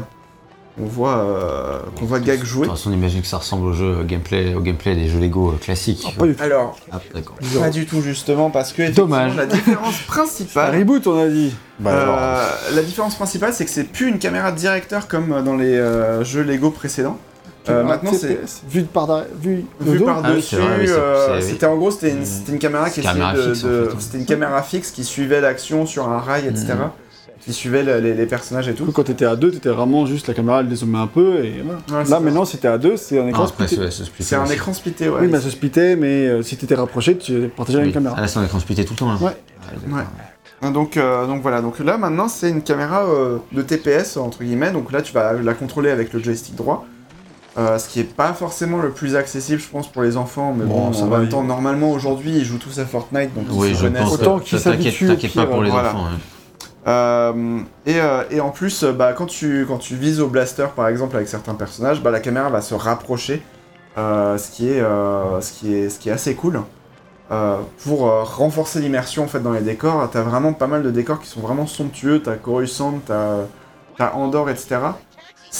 on 0.80 0.86
voit, 0.86 1.18
euh, 1.18 1.78
qu'on 1.98 2.04
voit 2.06 2.20
Gag 2.20 2.40
De 2.40 2.44
jouer. 2.44 2.66
toute 2.66 2.76
façon, 2.76 2.90
on 2.90 2.94
imagine 2.94 3.20
que 3.20 3.26
ça 3.26 3.38
ressemble 3.38 3.66
au 3.66 3.72
jeu 3.72 4.02
gameplay, 4.04 4.54
au 4.54 4.60
gameplay 4.60 4.94
des 4.94 5.08
jeux 5.08 5.18
Lego 5.18 5.50
euh, 5.50 5.56
classiques. 5.60 6.04
Ah, 6.06 6.12
pas 6.18 6.26
du 6.26 6.34
tout. 6.34 6.42
Alors, 6.42 6.76
Ah, 6.92 6.98
pas 7.60 7.70
du 7.70 7.86
tout 7.86 8.00
justement 8.00 8.50
parce 8.50 8.72
que 8.72 8.90
Dommage. 8.90 9.34
la 9.36 9.46
différence 9.46 9.98
principale, 10.06 10.76
reboot, 10.78 11.06
on 11.06 11.18
a 11.20 11.28
dit. 11.28 11.54
Bah, 11.80 11.90
euh, 11.92 12.74
la 12.74 12.82
différence 12.82 13.14
principale, 13.14 13.52
c'est 13.52 13.64
que 13.64 13.70
c'est 13.70 13.84
plus 13.84 14.08
une 14.08 14.18
caméra 14.18 14.52
de 14.52 14.56
directeur 14.58 15.08
comme 15.08 15.42
dans 15.44 15.56
les 15.56 15.74
euh, 15.76 16.24
jeux 16.24 16.42
Lego 16.42 16.70
précédents. 16.70 17.18
Euh, 17.68 17.82
Un 17.82 17.84
maintenant, 17.84 18.12
c'est 18.18 18.38
Vu 18.70 18.80
de 18.82 18.86
par 18.86 19.06
derrière- 19.06 19.26
vu 19.42 19.64
de 19.82 19.90
vu 19.92 19.98
dos. 19.98 20.06
par 20.06 20.22
Ah 20.24 20.28
oui, 20.30 20.36
dessus. 20.36 20.56
c'est 20.56 20.62
vrai, 20.62 20.76
oui, 20.80 20.86
c'est- 20.86 20.92
euh, 20.94 21.40
c'est- 21.40 21.48
c'était 21.48 21.66
en 21.66 21.76
gros, 21.76 21.90
c'était 21.90 22.10
une, 22.12 22.20
Mm. 22.20 22.24
c'était 22.24 22.52
une 22.52 22.58
caméra 22.58 22.88
qui 22.88 22.94
C'est 22.96 23.02
caméra 23.02 23.32
essayait 23.34 23.46
de, 23.48 23.52
fixe, 23.52 23.64
en 23.64 23.68
de- 23.68 23.84
fait, 23.90 23.96
c'était 24.00 24.18
une 24.18 24.24
caméra 24.24 24.62
fixe 24.62 24.90
qui 24.90 25.04
suivait 25.04 25.42
l'action 25.42 25.84
sur 25.84 26.08
un 26.08 26.18
rail, 26.18 26.46
etc. 26.46 26.68
Mm. 26.78 26.90
Qui 27.48 27.54
suivait 27.54 27.82
le- 27.82 27.98
les, 28.00 28.12
les 28.12 28.26
personnages 28.26 28.68
et 28.68 28.74
tout. 28.74 28.84
quand 28.92 29.04
t'étais 29.04 29.24
à 29.24 29.34
deux, 29.34 29.50
t'étais 29.50 29.70
vraiment 29.70 30.04
juste 30.04 30.28
la 30.28 30.34
caméra, 30.34 30.60
elle 30.60 30.68
dézoomait 30.68 30.98
un 30.98 31.06
peu 31.06 31.42
et 31.42 31.62
voilà. 31.64 31.78
Ouais, 32.00 32.04
c'est 32.04 32.10
Là 32.10 32.20
maintenant, 32.20 32.44
si 32.44 32.58
t'es 32.58 32.68
à 32.68 32.76
deux, 32.76 32.98
c'est 32.98 33.18
un 33.18 33.26
écran 33.26 33.44
Ah, 33.44 33.48
splitté. 33.48 33.76
c'est- 34.20 34.36
un 34.36 34.44
écran 34.44 34.74
splitté, 34.74 35.08
ouais. 35.08 35.16
Oui, 35.22 35.28
mais 35.28 35.38
ça 35.38 35.44
se 35.44 35.50
splittait, 35.50 35.96
mais 35.96 36.26
euh, 36.28 36.42
si 36.42 36.58
t'étais 36.58 36.74
rapproché, 36.74 37.16
tu 37.16 37.48
partageais 37.56 37.78
la 37.78 37.84
Oui. 37.84 37.88
même 37.88 37.94
caméra. 37.94 38.14
Ah, 38.18 38.20
là, 38.20 38.28
c'est 38.28 38.38
un 38.38 38.44
écran 38.44 38.60
splitté 38.60 38.84
tout 38.84 38.92
le 38.92 38.98
temps 38.98 39.08
là. 39.12 39.18
Ouais. 39.22 39.32
Ah. 39.62 39.96
Ouais. 40.62 40.70
Donc, 40.72 40.98
euh, 40.98 41.26
donc 41.26 41.40
voilà, 41.40 41.62
donc 41.62 41.78
là 41.78 41.96
maintenant 41.96 42.28
c'est 42.28 42.50
une 42.50 42.60
caméra 42.62 43.04
euh, 43.06 43.38
de 43.52 43.62
TPS 43.62 44.18
entre 44.18 44.42
guillemets, 44.44 44.72
donc 44.72 44.92
là 44.92 45.00
tu 45.00 45.14
vas 45.14 45.32
la 45.32 45.54
contrôler 45.54 45.88
avec 45.90 46.12
le 46.12 46.22
joystick 46.22 46.54
droit, 46.54 46.84
Euh, 47.56 47.76
ce 47.78 47.88
qui 47.88 47.98
est 47.98 48.04
pas 48.04 48.34
forcément 48.34 48.78
le 48.78 48.90
plus 48.90 49.16
accessible 49.16 49.60
je 49.60 49.68
pense 49.68 49.88
pour 49.90 50.02
les 50.02 50.16
enfants, 50.16 50.54
mais 50.56 50.64
bon, 50.64 50.88
Bon, 50.88 50.92
ça 50.92 51.04
en 51.04 51.06
va, 51.08 51.16
même 51.18 51.26
il- 51.26 51.30
temps 51.30 51.42
normalement 51.42 51.90
aujourd'hui 51.90 52.30
ils 52.36 52.44
jouent 52.44 52.58
tous 52.58 52.78
à 52.78 52.84
Fortnite 52.84 53.34
donc 53.34 53.46
Oui, 53.50 53.70
ils 53.70 53.74
se 53.74 53.80
je 53.82 53.86
connaissent. 53.86 54.02
pense. 54.04 54.12
Autant 54.14 54.38
que- 54.38 54.44
qu'ils 54.44 54.58
s'habituent 54.60 55.06
t'inquiète 55.08 55.34
pas 55.34 55.46
pour 55.46 55.62
les 55.62 55.70
voilà. 55.70 55.88
enfants. 55.90 56.06
hein. 56.12 56.18
Euh, 56.88 57.60
et, 57.84 58.00
euh, 58.00 58.24
et 58.30 58.40
en 58.40 58.50
plus, 58.50 58.82
euh, 58.82 58.92
bah, 58.92 59.12
quand, 59.12 59.26
tu, 59.26 59.66
vises 59.90 60.20
au 60.20 60.28
blaster 60.28 60.68
par 60.74 60.88
exemple 60.88 61.16
avec 61.16 61.28
certains 61.28 61.54
personnages, 61.54 62.02
bah, 62.02 62.10
la 62.10 62.20
caméra 62.20 62.48
va 62.48 62.62
se 62.62 62.74
rapprocher, 62.74 63.42
ce, 63.96 64.50
qui 64.50 64.68
est, 64.70 66.10
assez 66.10 66.34
cool. 66.34 66.62
Pour 67.84 68.00
renforcer 68.36 68.80
l'immersion 68.80 69.26
dans 69.42 69.52
les 69.52 69.60
décors, 69.60 70.08
t'as 70.10 70.22
vraiment 70.22 70.54
pas 70.54 70.66
mal 70.66 70.82
de 70.82 70.90
décors 70.90 71.20
qui 71.20 71.28
sont 71.28 71.40
vraiment 71.40 71.66
somptueux, 71.66 72.22
t'as 72.22 72.36
Coruscant, 72.36 73.00
t'as 73.04 73.44
t'as 73.98 74.12
Andorre, 74.14 74.48
etc. 74.50 74.78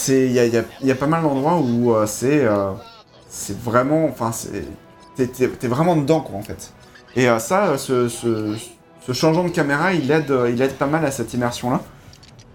Il 0.08 0.32
y 0.32 0.90
a, 0.90 0.94
pas 0.94 1.06
mal 1.06 1.22
d'endroits 1.22 1.58
où 1.58 1.94
c'est 2.06 2.46
vraiment, 3.62 4.06
enfin 4.06 4.30
t'es- 5.16 5.68
vraiment 5.68 5.96
dedans 5.96 6.20
quoi 6.20 6.38
en 6.38 6.42
fait. 6.42 6.72
Et 7.16 7.26
ça, 7.38 7.76
ce, 7.76 8.08
ce 9.08 9.14
changeant 9.14 9.44
de 9.44 9.48
caméra, 9.48 9.94
il 9.94 10.10
aide, 10.10 10.30
euh, 10.30 10.50
il 10.50 10.60
aide 10.60 10.74
pas 10.74 10.86
mal 10.86 11.02
à 11.06 11.10
cette 11.10 11.32
immersion-là. 11.32 11.80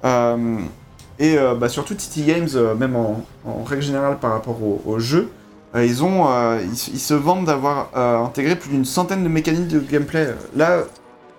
Euh, 0.06 0.60
et 1.18 1.38
euh, 1.38 1.56
bah, 1.56 1.68
surtout 1.68 1.96
TT 1.96 2.22
Games, 2.22 2.76
même 2.78 2.96
en, 2.96 3.24
règle 3.66 3.82
générale 3.82 4.20
par 4.20 4.34
rapport 4.34 4.58
au, 4.62 5.00
jeu, 5.00 5.32
ils, 5.76 5.96
se- 5.96 7.14
vantent 7.14 7.46
d'avoir 7.46 7.90
intégré 8.24 8.56
plus 8.56 8.70
d'une 8.70 8.86
centaine 8.86 9.24
de 9.24 9.30
mécaniques 9.30 9.68
de 9.68 9.80
gameplay. 9.80 10.36
Là, 10.56 10.84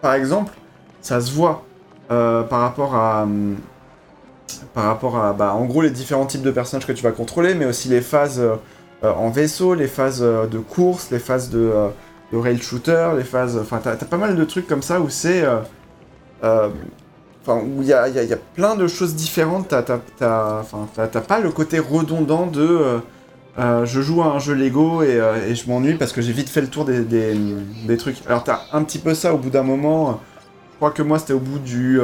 par 0.00 0.14
exemple, 0.14 0.52
ça 1.00 1.20
se 1.20 1.32
voit 1.32 1.64
par 2.08 2.60
rapport 2.60 2.94
à... 2.96 3.22
hum, 3.22 3.56
par 4.72 4.84
rapport 4.84 5.16
à, 5.16 5.32
bah, 5.32 5.54
en 5.54 5.64
gros, 5.64 5.82
les 5.82 5.90
différents 5.90 6.26
types 6.26 6.42
de 6.42 6.50
personnages 6.50 6.86
que 6.86 6.92
tu 6.92 7.02
vas 7.02 7.12
contrôler, 7.12 7.54
mais 7.54 7.64
aussi 7.66 7.88
les 7.88 8.00
phases 8.00 8.42
en 9.02 9.30
vaisseau, 9.30 9.74
les 9.74 9.88
phases 9.88 10.22
de 10.22 10.58
course, 10.58 11.10
les 11.10 11.18
phases 11.18 11.50
de, 11.50 11.70
de 12.34 12.38
rail 12.38 12.60
shooter, 12.60 13.10
les 13.16 13.24
phases... 13.24 13.56
Enfin, 13.56 13.80
t'as 13.82 13.94
pas 13.96 14.16
mal 14.16 14.36
de 14.36 14.44
trucs 14.44 14.66
comme 14.66 14.82
ça 14.82 15.00
où 15.00 15.08
c'est... 15.08 15.42
euh, 15.42 15.58
euh, 16.42 16.68
Enfin, 17.46 17.60
où 17.60 17.82
il 17.82 17.88
y 17.88 17.92
a, 17.92 18.08
y 18.08 18.32
a- 18.32 18.38
plein 18.54 18.74
de 18.74 18.86
choses 18.86 19.14
différentes. 19.14 19.68
T'as 19.68 19.82
pas 21.20 21.40
le 21.40 21.50
côté 21.50 21.78
redondant 21.78 22.46
de... 22.46 23.00
euh, 23.58 23.84
je 23.84 24.00
joue 24.00 24.22
à 24.22 24.26
un 24.26 24.38
jeu 24.38 24.54
Lego 24.54 25.02
et, 25.02 25.20
je 25.54 25.68
m'ennuie 25.68 25.94
parce 25.94 26.12
que 26.12 26.22
j'ai 26.22 26.32
vite 26.32 26.48
fait 26.48 26.62
le 26.62 26.68
tour 26.68 26.86
des, 26.86 27.00
des, 27.02 27.96
trucs. 27.98 28.16
Alors 28.26 28.44
t'as 28.44 28.62
un 28.72 28.82
petit 28.82 28.98
peu 28.98 29.14
ça 29.14 29.34
au 29.34 29.38
bout 29.38 29.50
d'un 29.50 29.62
moment. 29.62 30.20
Je 30.72 30.76
crois 30.76 30.90
que 30.90 31.02
moi 31.02 31.18
c'était 31.18 31.34
au 31.34 31.38
bout 31.38 31.58
du 31.58 32.00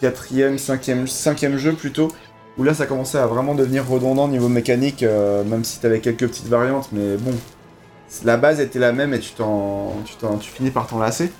quatrième, 0.00 0.56
cinquième, 0.56 1.06
cinquième 1.06 1.58
jeu 1.58 1.74
plutôt. 1.74 2.08
Où 2.56 2.62
là 2.62 2.72
ça 2.72 2.86
commençait 2.86 3.18
à 3.18 3.26
vraiment 3.26 3.54
devenir 3.54 3.86
redondant 3.86 4.28
niveau 4.28 4.48
mécanique, 4.48 5.02
même 5.02 5.62
si 5.62 5.78
t'avais 5.78 6.00
quelques 6.00 6.26
petites 6.26 6.48
variantes, 6.48 6.88
mais 6.90 7.18
bon, 7.18 7.32
la 8.24 8.36
base 8.36 8.60
était 8.60 8.78
la 8.78 8.92
même 8.92 9.12
et 9.14 9.18
tu 9.18 9.32
t'en, 9.32 9.92
tu, 10.04 10.14
t'en- 10.16 10.38
finis 10.38 10.70
par 10.70 10.86
t'en 10.86 10.98
lasser. 10.98 11.32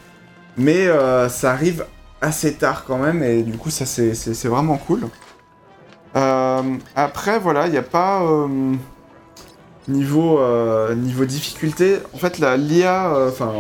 Mais 0.57 0.87
euh, 0.87 1.29
ça 1.29 1.53
arrive 1.53 1.85
assez 2.21 2.55
tard 2.55 2.85
quand 2.87 2.99
même 2.99 3.23
et 3.23 3.43
du 3.43 3.57
coup 3.59 3.71
ça 3.71 3.87
c'est, 3.87 4.13
vraiment 4.45 4.77
cool. 4.79 5.09
Euh, 6.17 6.63
après 6.95 7.39
voilà, 7.39 7.67
il 7.67 7.73
n'y 7.73 7.77
a 7.79 7.83
pas 7.83 8.23
euh, 8.23 8.75
niveau 9.89 10.41
niveau 10.95 11.25
difficulté. 11.25 11.99
En 12.15 12.19
fait 12.19 12.39
la 12.39 12.57
l'IA, 12.57 13.13
enfin 13.29 13.53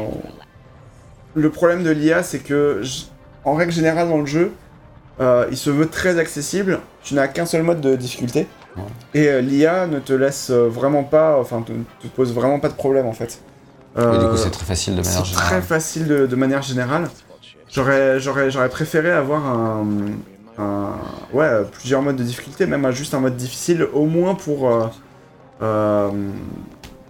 le 1.35 1.51
problème 1.51 1.83
de 1.83 1.91
l'IA 1.91 2.23
c'est 2.23 2.39
que 2.41 2.83
en 3.45 3.55
règle 3.55 3.73
générale 3.73 4.09
dans 4.09 4.19
le 4.21 4.27
jeu, 4.27 4.53
il 5.21 5.57
se 5.57 5.71
veut 5.71 5.89
très 5.89 6.19
accessible. 6.19 6.81
Tu 7.03 7.15
n'as 7.15 7.29
qu'un 7.29 7.47
seul 7.47 7.63
mode 7.65 7.81
de 7.81 7.97
difficulté. 7.97 8.47
Et 9.15 9.29
euh, 9.29 9.41
l'IA 9.41 9.87
ne 9.87 9.99
te 10.01 10.13
laisse 10.13 10.51
euh, 10.51 10.69
vraiment 10.69 11.05
pas, 11.05 11.39
enfin, 11.39 11.63
te, 11.63 11.73
te 11.73 12.09
pose 12.15 12.33
vraiment 12.35 12.59
pas 12.61 12.69
de 12.69 12.75
problème 12.75 13.07
en 13.07 13.13
fait. 13.13 13.39
Et 13.97 14.01
du 14.01 14.03
Euh, 14.03 14.31
coup, 14.31 14.37
c'est 14.37 14.51
très 14.51 14.65
facile 14.67 14.97
de 14.97 15.03
manière 15.03 15.25
c'est 15.25 15.35
très 15.35 15.45
générale. 15.45 15.63
facile 15.63 16.07
de, 16.09 16.27
de 16.27 16.37
manière 16.37 16.63
générale. 16.63 17.09
J'aurais, 17.71 18.19
j'aurais, 18.21 18.51
j'aurais 18.51 18.69
préféré 18.69 19.11
avoir 19.11 19.47
un, 19.47 19.87
un- 20.59 20.95
ouais, 21.33 21.45
euh, 21.45 21.63
plusieurs 21.65 22.03
modes 22.03 22.17
de 22.17 22.23
difficulté, 22.25 22.67
même 22.67 22.91
juste 22.91 23.15
un 23.15 23.21
mode 23.21 23.37
difficile, 23.37 23.87
au 23.93 24.07
moins 24.07 24.35
pour, 24.35 24.69
euh, 24.71 24.87
euh, 25.63 26.11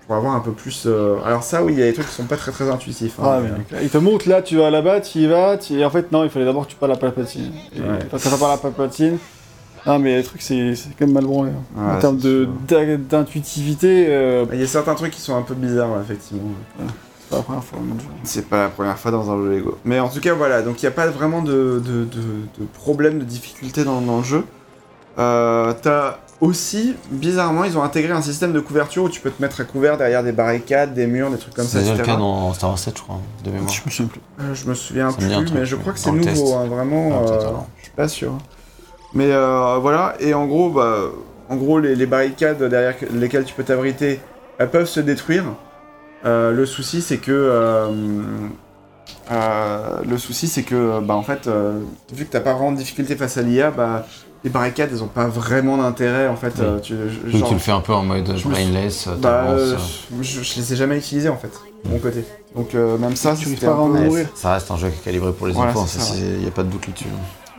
pour 0.07 0.17
avoir 0.17 0.35
un 0.35 0.41
peu 0.41 0.53
plus. 0.53 0.85
euh, 0.87 1.17
Alors 1.25 1.43
ça, 1.43 1.62
oui, 1.65 1.73
il 1.73 1.79
y 1.79 1.83
a 1.83 1.87
des 1.87 1.95
trucs 1.95 2.07
qui 2.09 2.15
sont 2.15 2.25
pas 2.25 2.37
très 2.37 2.53
très 2.53 2.69
intuitifs. 2.71 3.19
hein, 3.19 3.25
Ah, 3.27 3.41
mais, 3.43 3.51
mais 3.73 3.85
il 3.85 3.91
te 3.91 3.99
montre 3.99 4.29
là, 4.29 4.43
tu 4.43 4.57
vas 4.57 4.71
là-bas, 4.71 5.01
tu 5.01 5.19
y 5.21 5.27
vas, 5.27 5.57
tu... 5.57 5.75
et 5.79 5.85
en 5.85 5.91
fait, 5.91 6.12
non, 6.12 6.25
il 6.25 6.31
fallait 6.31 6.45
d'abord 6.45 6.67
que 6.67 6.73
tu 6.73 6.77
parles 6.77 6.93
la 6.93 6.99
palpatine. 6.99 7.51
Et 7.77 7.81
Ouais. 7.81 7.99
Quand 8.11 8.19
tu 8.19 8.29
pas 8.29 8.49
la 8.49 8.57
palpatine, 8.59 9.19
ah, 9.87 9.99
mais 9.99 10.16
les 10.16 10.22
trucs, 10.22 10.43
c'est 10.43 10.74
quand 10.99 11.07
même 11.07 11.12
mal 11.12 11.24
branlé. 11.24 11.51
hein. 11.51 11.80
Ouais, 11.87 11.93
en 11.97 11.99
termes 12.01 12.18
d'intuitivité, 12.99 14.07
euh, 14.09 14.45
Il 14.53 14.61
y 14.61 14.64
a 14.64 14.66
certains 14.66 14.95
trucs 14.95 15.12
qui 15.12 15.20
sont 15.20 15.37
un 15.37 15.43
peu 15.43 15.55
bizarres, 15.55 15.91
ouais, 15.93 16.01
effectivement. 16.03 16.43
c'est 16.78 17.28
pas 17.30 17.37
la 17.37 17.43
première 17.43 17.64
fois. 17.64 17.78
C'est 18.24 18.47
pas 18.49 18.62
la 18.64 18.68
première 18.70 18.99
fois 18.99 19.11
dans 19.11 19.30
un 19.30 19.37
jeu 19.39 19.51
Lego. 19.57 19.78
Mais 19.85 20.01
en 20.01 20.09
tout 20.09 20.20
cas, 20.20 20.35
voilà, 20.35 20.62
donc 20.62 20.82
il 20.82 20.85
n'y 20.85 20.89
a 20.89 20.93
pas 20.93 21.07
vraiment 21.09 21.43
de, 21.43 21.82
de, 21.85 22.05
de- 22.05 22.61
de 22.61 22.66
problème 22.72 23.18
de 23.18 23.24
difficulté 23.24 23.85
dans, 23.85 24.01
dans 24.01 24.18
le 24.18 24.22
jeu. 24.24 24.45
Euh, 25.18 25.72
T'as 25.80 26.18
aussi, 26.41 26.97
bizarrement, 27.11 27.64
ils 27.64 27.78
ont 27.78 27.82
intégré 27.82 28.12
un 28.12 28.20
système 28.20 28.53
de 28.53 28.61
couverture 28.61 29.05
où 29.05 29.09
tu 29.09 29.20
peux 29.20 29.30
te 29.30 29.41
mettre 29.41 29.61
à 29.61 29.64
couvert 29.64 29.97
derrière 29.97 30.22
des 30.24 30.32
barricades, 30.32 30.93
des 30.93 31.07
murs, 31.07 31.30
des 31.30 31.39
trucs 31.39 31.55
comme 31.55 31.64
ça, 31.66 31.80
C'est 31.80 31.97
le 31.97 32.03
cas 32.03 32.16
dans 32.16 32.53
Star 32.53 32.70
Wars 32.70 32.78
7, 32.78 32.99
je 32.99 33.03
crois, 33.03 33.20
de 33.45 33.51
mémoire. 33.51 33.72
Je 33.72 33.80
me 33.87 33.91
souviens 33.91 34.09
plus. 34.09 34.20
Euh, 34.41 34.55
je 34.55 34.66
me 34.68 34.74
souviens 34.74 35.07
me 35.09 35.12
plus, 35.12 35.53
mais 35.55 35.64
je 35.66 35.76
crois 35.76 35.93
que 35.93 35.99
c'est 36.01 36.11
nouveau, 36.11 36.55
hein, 36.55 36.66
vraiment. 36.66 37.11
Ah, 37.12 37.28
euh, 37.30 37.51
je 37.78 37.82
suis 37.85 37.93
pas 37.93 38.09
sûr. 38.09 38.32
Mais 39.15 39.31
euh, 39.31 39.79
voilà, 39.81 40.15
et 40.21 40.35
en 40.35 40.47
gros, 40.47 40.71
bah, 40.71 40.99
en 41.49 41.57
gros, 41.57 41.79
les, 41.79 41.95
les 41.95 42.07
barricades 42.07 42.62
derrière 42.62 42.95
lesquelles 43.12 43.45
tu 43.45 43.55
peux 43.55 43.62
t'abriter, 43.65 44.21
elles 44.59 44.71
peuvent 44.71 44.89
se 44.89 45.01
détruire. 45.01 45.45
Euh, 46.25 46.53
le 46.53 46.67
souci, 46.67 47.01
c'est 47.03 47.19
que 47.19 47.31
euh, 47.33 47.89
euh, 49.31 50.01
le 50.09 50.19
souci, 50.19 50.49
c'est 50.49 50.62
que, 50.62 51.01
bah, 51.01 51.15
en 51.15 51.23
fait, 51.23 51.47
euh, 51.47 51.81
vu 52.12 52.25
que 52.27 52.33
t'as 52.33 52.41
pas 52.41 52.53
vraiment 52.55 52.73
de 52.73 52.77
difficulté 52.79 53.17
face 53.17 53.37
à 53.37 53.43
l'IA, 53.43 53.71
bah, 53.71 54.07
les 54.43 54.51
barricades, 54.51 54.91
elles 54.93 55.03
ont 55.03 55.07
pas 55.09 55.27
vraiment 55.27 55.77
d'intérêt, 55.79 56.27
en 56.29 56.37
fait. 56.37 56.53
Oui. 56.59 56.65
euh, 56.65 56.79
tu, 56.81 56.95
genre- 57.31 57.49
tu 57.49 57.55
le 57.55 57.61
fais 57.61 57.73
un 57.73 57.81
peu 57.81 57.93
en 57.95 58.03
mode 58.03 58.25
brainless, 58.45 59.09
bah, 59.19 59.45
euh, 59.49 59.77
je, 60.21 60.43
je 60.43 60.57
les 60.57 60.73
ai 60.73 60.77
jamais 60.77 60.99
utilisés, 60.99 61.29
en 61.29 61.37
fait, 61.37 61.51
de 61.85 61.91
mon 61.91 61.99
côté. 61.99 62.25
Donc, 62.55 62.75
euh, 62.75 62.99
même 62.99 63.17
ça, 63.17 63.35
Tu 63.37 63.49
pas 63.57 63.75
ouais, 63.75 64.01
mourir. 64.01 64.27
ça 64.35 64.53
reste 64.55 64.71
un 64.71 64.77
jeu 64.77 64.89
qui 64.89 64.97
est 64.99 65.05
calibré 65.05 65.33
pour 65.33 65.47
les 65.47 65.55
Voilà, 65.55 65.71
enfants, 65.71 65.87
il 66.17 66.39
n'y 66.41 66.47
a 66.47 66.51
pas 66.51 66.62
de 66.62 66.69
doute 66.69 66.87
là-dessus. 66.87 67.07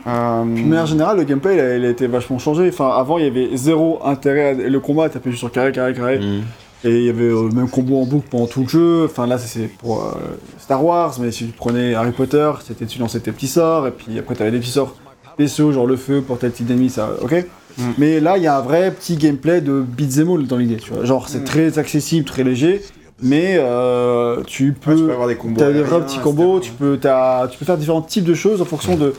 Euh, 0.06 0.44
Puis, 0.54 0.62
de 0.62 0.68
manière 0.68 0.86
générale, 0.86 1.16
le 1.16 1.24
gameplay, 1.24 1.54
il 1.54 1.60
a, 1.60 1.76
il 1.76 1.84
a 1.84 1.88
été 1.90 2.06
vachement 2.06 2.38
changé. 2.38 2.68
Enfin, 2.68 2.90
avant, 2.96 3.18
il 3.18 3.24
y 3.24 3.26
avait 3.28 3.56
zéro 3.56 3.98
intérêt. 4.04 4.50
À... 4.50 4.54
Le 4.54 4.80
combat, 4.80 5.08
t'appuyais 5.08 5.32
juste 5.32 5.40
sur 5.40 5.50
carré, 5.50 5.72
carré, 5.72 5.94
carré. 5.94 6.18
Mhm. 6.18 6.42
Et 6.84 6.90
il 7.00 7.04
y 7.06 7.08
avait 7.10 7.24
euh, 7.24 7.48
le 7.48 7.54
même 7.54 7.68
combo 7.68 8.00
en 8.00 8.04
boucle 8.06 8.28
pendant 8.30 8.46
tout 8.46 8.62
le 8.62 8.68
jeu. 8.68 9.04
Enfin, 9.06 9.26
là, 9.26 9.38
c'est 9.38 9.68
pour 9.78 10.02
euh, 10.04 10.12
Star 10.58 10.84
Wars. 10.84 11.14
Mais 11.20 11.32
si 11.32 11.46
tu 11.46 11.52
prenais 11.52 11.94
Harry 11.94 12.12
Potter, 12.12 12.50
c'était 12.64 12.86
tu 12.86 12.98
lançais 13.00 13.18
tes 13.20 13.32
petits 13.32 13.48
sorts. 13.48 13.88
Et 13.88 13.90
puis 13.90 14.16
après, 14.18 14.34
t'avais 14.36 14.50
des 14.52 14.58
petits 14.60 14.70
sorts 14.70 14.94
spéciaux, 15.34 15.72
genre 15.72 15.86
le 15.86 15.96
feu 15.96 16.22
pour 16.26 16.38
tel 16.38 16.52
type 16.52 16.66
d'ennemi, 16.66 16.88
ça, 16.88 17.10
ok? 17.20 17.44
Mm. 17.76 17.82
Mais 17.98 18.20
là, 18.20 18.36
il 18.38 18.42
y 18.42 18.46
a 18.46 18.56
un 18.56 18.62
vrai 18.62 18.90
petit 18.90 19.16
gameplay 19.16 19.60
de 19.60 19.80
beat'em 19.82 20.30
all 20.30 20.46
dans 20.46 20.56
l'idée, 20.56 20.76
tu 20.76 20.92
vois. 20.92 21.04
Genre, 21.04 21.28
c'est 21.28 21.40
Mm. 21.40 21.44
très 21.44 21.78
accessible, 21.78 22.24
très 22.26 22.44
léger. 22.44 22.82
Mais 23.22 23.56
euh, 23.58 24.42
tu 24.46 24.68
ouais, 24.68 24.74
peux. 24.80 24.94
tu 24.96 25.04
peux 25.04 25.12
avoir 25.12 25.28
des 25.28 25.36
combos. 25.36 25.58
T'as 25.58 25.72
des 25.72 25.82
vrais 25.82 26.00
petits 26.00 26.16
etc. 26.16 26.20
combos, 26.22 26.60
tu 26.60 26.70
peux, 26.72 26.98
t'as- 26.98 27.48
tu 27.50 27.58
peux 27.58 27.64
faire 27.64 27.78
différents 27.78 28.02
types 28.02 28.24
de 28.24 28.34
choses 28.34 28.60
en 28.62 28.66
fonction 28.66 28.94
de 28.96 29.14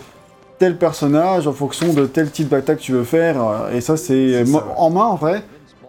tel 0.60 0.78
personnage 0.78 1.48
en 1.48 1.54
fonction 1.54 1.94
de 1.94 2.06
tel 2.06 2.32
type 2.32 2.50
d'attaque 2.50 2.78
que 2.78 2.84
tu 2.84 2.92
veux 2.94 3.04
faire. 3.04 3.36
euh, 3.42 3.72
Et 3.76 3.82
ça, 3.82 3.98
c'est 3.98 4.44
en 4.76 4.90
main 4.90 5.02
en 5.06 5.16
vrai. 5.16 5.44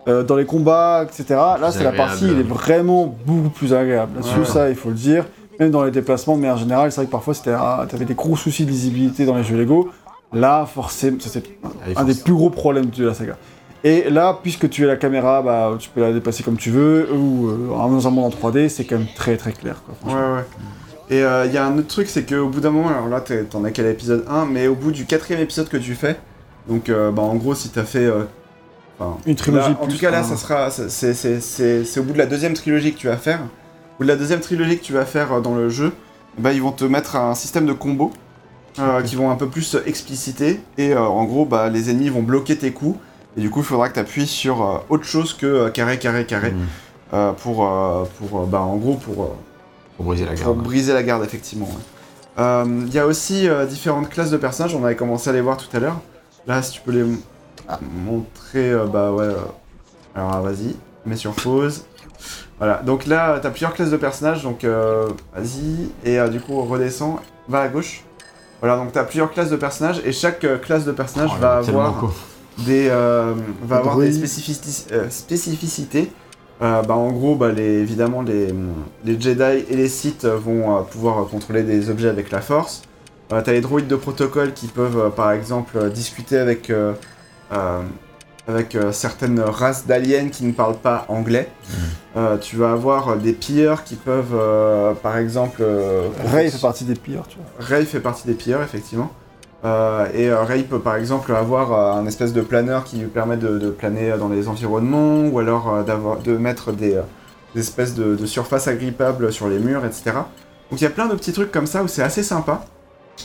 euh, 0.06 0.22
dans 0.22 0.36
les 0.36 0.46
combats, 0.46 1.04
etc. 1.04 1.24
Là, 1.60 1.70
c'est 1.70 1.84
la 1.84 1.92
partie, 1.92 2.24
il 2.26 2.38
est 2.40 2.42
vraiment 2.42 3.14
beaucoup 3.26 3.50
plus 3.50 3.74
agréable. 3.74 4.12
Là-dessus, 4.16 4.38
Ouais. 4.40 4.44
ça, 4.46 4.70
il 4.70 4.74
faut 4.76 4.88
le 4.88 4.94
dire. 4.94 5.26
Même 5.60 5.70
dans 5.70 5.82
les 5.84 5.90
déplacements, 5.90 6.36
mais 6.36 6.48
en 6.50 6.56
général, 6.56 6.90
c'est 6.92 7.00
vrai 7.00 7.06
que 7.06 7.10
parfois, 7.10 7.34
c'était, 7.34 7.52
ah, 7.52 7.84
t'avais 7.88 8.04
des 8.06 8.14
gros 8.14 8.36
soucis 8.36 8.64
de 8.64 8.70
lisibilité 8.70 9.26
dans 9.26 9.34
les 9.36 9.42
jeux 9.42 9.56
Lego. 9.58 9.90
Là, 10.32 10.66
forcément, 10.72 11.18
ça, 11.20 11.28
c'est 11.32 11.42
Allez, 11.84 11.94
un 11.96 12.04
des 12.04 12.14
plus 12.14 12.32
gros 12.32 12.48
problèmes 12.48 12.86
de 12.86 13.06
la 13.06 13.12
saga. 13.12 13.36
Et 13.84 14.08
là, 14.08 14.38
puisque 14.42 14.68
tu 14.70 14.84
as 14.84 14.86
la 14.88 14.96
caméra, 14.96 15.42
bah, 15.42 15.72
tu 15.78 15.90
peux 15.90 16.00
la 16.00 16.12
déplacer 16.12 16.42
comme 16.42 16.56
tu 16.56 16.70
veux, 16.70 17.08
ou 17.12 17.48
euh, 17.48 17.68
dans 17.68 18.06
un 18.08 18.10
monde 18.10 18.32
en 18.32 18.48
3D, 18.50 18.68
c'est 18.68 18.84
quand 18.84 18.96
même 18.98 19.08
très 19.16 19.36
très 19.36 19.52
clair. 19.52 19.82
Quoi, 19.84 20.14
Ouais, 20.14 20.36
ouais. 20.36 20.44
Et 21.10 21.20
il 21.20 21.52
y 21.52 21.56
a 21.56 21.64
un 21.66 21.78
autre 21.78 21.88
truc, 21.88 22.08
c'est 22.08 22.28
qu'au 22.28 22.48
bout 22.48 22.60
d'un 22.60 22.70
moment, 22.70 22.88
alors 22.90 23.08
là, 23.08 23.20
t'en 23.50 23.64
as 23.64 23.70
qu'à 23.70 23.82
l'épisode 23.82 24.24
1, 24.28 24.44
mais 24.46 24.66
au 24.66 24.74
bout 24.74 24.90
du 24.92 25.06
quatrième 25.06 25.40
épisode 25.42 25.68
que 25.68 25.78
tu 25.78 25.94
fais, 25.94 26.16
donc 26.68 26.88
euh, 26.90 27.10
bah, 27.10 27.22
en 27.22 27.34
gros, 27.36 27.54
si 27.54 27.70
t'as 27.70 27.84
fait. 27.84 28.04
euh, 28.04 28.24
Une 29.26 29.34
trilogie 29.36 29.70
là, 29.70 29.78
En 29.80 29.86
plus 29.86 29.94
tout 29.94 30.00
cas, 30.00 30.10
là, 30.10 30.20
un. 30.20 30.22
ça 30.24 30.36
sera. 30.36 30.70
c'est- 30.70 31.98
au 31.98 32.02
bout 32.02 32.12
de 32.12 32.18
la 32.18 32.26
deuxième 32.26 32.52
trilogie 32.54 32.92
que 32.92 32.98
tu 32.98 33.06
vas 33.06 33.16
faire. 33.16 33.40
Au 33.40 33.98
bout 33.98 34.04
de 34.04 34.08
la 34.08 34.16
deuxième 34.16 34.40
trilogie 34.40 34.78
que 34.78 34.84
tu 34.84 34.92
vas 34.92 35.04
faire 35.06 35.32
euh, 35.32 35.40
dans 35.40 35.54
le 35.54 35.70
jeu, 35.70 35.92
bah, 36.38 36.52
ils 36.52 36.60
vont 36.62 36.72
te 36.72 36.84
mettre 36.84 37.16
un 37.16 37.34
système 37.34 37.64
de 37.64 37.72
combos 37.72 38.12
euh, 38.78 39.00
qui 39.02 39.16
vont 39.16 39.30
un 39.30 39.36
peu 39.36 39.48
plus 39.48 39.76
expliciter. 39.86 40.60
Et 40.76 40.92
euh, 40.92 41.00
en 41.00 41.24
gros, 41.24 41.46
bah, 41.46 41.70
les 41.70 41.88
ennemis 41.90 42.10
vont 42.10 42.22
bloquer 42.22 42.56
tes 42.58 42.72
coups. 42.72 42.98
Et 43.36 43.40
du 43.40 43.48
coup, 43.50 43.60
il 43.60 43.64
faudra 43.64 43.88
que 43.88 43.94
tu 43.94 44.00
appuies 44.00 44.26
sur 44.26 44.62
euh, 44.62 44.78
autre 44.90 45.04
chose 45.04 45.32
que 45.32 45.46
euh, 45.46 45.70
carré, 45.70 45.98
carré, 45.98 46.26
carré. 46.26 46.50
Mm. 46.50 46.56
euh, 47.14 47.32
pour, 47.32 47.66
euh, 47.66 48.04
pour 48.18 48.40
euh, 48.42 48.46
bah, 48.46 48.60
en 48.60 48.76
gros, 48.76 48.94
pour. 48.96 49.34
Pour 49.98 50.06
briser 50.06 50.24
la 50.24 50.32
pour 50.32 50.54
garde. 50.54 50.62
briser 50.62 50.92
la 50.94 51.02
garde, 51.02 51.22
effectivement. 51.24 51.66
ouais. 51.66 52.40
Euh, 52.42 52.64
Il 52.86 52.94
y 52.94 52.98
a 52.98 53.06
aussi 53.06 53.46
euh, 53.48 53.66
différentes 53.66 54.08
classes 54.08 54.30
de 54.30 54.36
personnages, 54.38 54.74
on 54.74 54.82
avait 54.84 54.96
commencé 54.96 55.28
à 55.28 55.32
les 55.34 55.40
voir 55.42 55.56
tout 55.58 55.68
à 55.76 55.80
l'heure. 55.80 56.00
Là, 56.46 56.62
si 56.62 56.70
tu 56.72 56.80
peux 56.80 56.92
les 56.92 57.00
m- 57.00 57.18
montrer, 58.06 58.70
euh, 58.72 58.86
bah 58.86 59.12
ouais. 59.12 59.24
euh, 59.24 59.34
Alors, 60.14 60.32
ah, 60.34 60.40
vas-y, 60.40 60.74
mets 61.04 61.16
sur 61.16 61.32
pause. 61.32 61.84
Voilà, 62.58 62.76
donc 62.84 63.06
là, 63.06 63.38
t'as 63.42 63.50
plusieurs 63.50 63.74
classes 63.74 63.90
de 63.90 63.96
personnages, 63.96 64.42
donc 64.42 64.64
euh, 64.64 65.08
vas-y, 65.34 65.90
et 66.08 66.18
euh, 66.18 66.28
du 66.28 66.40
coup, 66.40 66.60
redescends, 66.62 67.20
va 67.48 67.60
à 67.60 67.68
gauche. 67.68 68.02
Voilà, 68.60 68.76
donc 68.76 68.90
t'as 68.92 69.04
plusieurs 69.04 69.30
classes 69.32 69.50
de 69.50 69.56
personnages, 69.56 70.00
et 70.04 70.12
chaque 70.12 70.42
euh, 70.44 70.58
classe 70.58 70.84
de 70.84 70.92
personnage 70.92 71.30
Oh, 71.36 71.40
va 71.40 71.56
avoir 71.58 72.12
des, 72.58 72.88
euh, 72.90 73.34
va 73.62 73.76
avoir 73.76 73.96
des 73.98 74.10
spécifici- 74.12 74.86
euh, 74.92 75.08
spécificités. 75.10 76.10
Euh, 76.60 76.82
bah, 76.82 76.94
en 76.94 77.12
gros, 77.12 77.36
bah, 77.36 77.52
les, 77.52 77.62
évidemment, 77.62 78.22
les, 78.22 78.48
les 79.04 79.20
Jedi 79.20 79.64
et 79.70 79.76
les 79.76 79.88
Sith 79.88 80.24
vont 80.24 80.76
euh, 80.76 80.80
pouvoir 80.82 81.20
euh, 81.20 81.24
contrôler 81.24 81.62
des 81.62 81.88
objets 81.88 82.08
avec 82.08 82.30
la 82.30 82.40
Force. 82.40 82.82
Euh, 83.32 83.40
T'as 83.44 83.52
les 83.52 83.60
droïdes 83.60 83.86
de 83.86 83.96
protocole 83.96 84.52
qui 84.52 84.66
peuvent, 84.66 84.98
euh, 84.98 85.08
par 85.10 85.30
exemple, 85.32 85.90
discuter 85.90 86.36
avec, 86.36 86.70
euh, 86.70 86.94
euh, 87.52 87.82
avec 88.48 88.74
euh, 88.74 88.90
certaines 88.90 89.38
races 89.38 89.86
d'aliens 89.86 90.30
qui 90.30 90.44
ne 90.46 90.52
parlent 90.52 90.78
pas 90.78 91.04
anglais. 91.08 91.48
Euh, 92.16 92.38
tu 92.38 92.56
vas 92.56 92.72
avoir 92.72 93.16
des 93.16 93.34
pilleurs 93.34 93.84
qui 93.84 93.94
peuvent, 93.94 94.34
euh, 94.34 94.94
par 94.94 95.16
exemple... 95.18 95.60
euh, 95.60 96.08
Ray 96.32 96.50
fait 96.50 96.60
partie 96.60 96.84
des 96.84 96.94
pires, 96.96 97.24
tu 97.28 97.36
vois. 97.36 97.46
Ray 97.76 97.84
fait 97.84 98.00
partie 98.00 98.26
des 98.26 98.34
pilleurs, 98.34 98.62
effectivement. 98.62 99.12
Euh, 99.64 100.06
et 100.14 100.28
euh, 100.28 100.44
Ray 100.44 100.62
peut 100.62 100.78
par 100.78 100.96
exemple 100.96 101.32
avoir 101.34 101.72
euh, 101.72 102.00
un 102.00 102.06
espèce 102.06 102.32
de 102.32 102.42
planeur 102.42 102.84
qui 102.84 102.96
lui 102.96 103.08
permet 103.08 103.36
de, 103.36 103.58
de 103.58 103.70
planer 103.70 104.14
dans 104.18 104.28
les 104.28 104.46
environnements, 104.48 105.26
ou 105.26 105.38
alors 105.40 105.68
euh, 105.74 105.82
d'avoir 105.82 106.18
de 106.18 106.36
mettre 106.36 106.72
des, 106.72 106.94
euh, 106.94 107.02
des 107.54 107.62
espèces 107.62 107.94
de, 107.94 108.14
de 108.14 108.26
surfaces 108.26 108.68
agrippables 108.68 109.32
sur 109.32 109.48
les 109.48 109.58
murs, 109.58 109.84
etc. 109.84 110.12
Donc 110.70 110.80
il 110.80 110.82
y 110.82 110.86
a 110.86 110.90
plein 110.90 111.06
de 111.06 111.14
petits 111.14 111.32
trucs 111.32 111.50
comme 111.50 111.66
ça 111.66 111.82
où 111.82 111.88
c'est 111.88 112.02
assez 112.02 112.22
sympa. 112.22 112.64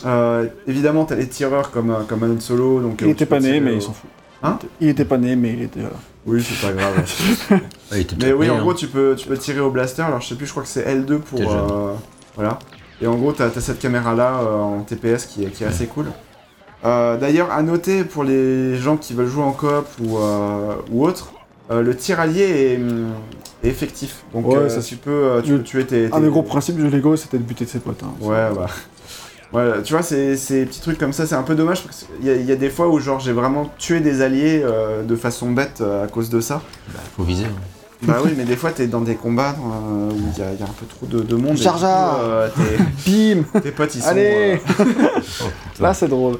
Euh, 0.04 0.48
évidemment, 0.66 1.04
t'as 1.04 1.14
les 1.14 1.28
tireurs 1.28 1.70
comme, 1.70 1.96
comme 2.08 2.24
Han 2.24 2.40
Solo. 2.40 2.80
Donc, 2.80 3.00
Il 3.02 3.10
était 3.10 3.26
pas 3.26 3.38
né, 3.38 3.60
mais 3.60 3.74
il 3.74 3.82
s'en 3.82 3.92
fout. 3.92 4.10
Hein 4.42 4.58
Il 4.80 4.88
était 4.88 5.04
pas 5.04 5.18
né, 5.18 5.36
mais 5.36 5.52
il 5.52 5.62
était. 5.62 5.80
Oui, 6.26 6.42
c'est 6.42 6.66
pas 6.66 6.72
grave. 6.72 6.96
Ouais, 7.50 7.58
il 7.92 8.00
était 8.00 8.16
Mais 8.26 8.32
oui, 8.32 8.46
né, 8.46 8.52
en 8.52 8.56
hein. 8.56 8.60
gros, 8.60 8.74
tu 8.74 8.88
peux, 8.88 9.14
tu 9.16 9.28
peux 9.28 9.38
tirer 9.38 9.60
au 9.60 9.70
blaster. 9.70 10.02
Alors, 10.02 10.20
je 10.20 10.28
sais 10.28 10.34
plus, 10.34 10.46
je 10.46 10.50
crois 10.50 10.62
que 10.64 10.68
c'est 10.68 10.84
L2 10.84 11.18
pour. 11.18 11.40
Euh, 11.40 11.92
voilà. 12.34 12.58
Et 13.02 13.06
en 13.06 13.14
gros, 13.16 13.32
t'as 13.32 13.46
as 13.46 13.60
cette 13.60 13.78
caméra-là 13.80 14.40
euh, 14.42 14.54
en 14.62 14.80
TPS 14.82 15.26
qui 15.26 15.44
est, 15.44 15.48
qui 15.48 15.64
est 15.64 15.66
assez 15.66 15.86
cool. 15.86 16.06
Euh, 16.84 17.16
D'ailleurs, 17.16 17.50
à 17.50 17.62
noter 17.62 18.04
pour 18.04 18.24
les 18.24 18.76
gens 18.76 18.96
qui 18.96 19.14
veulent 19.14 19.26
jouer 19.28 19.42
en 19.42 19.52
coop 19.52 19.86
ou, 20.02 20.18
euh, 20.18 20.74
ou 20.90 21.04
autre, 21.04 21.32
euh, 21.70 21.82
le 21.82 21.96
tir 21.96 22.20
allié 22.20 22.42
est, 22.42 23.66
est 23.66 23.70
effectif. 23.70 24.24
Donc, 24.34 24.46
Ouais, 24.46 24.56
euh, 24.56 24.68
ça, 24.68 24.80
tu, 24.82 24.96
peux, 24.96 25.40
tu 25.42 25.52
le- 25.52 25.58
peux 25.58 25.64
tuer 25.64 25.86
tes. 25.86 26.12
Un 26.12 26.20
des 26.20 26.28
gros 26.28 26.42
principes 26.42 26.76
du 26.76 26.88
Lego, 26.88 27.16
c'était 27.16 27.38
de 27.38 27.42
buter 27.42 27.64
de 27.64 27.70
ses 27.70 27.78
potes. 27.80 28.02
hein. 28.02 28.12
Ouais, 28.20 28.48
bah. 28.54 28.66
Ouais, 29.52 29.82
tu 29.82 29.92
vois, 29.92 30.02
ces, 30.02 30.36
ces 30.36 30.64
petits 30.66 30.80
trucs 30.80 30.98
comme 30.98 31.12
ça, 31.12 31.26
c'est 31.26 31.36
un 31.36 31.42
peu 31.44 31.54
dommage 31.54 31.84
parce 31.84 32.04
qu'il 32.18 32.26
y, 32.26 32.30
a- 32.30 32.34
il 32.34 32.44
y 32.44 32.50
a 32.52 32.56
des 32.56 32.70
fois 32.70 32.88
où 32.88 32.98
genre 32.98 33.20
j'ai 33.20 33.32
vraiment 33.32 33.70
tué 33.78 34.00
des 34.00 34.20
alliés 34.20 34.60
euh, 34.64 35.02
de 35.04 35.14
façon 35.16 35.50
bête 35.52 35.78
euh, 35.80 36.04
à 36.04 36.08
cause 36.08 36.28
de 36.28 36.40
ça. 36.40 36.60
Bah, 36.92 36.98
faut 37.16 37.22
viser. 37.22 37.44
hein. 37.44 37.48
Bah 38.06 38.18
oui, 38.24 38.32
mais 38.36 38.44
des 38.44 38.56
fois 38.56 38.70
t'es 38.70 38.86
dans 38.86 39.00
des 39.00 39.14
combats 39.14 39.50
euh, 39.58 40.10
où 40.10 40.16
il 40.34 40.38
y, 40.38 40.42
a- 40.42 40.52
il 40.52 40.58
y 40.60 40.62
a 40.62 40.66
un 40.66 40.74
peu 40.78 40.86
trop 40.86 41.06
de, 41.06 41.20
de 41.22 41.34
monde. 41.36 41.56
Jar. 41.56 42.18
euh, 42.22 42.48
tes, 42.48 43.10
Bim 43.34 43.42
tes 43.60 43.70
potes 43.70 43.94
ils 43.94 44.02
sont. 44.02 44.08
Allez 44.08 44.60
euh, 44.80 44.84
Là, 45.80 45.92
c'est 45.94 46.08
drôle. 46.08 46.38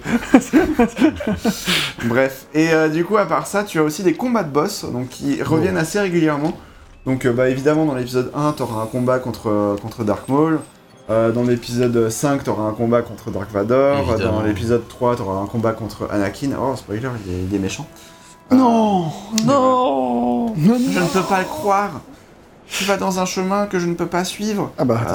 Bref. 2.05 2.47
Et 2.55 2.73
euh, 2.73 2.89
du 2.89 3.05
coup, 3.05 3.17
à 3.17 3.27
part 3.27 3.47
ça, 3.47 3.65
tu 3.65 3.79
as 3.79 3.83
aussi 3.83 4.03
des 4.03 4.15
combats 4.15 4.43
de 4.45 4.51
boss 4.51 4.85
donc 4.91 5.09
qui 5.09 5.43
reviennent 5.43 5.77
assez 5.79 5.99
régulièrement. 6.01 6.53
Donc, 7.07 7.27
euh, 7.27 7.33
bah 7.33 7.49
évidemment, 7.51 7.85
dans 7.85 7.95
l'épisode 7.95 8.31
1, 8.35 8.53
t'auras 8.53 8.83
un 8.83 8.87
combat 8.87 9.19
contre, 9.19 9.49
euh, 9.51 9.77
contre 9.77 10.05
Dark 10.05 10.29
Maul. 10.29 10.59
Euh, 11.11 11.33
dans 11.33 11.43
l'épisode 11.43 12.09
5, 12.09 12.45
t'auras 12.45 12.63
un 12.63 12.73
combat 12.73 13.03
contre 13.03 13.31
Dark 13.31 13.51
Vador. 13.53 13.99
Évidemment. 14.09 14.39
Dans 14.39 14.43
l'épisode 14.43 14.89
3, 14.89 15.17
t'auras 15.17 15.39
un 15.41 15.47
combat 15.47 15.73
contre 15.73 16.09
Anakin. 16.11 16.51
Oh, 16.59 16.75
spoiler, 16.77 17.09
il 17.27 17.33
est, 17.33 17.39
il 17.51 17.55
est 17.55 17.59
méchant. 17.59 17.87
Non 18.51 19.07
Non 19.45 20.47
Non, 20.47 20.55
Je 20.57 21.01
ne 21.01 21.07
peux 21.09 21.23
pas 21.23 21.41
le 21.41 21.45
croire. 21.47 22.01
Tu 22.67 22.85
vas 22.85 22.97
dans 22.97 23.19
un 23.21 23.27
chemin 23.27 23.67
que 23.67 23.79
je 23.79 23.87
ne 23.87 23.95
peux 23.95 24.07
pas 24.07 24.25
suivre. 24.25 24.73
Ah 24.79 24.85
bah, 24.85 25.01
Ah. 25.07 25.15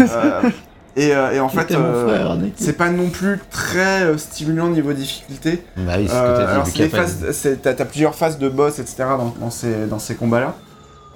Euh, 0.00 0.50
et, 0.96 1.14
euh, 1.14 1.32
et 1.32 1.40
en 1.40 1.48
fait, 1.50 1.72
euh, 1.72 2.38
c'est 2.56 2.72
pas 2.76 2.88
non 2.88 3.10
plus 3.10 3.38
très 3.50 4.02
euh, 4.04 4.16
stimulant 4.16 4.68
niveau 4.68 4.92
difficulté. 4.94 5.62
Bah 5.76 5.94
oui, 5.98 6.06
c'est 6.08 6.14
ce 6.14 6.18
Euh, 6.18 6.32
que 6.32 6.38
t'as 6.38 6.44
dit, 6.46 6.50
alors 6.52 6.64
vu 6.64 6.70
c'est 6.70 6.76
qu'il 6.76 6.86
y 6.86 6.88
des 6.88 6.94
a 6.94 6.98
pas 6.98 7.02
phases, 7.06 7.30
c'est- 7.32 7.56
t'as, 7.62 7.74
t'as 7.74 7.84
plusieurs 7.84 8.14
phases 8.14 8.38
de 8.38 8.48
boss, 8.48 8.78
etc. 8.78 9.04
dans, 9.18 9.34
dans 9.38 9.50
ces, 9.50 9.86
dans 9.86 9.98
ces 9.98 10.14
combats-là. 10.14 10.54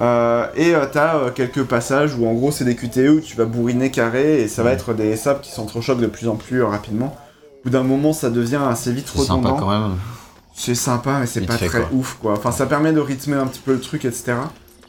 Euh, 0.02 0.46
et 0.56 0.74
euh, 0.74 0.84
t'as 0.90 1.16
euh, 1.16 1.30
quelques 1.30 1.64
passages 1.64 2.14
où 2.14 2.26
en 2.26 2.32
gros 2.34 2.50
c'est 2.50 2.64
des 2.64 2.74
QTE 2.74 3.08
où 3.18 3.20
tu 3.20 3.36
vas 3.36 3.44
bourriner 3.44 3.90
carré 3.90 4.42
et 4.42 4.48
ça 4.48 4.62
va 4.62 4.70
Ouais. 4.70 4.74
être 4.74 4.92
des 4.94 5.14
sables 5.16 5.40
qui 5.40 5.50
s'entrechoquent 5.50 6.00
de 6.00 6.06
plus 6.06 6.26
en 6.28 6.36
plus 6.36 6.62
euh, 6.62 6.66
rapidement. 6.66 7.14
Au 7.60 7.64
bout 7.64 7.70
d'un 7.70 7.82
moment 7.82 8.12
ça 8.14 8.28
devient 8.30 8.60
assez 8.70 8.92
vite 8.92 9.08
C'est 9.14 9.18
sympa 9.22 9.48
redondant. 9.48 9.56
quand 9.58 9.70
même. 9.70 9.96
C'est 10.62 10.74
sympa 10.74 11.18
mais 11.20 11.26
c'est 11.26 11.40
pas 11.46 11.56
fait, 11.56 11.66
très 11.68 11.80
quoi. 11.80 11.88
ouf 11.92 12.18
quoi. 12.20 12.32
Enfin 12.34 12.52
ça 12.52 12.66
permet 12.66 12.92
de 12.92 13.00
rythmer 13.00 13.36
un 13.36 13.46
petit 13.46 13.60
peu 13.60 13.72
le 13.72 13.80
truc 13.80 14.04
etc. 14.04 14.34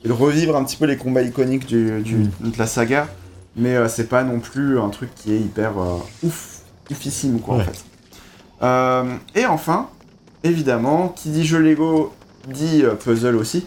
Et 0.04 0.08
de 0.08 0.14
revivre 0.14 0.56
un 0.58 0.64
petit 0.64 0.76
peu 0.78 0.86
les 0.86 0.98
combats 0.98 1.22
iconiques 1.22 1.66
du, 1.66 2.02
du- 2.02 2.16
Mm. 2.16 2.50
de 2.52 2.58
la 2.58 2.68
saga. 2.68 3.08
Mais 3.56 3.76
euh, 3.76 3.88
c'est 3.88 4.08
pas 4.10 4.24
non 4.24 4.40
plus 4.40 4.80
un 4.80 4.90
truc 4.90 5.10
qui 5.16 5.34
est 5.34 5.40
hyper 5.40 5.72
euh, 5.80 5.98
ouf, 6.24 6.60
oufissime 6.90 7.40
quoi 7.40 7.56
en 7.56 7.60
fait. 7.60 7.84
Euh, 8.64 9.16
et 9.36 9.46
enfin, 9.46 9.90
évidemment, 10.44 11.10
qui 11.10 11.30
dit 11.30 11.46
jeu 11.46 11.60
Lego 11.60 12.14
dit 12.48 12.84
euh, 12.84 12.96
puzzle 12.96 13.36
aussi. 13.36 13.66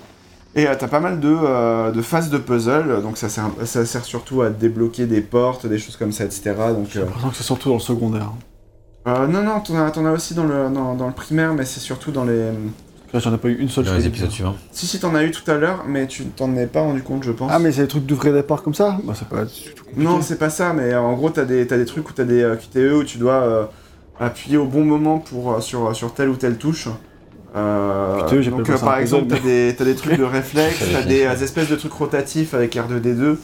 Et 0.57 0.69
euh, 0.69 0.75
t'as 0.79 0.87
pas 0.89 1.01
mal 1.01 1.19
de, 1.21 1.29
euh, 1.37 1.91
de 1.91 2.01
phases 2.01 2.31
de 2.31 2.39
puzzle, 2.39 3.03
donc 3.03 3.19
ça 3.19 3.29
sert, 3.29 3.51
ça 3.65 3.85
sert 3.85 4.05
surtout 4.05 4.43
à 4.43 4.51
débloquer 4.51 5.07
des 5.07 5.21
portes, 5.21 5.67
des 5.67 5.79
choses 5.79 5.97
comme 5.97 6.13
ça, 6.13 6.25
etc. 6.25 6.55
Donc, 6.71 6.87
J'ai 6.93 7.01
l'impression 7.01 7.29
que 7.31 7.37
c'est 7.37 7.43
surtout 7.43 7.69
dans 7.71 7.75
le 7.75 7.81
secondaire. 7.81 8.31
Euh, 9.07 9.27
non, 9.27 9.43
non, 9.43 9.61
t'en 9.61 9.77
as, 9.85 9.91
t'en 9.91 10.07
as 10.07 10.13
aussi 10.13 10.35
dans 10.35 10.45
le, 10.45 10.71
dans, 10.71 10.95
dans 10.95 11.07
le 11.07 11.13
primaire, 11.13 11.55
mais 11.55 11.65
c'est 11.65 11.81
surtout 11.81 12.11
dans 12.11 12.25
les... 12.25 12.51
Là, 13.15 13.21
j'en 13.21 13.33
ai 13.33 13.39
pas 13.39 13.49
eu 13.49 13.55
une 13.55 13.69
seule 13.69 13.85
Dans 13.85 13.95
les 13.95 14.07
épisodes 14.07 14.31
suivants. 14.31 14.57
Si, 14.73 14.89
si, 14.89 14.99
t'en 14.99 15.15
as 15.15 15.23
eu 15.23 15.31
tout 15.31 15.49
à 15.49 15.55
l'heure, 15.55 15.85
mais 15.87 16.09
tu 16.09 16.25
t'en 16.25 16.57
es 16.57 16.67
pas 16.67 16.81
rendu 16.81 17.01
compte, 17.01 17.23
je 17.23 17.31
pense. 17.31 17.49
Ah, 17.55 17.61
mais 17.61 17.71
c'est 17.71 17.83
des 17.83 17.89
trucs 17.89 18.07
de 18.07 18.15
vrai 18.15 18.33
départ 18.33 18.65
comme 18.65 18.75
ça 18.75 18.99
Bah, 19.05 19.13
tout 19.15 19.25
compliqué. 19.85 20.03
Non, 20.03 20.21
c'est 20.21 20.39
pas 20.39 20.51
ça, 20.51 20.73
mais 20.73 20.93
euh, 20.93 21.01
en 21.01 21.13
gros, 21.13 21.31
t'as 21.31 21.45
des, 21.45 21.65
t'as 21.65 21.77
des 21.77 21.85
trucs 21.85 22.11
où 22.11 22.13
t'as 22.13 22.25
des 22.25 22.43
euh, 22.43 22.57
QTE 22.57 22.93
où 22.93 23.05
tu 23.05 23.19
dois 23.19 23.35
euh, 23.35 23.65
appuyer 24.19 24.57
au 24.57 24.65
bon 24.65 24.85
moment 24.85 25.19
pour, 25.19 25.53
euh, 25.53 25.61
sur, 25.61 25.95
sur 25.95 26.13
telle 26.13 26.29
ou 26.29 26.35
telle 26.35 26.57
touche. 26.57 26.89
Euh, 27.55 28.25
QTE, 28.25 28.41
j'ai 28.41 28.51
donc, 28.51 28.67
pas 28.67 28.73
euh, 28.73 28.77
un 28.77 28.81
par 28.81 28.99
exemple, 28.99 29.27
t'as 29.29 29.39
des, 29.39 29.77
t'as 29.79 29.85
des 29.85 29.95
trucs 29.95 30.19
de 30.19 30.25
réflexe, 30.25 30.83
t'as 30.93 31.03
des 31.03 31.25
euh, 31.25 31.35
espèces 31.41 31.69
de 31.69 31.77
trucs 31.77 31.93
rotatifs 31.93 32.53
avec 32.53 32.75
R2D2, 32.75 33.37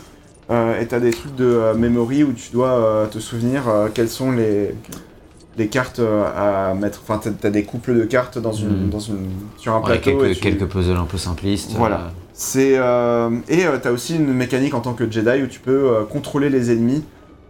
euh, 0.51 0.81
et 0.81 0.87
t'as 0.87 0.99
des 0.99 1.13
trucs 1.13 1.37
de 1.37 1.45
euh, 1.45 1.75
memory 1.75 2.25
où 2.25 2.33
tu 2.33 2.51
dois 2.51 2.71
euh, 2.71 3.07
te 3.07 3.21
souvenir 3.21 3.69
euh, 3.69 3.87
quelles 3.95 4.09
sont 4.09 4.33
les, 4.33 4.75
les 5.57 5.69
cartes 5.69 5.99
euh, 5.99 6.25
à 6.71 6.75
mettre. 6.75 7.01
Enfin, 7.07 7.21
t'as, 7.41 7.51
des 7.51 7.65
couples 7.65 7.95
de 7.95 8.05
cartes 8.05 8.39
dans 8.39 8.53
une, 8.53 8.85
Mhm. 8.85 8.91
dans 8.91 9.01
une, 9.01 9.29
sur 9.57 9.75
un 9.75 9.81
Ouais, 9.81 9.99
plateau. 9.99 10.11
et 10.25 10.29
quelques, 10.29 10.35
tu- 10.35 10.41
quelques 10.41 10.67
puzzles 10.67 10.97
un 10.97 11.05
peu 11.05 11.19
simplistes. 11.19 11.73
Voilà. 11.77 11.97
euh, 11.97 12.09
c'est 12.33 12.79
euh, 12.79 13.31
et 13.49 13.67
euh, 13.67 13.77
t'as 13.83 13.91
aussi 13.91 14.17
une 14.17 14.33
mécanique 14.33 14.75
en 14.75 14.81
tant 14.81 14.95
que 14.95 15.11
Jedi 15.11 15.43
où 15.43 15.47
tu 15.47 15.61
peux 15.61 15.91
euh, 15.91 16.05
contrôler 16.05 16.49
les 16.49 16.71
ennemis, 16.73 17.05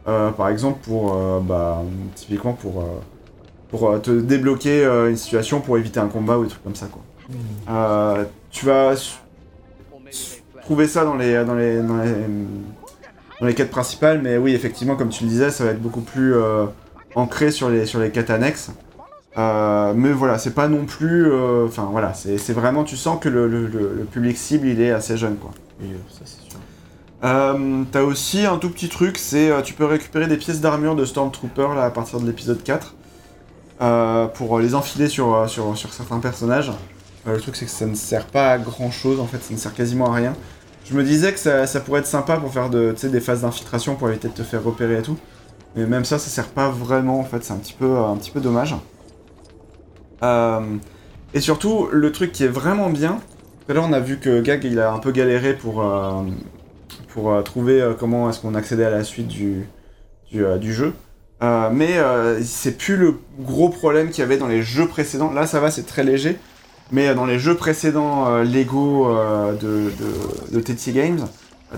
euh, 0.09 0.31
par 0.31 0.49
exemple 0.49 0.79
pour 0.83 1.15
euh, 1.15 1.39
bah 1.41 1.83
typiquement 2.17 2.55
pour 2.55 2.81
euh, 2.81 2.85
pour 3.71 3.89
euh, 3.91 3.99
te 3.99 4.11
débloquer 4.11 4.85
euh, 4.85 5.11
une 5.11 5.17
situation 5.17 5.61
pour 5.61 5.79
éviter 5.79 6.01
un 6.01 6.09
combat 6.09 6.39
ou 6.39 6.43
des 6.45 6.51
trucs 6.51 6.65
comme 6.65 6.75
ça 6.75 6.87
quoi. 6.87 7.03
Euh, 7.71 8.25
tu 8.51 8.67
vas 8.67 8.95
trouver 10.63 10.89
ça 10.89 11.05
dans 11.05 11.15
les 11.17 11.45
dans 11.45 11.55
les 11.55 11.77
dans 11.83 11.99
les 12.03 12.11
dans 13.41 13.47
les 13.47 13.55
quêtes 13.55 13.71
principales, 13.71 14.21
mais 14.23 14.37
oui 14.39 14.55
effectivement 14.55 14.97
comme 14.97 15.11
tu 15.11 15.25
le 15.25 15.31
disais 15.31 15.51
ça 15.51 15.65
va 15.65 15.71
être 15.71 15.81
beaucoup 15.83 16.01
plus 16.01 16.35
euh, 16.35 16.67
ancré 17.15 17.51
sur 17.51 17.69
les, 17.71 17.87
sur 17.87 18.01
les 18.01 18.11
quêtes 18.11 18.31
annexes. 18.31 18.71
Euh, 19.39 19.93
mais 19.95 20.11
voilà, 20.11 20.39
c'est 20.39 20.55
pas 20.55 20.69
non 20.69 20.85
plus. 20.87 21.31
euh, 21.31 21.67
Enfin 21.67 21.89
voilà, 21.91 22.15
c'est 22.15 22.53
vraiment. 22.53 22.85
Tu 22.85 22.97
sens 22.97 23.19
que 23.21 23.29
le, 23.29 23.47
le- 23.49 23.67
le- 23.69 23.95
le 23.99 24.05
public 24.05 24.37
cible 24.37 24.67
il 24.67 24.81
est 24.81 24.91
assez 24.91 25.17
jeune 25.17 25.37
quoi. 25.37 25.51
Oui, 25.81 25.89
ça 26.11 26.21
c'est 26.25 26.51
sûr. 26.51 26.59
Euh, 27.23 27.83
T'as 27.93 28.03
aussi 28.03 28.45
un 28.47 28.57
tout 28.59 28.71
petit 28.71 28.89
truc, 28.89 29.19
c'est 29.19 29.51
euh, 29.51 29.61
tu 29.63 29.75
peux 29.75 29.85
récupérer 29.85 30.27
des 30.27 30.37
pièces 30.37 30.61
d'armure 30.61 30.97
de 30.97 31.05
Stormtrooper 31.05 31.69
là 31.77 31.85
à 31.85 31.91
partir 31.91 32.19
de 32.21 32.27
l'épisode 32.27 32.63
4 32.63 32.95
euh, 33.83 34.27
pour 34.27 34.59
les 34.59 34.75
enfiler 34.75 35.09
sur, 35.09 35.35
euh, 35.35 35.47
sur, 35.47 35.77
sur 35.77 35.93
certains 35.93 36.19
personnages. 36.19 36.71
Euh, 37.29 37.35
le 37.35 37.41
truc 37.41 37.57
c'est 37.57 37.67
que 37.67 37.71
ça 37.71 37.87
ne 37.87 37.95
sert 37.95 38.27
pas 38.27 38.51
à 38.53 38.59
grand 38.59 38.91
chose 38.91 39.21
en 39.21 39.27
fait, 39.27 39.43
ça 39.43 39.53
ne 39.55 39.59
sert 39.59 39.75
quasiment 39.75 40.11
à 40.11 40.15
rien. 40.15 40.35
Je 40.87 40.95
me 40.95 41.05
disais 41.05 41.33
que 41.33 41.39
ça, 41.39 41.67
ça 41.67 41.81
pourrait 41.81 42.01
être 42.01 42.07
sympa 42.07 42.37
pour 42.39 42.53
faire 42.53 42.69
de, 42.71 42.95
des 43.01 43.21
phases 43.21 43.43
d'infiltration 43.43 43.95
pour 43.95 44.09
éviter 44.09 44.29
de 44.29 44.33
te 44.35 44.43
faire 44.43 44.65
repérer 44.65 44.99
et 44.99 45.03
tout. 45.03 45.17
Mais 45.77 45.87
même 45.87 46.05
ça, 46.05 46.19
ça 46.19 46.29
sert 46.29 46.49
pas 46.49 46.71
vraiment 46.71 47.21
en 47.21 47.25
fait, 47.25 47.45
c'est 47.45 47.53
un 47.53 47.59
petit 47.59 47.75
peu, 47.75 47.97
peu 48.33 48.41
dommage. 48.41 48.75
Euh, 50.23 50.61
et 51.33 51.41
surtout, 51.41 51.89
le 51.93 52.13
truc 52.13 52.33
qui 52.33 52.45
est 52.45 52.49
vraiment 52.49 52.91
bien, 52.91 53.21
tout 53.61 53.73
à 53.73 53.75
l'heure 53.75 53.87
on 53.89 53.93
a 53.93 54.01
vu 54.01 54.19
que 54.19 54.41
Gag 54.41 54.65
il 54.65 54.81
a 54.81 54.93
un 54.93 54.99
peu 54.99 55.13
galéré 55.13 55.55
pour, 55.55 55.83
euh, 55.83 56.23
euh, 57.19 57.43
trouver 57.43 57.81
euh, 57.81 57.95
comment 57.95 58.29
est-ce 58.31 58.41
qu'on 58.41 58.55
accédait 58.55 58.85
à 58.85 58.91
la 58.91 59.05
suite 59.05 59.29
du, 59.29 59.67
euh, 60.35 60.61
jeu. 60.61 60.93
Euh, 61.43 61.71
mais 61.73 61.99
euh, 61.99 62.43
c'est 62.43 62.77
plus 62.77 62.97
le 62.97 63.19
gros 63.39 63.71
problème 63.71 64.11
qu'il 64.11 64.21
y 64.21 64.23
avait 64.23 64.37
dans 64.37 64.47
les 64.47 64.63
jeux 64.63 64.87
précédents. 64.87 65.33
Là, 65.33 65.47
ça 65.47 65.61
va, 65.61 65.71
c'est 65.71 65.85
très 65.85 66.05
léger. 66.05 66.37
Mais 66.93 67.09
euh, 67.09 67.15
dans 67.15 67.27
les 67.27 67.39
jeux 67.39 67.57
précédents 67.57 68.29
euh, 68.29 68.45
Lego 68.45 69.09
euh, 69.09 69.53
de, 69.55 69.91
de, 70.51 70.57
de 70.57 70.61
TT 70.61 70.93
Games, 70.93 71.21
euh, 71.21 71.27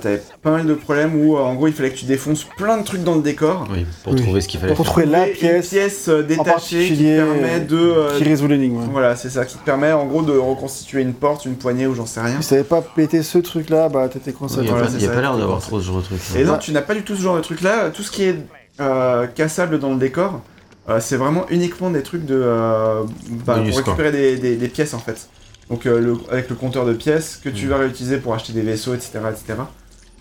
t'avais 0.01 0.23
pas 0.43 0.51
mal 0.51 0.67
de 0.67 0.75
problèmes 0.75 1.15
où, 1.15 1.37
euh, 1.37 1.41
en 1.41 1.55
gros, 1.55 1.67
il 1.69 1.73
fallait 1.75 1.91
que 1.91 1.99
tu 1.99 2.05
défonces 2.07 2.45
plein 2.57 2.79
de 2.79 2.85
trucs 2.85 3.03
dans 3.05 3.15
le 3.17 3.23
décor. 3.23 3.67
Oui, 3.71 3.87
pour 4.05 4.15
Oui. 4.15 4.21
trouver 4.23 4.41
ce 4.41 4.49
qu'il 4.49 4.59
fallait 4.61 4.75
Pour 4.75 4.85
trouver 4.87 5.07
la 5.07 5.27
pièce 5.27 5.65
une 5.73 5.79
pièce 5.79 6.09
euh, 6.09 6.23
détachée 6.23 6.89
qui 6.89 7.05
permet 7.05 7.61
de. 7.61 7.77
euh, 7.77 8.17
qui 8.19 8.25
résout 8.25 8.47
l'énigme. 8.49 8.79
ouais. 8.79 8.87
Voilà, 8.91 9.17
c'est 9.17 9.31
ça 9.31 9.45
qui 9.45 9.57
te 9.59 9.65
permet 9.65 9.93
en 9.93 10.07
gros 10.07 10.23
de 10.23 10.33
reconstituer 10.37 11.03
une 11.03 11.15
porte, 11.15 11.45
une 11.45 11.57
poignée 11.57 11.87
ou 11.87 11.95
j'en 11.95 12.07
sais 12.07 12.21
rien. 12.21 12.41
Si 12.41 12.51
t'avais 12.51 12.65
pas 12.65 12.81
pété 12.83 13.23
ce 13.23 13.39
truc-là, 13.39 13.89
bah 13.89 14.09
t'étais 14.09 14.33
coincé. 14.33 14.57
Il 14.59 14.63
n'y 14.63 14.69
a, 14.69 14.73
Voilà, 14.73 14.89
il 14.95 15.03
y 15.03 15.07
a 15.07 15.11
pas 15.11 15.21
l'air 15.21 15.37
d'avoir 15.37 15.61
trop 15.61 15.81
ce 15.81 15.87
genre 15.87 15.99
de 15.99 16.03
truc. 16.05 16.19
Et 16.37 16.45
non, 16.45 16.59
tu 16.59 16.73
n'as 16.73 16.83
pas 16.83 16.95
du 16.95 17.03
tout 17.03 17.15
ce 17.17 17.23
genre 17.23 17.37
de 17.37 17.43
truc 17.43 17.61
là. 17.61 17.91
Tout 17.91 18.03
ce 18.03 18.11
qui 18.11 18.25
est 18.25 18.37
euh, 18.81 19.27
cassable 19.27 19.79
dans 19.79 19.91
le 19.91 19.99
décor, 19.99 20.41
euh, 20.89 20.99
c'est 21.01 21.17
vraiment 21.17 21.45
uniquement 21.51 21.91
des 21.91 22.03
trucs 22.03 22.25
de. 22.25 22.41
euh, 22.43 23.03
bah, 23.47 23.57
pour 23.65 23.77
récupérer 23.77 24.11
des, 24.11 24.37
des- 24.37 24.57
des 24.57 24.69
pièces 24.69 24.95
en 24.95 24.99
fait. 24.99 25.29
Donc 25.71 25.87
euh, 25.87 26.01
le- 26.01 26.17
avec 26.31 26.51
le 26.51 26.57
compteur 26.57 26.85
de 26.87 26.93
pièces 26.93 27.39
que 27.43 27.49
tu 27.49 27.67
Mm. 27.67 27.69
vas 27.69 27.77
réutiliser 27.79 28.17
pour 28.19 28.35
acheter 28.35 28.53
des 28.53 28.63
vaisseaux, 28.63 28.95
etc. 28.95 29.21
etc. 29.31 29.61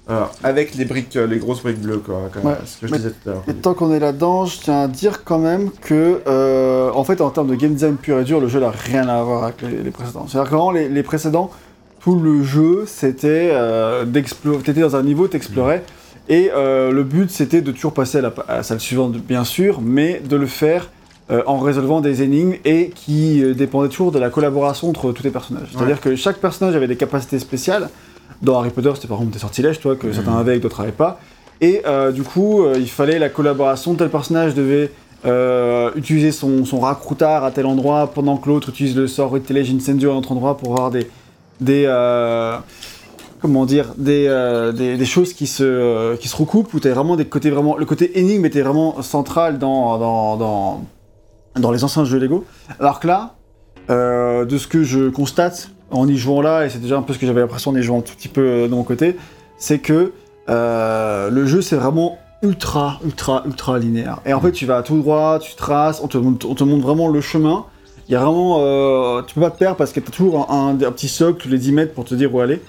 Euh, 0.10 0.24
avec 0.44 0.74
les 0.76 0.86
briques, 0.86 1.16
euh, 1.16 1.28
les 1.28 1.38
grosses 1.38 1.62
briques 1.62 1.80
bleues 1.80 2.00
quoi. 2.00 2.24
Comme 2.34 2.46
Ouais, 2.46 2.58
ce 2.66 2.78
que 2.82 2.88
je 2.88 2.92
mais- 2.92 2.98
disais 2.98 3.12
tout 3.12 3.30
à 3.30 3.34
l'heure. 3.34 3.44
Et 3.48 3.54
tant 3.54 3.74
qu'on 3.76 3.94
est 3.94 4.00
là-dedans, 4.00 4.46
je 4.46 4.60
tiens 4.60 4.82
à 4.82 4.88
dire 4.88 5.24
quand 5.24 5.38
même 5.38 5.70
que, 5.80 6.22
euh, 6.28 6.90
en 6.94 7.04
fait, 7.04 7.22
en 7.22 7.30
termes 7.30 7.48
de 7.48 7.56
game 7.56 7.74
design 7.74 7.96
pur 7.98 8.20
et 8.20 8.24
dur, 8.24 8.40
le 8.42 8.48
jeu 8.48 8.60
n'a 8.60 8.72
rien 8.72 9.08
à 9.08 9.22
voir 9.24 9.44
avec 9.44 9.62
les, 9.62 9.84
les 9.84 9.92
précédents. 9.92 10.26
C'est-à-dire 10.28 10.50
que 10.50 10.56
vraiment, 10.56 10.72
les, 10.72 10.90
les 10.90 11.04
précédents, 11.04 11.52
tout 12.02 12.20
le 12.20 12.44
jeu, 12.44 12.86
c'était 12.88 13.52
euh, 13.54 14.04
d'explorer. 14.06 14.58
T'étais 14.64 14.82
dans 14.82 14.96
un 14.96 15.04
niveau, 15.04 15.28
t'explorais, 15.28 15.84
et 16.30 16.50
euh, 16.54 16.92
le 16.92 17.04
but, 17.04 17.30
c'était 17.30 17.62
de 17.62 17.72
toujours 17.72 17.94
passer 17.94 18.18
à 18.18 18.22
la, 18.22 18.34
à 18.48 18.56
la 18.58 18.64
salle 18.64 18.80
suivante, 18.80 19.14
bien 19.18 19.44
sûr, 19.44 19.82
mais 19.82 20.20
de 20.28 20.36
le 20.36 20.48
faire 20.48 20.90
euh, 21.30 21.44
en 21.46 21.60
résolvant 21.60 22.02
des 22.02 22.24
énigmes 22.24 22.56
et 22.66 22.90
qui 22.90 23.44
euh, 23.44 23.54
dépendaient 23.54 23.90
toujours 23.90 24.12
de 24.12 24.18
la 24.20 24.32
collaboration 24.32 24.90
entre 24.90 25.12
tous 25.12 25.24
les 25.24 25.30
personnages. 25.30 25.70
C'est-à-dire 25.76 26.02
que 26.02 26.16
chaque 26.16 26.38
personnage 26.38 26.76
avait 26.76 26.88
des 26.88 26.98
capacités 26.98 27.38
spéciales. 27.40 27.90
Dans 28.42 28.58
Harry 28.58 28.72
Potter, 28.72 28.92
c'était 28.96 29.08
par 29.08 29.18
exemple 29.18 29.34
des 29.34 29.40
sortilèges, 29.40 29.80
toi, 29.80 29.96
que 29.96 30.12
certains 30.12 30.36
avaient 30.36 30.56
et 30.56 30.58
que 30.58 30.64
d'autres 30.64 30.82
n'avaient 30.82 30.92
pas. 30.92 31.20
Et 31.62 31.84
euh, 31.86 32.12
du 32.12 32.24
coup, 32.24 32.64
euh, 32.64 32.74
il 32.78 32.90
fallait 32.90 33.20
la 33.20 33.30
collaboration. 33.30 33.94
Tel 33.94 34.10
personnage 34.10 34.56
devait 34.56 34.92
euh, 35.26 35.92
utiliser 35.96 36.32
son, 36.32 36.66
son 36.66 36.80
racroutard 36.80 37.44
à 37.44 37.52
tel 37.52 37.68
endroit 37.68 38.08
pendant 38.08 38.38
que 38.38 38.50
l'autre 38.50 38.70
utilise 38.70 38.96
le 38.96 39.08
sort 39.08 39.36
Intelligent 39.36 39.76
Incendio 39.76 40.10
à 40.10 40.14
un 40.16 40.18
autre 40.18 40.32
endroit 40.32 40.58
pour 40.58 40.72
avoir 40.72 40.90
des. 40.90 41.08
des 41.60 41.86
comment 43.40 43.66
dire 43.66 43.94
des, 43.98 44.28
des, 44.76 44.98
des 44.98 45.06
choses 45.06 45.34
qui 45.34 45.48
se, 45.48 46.16
qui 46.18 46.28
se 46.28 46.36
recoupent 46.36 46.74
où 46.76 46.80
vraiment 46.80 47.16
des 47.16 47.26
côtés 47.26 47.50
vraiment. 47.50 47.76
Le 47.78 47.86
côté 47.86 48.20
énigme 48.20 48.46
était 48.46 48.62
vraiment 48.62 49.02
central 49.02 49.58
dans, 49.58 49.98
dans, 49.98 50.38
dans, 50.38 50.86
dans 51.60 51.72
les 51.72 51.84
anciens 51.84 52.06
jeux 52.06 52.20
Lego. 52.20 52.46
Alors 52.80 53.00
que 53.00 53.08
là, 53.08 53.36
de 53.90 54.58
ce 54.58 54.68
que 54.68 54.84
je 54.84 55.10
constate 55.10 55.72
en 55.92 56.08
y 56.08 56.18
jouant 56.18 56.42
là, 56.42 56.66
et 56.66 56.70
c'est 56.70 56.80
déjà 56.82 56.98
un 56.98 57.02
peu 57.02 57.14
ce 57.14 57.20
que 57.20 57.26
j'avais 57.28 57.42
l'impression 57.42 57.72
en 57.72 57.76
y 57.76 57.84
jouant 57.84 58.00
un 58.00 58.02
tout 58.02 58.14
petit 58.16 58.28
peu 58.28 58.42
euh, 58.42 58.68
de 58.68 58.74
mon 58.74 58.84
côté, 58.84 59.18
c'est 59.58 59.80
que 59.80 60.14
euh, 60.50 61.30
le 61.30 61.46
jeu 61.46 61.62
c'est 61.62 61.76
vraiment 61.76 62.18
ultra, 62.44 63.00
ultra, 63.06 63.44
ultra 63.46 63.78
linéaire. 63.78 64.20
Et 64.26 64.34
en 64.34 64.42
fait, 64.42 64.52
tu 64.52 64.66
vas 64.66 64.82
tout 64.82 64.98
droit, 65.00 65.38
tu 65.40 65.56
traces, 65.56 66.02
on 66.04 66.08
te 66.08 66.18
montre, 66.18 66.50
on 66.50 66.56
te 66.56 66.64
montre 66.64 66.82
vraiment 66.84 67.08
le 67.08 67.22
chemin. 67.22 67.66
Il 68.10 68.14
y 68.14 68.16
a 68.16 68.20
vraiment, 68.20 68.58
euh, 68.62 69.22
tu 69.22 69.36
peux 69.36 69.42
pas 69.42 69.52
te 69.52 69.60
perdre 69.60 69.78
parce 69.78 69.92
que 69.94 70.00
t'as 70.00 70.12
toujours 70.12 70.52
un, 70.52 70.70
un- 70.70 70.82
un 70.88 70.92
petit 70.92 71.08
socle 71.08 71.40
tous 71.44 71.50
les 71.50 71.60
10 71.60 71.72
mètres 71.72 71.94
pour 71.94 72.04
te 72.04 72.16
dire 72.16 72.34
où 72.34 72.40
aller. 72.40 72.60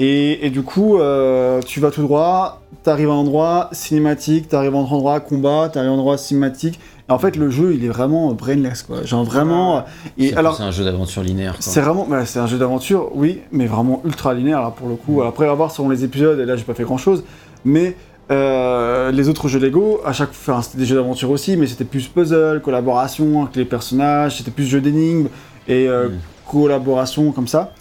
Et, 0.00 0.44
et 0.46 0.50
du 0.50 0.62
coup, 0.62 0.98
euh, 0.98 1.60
tu 1.64 1.78
vas 1.78 1.90
tout 1.90 2.02
droit, 2.02 2.60
t'arrives 2.82 3.08
à 3.10 3.12
un 3.12 3.16
endroit 3.16 3.68
cinématique, 3.72 4.48
t'arrives 4.48 4.74
à 4.74 4.78
un 4.78 4.82
endroit 4.82 5.20
combat, 5.20 5.68
t'arrives 5.72 5.90
à 5.90 5.92
un 5.92 5.96
endroit 5.96 6.18
cinématique. 6.18 6.80
En 7.10 7.18
fait, 7.18 7.36
le 7.36 7.50
jeu, 7.50 7.74
il 7.74 7.84
est 7.84 7.88
vraiment 7.88 8.32
brainless, 8.32 8.82
quoi. 8.84 9.04
Genre 9.04 9.24
vraiment. 9.24 9.84
Et 10.16 10.28
C'est 10.30 10.36
alors, 10.36 10.56
c'est 10.56 10.62
un 10.62 10.70
jeu 10.70 10.84
d'aventure 10.84 11.22
linéaire. 11.22 11.56
c'est 11.60 11.80
vraiment, 11.80 12.06
c'est 12.24 12.38
un 12.38 12.46
jeu 12.46 12.56
d'aventure, 12.58 13.10
oui, 13.14 13.40
mais 13.52 13.66
vraiment 13.66 14.00
ultra 14.04 14.32
linéaire 14.32 14.62
là 14.62 14.72
pour 14.74 14.88
le 14.88 14.94
coup. 14.94 15.22
Après, 15.22 15.44
on 15.46 15.48
va 15.48 15.54
voir 15.54 15.70
selon 15.72 15.88
les 15.88 16.04
épisodes, 16.04 16.38
et 16.40 16.44
là 16.46 16.56
j'ai 16.56 16.64
pas 16.64 16.74
fait 16.74 16.84
grand 16.84 16.98
chose, 16.98 17.24
mais 17.64 17.96
euh, 18.30 19.10
les 19.10 19.28
autres 19.28 19.48
jeux 19.48 19.58
Lego, 19.58 20.00
à 20.06 20.12
chaque 20.12 20.32
fois, 20.32 20.54
enfin, 20.54 20.62
c'était 20.62 20.78
des 20.78 20.84
jeux 20.86 20.94
d'aventure 20.96 21.30
aussi, 21.30 21.56
mais 21.56 21.66
c'était 21.66 21.84
plus 21.84 22.06
puzzle, 22.06 22.60
collaboration 22.62 23.42
avec 23.42 23.56
les 23.56 23.64
personnages, 23.64 24.38
c'était 24.38 24.52
plus 24.52 24.64
jeu 24.66 24.80
d'énigmes 24.80 25.26
et 25.68 25.88
euh, 25.88 26.08
Mm. 26.08 26.12
collaboration 26.50 27.32
comme 27.32 27.48
ça. 27.48 27.72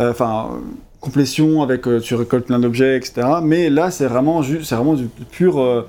Euh, 0.00 0.10
Enfin, 0.12 0.48
euh, 0.52 0.56
complétion 1.00 1.62
avec 1.62 1.82
tu 2.02 2.14
récoltes 2.14 2.46
plein 2.46 2.58
d'objets, 2.58 2.96
etc. 2.96 3.26
Mais 3.42 3.68
là, 3.70 3.90
c'est 3.90 4.06
vraiment 4.06 4.42
juste, 4.42 4.64
c'est 4.64 4.74
vraiment 4.76 4.94
du 4.94 5.08
pur. 5.30 5.84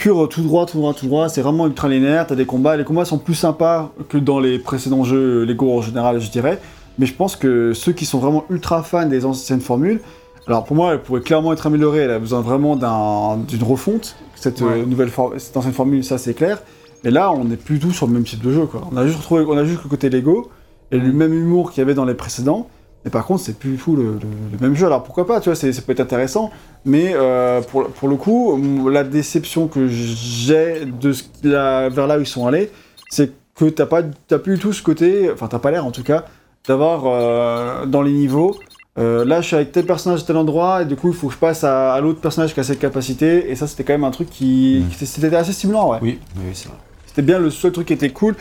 Euh, 0.00 0.02
pur 0.02 0.22
euh, 0.24 0.26
tout 0.26 0.42
droit, 0.42 0.66
tout 0.66 0.78
droit, 0.78 0.94
tout 0.94 1.06
droit, 1.06 1.28
c'est 1.28 1.42
vraiment 1.42 1.66
ultra 1.66 1.88
linéaire, 1.88 2.26
t'as 2.26 2.34
des 2.34 2.46
combats, 2.46 2.76
les 2.76 2.84
combats 2.84 3.04
sont 3.04 3.18
plus 3.18 3.34
sympas 3.34 3.92
que 4.08 4.18
dans 4.18 4.40
les 4.40 4.58
précédents 4.58 5.04
jeux 5.04 5.44
Lego 5.44 5.72
en 5.78 5.82
général, 5.82 6.20
je 6.20 6.30
dirais, 6.30 6.58
mais 6.98 7.06
je 7.06 7.14
pense 7.14 7.36
que 7.36 7.72
ceux 7.74 7.92
qui 7.92 8.04
sont 8.06 8.18
vraiment 8.18 8.44
ultra 8.50 8.82
fans 8.82 9.06
des 9.06 9.24
anciennes 9.24 9.60
formules, 9.60 10.00
alors 10.46 10.64
pour 10.64 10.74
moi, 10.76 10.92
elle 10.94 11.00
pourrait 11.02 11.20
clairement 11.20 11.52
être 11.52 11.66
améliorée, 11.66 12.00
elle 12.00 12.10
a 12.10 12.18
besoin 12.18 12.40
vraiment 12.40 12.76
d'un- 12.76 13.38
d'une 13.46 13.62
refonte, 13.62 14.16
cette, 14.34 14.60
Ouais. 14.62 14.80
euh, 14.82 14.86
nouvelle 14.86 15.10
for- 15.10 15.34
cette 15.38 15.56
ancienne 15.56 15.72
formule, 15.74 16.02
ça 16.02 16.18
c'est 16.18 16.34
clair, 16.34 16.62
mais 17.04 17.10
là, 17.10 17.30
on 17.32 17.44
n'est 17.44 17.56
plus 17.56 17.78
tout 17.78 17.92
sur 17.92 18.06
le 18.06 18.12
même 18.14 18.24
type 18.24 18.42
de 18.42 18.52
jeu, 18.52 18.66
quoi. 18.66 18.82
On 18.92 18.96
a 18.96 19.06
juste 19.06 19.18
retrouvé, 19.18 19.44
on 19.48 19.56
a 19.56 19.64
juste 19.64 19.82
le 19.84 19.88
côté 19.90 20.08
Lego, 20.10 20.50
et 20.92 20.98
le 20.98 21.12
même 21.12 21.32
humour 21.32 21.70
qu'il 21.70 21.80
y 21.80 21.82
avait 21.82 21.94
dans 21.94 22.04
les 22.04 22.14
précédents, 22.14 22.68
mais 23.04 23.10
par 23.10 23.24
contre, 23.26 23.42
c'est 23.42 23.58
plus 23.58 23.72
du 23.72 23.76
tout 23.78 23.96
le, 23.96 24.02
le- 24.14 24.18
le 24.52 24.58
même 24.60 24.74
jeu. 24.74 24.86
Alors 24.86 25.02
pourquoi 25.02 25.26
pas, 25.26 25.40
tu 25.40 25.48
vois, 25.48 25.56
ça 25.56 25.66
peut 25.82 25.92
être 25.92 26.00
intéressant, 26.00 26.50
mais 26.84 27.12
euh, 27.14 27.60
pour, 27.62 27.88
pour 27.88 28.08
le 28.08 28.16
coup, 28.16 28.58
la 28.88 29.04
déception 29.04 29.68
que 29.68 29.86
j'ai 29.88 30.84
de 30.84 31.12
ce, 31.12 31.24
la- 31.44 31.88
vers 31.88 32.06
là 32.06 32.18
où 32.18 32.20
ils 32.20 32.26
sont 32.26 32.46
allés, 32.46 32.70
c'est 33.10 33.32
que 33.54 33.64
t'as 33.66 33.86
pas, 33.86 34.02
t'as 34.28 34.38
plus 34.38 34.54
du 34.56 34.60
tout 34.60 34.72
ce 34.72 34.82
côté, 34.82 35.30
enfin 35.32 35.46
t'as 35.48 35.58
pas 35.58 35.70
l'air 35.70 35.84
en 35.86 35.90
tout 35.90 36.02
cas, 36.02 36.24
d'avoir 36.68 37.02
euh, 37.06 37.86
dans 37.86 38.02
les 38.02 38.12
niveaux. 38.12 38.54
euh, 38.98 39.24
là, 39.24 39.40
je 39.40 39.46
suis 39.46 39.56
avec 39.56 39.72
tel 39.72 39.86
personnage 39.86 40.20
à 40.22 40.24
tel 40.24 40.36
endroit, 40.36 40.82
et 40.82 40.84
du 40.84 40.96
coup, 40.96 41.08
il 41.08 41.14
faut 41.14 41.28
que 41.28 41.34
je 41.34 41.38
passe 41.38 41.64
à, 41.64 41.92
à 41.94 42.00
l'autre 42.00 42.20
personnage 42.20 42.52
qui 42.54 42.60
a 42.60 42.64
cette 42.64 42.80
capacité, 42.80 43.50
et 43.50 43.54
ça, 43.56 43.66
c'était 43.66 43.84
quand 43.84 43.94
même 43.94 44.04
un 44.04 44.10
truc 44.10 44.28
qui, 44.28 44.84
Mm. 44.84 44.88
qui- 44.94 45.06
c'était 45.06 45.34
assez 45.36 45.52
stimulant, 45.52 45.90
ouais. 45.92 45.98
Oui, 46.02 46.18
oui, 46.36 46.50
c'est 46.52 46.68
vrai. 46.68 46.76
C'était 47.10 47.22
bien 47.22 47.40
le 47.40 47.50
seul 47.50 47.72
truc 47.72 47.88
qui 47.88 47.92
était 47.92 48.10
cool. 48.10 48.36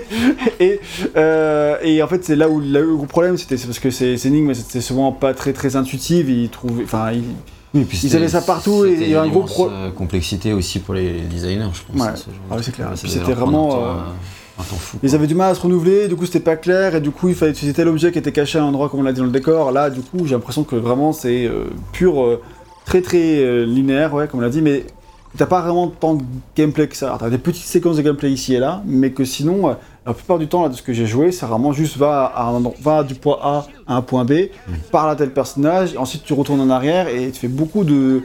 et, 0.60 0.80
euh, 1.16 1.76
et 1.82 2.02
en 2.02 2.08
fait, 2.08 2.24
c'est 2.24 2.34
là 2.36 2.48
où 2.48 2.60
le 2.60 2.96
gros 2.96 3.04
problème, 3.04 3.36
c'était 3.36 3.56
parce 3.56 3.78
que 3.78 3.90
ces 3.90 4.16
ces 4.16 4.28
énigmes, 4.28 4.54
c'était 4.54 4.80
souvent 4.80 5.12
pas 5.12 5.34
très 5.34 5.52
très 5.52 5.76
intuitive. 5.76 6.30
Ils 6.30 6.48
trouvaient, 6.48 6.84
enfin, 6.84 7.12
ils- 7.12 7.22
Oui, 7.74 7.84
puis 7.84 8.00
Ils 8.04 8.16
avaient 8.16 8.28
ça 8.28 8.40
partout 8.40 8.86
et 8.86 8.92
il 8.98 9.10
y 9.10 9.14
a 9.14 9.20
un 9.20 9.24
une 9.24 9.30
gros 9.32 9.40
immense, 9.40 9.52
pro- 9.52 9.68
euh, 9.70 9.90
complexité 9.90 10.54
aussi 10.54 10.78
pour 10.78 10.94
les 10.94 11.10
designers, 11.30 11.68
je 11.74 11.92
pense. 11.92 12.00
Ouais. 12.02 12.08
hein, 12.08 12.34
Ah 12.50 12.56
c'est 12.62 12.72
clair. 12.74 12.90
C'était 12.94 13.18
vraiment, 13.34 13.66
Un 13.66 13.74
temps, 13.76 13.84
euh, 13.84 14.60
un 14.60 14.62
temps 14.62 14.76
fou. 14.76 14.96
ils 15.02 15.14
avaient 15.14 15.26
du 15.26 15.34
mal 15.34 15.50
à 15.50 15.54
se 15.54 15.60
renouveler. 15.60 16.08
Du 16.08 16.16
coup, 16.16 16.24
c'était 16.24 16.40
pas 16.40 16.56
clair. 16.56 16.94
Et 16.94 17.02
du 17.02 17.10
coup, 17.10 17.28
il 17.28 17.34
fallait 17.34 17.50
utiliser 17.52 17.74
tel 17.74 17.88
objet 17.88 18.12
qui 18.12 18.18
était 18.18 18.32
caché 18.32 18.58
à 18.58 18.62
un 18.62 18.66
endroit 18.66 18.88
comme 18.88 19.00
on 19.00 19.02
l'a 19.02 19.12
dit 19.12 19.18
dans 19.20 19.26
le 19.26 19.30
décor. 19.32 19.72
Là, 19.72 19.90
du 19.90 20.00
coup, 20.00 20.24
j'ai 20.26 20.34
l'impression 20.34 20.64
que 20.64 20.74
vraiment 20.76 21.12
c'est 21.12 21.44
euh, 21.46 21.64
pur, 21.92 22.22
euh, 22.24 22.40
très 22.86 23.02
très 23.02 23.40
euh, 23.40 23.66
linéaire, 23.66 24.14
ouais, 24.14 24.26
comme 24.26 24.40
on 24.40 24.42
l'a 24.42 24.48
dit, 24.48 24.62
mais 24.62 24.86
t'as 25.36 25.46
pas 25.46 25.60
vraiment 25.62 25.88
tant 25.88 26.14
de 26.14 26.22
gameplay 26.56 26.88
que 26.88 26.96
ça. 26.96 27.16
T'as 27.18 27.30
des 27.30 27.38
petites 27.38 27.64
séquences 27.66 27.96
de 27.96 28.02
gameplay 28.02 28.30
ici 28.30 28.54
et 28.54 28.58
là, 28.58 28.82
mais 28.86 29.10
que 29.10 29.24
sinon, 29.24 29.68
euh, 29.70 29.74
la 30.06 30.14
plupart 30.14 30.38
du 30.38 30.46
temps, 30.48 30.62
là, 30.62 30.68
de 30.68 30.74
ce 30.74 30.82
que 30.82 30.92
j'ai 30.92 31.06
joué, 31.06 31.32
c'est 31.32 31.46
vraiment 31.46 31.72
juste 31.72 31.96
va, 31.96 32.24
à 32.34 32.44
un 32.44 32.54
endroit- 32.54 32.74
va 32.80 33.02
du 33.04 33.14
point 33.14 33.38
A 33.42 33.66
à 33.86 33.96
un 33.96 34.02
point 34.02 34.24
B, 34.24 34.32
parle 34.90 35.10
à 35.10 35.16
tel 35.16 35.30
personnage, 35.30 35.96
ensuite 35.96 36.24
tu 36.24 36.32
retournes 36.32 36.60
en 36.60 36.70
arrière 36.70 37.08
et 37.08 37.30
tu 37.30 37.40
fais 37.40 37.48
beaucoup 37.48 37.84
de. 37.84 38.22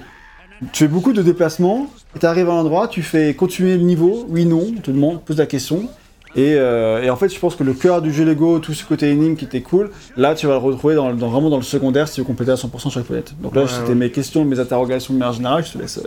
Tu 0.74 0.84
fais 0.84 0.88
beaucoup 0.88 1.12
de 1.12 1.24
déplacements, 1.24 1.88
et 2.16 2.20
tu 2.20 2.26
arrives 2.28 2.48
à 2.48 2.54
un 2.54 2.58
endroit, 2.58 2.88
tu 2.88 3.02
fais 3.02 3.34
continuer 3.34 3.78
le 3.78 3.84
niveau, 3.84 4.28
oui, 4.30 4.46
non, 4.46 4.68
on 4.78 4.80
te 4.80 4.92
demande, 4.92 5.22
pose 5.22 5.38
la 5.38 5.48
question. 5.48 5.90
Et, 6.36 6.54
euh, 6.56 7.02
et 7.02 7.10
en 7.10 7.16
fait, 7.18 7.28
je 7.34 7.38
pense 7.40 7.56
que 7.56 7.64
le 7.64 7.74
cœur 7.74 8.02
du 8.02 8.14
jeu 8.14 8.24
Lego, 8.24 8.60
tout 8.60 8.74
ce 8.74 8.86
côté 8.86 9.10
énigme 9.10 9.36
qui 9.36 9.44
était 9.46 9.62
cool, 9.62 9.90
là, 10.16 10.34
tu 10.36 10.46
vas 10.46 10.54
le 10.54 10.60
retrouver 10.60 10.96
dans, 10.96 11.14
dans- 11.14 11.30
vraiment 11.30 11.50
dans 11.50 11.58
le 11.58 11.64
secondaire 11.64 12.08
si 12.08 12.14
tu 12.16 12.22
veux 12.22 12.26
compléter 12.28 12.52
à 12.52 12.56
100% 12.56 12.90
chaque 12.92 13.04
planète. 13.06 13.34
Donc 13.42 13.54
là, 13.56 13.64
Ouais, 13.64 13.68
c'était 13.68 13.90
ouais. 13.90 13.96
mes 13.96 14.12
questions, 14.12 14.46
mes 14.46 14.60
interrogations 14.60 15.14
de 15.16 15.20
manière 15.20 15.34
générale, 15.34 15.66
je 15.66 15.74
te 15.74 15.78
laisse 15.80 15.98
euh, 15.98 16.04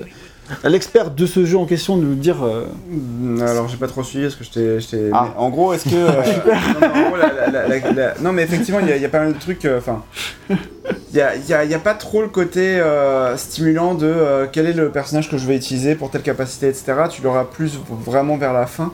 à 0.62 0.68
l'expert 0.68 1.10
de 1.10 1.26
ce 1.26 1.44
jeu 1.44 1.56
en 1.58 1.64
question 1.64 1.96
de 1.96 2.02
nous 2.04 2.14
dire. 2.14 2.44
euh, 2.44 2.66
Alors 3.40 3.68
j'ai 3.68 3.76
pas 3.76 3.86
trop 3.88 4.02
suivi 4.02 4.24
parce 4.24 4.36
que 4.36 4.44
je 4.44 4.50
t'ai- 4.50 4.80
je 4.80 4.88
t'ai- 4.88 5.10
Ah. 5.12 5.28
En 5.36 5.48
gros, 5.50 5.72
est-ce 5.72 5.84
que. 5.88 5.94
euh, 5.94 6.10
non, 6.80 6.80
mais 6.80 6.86
en 6.86 7.08
gros, 7.08 7.16
la- 7.16 7.50
la- 7.50 7.68
la- 7.68 7.92
la- 7.92 8.14
non, 8.20 8.32
mais 8.32 8.42
effectivement, 8.42 8.80
il 8.80 8.88
y, 8.88 8.92
a- 8.92 8.96
il 8.96 9.02
y 9.02 9.06
a 9.06 9.08
pas 9.08 9.20
mal 9.20 9.32
de 9.32 9.38
trucs. 9.38 9.64
euh, 9.64 9.78
Enfin. 9.78 10.02
Il 10.50 11.16
y 11.16 11.20
a, 11.22 11.34
y 11.36 11.52
a- 11.54 11.64
il 11.64 11.70
y 11.70 11.74
a 11.74 11.78
pas 11.78 11.94
trop 11.94 12.20
le 12.20 12.28
côté 12.28 12.78
euh, 12.78 13.36
stimulant 13.38 13.94
de 13.94 14.06
euh, 14.06 14.46
quel 14.52 14.66
est 14.66 14.72
le 14.74 14.90
personnage 14.90 15.30
que 15.30 15.38
je 15.38 15.46
vais 15.46 15.56
utiliser 15.56 15.94
pour 15.94 16.10
telle 16.10 16.22
capacité, 16.22 16.68
etc. 16.68 16.92
Tu 17.10 17.22
l'auras 17.22 17.44
plus 17.44 17.78
vraiment 18.04 18.36
vers 18.36 18.52
la 18.52 18.66
fin. 18.66 18.92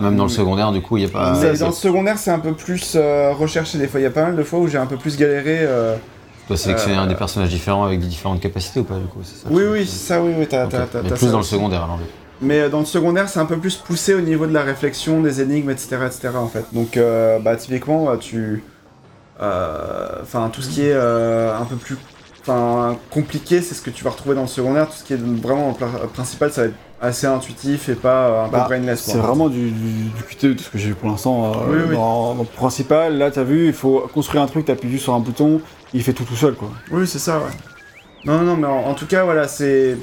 Même 0.00 0.16
dans 0.16 0.24
le 0.24 0.28
secondaire, 0.30 0.72
du 0.72 0.80
coup, 0.80 0.96
il 0.96 1.04
n'y 1.04 1.10
a 1.10 1.12
pas. 1.12 1.36
mais 1.40 1.56
dans 1.58 1.66
le 1.68 1.72
secondaire, 1.72 2.18
c'est 2.18 2.30
un 2.30 2.38
peu 2.38 2.52
plus 2.54 2.94
euh, 2.96 3.32
recherché. 3.32 3.78
Des 3.78 3.86
fois, 3.88 4.00
il 4.00 4.04
y 4.04 4.06
a 4.06 4.10
pas 4.10 4.22
mal 4.24 4.36
de 4.36 4.42
fois 4.42 4.58
où 4.58 4.66
j'ai 4.68 4.78
un 4.78 4.86
peu 4.86 4.96
plus 4.96 5.16
galéré. 5.16 5.58
Euh, 6.50 6.54
Tu 6.54 6.54
dois 6.54 6.56
sélectionner 6.56 6.96
Euh, 6.96 7.00
un 7.02 7.06
des 7.06 7.14
personnages 7.14 7.50
différents 7.50 7.84
avec 7.84 8.00
des 8.00 8.06
différentes 8.06 8.40
capacités 8.40 8.80
ou 8.80 8.84
pas, 8.84 8.96
du 8.96 9.06
coup 9.06 9.20
c'est 9.22 9.42
ça 9.42 9.48
Oui, 9.50 9.62
oui, 9.70 9.86
c'est 9.86 10.06
ça, 10.06 10.22
oui, 10.22 10.32
oui, 10.38 10.46
t'as 10.48 10.66
Mais 10.66 11.08
plus 11.10 11.18
ça 11.26 11.30
dans 11.30 11.38
le 11.38 11.44
secondaire, 11.44 11.84
alors. 11.84 11.98
Mais 12.40 12.60
euh, 12.60 12.68
dans 12.68 12.78
le 12.80 12.84
secondaire, 12.86 13.28
c'est 13.28 13.40
un 13.40 13.46
peu 13.46 13.56
plus 13.58 13.76
poussé 13.76 14.14
au 14.14 14.20
niveau 14.20 14.46
de 14.46 14.52
la 14.54 14.62
réflexion, 14.62 15.20
des 15.22 15.40
énigmes, 15.40 15.70
etc. 15.70 15.98
etc. 16.06 16.28
en 16.36 16.46
fait. 16.48 16.64
Donc, 16.72 16.96
euh, 16.96 17.38
bah, 17.40 17.56
typiquement, 17.56 18.10
euh, 18.10 18.16
tu. 18.16 18.62
euh, 19.42 20.08
Enfin, 20.22 20.48
tout 20.52 20.62
ce 20.62 20.70
qui 20.70 20.82
est 20.86 20.92
euh, 20.94 21.56
un 21.58 21.64
peu 21.64 21.76
plus. 21.76 21.96
Enfin, 22.40 22.96
compliqué, 23.10 23.60
c'est 23.60 23.74
ce 23.74 23.82
que 23.82 23.90
tu 23.90 24.04
vas 24.04 24.10
retrouver 24.10 24.34
dans 24.36 24.42
le 24.42 24.46
secondaire. 24.48 24.86
Tout 24.86 24.94
ce 24.96 25.04
qui 25.04 25.12
est 25.14 25.20
vraiment 25.20 25.76
principal, 26.14 26.50
ça 26.52 26.62
va 26.62 26.66
être 26.68 26.74
assez 27.00 27.26
intuitif 27.26 27.88
et 27.88 27.94
pas 27.94 28.28
euh, 28.28 28.44
un 28.44 28.48
peu 28.48 28.52
Bah, 28.56 28.66
brainless. 28.68 29.00
C'est 29.02 29.18
vraiment 29.18 29.48
du, 29.48 29.70
du, 29.70 29.92
du 30.10 30.22
QTE 30.28 30.54
de 30.56 30.60
ce 30.60 30.68
que 30.70 30.78
j'ai 30.78 30.88
vu 30.88 30.94
pour 30.94 31.08
l'instant. 31.10 31.52
euh, 31.52 31.56
Oui, 31.68 31.78
oui. 31.90 31.94
Dans, 31.94 32.34
dans 32.34 32.42
le 32.42 32.48
principal, 32.48 33.16
là, 33.18 33.30
t'as 33.30 33.44
vu, 33.44 33.66
il 33.68 33.72
faut 33.72 34.08
construire 34.12 34.42
un 34.42 34.46
truc, 34.46 34.64
t'appuies 34.66 34.90
juste 34.90 35.04
sur 35.04 35.14
un 35.14 35.20
bouton, 35.20 35.60
il 35.94 36.02
fait 36.02 36.12
tout 36.12 36.24
tout 36.24 36.34
seul, 36.36 36.54
quoi. 36.54 36.70
Oui, 36.90 37.06
c'est 37.06 37.18
ça, 37.20 37.38
ouais. 37.38 37.50
Non, 38.24 38.38
non, 38.38 38.44
non, 38.44 38.56
mais 38.56 38.66
en, 38.66 38.90
en 38.90 38.94
tout 38.94 39.06
cas, 39.06 39.24
voilà, 39.24 39.46
c'est. 39.46 39.96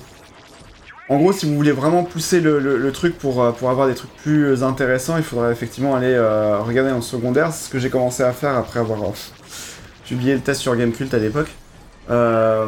En 1.08 1.18
gros, 1.18 1.32
si 1.34 1.46
vous 1.46 1.56
voulez 1.56 1.72
vraiment 1.74 2.04
pousser 2.04 2.42
le, 2.42 2.58
le- 2.60 2.78
le 2.78 2.92
truc 2.92 3.16
pour, 3.20 3.44
euh, 3.44 3.52
pour 3.52 3.70
avoir 3.70 3.88
des 3.88 3.94
trucs 3.94 4.12
plus 4.16 4.64
intéressants, 4.64 5.18
il 5.18 5.24
faudrait 5.24 5.52
effectivement 5.52 5.96
aller 5.96 6.14
euh, 6.14 6.60
regarder 6.62 6.92
en 6.92 7.02
secondaire. 7.02 7.52
C'est 7.54 7.66
ce 7.66 7.70
que 7.70 7.78
j'ai 7.78 7.92
commencé 7.92 8.24
à 8.24 8.32
faire 8.32 8.56
après 8.56 8.80
avoir 8.80 9.04
euh, 9.04 9.12
publié 10.08 10.34
le 10.34 10.40
test 10.40 10.62
sur 10.62 10.76
Gamecult 10.76 11.14
à 11.14 11.20
l'époque. 11.20 11.50
Euh, 12.10 12.66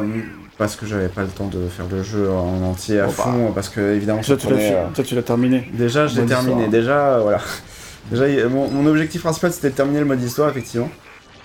parce 0.58 0.74
que 0.76 0.84
j'avais 0.86 1.08
pas 1.08 1.22
le 1.22 1.28
temps 1.28 1.46
de 1.46 1.68
faire 1.68 1.86
le 1.90 2.02
jeu 2.02 2.28
en 2.30 2.62
entier 2.64 2.98
à 3.00 3.06
Bon, 3.06 3.12
bah. 3.16 3.22
fond, 3.24 3.52
parce 3.54 3.68
que 3.68 3.80
évidemment, 3.94 4.20
Toi, 4.22 4.36
tu 4.36 4.48
l'as 4.50 4.56
fait- 4.58 4.74
euh, 4.74 4.84
toi, 4.94 5.04
tu 5.04 5.14
l'as 5.14 5.22
terminé. 5.22 5.70
Déjà, 5.72 6.06
je 6.08 6.20
l'ai 6.20 6.26
terminé. 6.26 6.52
histoire. 6.64 6.70
Déjà, 6.70 6.98
euh, 7.14 7.20
voilà. 7.22 7.38
Déjà, 8.10 8.48
mon, 8.48 8.68
mon 8.68 8.86
objectif 8.86 9.22
principal, 9.22 9.52
c'était 9.52 9.70
de 9.70 9.74
terminer 9.74 10.00
le 10.00 10.06
mode 10.06 10.22
histoire, 10.22 10.48
effectivement. 10.50 10.88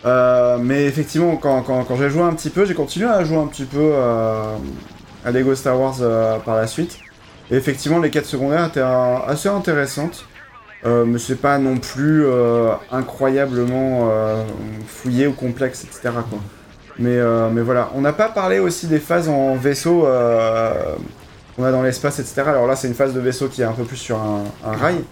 Euh, 0.05 0.57
mais 0.59 0.85
effectivement, 0.85 1.35
quand, 1.37 1.61
quand, 1.61 1.83
quand 1.83 1.95
j'ai 1.95 2.09
joué 2.09 2.23
un 2.23 2.33
petit 2.33 2.49
peu, 2.49 2.65
j'ai 2.65 2.73
continué 2.73 3.07
à 3.07 3.23
jouer 3.23 3.37
un 3.37 3.47
petit 3.47 3.65
peu 3.65 3.77
euh, 3.79 4.55
à 5.25 5.31
Lego 5.31 5.53
Star 5.55 5.79
Wars 5.79 5.95
par 6.43 6.55
la 6.55 6.67
suite. 6.67 6.97
Et 7.51 7.55
effectivement, 7.55 7.99
les 7.99 8.09
quêtes 8.09 8.25
secondaires 8.25 8.65
étaient 8.67 8.81
assez 8.81 9.47
intéressantes. 9.49 10.25
Mais 10.85 11.17
c'est 11.19 11.39
pas 11.39 11.59
non 11.59 11.77
plus 11.77 12.25
incroyablement 12.91 14.09
fouillé 14.87 15.27
ou 15.27 15.33
complexe, 15.33 15.83
etc. 15.85 16.13
Quoi. 16.29 16.39
Mais, 16.99 17.17
euh, 17.17 17.49
mais 17.49 17.61
voilà, 17.61 17.89
on 17.95 18.01
n'a 18.01 18.13
pas 18.13 18.29
parlé 18.29 18.59
aussi 18.59 18.87
des 18.87 18.99
phases 18.99 19.27
en 19.29 19.55
vaisseau 19.55 20.05
euh, 20.05 20.95
qu'on 21.55 21.63
a 21.63 21.71
dans 21.71 21.81
l'espace, 21.81 22.19
etc. 22.19 22.43
Alors 22.47 22.67
là, 22.67 22.75
c'est 22.75 22.87
une 22.87 22.93
phase 22.93 23.13
de 23.13 23.19
vaisseau 23.19 23.47
qui 23.47 23.61
est 23.61 23.65
un 23.65 23.71
peu 23.73 23.83
plus 23.83 23.97
sur 23.97 24.17
un, 24.17 24.43
rail. 24.63 25.03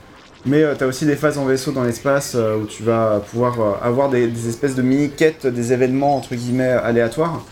Mais 0.45 0.63
tu 0.77 0.83
as 0.83 0.87
aussi 0.87 1.05
des 1.05 1.15
phases 1.15 1.37
en 1.37 1.45
vaisseau 1.45 1.71
dans 1.71 1.83
l'espace 1.83 2.33
euh, 2.35 2.57
où 2.57 2.65
tu 2.65 2.83
vas 2.83 3.21
pouvoir 3.31 3.59
euh, 3.61 3.73
avoir 3.83 4.09
des, 4.09 4.47
espèces 4.49 4.75
de 4.75 4.81
mini-quêtes, 4.81 5.45
des 5.47 5.73
événements 5.73 6.17
entre 6.17 6.35
guillemets 6.35 6.69
aléatoires. 6.71 7.43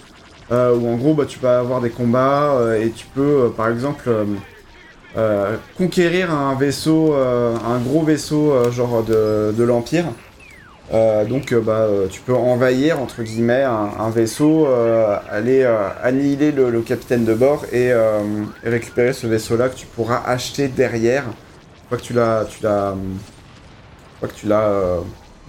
euh, 0.51 0.75
où 0.75 0.87
en 0.89 0.95
gros 0.95 1.13
bah, 1.13 1.25
tu 1.27 1.39
vas 1.39 1.59
avoir 1.59 1.81
des 1.81 1.89
combats 1.91 2.53
euh, 2.55 2.81
et 2.81 2.89
tu 2.91 3.05
peux 3.13 3.45
euh, 3.45 3.49
par 3.49 3.69
exemple 3.69 4.05
euh, 4.07 4.25
euh, 5.17 5.57
conquérir 5.77 6.31
un 6.33 6.55
vaisseau, 6.55 7.13
euh, 7.13 7.55
un 7.67 7.79
gros 7.79 8.03
vaisseau 8.03 8.51
euh, 8.53 8.71
genre 8.71 9.03
de 9.03 9.63
l'Empire. 9.63 10.05
Euh, 10.91 11.23
donc 11.23 11.51
euh, 11.51 11.61
bah, 11.61 11.81
euh, 11.81 12.07
tu 12.07 12.19
peux 12.21 12.33
envahir 12.33 12.99
entre 12.99 13.21
guillemets 13.21 13.63
un, 13.63 14.09
vaisseau, 14.09 14.67
aller 15.29 15.63
annihiler 16.03 16.51
le, 16.51 16.81
capitaine 16.81 17.25
de 17.25 17.33
bord 17.33 17.65
et, 17.71 17.91
récupérer 18.63 19.13
ce 19.13 19.27
vaisseau-là 19.27 19.69
que 19.69 19.75
tu 19.75 19.85
pourras 19.85 20.23
acheter 20.25 20.67
derrière. 20.67 21.25
Une 21.25 21.89
fois 21.89 21.97
que 21.97 22.03
tu 22.03 22.13
l'as, 22.13 22.45
tu 22.49 22.59
que 22.61 24.33
tu 24.35 24.47
l'as, 24.47 24.99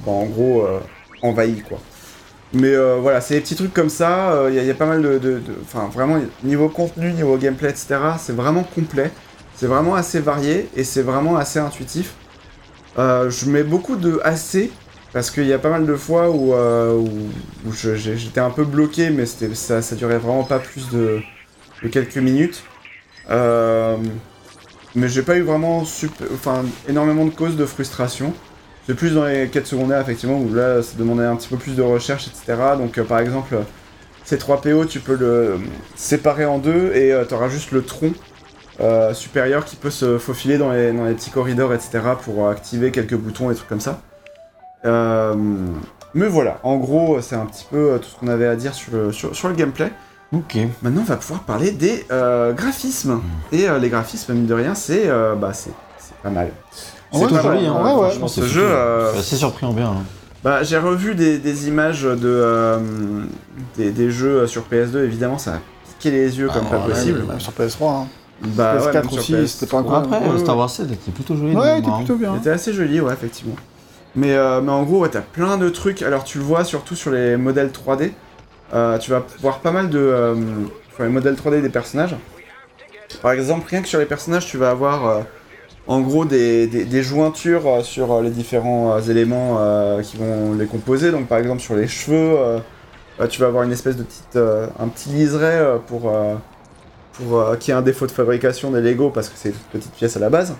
bah, 0.04 0.12
en 0.12 0.26
gros 0.26 0.66
envahi 1.22 1.62
quoi. 1.62 1.78
Mais 2.52 2.74
voilà, 3.00 3.20
c'est 3.20 3.34
des 3.34 3.40
petits 3.40 3.56
trucs 3.56 3.72
comme 3.72 3.90
ça. 3.90 4.46
Il 4.48 4.54
y, 4.54 4.70
a 4.70 4.74
pas 4.74 4.86
mal 4.86 5.02
de, 5.02 5.40
enfin 5.62 5.88
vraiment 5.92 6.18
niveau 6.44 6.68
contenu, 6.68 7.12
niveau 7.12 7.36
gameplay, 7.36 7.70
etc. 7.70 7.96
C'est 8.18 8.34
vraiment 8.34 8.62
complet. 8.62 9.10
C'est 9.54 9.66
vraiment 9.66 9.94
assez 9.94 10.20
varié 10.20 10.68
et 10.74 10.84
c'est 10.84 11.02
vraiment 11.02 11.36
assez 11.36 11.58
intuitif. 11.58 12.14
Je 12.96 13.48
mets 13.48 13.62
beaucoup 13.62 13.96
de 13.96 14.20
AC 14.24 14.70
parce 15.12 15.30
qu'il 15.30 15.46
y 15.46 15.52
a 15.52 15.58
pas 15.58 15.70
mal 15.70 15.86
de 15.86 15.96
fois 15.96 16.30
où, 16.30 16.54
euh, 16.54 16.94
où, 16.96 17.08
où 17.68 17.72
j'étais 17.72 18.40
un 18.40 18.50
peu 18.50 18.64
bloqué, 18.64 19.10
mais 19.10 19.26
ça, 19.26 19.82
ça 19.82 19.96
durait 19.96 20.18
vraiment 20.18 20.44
pas 20.44 20.58
plus 20.58 20.88
de, 20.90 21.20
de 21.82 21.88
quelques 21.88 22.16
minutes. 22.16 22.62
Euh, 23.30 23.96
mais 24.94 25.08
j'ai 25.08 25.22
pas 25.22 25.36
eu 25.36 25.42
vraiment 25.42 25.84
sup- 25.84 26.10
enfin, 26.34 26.64
énormément 26.88 27.24
de 27.24 27.30
causes 27.30 27.56
de 27.56 27.66
frustration. 27.66 28.32
C'est 28.86 28.94
plus 28.94 29.14
dans 29.14 29.24
les 29.24 29.48
quêtes 29.48 29.66
secondaires, 29.66 30.00
effectivement, 30.00 30.38
où 30.40 30.52
là, 30.54 30.82
ça 30.82 30.94
demandait 30.98 31.24
un 31.24 31.36
petit 31.36 31.48
peu 31.48 31.56
plus 31.56 31.76
de 31.76 31.82
recherche, 31.82 32.28
etc. 32.28 32.76
Donc, 32.76 32.98
euh, 32.98 33.04
par 33.04 33.20
exemple, 33.20 33.56
C3PO, 34.24 34.84
tu 34.86 35.00
peux 35.00 35.16
le 35.16 35.58
séparer 35.96 36.44
en 36.44 36.58
deux 36.58 36.92
et 36.94 37.14
tu 37.28 37.34
auras 37.34 37.48
juste 37.48 37.72
le 37.72 37.84
tronc 37.84 38.12
euh, 38.80 39.12
supérieur 39.14 39.64
qui 39.64 39.76
peut 39.76 39.90
se 39.90 40.18
faufiler 40.18 40.58
dans 40.58 40.72
les, 40.72 40.92
dans 40.92 41.04
les 41.04 41.14
petits 41.14 41.30
corridors, 41.30 41.74
etc. 41.74 42.00
pour 42.22 42.48
activer 42.48 42.90
quelques 42.92 43.16
boutons 43.16 43.50
et 43.50 43.54
trucs 43.54 43.68
comme 43.68 43.80
ça. 43.80 44.02
Euh, 44.84 45.34
mais 46.14 46.26
voilà, 46.28 46.58
en 46.62 46.76
gros, 46.76 47.20
c'est 47.20 47.36
un 47.36 47.46
petit 47.46 47.66
peu 47.70 47.92
euh, 47.92 47.98
tout 47.98 48.08
ce 48.08 48.16
qu'on 48.16 48.28
avait 48.28 48.46
à 48.46 48.56
dire 48.56 48.74
sur 48.74 48.92
le, 48.92 49.12
sur, 49.12 49.34
sur 49.34 49.48
le 49.48 49.54
gameplay. 49.54 49.92
Ok. 50.32 50.56
Maintenant, 50.82 51.00
on 51.02 51.04
va 51.04 51.16
pouvoir 51.16 51.42
parler 51.42 51.72
des 51.72 52.06
euh, 52.10 52.52
graphismes. 52.52 53.20
Et 53.52 53.68
euh, 53.68 53.78
les 53.78 53.88
graphismes, 53.88 54.32
mine 54.34 54.46
de 54.46 54.54
rien, 54.54 54.74
c'est 54.74 55.08
euh, 55.08 55.34
bah, 55.34 55.52
c'est 55.52 55.72
c'est 55.98 56.14
pas 56.22 56.30
mal. 56.30 56.50
C'est 56.70 56.88
pas 57.20 57.26
c'est 57.28 57.32
mal, 57.34 57.42
joli, 57.42 57.66
hein, 57.66 57.72
en 57.72 57.82
vrai, 57.82 57.92
ouais. 57.94 58.08
franchement, 58.10 58.28
ce 58.28 58.40
C'est 58.42 58.48
jeu... 58.48 58.62
euh, 58.64 59.20
surpris 59.20 59.66
en 59.66 59.72
bien. 59.72 59.88
hein. 59.88 60.02
bah, 60.44 60.62
j'ai 60.62 60.78
revu 60.78 61.14
des, 61.16 61.38
des 61.38 61.66
images 61.68 62.02
de, 62.04 62.18
euh, 62.24 62.78
des, 63.76 63.90
des 63.90 64.10
jeux 64.12 64.46
sur 64.46 64.62
PS2, 64.70 64.98
évidemment, 65.04 65.36
ça 65.38 65.54
a 65.54 65.58
piqué 65.98 66.12
les 66.12 66.38
yeux 66.38 66.46
comme 66.48 66.62
Ah, 66.68 66.76
pas 66.76 66.78
ouais, 66.86 66.90
possible. 66.92 67.24
Même 67.26 67.40
sur 67.40 67.52
PS3. 67.52 67.88
Hein. 68.02 68.06
Bah, 68.42 68.74
ouais, 68.76 68.80
PS4 68.80 68.94
même 68.94 69.10
sur 69.10 69.18
aussi, 69.18 69.34
PS3. 69.34 69.46
c'était 69.48 69.66
pas 69.66 69.78
incroyable. 69.78 70.14
Après, 70.14 70.28
ouais, 70.30 70.38
Star 70.38 70.54
ouais. 70.54 70.60
Wars 70.60 70.70
7 70.70 70.92
était 70.92 71.10
plutôt 71.10 71.36
joli. 71.36 71.56
Ouais, 71.56 71.78
était 71.80 71.90
plutôt 71.98 72.14
bien. 72.14 72.34
C'était 72.36 72.50
assez 72.50 72.72
joli, 72.72 73.00
ouais, 73.00 73.12
effectivement. 73.12 73.56
Mais, 74.16 74.34
euh, 74.34 74.60
mais 74.60 74.72
en 74.72 74.82
gros, 74.82 75.06
t'as 75.08 75.20
plein 75.20 75.56
de 75.56 75.68
trucs. 75.68 76.02
Alors, 76.02 76.24
tu 76.24 76.38
le 76.38 76.44
vois 76.44 76.64
surtout 76.64 76.96
sur 76.96 77.10
les 77.10 77.36
modèles 77.36 77.70
3D. 77.70 78.12
Euh, 78.74 78.98
tu 78.98 79.10
vas 79.10 79.24
voir 79.40 79.60
pas 79.60 79.72
mal 79.72 79.88
de. 79.90 79.98
euh, 79.98 80.34
sur 80.94 81.04
les 81.04 81.10
modèles 81.10 81.34
3D 81.34 81.62
des 81.62 81.68
personnages. 81.68 82.16
Par 83.22 83.32
exemple, 83.32 83.66
rien 83.68 83.82
que 83.82 83.88
sur 83.88 83.98
les 83.98 84.06
personnages, 84.06 84.46
tu 84.46 84.56
vas 84.56 84.70
avoir 84.70 85.24
en 85.86 86.00
gros 86.00 86.24
des, 86.24 87.02
jointures 87.02 87.84
sur 87.84 88.22
les 88.22 88.30
différents 88.30 89.00
éléments 89.00 89.58
qui 90.02 90.16
vont 90.16 90.54
les 90.54 90.66
composer. 90.66 91.10
Donc, 91.10 91.26
par 91.26 91.38
exemple, 91.38 91.60
sur 91.60 91.74
les 91.74 91.88
cheveux, 91.88 92.36
tu 93.28 93.40
vas 93.40 93.48
avoir 93.48 93.64
une 93.64 93.72
espèce 93.72 93.96
de 93.96 94.04
petite, 94.04 94.36
un 94.36 94.88
petit 94.88 95.08
liseré 95.08 95.58
pour, 95.88 96.12
pour 97.14 97.58
qui 97.58 97.72
est 97.72 97.74
un 97.74 97.82
défaut 97.82 98.06
de 98.06 98.12
fabrication 98.12 98.70
des 98.70 98.80
Lego 98.80 99.10
parce 99.10 99.28
que 99.28 99.34
c'est 99.36 99.48
une 99.48 99.54
petite 99.72 99.92
pièce 99.92 100.16
à 100.16 100.20
la 100.20 100.30
base. 100.30 100.54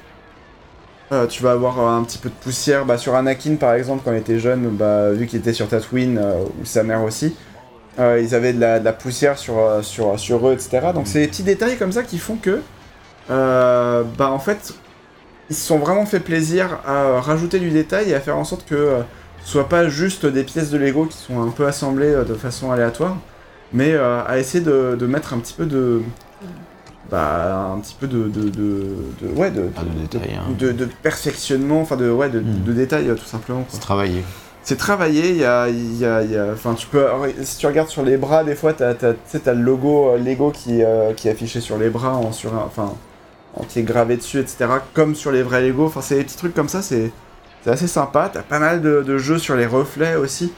Euh, 1.13 1.27
tu 1.27 1.43
vas 1.43 1.53
avoir 1.53 1.81
euh, 1.81 1.99
un 1.99 2.05
petit 2.05 2.19
peu 2.19 2.29
de 2.29 2.35
poussière 2.35 2.85
bah, 2.85 2.97
sur 2.97 3.17
Anakin 3.17 3.57
par 3.57 3.75
exemple 3.75 4.03
quand 4.05 4.13
il 4.13 4.19
était 4.19 4.39
jeune, 4.39 4.69
bah, 4.69 5.11
vu 5.11 5.27
qu'il 5.27 5.41
était 5.41 5.53
sur 5.53 5.67
Tatooine 5.69 6.19
euh, 6.19 6.45
ou 6.61 6.65
sa 6.65 6.85
mère 6.85 7.03
aussi. 7.03 7.35
euh, 7.99 8.21
ils 8.23 8.35
avaient 8.35 8.53
de 8.53 8.61
la, 8.61 8.93
poussière 8.93 9.37
sur, 9.37 9.57
sur, 9.83 10.19
sur 10.21 10.49
eux, 10.49 10.53
etc. 10.53 10.89
Donc 10.95 11.09
c'est 11.09 11.21
des 11.21 11.29
petits 11.29 11.43
détails 11.43 11.77
comme 11.79 11.93
ça 11.93 12.03
qui 12.05 12.19
font 12.19 12.37
que, 12.37 12.61
bah 13.29 14.31
en 14.31 14.39
fait, 14.39 14.75
ils 15.51 15.57
se 15.57 15.67
sont 15.67 15.79
vraiment 15.79 16.07
fait 16.07 16.21
plaisir 16.21 16.79
à 16.87 17.21
rajouter 17.21 17.59
du 17.59 17.71
détail 17.71 18.11
et 18.11 18.15
à 18.15 18.21
faire 18.21 18.37
en 18.39 18.45
sorte 18.45 18.65
que 18.67 18.99
ce 19.45 19.51
soit 19.53 19.69
pas 19.69 19.89
juste 19.89 20.27
des 20.27 20.45
pièces 20.45 20.71
de 20.71 20.79
Lego 20.79 21.07
qui 21.07 21.19
sont 21.19 21.43
un 21.43 21.51
peu 21.51 21.67
assemblées 21.67 22.15
de 22.27 22.35
façon 22.35 22.71
aléatoire, 22.71 23.17
mais 23.73 23.95
à 23.97 24.39
essayer 24.39 24.63
de 24.65 25.07
mettre 25.07 25.35
un 25.35 25.39
petit 25.39 25.55
peu 25.55 25.67
de, 25.67 26.03
bah, 27.11 27.73
un 27.75 27.81
petit 27.81 27.97
peu 27.99 28.07
de, 28.07 28.29
de, 28.29 28.49
de, 28.51 28.87
de- 29.23 29.29
ouais, 29.37 29.51
de, 29.51 29.63
de 29.63 30.19
hein. 30.19 30.43
de, 30.59 30.73
de 30.73 30.89
perfectionnement, 31.03 31.81
enfin 31.81 31.97
de, 31.97 32.11
ouais, 32.11 32.29
de, 32.29 32.39
euh, 32.41 33.15
tout 33.15 33.25
simplement. 33.25 33.65
C'est 33.69 33.81
travaillé. 33.81 34.23
C'est 34.63 34.77
travaillé, 34.77 35.31
il 35.31 35.37
y 35.39 35.45
a, 35.45 35.69
il 35.69 36.05
enfin 36.53 36.75
tu 36.75 36.87
peux, 36.87 37.05
si 37.43 37.57
tu 37.59 37.67
regardes 37.67 37.89
sur 37.89 38.03
les 38.03 38.17
bras, 38.19 38.45
des 38.45 38.55
fois 38.55 38.73
t'as, 38.75 38.95
t'as 38.95 39.55
le 39.55 39.63
logo 39.63 40.11
euh, 40.11 40.19
Lego 40.19 40.51
qui, 40.51 40.83
euh, 40.85 41.13
qui 41.15 41.29
est 41.29 41.31
affiché 41.33 41.61
sur 41.61 41.79
les 41.79 41.89
bras, 41.89 42.15
en, 42.15 42.31
sur 42.31 42.53
enfin, 42.55 42.93
en- 43.55 43.65
qui 43.65 43.79
est 43.81 43.83
gravé 43.85 44.17
dessus, 44.19 44.39
etc. 44.39 44.67
Comme 44.95 45.15
sur 45.15 45.33
les 45.33 45.43
vrais 45.43 45.63
Lego, 45.63 45.87
enfin 45.87 46.03
c'est 46.03 46.17
des 46.17 46.25
petits 46.25 46.37
trucs 46.37 46.55
comme 46.55 46.69
ça, 46.69 46.83
c'est, 46.83 47.11
c'est 47.65 47.71
assez 47.71 47.89
sympa. 47.89 48.31
T'as 48.33 48.43
pas 48.43 48.59
mal 48.59 48.83
de 48.83 49.19
jeux 49.19 49.39
sur 49.39 49.57
les 49.57 49.67
reflets 49.67 50.15
aussi. 50.17 50.53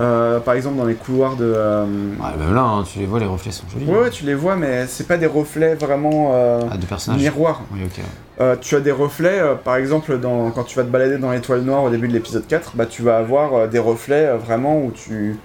Euh, 0.00 0.40
par 0.40 0.54
exemple, 0.54 0.76
dans 0.78 0.86
les 0.86 0.94
couloirs 0.94 1.36
de. 1.36 1.44
euh, 1.54 1.84
Ouais, 1.84 2.36
même 2.38 2.54
là, 2.54 2.62
hein, 2.62 2.82
tu 2.90 2.98
les 2.98 3.04
vois, 3.06 3.18
les 3.20 3.26
reflets 3.26 3.52
sont 3.52 3.64
jolis. 3.70 3.84
Ouais, 3.84 3.98
ouais, 4.00 4.10
tu 4.10 4.24
les 4.24 4.34
vois, 4.34 4.56
mais 4.56 4.86
c'est 4.86 5.06
pas 5.06 5.18
des 5.18 5.26
reflets 5.26 5.74
vraiment 5.74 6.30
euh, 6.34 6.62
Ah, 6.70 6.76
de 6.78 6.86
personnages. 6.86 7.20
miroirs. 7.20 7.60
Oui, 7.72 7.80
ok. 7.84 8.02
Euh, 8.40 8.56
tu 8.58 8.74
as 8.74 8.80
des 8.80 8.90
reflets, 8.90 9.40
par 9.62 9.76
exemple, 9.76 10.18
dans, 10.18 10.50
quand 10.50 10.64
tu 10.64 10.76
vas 10.76 10.84
te 10.84 10.88
balader 10.88 11.18
dans 11.18 11.30
l'étoile 11.30 11.60
noire 11.60 11.82
au 11.84 11.90
début 11.90 12.08
de 12.08 12.14
l'épisode 12.14 12.46
4, 12.46 12.72
bah, 12.74 12.86
tu 12.86 13.02
vas 13.02 13.18
avoir 13.18 13.68
des 13.68 13.78
reflets 13.78 14.34
vraiment 14.38 14.78
où 14.82 14.92
tu. 14.92 15.36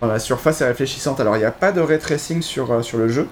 Enfin, 0.00 0.12
la 0.12 0.20
surface 0.20 0.60
est 0.60 0.66
réfléchissante. 0.66 1.18
Alors, 1.18 1.34
il 1.36 1.40
n'y 1.40 1.44
a 1.44 1.50
pas 1.50 1.72
de 1.72 1.80
ray 1.80 1.98
tracing 1.98 2.42
sur, 2.42 2.84
sur 2.84 2.96
le 2.96 3.08
jeu, 3.08 3.26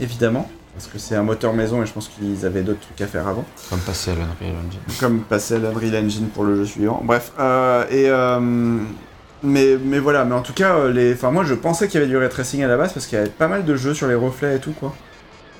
évidemment, 0.00 0.48
parce 0.78 0.86
que 0.92 0.98
c'est 0.98 1.16
un 1.16 1.22
moteur 1.24 1.52
maison 1.54 1.82
et 1.82 1.86
je 1.86 1.92
pense 1.92 2.08
qu'ils 2.08 2.46
avaient 2.46 2.62
d'autres 2.62 2.78
trucs 2.80 3.00
à 3.00 3.06
faire 3.08 3.26
avant. 3.26 3.44
Comme 3.68 3.80
passer 3.80 4.12
à 4.12 4.14
l'Unreal 4.14 4.56
Engine. 4.66 4.80
Comme 5.00 5.20
passer 5.20 5.54
à 5.54 5.58
l'Unreal 5.58 6.04
Engine 6.04 6.28
pour 6.28 6.44
le 6.44 6.54
jeu 6.56 6.64
suivant. 6.64 7.02
Bref, 7.04 7.32
euh, 7.40 7.84
et. 7.90 8.08
euh, 8.08 8.38
mais, 9.42 9.76
mais 9.84 9.98
voilà, 9.98 10.24
mais 10.24 10.34
en 10.34 10.40
tout 10.42 10.52
cas, 10.52 10.74
euh, 10.76 10.92
les... 10.92 11.12
enfin, 11.14 11.30
moi 11.30 11.44
je 11.44 11.54
pensais 11.54 11.86
qu'il 11.88 12.00
y 12.00 12.02
avait 12.02 12.10
du 12.10 12.16
ray 12.16 12.28
tracing 12.28 12.62
à 12.62 12.68
la 12.68 12.76
base 12.76 12.92
parce 12.92 13.06
qu'il 13.06 13.18
y 13.18 13.20
avait 13.20 13.30
pas 13.30 13.46
mal 13.48 13.64
de 13.64 13.76
jeux 13.76 13.94
sur 13.94 14.06
les 14.08 14.14
reflets 14.16 14.56
et 14.56 14.58
tout 14.60 14.72
quoi. 14.72 14.94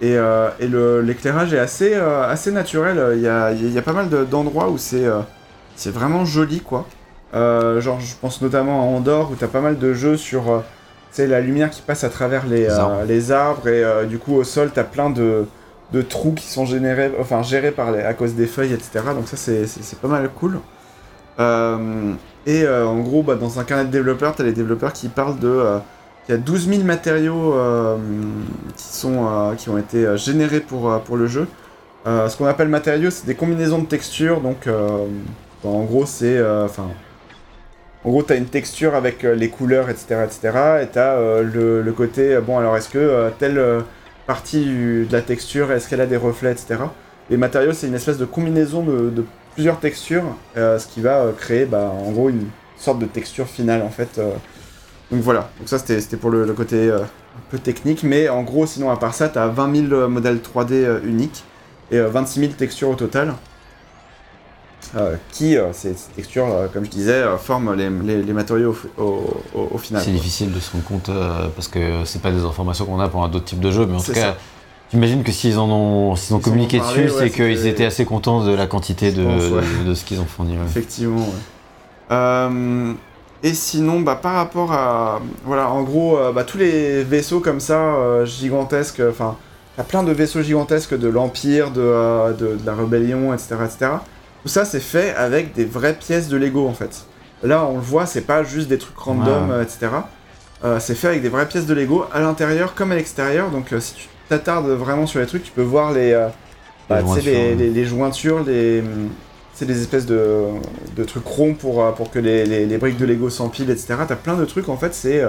Et, 0.01 0.17
euh, 0.17 1.03
l'éclairage 1.03 1.53
est 1.53 1.59
assez, 1.59 1.95
assez 1.95 2.53
naturel. 2.53 3.15
Il 3.17 3.21
y 3.23 3.29
a, 3.29 3.53
il 3.53 3.73
y 3.73 3.79
a 3.79 3.83
pas 3.83 3.93
mal 3.93 4.09
de- 4.09 4.25
d'endroits 4.25 4.69
où 4.71 4.79
c'est 4.79 5.05
c'est 5.77 5.91
vraiment 5.91 6.25
joli 6.25 6.61
quoi. 6.61 6.87
Genre, 7.33 8.01
je 8.01 8.15
pense 8.21 8.41
notamment 8.43 8.81
à 8.83 8.85
Andorre 8.97 9.31
où 9.33 9.35
t'as 9.35 9.49
pas 9.49 9.61
mal 9.61 9.79
de 9.79 9.95
jeux 9.95 10.17
sur 10.17 10.63
tu 11.11 11.17
sais, 11.23 11.27
la 11.27 11.41
lumière 11.41 11.71
qui 11.71 11.83
passe 11.83 12.05
à 12.05 12.09
travers 12.11 12.47
les, 12.47 12.61
Les 12.63 12.67
euh, 12.71 12.79
arbres. 12.81 13.03
les 13.07 13.33
arbres 13.33 13.69
et 13.69 13.83
euh, 13.85 14.05
du 14.05 14.19
coup 14.19 14.35
au 14.35 14.45
sol 14.45 14.71
t'as 14.75 14.85
plein 14.85 15.11
de, 15.11 15.47
de 15.93 16.03
trous 16.03 16.33
qui 16.33 16.47
sont 16.47 16.67
générés, 16.67 17.11
enfin 17.21 17.43
gérés 17.43 17.71
par 17.73 17.93
les, 17.93 18.01
à 18.03 18.15
cause 18.15 18.35
des 18.35 18.47
feuilles, 18.47 18.73
etc. 18.75 19.01
Donc 19.15 19.27
ça 19.29 19.37
c'est- 19.37 19.67
c'est 19.67 19.83
c'est 19.83 19.99
pas 20.01 20.09
mal 20.09 20.29
cool. 20.31 20.61
Euh, 21.41 22.13
et 22.47 22.63
euh, 22.65 22.87
en 22.87 22.99
gros, 23.01 23.23
bah, 23.23 23.35
dans 23.37 23.59
un 23.61 23.65
carnet 23.65 23.85
de 23.85 23.91
développeurs, 23.91 24.35
t'as 24.35 24.45
les 24.45 24.53
développeurs 24.53 24.93
qui 24.93 25.09
parlent 25.09 25.39
de. 25.39 25.49
euh, 25.49 25.79
il 26.29 26.33
y 26.33 26.35
a 26.35 26.39
12 26.39 26.69
000 26.69 26.83
matériaux 26.83 27.55
qui, 28.77 28.85
sont, 28.85 29.55
qui 29.57 29.71
ont 29.71 29.79
été 29.79 30.15
générés 30.19 30.61
pour, 30.61 31.01
pour 31.01 31.17
le 31.17 31.27
jeu. 31.27 31.47
Ce 32.05 32.37
qu'on 32.37 32.45
appelle 32.45 32.69
matériaux, 32.69 33.11
c'est 33.11 33.25
des 33.27 33.35
combinaisons 33.35 33.79
de 33.79 33.87
textures. 33.87 34.43
Donc, 34.43 34.67
bah, 34.67 35.71
en 35.71 35.85
gros, 35.85 36.05
c'est. 36.05 36.39
Enfin. 36.65 36.89
En 38.09 38.11
gros, 38.11 38.23
t'as 38.23 38.37
une 38.37 38.47
texture 38.47 38.95
avec 38.95 39.23
euh, 39.23 39.35
les 39.35 39.51
couleurs, 39.51 39.91
etc. 39.91 40.25
etc. 40.25 40.41
et 40.83 40.87
t'as 40.87 41.17
euh, 41.17 41.83
le, 41.85 41.93
côté. 41.93 42.35
euh, 42.35 42.41
bon, 42.41 42.57
alors, 42.57 42.75
est-ce 42.75 42.89
que 42.89 43.31
telle 43.39 43.63
partie 44.27 44.65
de 44.65 45.13
la 45.13 45.21
texture, 45.21 45.71
est-ce 45.73 45.91
qu'elle 45.91 46.01
a 46.01 46.07
des 46.07 46.17
reflets, 46.17 46.53
etc. 46.53 46.77
Les 47.29 47.37
matériaux, 47.37 47.75
c'est 47.75 47.87
une 47.87 47.95
espèce 47.95 48.17
de 48.17 48.25
combinaison 48.25 48.83
de, 48.83 49.25
plusieurs 49.55 49.79
textures, 49.79 50.25
ce 50.55 50.87
qui 50.87 51.03
va 51.03 51.33
créer, 51.37 51.67
bah, 51.67 51.93
en 51.93 52.11
gros, 52.13 52.31
une 52.31 52.47
sorte 52.79 52.99
de 52.99 53.07
texture 53.07 53.47
finale, 53.47 53.83
en 53.83 53.91
fait. 53.91 54.19
Donc 55.11 55.21
voilà, 55.21 55.51
donc 55.59 55.69
ça 55.69 55.79
c'était 55.79 56.17
pour 56.17 56.31
le, 56.31 56.51
côté 56.53 56.91
un 56.91 57.07
peu 57.51 57.59
technique, 57.59 58.05
mais 58.05 58.29
en 58.31 58.43
gros, 58.43 58.67
sinon, 58.67 58.91
à 58.91 58.97
part 58.97 59.15
ça, 59.15 59.29
t'as 59.29 59.49
20 59.49 59.89
000 59.89 60.09
modèles 60.09 60.39
3D 60.39 60.73
euh, 60.73 61.01
uniques 61.05 61.45
et 61.91 61.99
euh, 61.99 62.09
26 62.09 62.41
000 62.41 62.53
textures 62.53 62.89
au 62.89 62.95
total. 62.95 63.35
Euh, 64.97 65.17
qui, 65.33 65.57
euh, 65.57 65.73
ces, 65.73 65.95
ces 65.95 66.11
textures, 66.17 66.47
euh, 66.51 66.67
comme 66.73 66.85
je 66.85 66.91
disais, 66.91 67.23
forment 67.39 67.75
les, 67.75 67.89
les- 67.91 68.23
les 68.23 68.33
matériaux 68.33 68.75
au, 68.99 69.03
au- 69.03 69.41
au- 69.55 69.69
au 69.73 69.79
final. 69.79 70.03
C'est 70.03 70.11
difficile 70.11 70.53
de 70.53 70.61
se 70.61 70.73
rendre 70.73 70.85
compte 70.85 71.11
parce 71.55 71.69
que 71.69 72.05
c'est 72.05 72.23
pas 72.23 72.31
des 72.31 72.43
informations 72.43 72.87
qu'on 72.87 73.01
a 73.01 73.09
pour 73.09 73.23
un 73.25 73.29
d'autres 73.29 73.45
types 73.45 73.61
de 73.61 73.71
jeux, 73.71 73.87
mais 73.87 73.97
en 73.97 74.01
tout 74.01 74.13
cas, 74.13 74.37
j'imagine 74.91 75.23
que 75.23 75.33
s'ils 75.33 75.59
en 75.59 75.69
ont, 75.71 76.15
Ils 76.15 76.35
ont 76.35 76.39
communiqué 76.41 76.79
parlé, 76.79 77.05
dessus, 77.05 77.15
ouais, 77.17 77.29
c'est 77.29 77.31
qu'ils 77.31 77.67
étaient 77.67 77.85
assez 77.85 78.05
contents 78.07 78.45
de 78.45 78.55
la 78.55 78.67
quantité 78.67 79.13
de, 79.13 79.23
pense, 79.25 79.43
ouais. 79.43 79.63
de, 79.85 79.89
de 79.91 79.95
ce 79.95 80.05
qu'ils 80.05 80.21
ont 80.21 80.27
fourni. 80.27 80.53
ouais. 80.57 80.65
Effectivement, 80.65 81.27
et 83.43 83.55
sinon, 83.55 84.01
bah, 84.01 84.19
par 84.21 84.35
rapport 84.35 84.73
à. 84.73 85.21
Voilà, 85.45 85.71
en 85.71 85.83
gros, 85.83 86.19
bah, 86.35 86.45
tous 86.45 86.59
les 86.59 87.05
vaisseaux 87.05 87.41
comme 87.41 87.61
ça, 87.61 88.25
gigantesques, 88.25 89.03
enfin, 89.09 89.37
t'as 89.77 89.85
plein 89.85 90.03
de 90.03 90.11
vaisseaux 90.13 90.43
gigantesques 90.43 90.99
de 90.99 91.09
l'Empire, 91.09 91.71
de, 91.71 92.33
de, 92.33 92.57
de 92.57 92.67
la 92.67 92.75
Rébellion, 92.75 93.33
etc., 93.33 93.57
etc. 93.65 93.91
Tout 94.43 94.49
ça, 94.49 94.65
c'est 94.65 94.81
fait 94.81 95.15
avec 95.15 95.53
des 95.55 95.65
vraies 95.65 95.95
pièces 95.95 96.29
de 96.29 96.37
Lego, 96.37 96.67
en 96.69 96.75
fait. 96.75 97.07
Là, 97.43 97.65
on 97.67 97.75
le 97.77 97.81
voit, 97.83 98.07
c'est 98.07 98.23
pas 98.23 98.43
juste 98.45 98.69
des 98.69 98.79
trucs 98.79 98.97
random, 98.99 99.51
etc. 99.63 99.89
Euh, 100.65 100.81
c'est 100.81 100.95
fait 100.95 101.09
avec 101.09 101.23
des 101.23 101.29
vraies 101.29 101.47
pièces 101.49 101.67
de 101.67 101.75
Lego, 101.75 102.05
à 102.13 102.21
l'intérieur 102.21 102.75
comme 102.75 102.93
à 102.93 102.97
l'extérieur. 102.97 103.51
Donc, 103.51 103.73
euh, 103.73 103.81
si 103.81 103.95
tu 103.95 104.09
t'attardes 104.29 104.69
vraiment 104.69 105.07
sur 105.07 105.21
les 105.21 105.27
trucs, 105.27 105.45
tu 105.45 105.53
peux 105.53 105.63
voir 105.63 105.93
les. 105.93 106.13
euh, 106.13 106.29
bah, 106.89 107.01
jointures, 107.01 107.25
les, 107.25 107.37
ouais. 107.37 107.55
les- 107.57 107.71
les 107.71 107.85
jointures, 107.85 108.45
les. 108.45 108.83
C'est 109.55 109.67
des 109.67 109.81
espèces 109.81 110.07
de, 110.07 110.45
de 110.97 111.05
trucs 111.05 111.27
ronds 111.27 111.55
pour, 111.55 111.93
pour 111.97 112.11
que 112.13 112.21
les, 112.21 112.79
briques 112.79 112.97
de 112.97 113.05
Lego 113.07 113.29
s'empilent, 113.29 113.71
etc. 113.71 113.95
T'as 114.07 114.15
plein 114.17 114.37
de 114.37 114.45
trucs, 114.45 114.69
en 114.69 114.77
fait, 114.77 114.95
c'est 114.95 115.23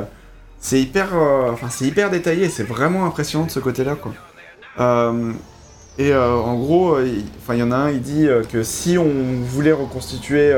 c'est 0.60 0.80
hyper, 0.80 1.14
enfin, 1.52 1.68
c'est 1.70 1.86
hyper 1.86 2.10
détaillé, 2.12 2.48
c'est 2.50 2.64
vraiment 2.64 3.06
impressionnant 3.06 3.46
de 3.46 3.52
ce 3.52 3.60
côté-là, 3.60 3.96
quoi. 3.96 4.14
Et 6.00 6.12
euh, 6.14 6.34
en 6.36 6.56
gros, 6.56 6.96
euh, 6.96 7.06
il 7.08 7.26
enfin, 7.42 7.54
il 7.54 7.60
y 7.60 7.64
en 7.64 7.72
a 7.72 7.76
un, 7.76 7.92
il 7.92 8.02
dit 8.02 8.28
euh, 8.28 8.42
que 8.44 8.64
si 8.64 8.98
on 8.98 9.12
voulait 9.44 9.74
reconstituer 9.74 10.56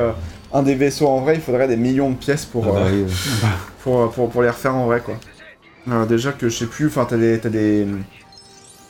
un 0.53 0.63
des 0.63 0.75
vaisseaux 0.75 1.07
en 1.07 1.19
vrai, 1.21 1.35
il 1.35 1.41
faudrait 1.41 1.67
des 1.67 1.77
millions 1.77 2.11
de 2.11 2.15
pièces 2.15 2.45
pour, 2.45 2.65
Ah 2.67 2.71
bah 2.71 2.85
oui, 2.91 3.05
pour, 3.83 4.09
pour, 4.11 4.29
pour 4.29 4.41
les 4.43 4.49
refaire 4.49 4.75
en 4.75 4.85
vrai, 4.85 5.01
quoi. 5.01 5.15
Alors, 5.89 6.05
déjà 6.05 6.31
que 6.31 6.47
je 6.47 6.57
sais 6.59 6.65
plus, 6.67 6.87
enfin, 6.87 7.05
t'as 7.09 7.17
des... 7.17 7.39
T'as 7.39 7.49
des... 7.49 7.87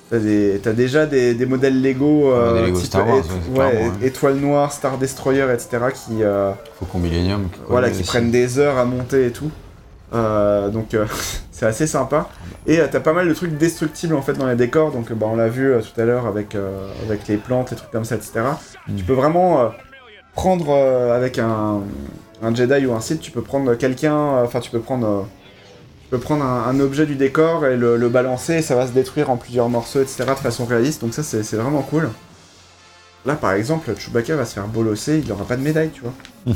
T'as 0.09 0.19
des- 0.19 0.59
t'as 0.61 0.73
déjà 0.73 1.05
des, 1.05 1.33
des 1.35 1.45
modèles 1.45 1.81
Lego, 1.81 2.33
euh, 2.33 2.65
Lego 2.65 2.81
type 2.81 2.95
Wars, 2.95 3.07
ouais, 3.15 3.21
c'est 3.23 3.49
ouais, 3.49 3.69
clairement, 3.71 3.87
ouais. 4.01 4.07
étoile 4.07 4.35
noire, 4.35 4.73
Star 4.73 4.97
Destroyer, 4.97 5.45
etc. 5.53 5.69
qui, 5.93 6.21
euh, 6.21 6.51
Faucon 6.77 6.99
Millennium. 6.99 7.47
quoi, 7.49 7.65
voilà, 7.69 7.89
qui 7.91 8.03
prennent 8.03 8.29
des 8.29 8.59
heures 8.59 8.77
à 8.77 8.83
monter 8.83 9.27
et 9.27 9.31
tout. 9.31 9.49
Euh, 10.13 10.67
donc 10.67 10.93
euh, 10.95 11.05
c'est 11.61 11.67
assez 11.67 11.85
sympa. 11.85 12.27
Et 12.65 12.79
euh, 12.79 12.87
t'as 12.91 13.01
pas 13.01 13.13
mal 13.13 13.29
de 13.29 13.33
trucs 13.35 13.55
destructibles 13.55 14.15
en 14.15 14.23
fait 14.23 14.33
dans 14.33 14.47
les 14.47 14.55
décors. 14.55 14.91
Donc 14.91 15.13
bah, 15.13 15.27
on 15.29 15.35
l'a 15.35 15.47
vu 15.47 15.71
euh, 15.71 15.81
tout 15.81 16.01
à 16.01 16.05
l'heure 16.05 16.25
avec, 16.25 16.55
euh, 16.55 16.91
avec 17.05 17.27
les 17.27 17.37
plantes, 17.37 17.69
les 17.69 17.77
trucs 17.77 17.91
comme 17.91 18.03
ça, 18.03 18.15
etc. 18.15 18.41
Mm. 18.87 18.95
Tu 18.95 19.03
peux 19.03 19.13
vraiment 19.13 19.61
euh, 19.61 19.67
prendre 20.33 20.69
euh, 20.69 21.15
avec 21.15 21.37
un, 21.37 21.81
un 22.41 22.55
Jedi 22.55 22.87
ou 22.87 22.95
un 22.95 22.99
Sith, 22.99 23.19
tu 23.19 23.29
peux 23.29 23.43
prendre 23.43 23.75
quelqu'un, 23.75 24.15
euh, 24.15 24.43
enfin 24.43 24.59
tu 24.59 24.71
peux 24.71 24.79
prendre, 24.79 25.07
euh, 25.07 25.21
tu 26.01 26.07
peux 26.09 26.17
prendre 26.17 26.43
un, 26.43 26.63
un 26.67 26.79
objet 26.79 27.05
du 27.05 27.13
décor 27.13 27.67
et 27.67 27.77
le, 27.77 27.95
le 27.95 28.09
balancer 28.09 28.55
et 28.55 28.61
ça 28.63 28.73
va 28.73 28.87
se 28.87 28.91
détruire 28.91 29.29
en 29.29 29.37
plusieurs 29.37 29.69
morceaux, 29.69 30.01
etc. 30.01 30.23
de 30.29 30.33
façon 30.33 30.65
réaliste. 30.65 31.01
Donc 31.01 31.13
ça 31.13 31.21
c'est 31.21 31.57
vraiment 31.57 31.83
cool. 31.83 32.09
Là 33.27 33.35
par 33.35 33.51
exemple, 33.51 33.93
Chewbacca 33.95 34.35
va 34.35 34.45
se 34.45 34.55
faire 34.55 34.65
bolosser, 34.67 35.21
il 35.23 35.31
aura 35.31 35.45
pas 35.45 35.57
de 35.57 35.61
médaille, 35.61 35.91
tu 35.91 36.01
vois. 36.01 36.55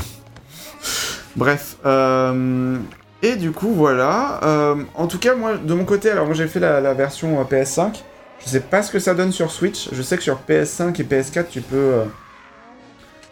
Bref, 1.36 1.76
euh, 1.86 2.78
et 3.22 3.36
du 3.36 3.52
coup 3.52 3.72
voilà. 3.72 4.40
Euh, 4.42 4.76
en 4.94 5.06
tout 5.06 5.18
cas, 5.18 5.34
moi 5.34 5.56
de 5.56 5.74
mon 5.74 5.84
côté, 5.84 6.10
alors 6.10 6.26
moi 6.26 6.34
j'ai 6.34 6.46
fait 6.48 6.60
la, 6.60 6.80
la 6.80 6.94
version 6.94 7.40
euh, 7.40 7.44
PS5. 7.44 8.02
Je 8.44 8.50
sais 8.50 8.60
pas 8.60 8.82
ce 8.82 8.92
que 8.92 8.98
ça 8.98 9.14
donne 9.14 9.32
sur 9.32 9.50
Switch. 9.50 9.88
Je 9.92 10.02
sais 10.02 10.16
que 10.16 10.22
sur 10.22 10.38
PS5 10.48 11.00
et 11.00 11.04
PS4, 11.04 11.46
tu 11.48 11.60
peux. 11.62 11.76
euh, 11.76 12.04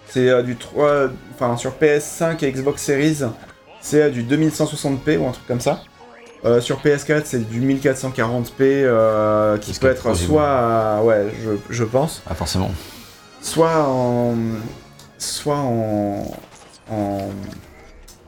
c'est 0.08 0.42
du 0.42 0.56
3. 0.56 1.08
Enfin, 1.34 1.56
sur 1.56 1.72
PS5 1.80 2.44
et 2.44 2.50
Xbox 2.52 2.82
Series, 2.82 3.18
c'est 3.80 4.10
du 4.10 4.22
2160p 4.24 5.18
ou 5.18 5.26
un 5.26 5.32
truc 5.32 5.46
comme 5.46 5.60
ça. 5.60 5.80
Sur 6.60 6.80
PS4, 6.82 7.22
c'est 7.24 7.48
du 7.48 7.60
1440p 7.60 8.52
euh, 8.60 9.56
qui 9.58 9.72
PS4 9.72 9.78
peut 9.80 9.86
être 9.88 10.14
soit. 10.14 10.46
à- 10.46 11.02
ouais, 11.02 11.26
je, 11.42 11.50
je 11.70 11.84
pense 11.84 12.22
Ah, 12.28 12.34
forcément. 12.34 12.70
soit 13.40 13.86
en 13.88 14.34
soit 15.18 15.56
en 15.56 16.30
en, 16.90 17.18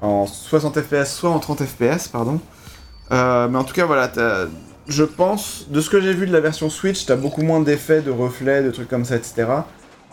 en 0.06 0.26
60 0.26 0.80
fps 0.80 1.04
soit 1.14 1.30
en 1.30 1.38
30 1.38 1.62
fps 1.64 2.08
pardon 2.08 2.40
Euh, 3.12 3.46
mais 3.48 3.58
en 3.58 3.64
tout 3.64 3.74
cas 3.74 3.84
voilà 3.86 4.10
je 4.88 5.04
pense 5.04 5.66
de 5.68 5.80
ce 5.80 5.90
que 5.90 6.00
j'ai 6.00 6.12
vu 6.14 6.26
de 6.26 6.32
la 6.32 6.40
version 6.40 6.70
Switch 6.70 7.06
t'as 7.06 7.16
beaucoup 7.16 7.42
moins 7.42 7.60
d'effets 7.60 8.02
de 8.02 8.10
reflets 8.10 8.62
de 8.62 8.70
trucs 8.70 8.88
comme 8.88 9.04
ça 9.04 9.16
etc 9.16 9.46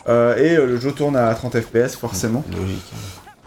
Euh, 0.06 0.36
et 0.36 0.56
euh, 0.56 0.66
le 0.66 0.76
jeu 0.78 0.92
tourne 0.92 1.16
à 1.16 1.32
30 1.34 1.60
fps 1.60 1.96
forcément 1.96 2.44
Logique. 2.50 2.92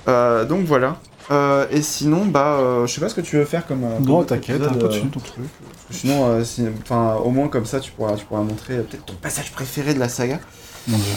Euh, 0.08 0.44
donc 0.46 0.66
voilà 0.66 0.98
Euh, 1.30 1.66
et 1.72 1.82
sinon 1.82 2.26
bah 2.26 2.58
euh, 2.60 2.88
je 2.88 2.94
sais 2.94 3.02
pas 3.02 3.10
ce 3.10 3.16
que 3.16 3.22
tu 3.30 3.36
veux 3.38 3.46
faire 3.46 3.66
comme 3.68 3.84
euh, 3.84 4.00
Non, 4.00 4.24
t'inquiète, 4.24 4.62
hein, 4.64 4.72
euh, 4.76 4.80
continue 4.88 5.10
ton 5.12 5.20
truc. 5.20 5.44
sinon 5.92 6.26
euh, 6.26 6.44
si- 6.46 6.66
au 7.26 7.30
moins 7.32 7.48
comme 7.50 7.66
ça 7.66 7.80
tu 7.82 7.92
pourras 7.92 8.16
tu 8.16 8.26
pourras 8.26 8.42
montrer 8.42 8.76
euh, 8.78 8.84
peut-être 8.84 9.06
ton 9.06 9.14
passage 9.22 9.52
préféré 9.52 9.94
de 9.94 10.00
la 10.00 10.08
saga 10.10 10.40
Mon 10.88 10.98
Dieu. 10.98 11.14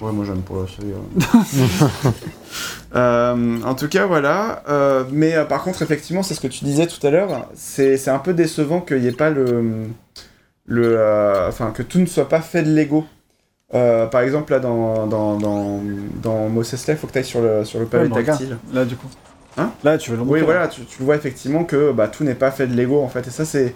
Ouais, 0.00 0.12
moi 0.12 0.24
j'aime 0.24 0.42
pas 0.42 0.66
celui-là. 0.76 2.10
Euh, 2.94 3.60
en 3.64 3.74
tout 3.74 3.88
cas, 3.88 4.06
voilà. 4.06 4.62
Euh, 4.68 5.02
mais 5.10 5.34
euh, 5.34 5.44
par 5.44 5.64
contre, 5.64 5.82
effectivement, 5.82 6.22
c'est 6.22 6.34
ce 6.34 6.40
que 6.40 6.46
tu 6.46 6.64
disais 6.64 6.86
tout 6.86 7.04
à 7.04 7.10
l'heure. 7.10 7.48
C'est 7.56 7.96
c'est 7.96 8.10
un 8.10 8.20
peu 8.20 8.32
décevant 8.34 8.80
qu'il 8.80 9.00
n'y 9.00 9.08
ait 9.08 9.12
pas 9.12 9.30
le. 9.30 9.86
le 10.66 10.96
euh, 10.96 11.48
enfin, 11.48 11.72
que 11.72 11.82
tout 11.82 11.98
ne 11.98 12.06
soit 12.06 12.28
pas 12.28 12.40
fait 12.40 12.62
de 12.62 12.72
Lego. 12.72 13.04
Euh, 13.74 14.06
par 14.06 14.20
exemple, 14.20 14.52
là, 14.52 14.60
dans, 14.60 15.08
dans, 15.08 15.36
dans, 15.38 15.82
dans 16.22 16.48
Mos 16.48 16.62
Eisley, 16.72 16.94
il 16.94 16.96
faut 16.96 17.08
que 17.08 17.12
tu 17.12 17.18
ailles 17.18 17.24
sur 17.24 17.40
le, 17.40 17.64
sur 17.64 17.80
le 17.80 17.86
pavé 17.86 18.08
Ouais, 18.08 18.22
tactile. 18.22 18.58
Là, 18.72 18.84
du 18.84 18.94
coup. 18.94 19.08
Hein? 19.56 19.72
Là, 19.82 19.98
tu 19.98 20.10
veux 20.10 20.16
le 20.16 20.22
Oui, 20.22 20.42
voilà, 20.42 20.68
tu, 20.68 20.84
tu 20.84 21.02
vois 21.02 21.16
effectivement 21.16 21.64
que 21.64 21.90
bah, 21.90 22.06
tout 22.06 22.22
n'est 22.22 22.36
pas 22.36 22.52
fait 22.52 22.68
de 22.68 22.76
Lego 22.76 23.02
en 23.02 23.08
fait. 23.08 23.26
Et 23.26 23.30
ça, 23.30 23.44
c'est 23.44 23.74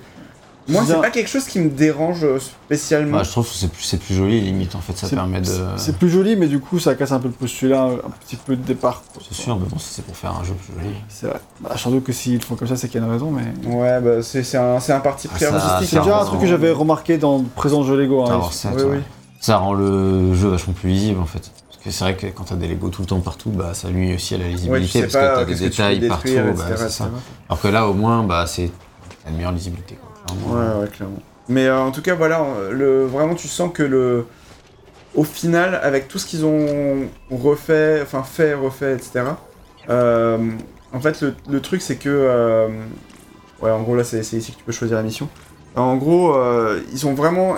Moi, 0.69 0.82
c'est 0.86 1.01
pas 1.01 1.11
quelque 1.11 1.28
chose 1.31 1.45
qui 1.47 1.59
me 1.61 1.70
dérange 1.70 2.23
euh, 2.24 2.39
spécialement. 2.39 3.16
Bah, 3.19 3.23
je 3.24 3.31
trouve 3.31 3.49
que 3.49 3.55
c'est 3.81 3.99
plus, 3.99 4.15
joli, 4.15 4.40
limite, 4.40 4.74
en 4.74 4.81
fait, 4.81 4.97
ça 4.99 5.07
C'est- 5.09 5.16
permet 5.16 5.40
de. 5.40 5.51
c'est- 5.77 5.97
plus 5.97 6.11
joli, 6.11 6.36
mais 6.36 6.47
du 6.47 6.61
coup, 6.61 6.78
ça 6.78 6.95
casse 6.95 7.12
un 7.12 7.20
peu 7.20 7.28
le 7.28 7.35
postulat, 7.35 7.85
un 7.85 8.11
petit 8.27 8.36
peu 8.36 8.55
de 8.55 8.62
départ. 8.62 9.03
C'est 9.27 9.35
sûr, 9.35 9.57
mais 9.59 9.66
bon, 9.66 9.78
c'est 9.78 10.05
pour 10.05 10.15
faire 10.16 10.36
un 10.39 10.45
jeu 10.45 10.53
plus 10.55 10.74
joli. 10.82 10.95
C'est 11.09 11.27
vrai. 11.28 11.40
Bah, 11.61 11.70
sans 11.77 11.90
doute 11.90 12.05
que 12.05 12.12
s'ils 12.12 12.35
le 12.35 12.40
font 12.40 12.55
comme 12.55 12.69
ça, 12.69 12.77
c'est 12.77 12.89
qu'il 12.89 13.01
y 13.01 13.03
a 13.03 13.07
une 13.07 13.12
raison, 13.12 13.31
mais. 13.31 13.45
Ouais, 13.66 14.01
bah 14.01 14.23
c'est 14.23 14.57
un, 14.57 14.78
c'est 14.78 14.93
un 14.93 15.01
parti 15.01 15.27
pris 15.28 15.45
Ah, 15.47 15.51
ça- 15.51 15.55
artistique. 15.57 15.89
C'est 15.89 15.97
ça 15.97 16.03
déjà 16.03 16.20
un 16.20 16.24
truc 16.27 16.40
que 16.40 16.47
j'avais 16.47 16.70
remarqué 16.70 17.16
dans 17.19 17.39
le 17.39 17.45
présent 17.45 17.82
jeu 17.82 17.97
Lego. 17.97 18.23
hein. 18.24 18.27
Alors, 18.28 18.53
ça, 18.53 18.70
oui, 18.77 18.82
oui. 18.86 18.99
ça 19.40 19.57
rend 19.57 19.73
le 19.73 20.35
jeu 20.35 20.49
vachement 20.49 20.74
plus 20.74 20.90
lisible, 20.90 21.20
en 21.20 21.27
fait. 21.27 21.51
Parce 21.70 21.82
que 21.85 21.90
c'est 21.90 22.05
vrai 22.05 22.16
que 22.16 22.27
quand 22.27 22.45
t'as 22.45 22.57
des 22.57 22.69
Lego 22.69 22.90
tout 22.90 23.03
le 23.03 23.07
temps 23.07 23.20
partout, 23.20 23.51
bah, 23.51 23.73
ça 23.73 23.89
nuit 23.89 24.15
aussi 24.15 24.35
à 24.35 24.39
la 24.39 24.45
Ouais, 24.45 24.51
tu 24.51 24.57
lisibilité, 24.57 24.93
sais 24.93 25.01
parce 25.03 25.12
pas 25.15 25.28
que 25.31 25.35
t'as 25.36 25.45
des 25.47 25.55
que 25.55 25.59
détails 25.61 26.09
partout, 26.09 26.28
bah, 26.57 26.77
ça. 26.89 27.09
Alors 27.49 27.61
que 27.62 27.69
là, 27.69 27.89
au 27.89 27.95
moins, 27.95 28.23
bah, 28.24 28.45
c'est 28.47 28.70
une 29.28 29.36
meilleure 29.36 29.53
lisibilité, 29.53 29.95
quoi. 29.95 30.08
Ouais, 30.33 30.83
ouais, 30.83 30.89
clairement. 30.89 31.23
Mais 31.49 31.67
euh, 31.67 31.81
en 31.81 31.91
tout 31.91 32.03
cas, 32.03 32.15
voilà, 32.15 32.43
euh, 32.43 32.73
le, 32.73 33.07
vraiment, 33.07 33.35
tu 33.35 33.49
sens 33.49 33.73
que 33.73 33.83
le. 33.83 34.27
Au 35.15 35.25
final, 35.25 35.75
avec 35.83 36.09
tout 36.09 36.19
ce 36.19 36.27
qu'ils 36.27 36.45
ont 36.45 37.09
refait, 37.31 38.01
enfin 38.03 38.23
fait, 38.23 38.55
refait, 38.55 38.95
etc. 38.95 39.39
euh, 39.89 40.39
en 40.93 41.01
fait, 41.01 41.21
le, 41.23 41.35
le 41.49 41.61
truc, 41.61 41.83
c'est 41.83 41.97
que. 41.97 42.69
ouais, 43.63 43.71
en 43.71 43.83
gros, 43.83 43.97
là, 43.97 44.05
c'est 44.05 44.21
ici 44.21 44.53
que 44.53 44.59
tu 44.59 44.65
peux 44.65 44.73
choisir 44.73 44.97
la 44.97 45.03
mission. 45.03 45.29
En 45.77 45.97
gros, 45.97 46.35
ils 46.93 47.07
ont 47.07 47.15
vraiment. 47.15 47.57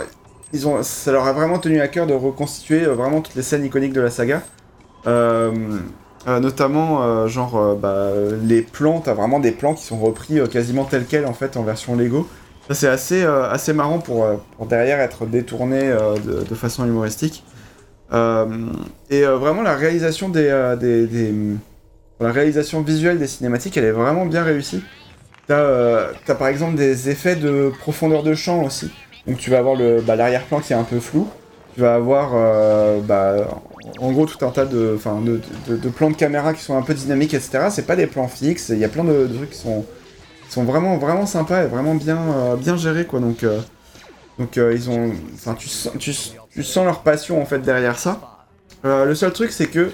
Ils 0.52 0.66
ont, 0.66 0.82
ça 0.82 1.12
leur 1.12 1.26
a 1.26 1.32
vraiment 1.32 1.58
tenu 1.58 1.80
à 1.80 1.88
cœur 1.88 2.06
de 2.06 2.14
reconstituer 2.14 2.84
vraiment 2.86 3.20
toutes 3.20 3.36
les 3.36 3.42
scènes 3.42 3.64
iconiques 3.64 3.92
de 3.92 4.00
la 4.00 4.10
saga. 4.10 4.42
Notamment, 6.26 7.26
genre, 7.28 7.76
bah, 7.76 8.10
les 8.42 8.62
plans, 8.62 9.00
t'as 9.00 9.14
vraiment 9.14 9.40
des 9.40 9.52
plans 9.52 9.74
qui 9.74 9.84
sont 9.84 9.98
repris 9.98 10.38
quasiment 10.50 10.84
tels 10.84 11.06
quels 11.06 11.26
en 11.26 11.34
fait 11.34 11.56
en 11.56 11.62
version 11.62 11.96
Lego. 11.96 12.28
C'est 12.72 12.88
assez, 12.88 13.22
euh, 13.24 13.50
assez 13.50 13.72
marrant 13.72 13.98
pour, 13.98 14.24
euh, 14.24 14.36
pour 14.56 14.66
derrière 14.66 15.00
être 15.00 15.26
détourné 15.26 15.80
euh, 15.90 16.18
de, 16.18 16.44
de 16.44 16.54
façon 16.54 16.86
humoristique. 16.86 17.44
Et 19.10 19.22
vraiment, 19.22 19.62
la 19.62 19.76
réalisation 19.76 20.28
des, 20.28 20.76
des, 20.80 21.32
la 22.20 22.32
réalisation 22.32 22.82
visuelle 22.82 23.18
des 23.18 23.26
cinématiques, 23.26 23.76
elle 23.76 23.84
est 23.84 23.92
vraiment 23.92 24.26
bien 24.26 24.42
réussie. 24.42 24.82
T'as 25.46 26.08
t'as, 26.26 26.34
par 26.34 26.48
exemple 26.48 26.76
des 26.76 27.10
effets 27.10 27.36
de 27.36 27.72
profondeur 27.80 28.22
de 28.22 28.34
champ 28.34 28.64
aussi. 28.64 28.90
Donc 29.26 29.38
tu 29.38 29.50
vas 29.50 29.58
avoir 29.58 29.76
bah, 30.02 30.16
l'arrière-plan 30.16 30.60
qui 30.60 30.72
est 30.72 30.76
un 30.76 30.84
peu 30.84 31.00
flou. 31.00 31.28
Tu 31.74 31.80
vas 31.80 31.94
avoir 31.94 32.32
bah, 33.02 33.48
en 34.00 34.12
gros 34.12 34.26
tout 34.26 34.44
un 34.44 34.50
tas 34.50 34.66
de, 34.66 34.98
de, 35.68 35.76
de- 35.76 35.88
plans 35.90 36.10
de 36.10 36.16
caméra 36.16 36.54
qui 36.54 36.62
sont 36.62 36.76
un 36.76 36.82
peu 36.82 36.94
dynamiques, 36.94 37.34
etc. 37.34 37.68
C'est 37.70 37.86
pas 37.86 37.96
des 37.96 38.06
plans 38.06 38.28
fixes. 38.28 38.70
Il 38.70 38.78
y 38.78 38.84
a 38.84 38.88
plein 38.88 39.04
de, 39.04 39.26
de 39.26 39.34
trucs 39.36 39.50
qui 39.50 39.58
sont, 39.58 39.84
sont 40.52 40.64
vraiment, 40.64 40.96
vraiment 40.98 41.26
sympas 41.26 41.64
et 41.64 41.66
vraiment 41.66 41.94
bien, 41.94 42.18
euh, 42.18 42.56
bien 42.56 42.76
gérés 42.76 43.06
quoi. 43.06 43.20
Donc, 43.20 43.42
euh, 43.44 43.60
donc 44.38 44.56
euh, 44.58 44.72
ils 44.74 44.90
ont, 44.90 45.12
enfin 45.34 45.54
tu, 45.54 45.68
sens- 45.68 45.92
tu, 45.98 46.12
tu 46.52 46.62
sens 46.62 46.84
leur 46.84 47.00
passion 47.02 47.40
en 47.40 47.46
fait 47.46 47.58
derrière 47.60 47.98
ça. 47.98 48.20
Le 48.84 49.14
seul 49.14 49.32
truc 49.32 49.52
c'est 49.52 49.66
que, 49.66 49.90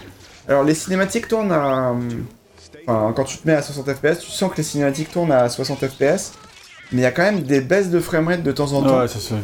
alors 0.48 0.62
les 0.64 0.74
cinématiques 0.74 1.26
tournent 1.28 1.50
à, 1.52 1.92
enfin 2.86 3.12
quand 3.16 3.24
tu 3.24 3.38
te 3.38 3.46
mets 3.48 3.54
à 3.54 3.62
60 3.62 3.92
fps, 3.94 4.18
tu 4.20 4.30
sens 4.30 4.50
que 4.52 4.56
les 4.58 4.62
cinématiques 4.62 5.10
tournent 5.10 5.32
à 5.32 5.48
60 5.48 5.80
fps. 5.88 6.32
Mais 6.92 7.00
il 7.00 7.02
y 7.02 7.06
a 7.06 7.10
quand 7.10 7.24
même 7.24 7.42
des 7.42 7.60
baisses 7.60 7.90
de 7.90 7.98
framerate 7.98 8.44
de 8.44 8.52
temps 8.52 8.72
en 8.72 8.82
temps. 8.82 9.00
Ouais, 9.00 9.08
ça 9.08 9.18
se. 9.18 9.34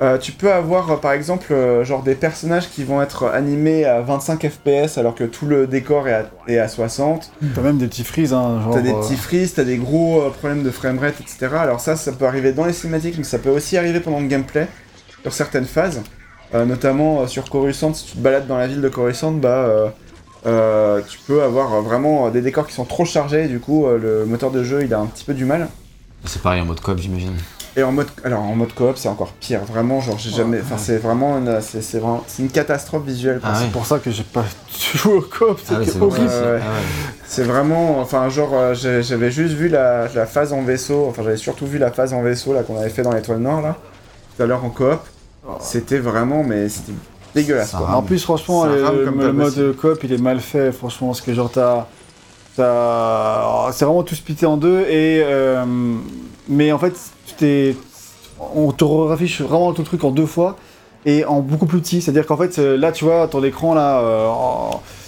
Euh, 0.00 0.16
tu 0.16 0.32
peux 0.32 0.50
avoir 0.50 0.90
euh, 0.90 0.96
par 0.96 1.12
exemple 1.12 1.52
euh, 1.52 1.84
genre 1.84 2.02
des 2.02 2.14
personnages 2.14 2.70
qui 2.70 2.84
vont 2.84 3.02
être 3.02 3.26
animés 3.26 3.84
à 3.84 4.00
25 4.00 4.48
fps 4.48 4.96
alors 4.96 5.14
que 5.14 5.24
tout 5.24 5.44
le 5.44 5.66
décor 5.66 6.08
est 6.08 6.14
à, 6.14 6.30
est 6.48 6.58
à 6.58 6.68
60. 6.68 7.32
T'as 7.54 7.60
même 7.60 7.76
des 7.76 7.86
petits 7.86 8.04
freezes, 8.04 8.32
hein. 8.32 8.60
T'as 8.72 8.80
des 8.80 8.94
petits 8.94 9.16
freezes, 9.16 9.52
t'as 9.54 9.64
des 9.64 9.76
gros 9.76 10.22
euh, 10.22 10.30
problèmes 10.30 10.62
de 10.62 10.70
framerate, 10.70 11.20
etc. 11.20 11.48
Alors 11.58 11.80
ça, 11.80 11.96
ça 11.96 12.12
peut 12.12 12.24
arriver 12.24 12.52
dans 12.52 12.64
les 12.64 12.72
cinématiques, 12.72 13.18
mais 13.18 13.24
ça 13.24 13.38
peut 13.38 13.50
aussi 13.50 13.76
arriver 13.76 14.00
pendant 14.00 14.20
le 14.20 14.26
gameplay 14.26 14.66
sur 15.22 15.32
certaines 15.32 15.66
phases. 15.66 16.02
Notamment 16.54 17.26
sur 17.26 17.50
Coruscant, 17.50 17.92
si 17.92 18.06
tu 18.06 18.12
te 18.12 18.18
balades 18.18 18.46
dans 18.46 18.56
la 18.56 18.66
ville 18.68 18.80
de 18.80 18.88
Coruscant, 18.88 19.32
bah 19.32 19.92
tu 20.44 21.18
peux 21.26 21.42
avoir 21.42 21.82
vraiment 21.82 22.30
des 22.30 22.40
décors 22.40 22.66
qui 22.66 22.72
sont 22.72 22.84
trop 22.86 23.04
chargés. 23.04 23.44
Et 23.44 23.48
du 23.48 23.58
coup, 23.58 23.86
le 23.86 24.24
moteur 24.24 24.50
de 24.50 24.64
jeu, 24.64 24.82
il 24.82 24.94
a 24.94 24.98
un 25.00 25.06
petit 25.06 25.24
peu 25.24 25.34
du 25.34 25.44
mal. 25.44 25.68
C'est 26.24 26.42
pareil 26.42 26.60
en 26.60 26.64
mode 26.64 26.80
coop, 26.80 26.98
j'imagine. 26.98 27.34
Et 27.78 27.82
en 27.82 27.92
mode, 27.92 28.06
alors 28.24 28.40
en 28.42 28.54
mode 28.54 28.72
coop, 28.72 28.96
c'est 28.96 29.08
encore 29.08 29.32
pire. 29.32 29.60
Vraiment, 29.64 30.00
genre 30.00 30.18
j'ai 30.18 30.30
jamais, 30.30 30.60
enfin 30.62 30.78
c'est 30.78 30.96
vraiment, 30.96 31.36
une, 31.38 31.60
c'est 31.60 31.82
c'est 31.82 31.98
vraiment, 31.98 32.24
c'est 32.26 32.42
une 32.42 32.48
catastrophe 32.48 33.04
visuelle. 33.04 33.38
Ah 33.44 33.54
C'est 33.54 33.64
ouais. 33.64 33.70
pour 33.70 33.84
ça 33.84 33.98
que 33.98 34.10
j'ai 34.10 34.22
pas 34.22 34.44
joué 34.94 35.12
au 35.12 35.20
coop, 35.20 35.60
Ah 35.70 35.74
c'est 35.84 36.00
horrible. 36.00 36.26
Ouais, 36.26 36.32
ouais. 36.32 36.60
Ah 36.62 36.70
ouais. 36.70 36.84
C'est 37.26 37.42
vraiment, 37.44 38.00
enfin 38.00 38.28
genre 38.30 38.50
euh, 38.54 38.74
j'avais 38.74 39.30
juste 39.30 39.52
vu 39.54 39.68
la, 39.68 40.08
la 40.14 40.24
phase 40.26 40.54
en 40.54 40.62
vaisseau, 40.62 41.06
enfin 41.10 41.22
j'avais 41.22 41.36
surtout 41.36 41.66
vu 41.66 41.76
la 41.78 41.90
phase 41.92 42.14
en 42.14 42.22
vaisseau 42.22 42.54
là 42.54 42.62
qu'on 42.62 42.78
avait 42.80 42.88
fait 42.88 43.02
dans 43.02 43.12
l'étoile 43.12 43.40
nord 43.40 43.60
là, 43.60 43.76
tout 44.36 44.42
à 44.42 44.46
l'heure 44.46 44.64
en 44.64 44.70
coop. 44.70 45.00
C'était 45.60 45.98
vraiment, 45.98 46.42
mais 46.42 46.68
c'était 46.70 46.92
dégueulasse 47.34 47.72
quoi. 47.72 47.90
En 47.90 48.02
plus, 48.02 48.22
franchement, 48.24 48.64
le, 48.64 49.04
le 49.04 49.32
mode 49.32 49.76
coop, 49.76 50.02
il 50.02 50.12
est 50.14 50.18
mal 50.20 50.40
fait, 50.40 50.72
franchement, 50.72 51.08
parce 51.08 51.20
que 51.20 51.32
genre, 51.34 51.50
t'as. 51.52 51.86
T'as- 52.56 53.68
C'est 53.72 53.84
vraiment 53.84 54.02
tout 54.02 54.14
splitté 54.14 54.46
en 54.46 54.56
deux, 54.56 54.80
et. 54.82 55.22
euh, 55.24 55.64
Mais 56.48 56.72
en 56.72 56.78
fait, 56.78 56.94
t'es. 57.38 57.76
On 58.54 58.70
te 58.72 58.84
raffiche 58.84 59.40
vraiment 59.40 59.72
tout 59.72 59.82
le 59.82 59.86
truc 59.86 60.04
en 60.04 60.10
deux 60.10 60.26
fois, 60.26 60.56
et 61.06 61.24
en 61.24 61.40
beaucoup 61.40 61.66
plus 61.66 61.80
petit. 61.80 62.00
C'est-à-dire 62.02 62.26
qu'en 62.26 62.36
fait, 62.36 62.58
là, 62.58 62.92
tu 62.92 63.04
vois, 63.04 63.26
ton 63.28 63.42
écran, 63.42 63.74
là. 63.74 64.00
euh, 64.00 64.28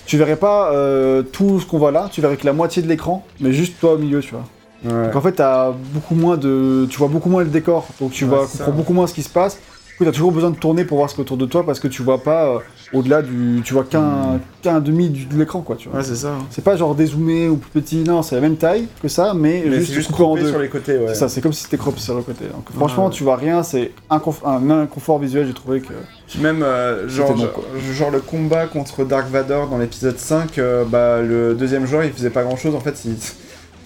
Tu 0.06 0.16
verrais 0.16 0.36
pas 0.36 0.72
euh, 0.72 1.22
tout 1.22 1.60
ce 1.60 1.66
qu'on 1.66 1.76
voit 1.78 1.90
là, 1.92 2.08
tu 2.10 2.22
verrais 2.22 2.38
que 2.38 2.46
la 2.46 2.54
moitié 2.54 2.80
de 2.82 2.88
l'écran, 2.88 3.24
mais 3.40 3.52
juste 3.52 3.78
toi 3.78 3.92
au 3.92 3.98
milieu, 3.98 4.20
tu 4.20 4.32
vois. 4.34 4.44
Ouais. 4.90 5.06
Donc 5.08 5.16
en 5.16 5.20
fait, 5.20 5.32
t'as 5.32 5.70
beaucoup 5.92 6.14
moins 6.14 6.38
de, 6.38 6.86
tu 6.88 6.96
vois 6.98 7.08
beaucoup 7.08 7.28
moins 7.28 7.42
le 7.42 7.50
décor, 7.50 7.86
donc 8.00 8.12
tu 8.12 8.24
Ouais, 8.24 8.30
vois, 8.30 8.46
ça. 8.46 8.58
comprends 8.64 8.72
beaucoup 8.72 8.94
moins 8.94 9.06
ce 9.06 9.12
qui 9.12 9.22
se 9.22 9.28
passe. 9.28 9.58
Coup, 9.98 10.04
t'as 10.04 10.12
toujours 10.12 10.30
besoin 10.30 10.50
de 10.50 10.56
tourner 10.56 10.84
pour 10.84 10.98
voir 10.98 11.10
ce 11.10 11.16
qu'il 11.16 11.22
y 11.22 11.24
a 11.24 11.26
autour 11.26 11.36
de 11.38 11.46
toi 11.46 11.66
parce 11.66 11.80
que 11.80 11.88
tu 11.88 12.02
vois 12.02 12.22
pas 12.22 12.46
euh, 12.46 12.58
au-delà 12.92 13.20
du, 13.20 13.62
tu 13.64 13.74
vois 13.74 13.82
qu'un 13.82 14.38
qu'un 14.62 14.78
demi 14.78 15.08
du- 15.10 15.24
de 15.26 15.36
l'écran, 15.36 15.60
quoi, 15.62 15.74
tu 15.74 15.88
vois. 15.88 15.98
Ouais, 15.98 16.04
c'est 16.04 16.14
ça. 16.14 16.28
hein. 16.28 16.46
C'est 16.50 16.62
pas 16.62 16.76
genre 16.76 16.94
dézoomé 16.94 17.48
ou 17.48 17.56
plus 17.56 17.70
petit, 17.80 17.96
non, 18.04 18.22
c'est 18.22 18.36
la 18.36 18.40
même 18.40 18.54
taille 18.56 18.86
que 19.02 19.08
ça, 19.08 19.34
mais, 19.34 19.64
Mais 19.66 19.72
juste, 19.78 19.88
c'est 19.88 19.94
juste 19.94 20.10
coupé 20.12 20.22
en 20.22 20.26
croppé 20.28 20.42
deux. 20.42 20.50
sur 20.50 20.58
les 20.60 20.68
côtés, 20.68 20.98
ouais. 20.98 21.08
C'est 21.08 21.14
ça, 21.16 21.28
c'est 21.28 21.40
comme 21.40 21.52
si 21.52 21.64
c'était 21.64 21.78
croppé 21.78 21.98
sur 21.98 22.14
le 22.14 22.22
côté. 22.22 22.44
Donc 22.44 22.70
franchement, 22.72 23.06
Ouais. 23.06 23.12
tu 23.12 23.24
vois 23.24 23.34
rien, 23.36 23.64
c'est 23.64 23.90
inconf- 24.08 24.44
un 24.46 24.70
inconfort 24.70 25.18
visuel, 25.18 25.46
j'ai 25.48 25.52
trouvé 25.54 25.80
que. 25.80 25.92
Puis 26.28 26.38
même, 26.40 26.62
euh, 26.62 27.08
genre, 27.08 27.28
C'était 27.36 27.40
bon, 27.40 27.92
genre 27.94 28.10
le 28.12 28.20
combat 28.20 28.66
contre 28.66 29.04
Dark 29.04 29.28
Vador 29.28 29.66
dans 29.66 29.78
l'épisode 29.78 30.18
5, 30.18 30.58
euh, 30.58 30.84
bah, 30.84 31.20
le 31.22 31.54
deuxième 31.54 31.86
joueur 31.86 32.04
il 32.04 32.12
faisait 32.12 32.30
pas 32.30 32.44
grand 32.44 32.56
chose 32.56 32.76
en 32.76 32.80
fait. 32.80 33.02
il- 33.04 33.16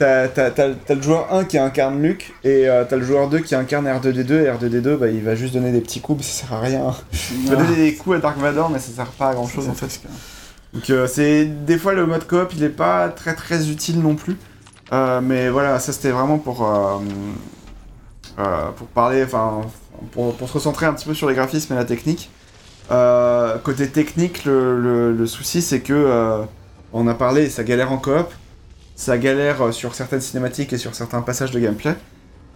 T'as 0.02 0.94
le 0.94 1.02
joueur 1.02 1.32
1 1.32 1.44
qui 1.44 1.58
incarne 1.58 2.02
Luke 2.02 2.32
et 2.42 2.68
euh, 2.68 2.84
t'as 2.88 2.96
le 2.96 3.04
joueur 3.04 3.28
2 3.28 3.38
qui 3.40 3.54
incarne 3.54 3.86
R2D2 3.86 4.32
et 4.32 4.50
R2D2 4.50 4.96
bah, 4.96 5.08
il 5.08 5.22
va 5.22 5.34
juste 5.36 5.54
donner 5.54 5.70
des 5.70 5.80
petits 5.80 6.00
coups 6.00 6.18
mais 6.18 6.24
ça 6.24 6.46
sert 6.46 6.52
à 6.56 6.60
rien. 6.60 6.94
Il 7.44 7.48
va 7.50 7.56
donner 7.56 7.76
des 7.76 7.94
coups 7.94 8.16
à 8.16 8.18
Dark 8.20 8.36
Vador 8.38 8.70
mais 8.70 8.78
ça 8.78 8.90
sert 8.92 9.12
pas 9.12 9.28
à 9.28 9.34
grand 9.34 9.46
chose 9.46 9.68
en 9.68 9.74
fait. 9.74 10.00
Donc 10.74 10.90
euh, 10.90 11.06
c'est 11.06 11.44
des 11.44 11.78
fois 11.78 11.92
le 11.92 12.06
mode 12.06 12.26
coop 12.26 12.52
il 12.56 12.64
est 12.64 12.68
pas 12.68 13.08
très 13.10 13.34
très 13.34 13.70
utile 13.70 14.00
non 14.00 14.14
plus. 14.16 14.36
Euh, 14.92 15.20
mais 15.22 15.48
voilà 15.50 15.78
ça 15.78 15.92
c'était 15.92 16.10
vraiment 16.10 16.38
pour 16.38 16.68
pour 18.76 18.86
parler 18.88 19.22
enfin 19.22 19.60
pour, 20.10 20.34
se 20.48 20.52
recentrer 20.52 20.86
un 20.86 20.94
petit 20.94 21.06
peu 21.06 21.14
sur 21.14 21.28
les 21.28 21.34
graphismes 21.34 21.74
et 21.74 21.76
la 21.76 21.84
technique. 21.84 22.28
Côté 22.88 23.88
technique 23.88 24.44
le, 24.44 25.12
le- 25.12 25.26
souci 25.26 25.62
c'est 25.62 25.80
que 25.80 26.42
on 26.92 27.06
a 27.06 27.14
parlé 27.14 27.48
ça 27.50 27.62
galère 27.62 27.92
en 27.92 27.98
coop, 27.98 28.26
ça 28.96 29.18
galère 29.18 29.62
euh, 29.62 29.72
sur 29.72 29.94
certaines 29.94 30.20
cinématiques 30.20 30.72
et 30.72 30.78
sur 30.78 30.94
certains 30.94 31.22
passages 31.22 31.50
de 31.50 31.60
gameplay. 31.60 31.94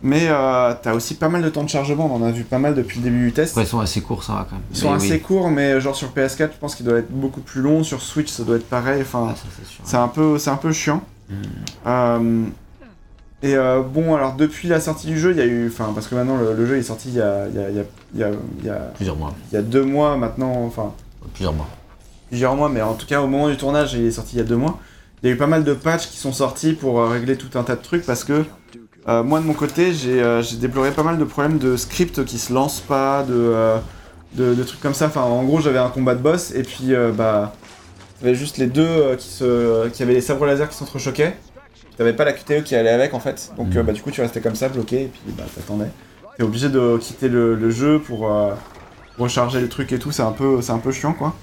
Mais 0.02 0.26
euh, 0.28 0.74
t'as 0.82 0.92
aussi 0.92 1.14
pas 1.14 1.30
mal 1.30 1.42
de 1.42 1.48
temps 1.48 1.64
de 1.64 1.70
chargement, 1.70 2.10
on 2.12 2.16
en 2.22 2.26
a 2.26 2.30
vu 2.30 2.44
pas 2.44 2.58
mal 2.58 2.74
depuis 2.74 2.98
le 2.98 3.04
début 3.04 3.24
du 3.26 3.32
test. 3.32 3.56
Ouais, 3.56 3.62
ils 3.62 3.66
sont 3.66 3.80
assez 3.80 4.02
courts, 4.02 4.22
ça 4.24 4.34
va 4.34 4.46
quand 4.48 4.56
même. 4.56 4.64
Ils 4.70 4.76
sont 4.76 4.90
Mais 4.90 4.96
assez 4.96 5.12
oui. 5.12 5.20
courts, 5.20 5.48
mais 5.50 5.80
genre 5.80 5.96
sur 5.96 6.08
PS4, 6.12 6.38
je 6.52 6.58
pense 6.60 6.74
qu'il 6.74 6.84
doit 6.84 6.98
être 6.98 7.10
beaucoup 7.10 7.40
plus 7.40 7.62
long. 7.62 7.82
Sur 7.82 8.02
Switch, 8.02 8.28
ça 8.30 8.44
doit 8.44 8.56
être 8.56 8.68
pareil. 8.68 9.00
Enfin, 9.00 9.34
Ah, 9.34 9.48
c'est 9.84 9.96
un 9.96 10.08
peu, 10.08 10.38
c'est 10.38 10.50
un 10.50 10.56
peu 10.56 10.70
chiant. 10.72 11.02
Hmm. 11.30 11.34
Euh, 11.86 12.44
et 13.42 13.54
euh, 13.56 13.82
bon, 13.82 14.14
alors 14.14 14.34
depuis 14.34 14.68
la 14.68 14.80
sortie 14.80 15.06
du 15.06 15.18
jeu, 15.18 15.30
il 15.32 15.38
y 15.38 15.40
a 15.40 15.46
eu, 15.46 15.68
enfin, 15.68 15.92
parce 15.94 16.08
que 16.08 16.14
maintenant 16.14 16.36
le, 16.36 16.54
le 16.54 16.66
jeu 16.66 16.76
est 16.78 16.82
sorti 16.82 17.08
il 17.08 17.14
y 17.16 17.20
a, 17.20 17.46
il 17.48 17.54
y 17.54 17.58
a, 17.58 17.68
il 17.70 17.76
y 17.76 17.80
a, 17.80 17.84
il 18.14 18.20
y 18.20 18.24
a, 18.24 18.30
il 18.60 18.66
y 18.66 18.70
a- 18.70 18.92
Plusieurs 18.94 19.16
mois. 19.16 19.34
il 19.50 19.54
y 19.54 19.58
a 19.58 19.62
deux 19.62 19.84
mois 19.84 20.16
maintenant, 20.16 20.52
enfin 20.66 20.92
Plusieurs 21.34 21.52
mois. 21.54 21.68
plusieurs 22.28 22.54
mois, 22.56 22.68
mais 22.68 22.80
en 22.82 22.94
tout 22.94 23.06
cas 23.06 23.20
au 23.22 23.26
moment 23.26 23.48
du 23.48 23.56
tournage, 23.56 23.94
il 23.94 24.04
est 24.06 24.10
sorti 24.10 24.36
il 24.36 24.38
y 24.38 24.42
a 24.42 24.44
deux 24.44 24.56
mois. 24.56 24.78
Il 25.22 25.28
y 25.28 25.32
a 25.32 25.34
eu 25.34 25.38
pas 25.38 25.46
mal 25.46 25.64
de 25.64 25.72
patchs 25.72 26.08
qui 26.08 26.18
sont 26.18 26.32
sortis 26.32 26.74
pour 26.74 27.00
euh, 27.00 27.08
régler 27.08 27.36
tout 27.36 27.58
un 27.58 27.62
tas 27.62 27.76
de 27.76 27.82
trucs 27.82 28.04
parce 28.04 28.22
que 28.24 28.44
euh, 29.08 29.22
moi 29.22 29.40
de 29.40 29.44
mon 29.44 29.54
côté, 29.54 29.92
j'ai 29.92 30.22
euh, 30.22 30.42
j'ai 30.42 30.56
déploré 30.56 30.90
pas 30.90 31.02
mal 31.02 31.16
de 31.18 31.24
problèmes 31.24 31.58
de 31.58 31.76
script 31.76 32.24
qui 32.24 32.38
se 32.38 32.52
lancent 32.52 32.80
pas, 32.80 33.22
de, 33.22 33.34
euh, 33.34 33.78
de, 34.34 34.54
de 34.54 34.62
trucs 34.64 34.80
comme 34.80 34.94
ça. 34.94 35.06
Enfin, 35.06 35.22
en 35.22 35.42
gros, 35.44 35.60
j'avais 35.60 35.78
un 35.78 35.88
combat 35.88 36.14
de 36.14 36.20
boss 36.20 36.50
et 36.50 36.62
puis 36.62 36.92
euh, 36.92 37.12
bah, 37.12 37.54
t'avais 38.20 38.34
juste 38.34 38.58
les 38.58 38.66
deux 38.66 38.82
euh, 38.82 39.16
qui 39.16 39.28
se, 39.28 39.88
qui 39.88 40.02
avaient 40.02 40.12
les 40.14 40.20
sabres 40.20 40.44
laser 40.44 40.68
qui 40.68 40.76
s'entrechoquaient. 40.76 41.36
T'avais 41.96 42.12
pas 42.12 42.24
la 42.26 42.32
QTE 42.34 42.62
qui 42.62 42.74
allait 42.76 42.90
avec 42.90 43.14
en 43.14 43.20
fait, 43.20 43.52
donc 43.56 43.74
euh, 43.74 43.82
bah 43.82 43.92
du 43.92 44.02
coup 44.02 44.10
tu 44.10 44.20
restais 44.20 44.42
comme 44.42 44.54
ça 44.54 44.68
bloqué 44.68 45.04
et 45.04 45.06
puis 45.06 45.32
bah 45.38 45.44
t'attendais. 45.54 45.90
T'es 46.36 46.42
obligé 46.42 46.68
de 46.68 46.98
quitter 46.98 47.28
le, 47.30 47.54
le 47.54 47.70
jeu 47.70 48.00
pour 48.00 48.30
euh, 48.30 48.52
recharger 49.16 49.60
le 49.60 49.68
truc 49.70 49.92
et 49.92 49.98
tout, 49.98 50.12
c'est 50.12 50.22
un 50.22 50.32
peu, 50.32 50.60
c'est 50.60 50.72
un 50.72 50.78
peu 50.78 50.92
chiant 50.92 51.14
quoi. 51.14 51.34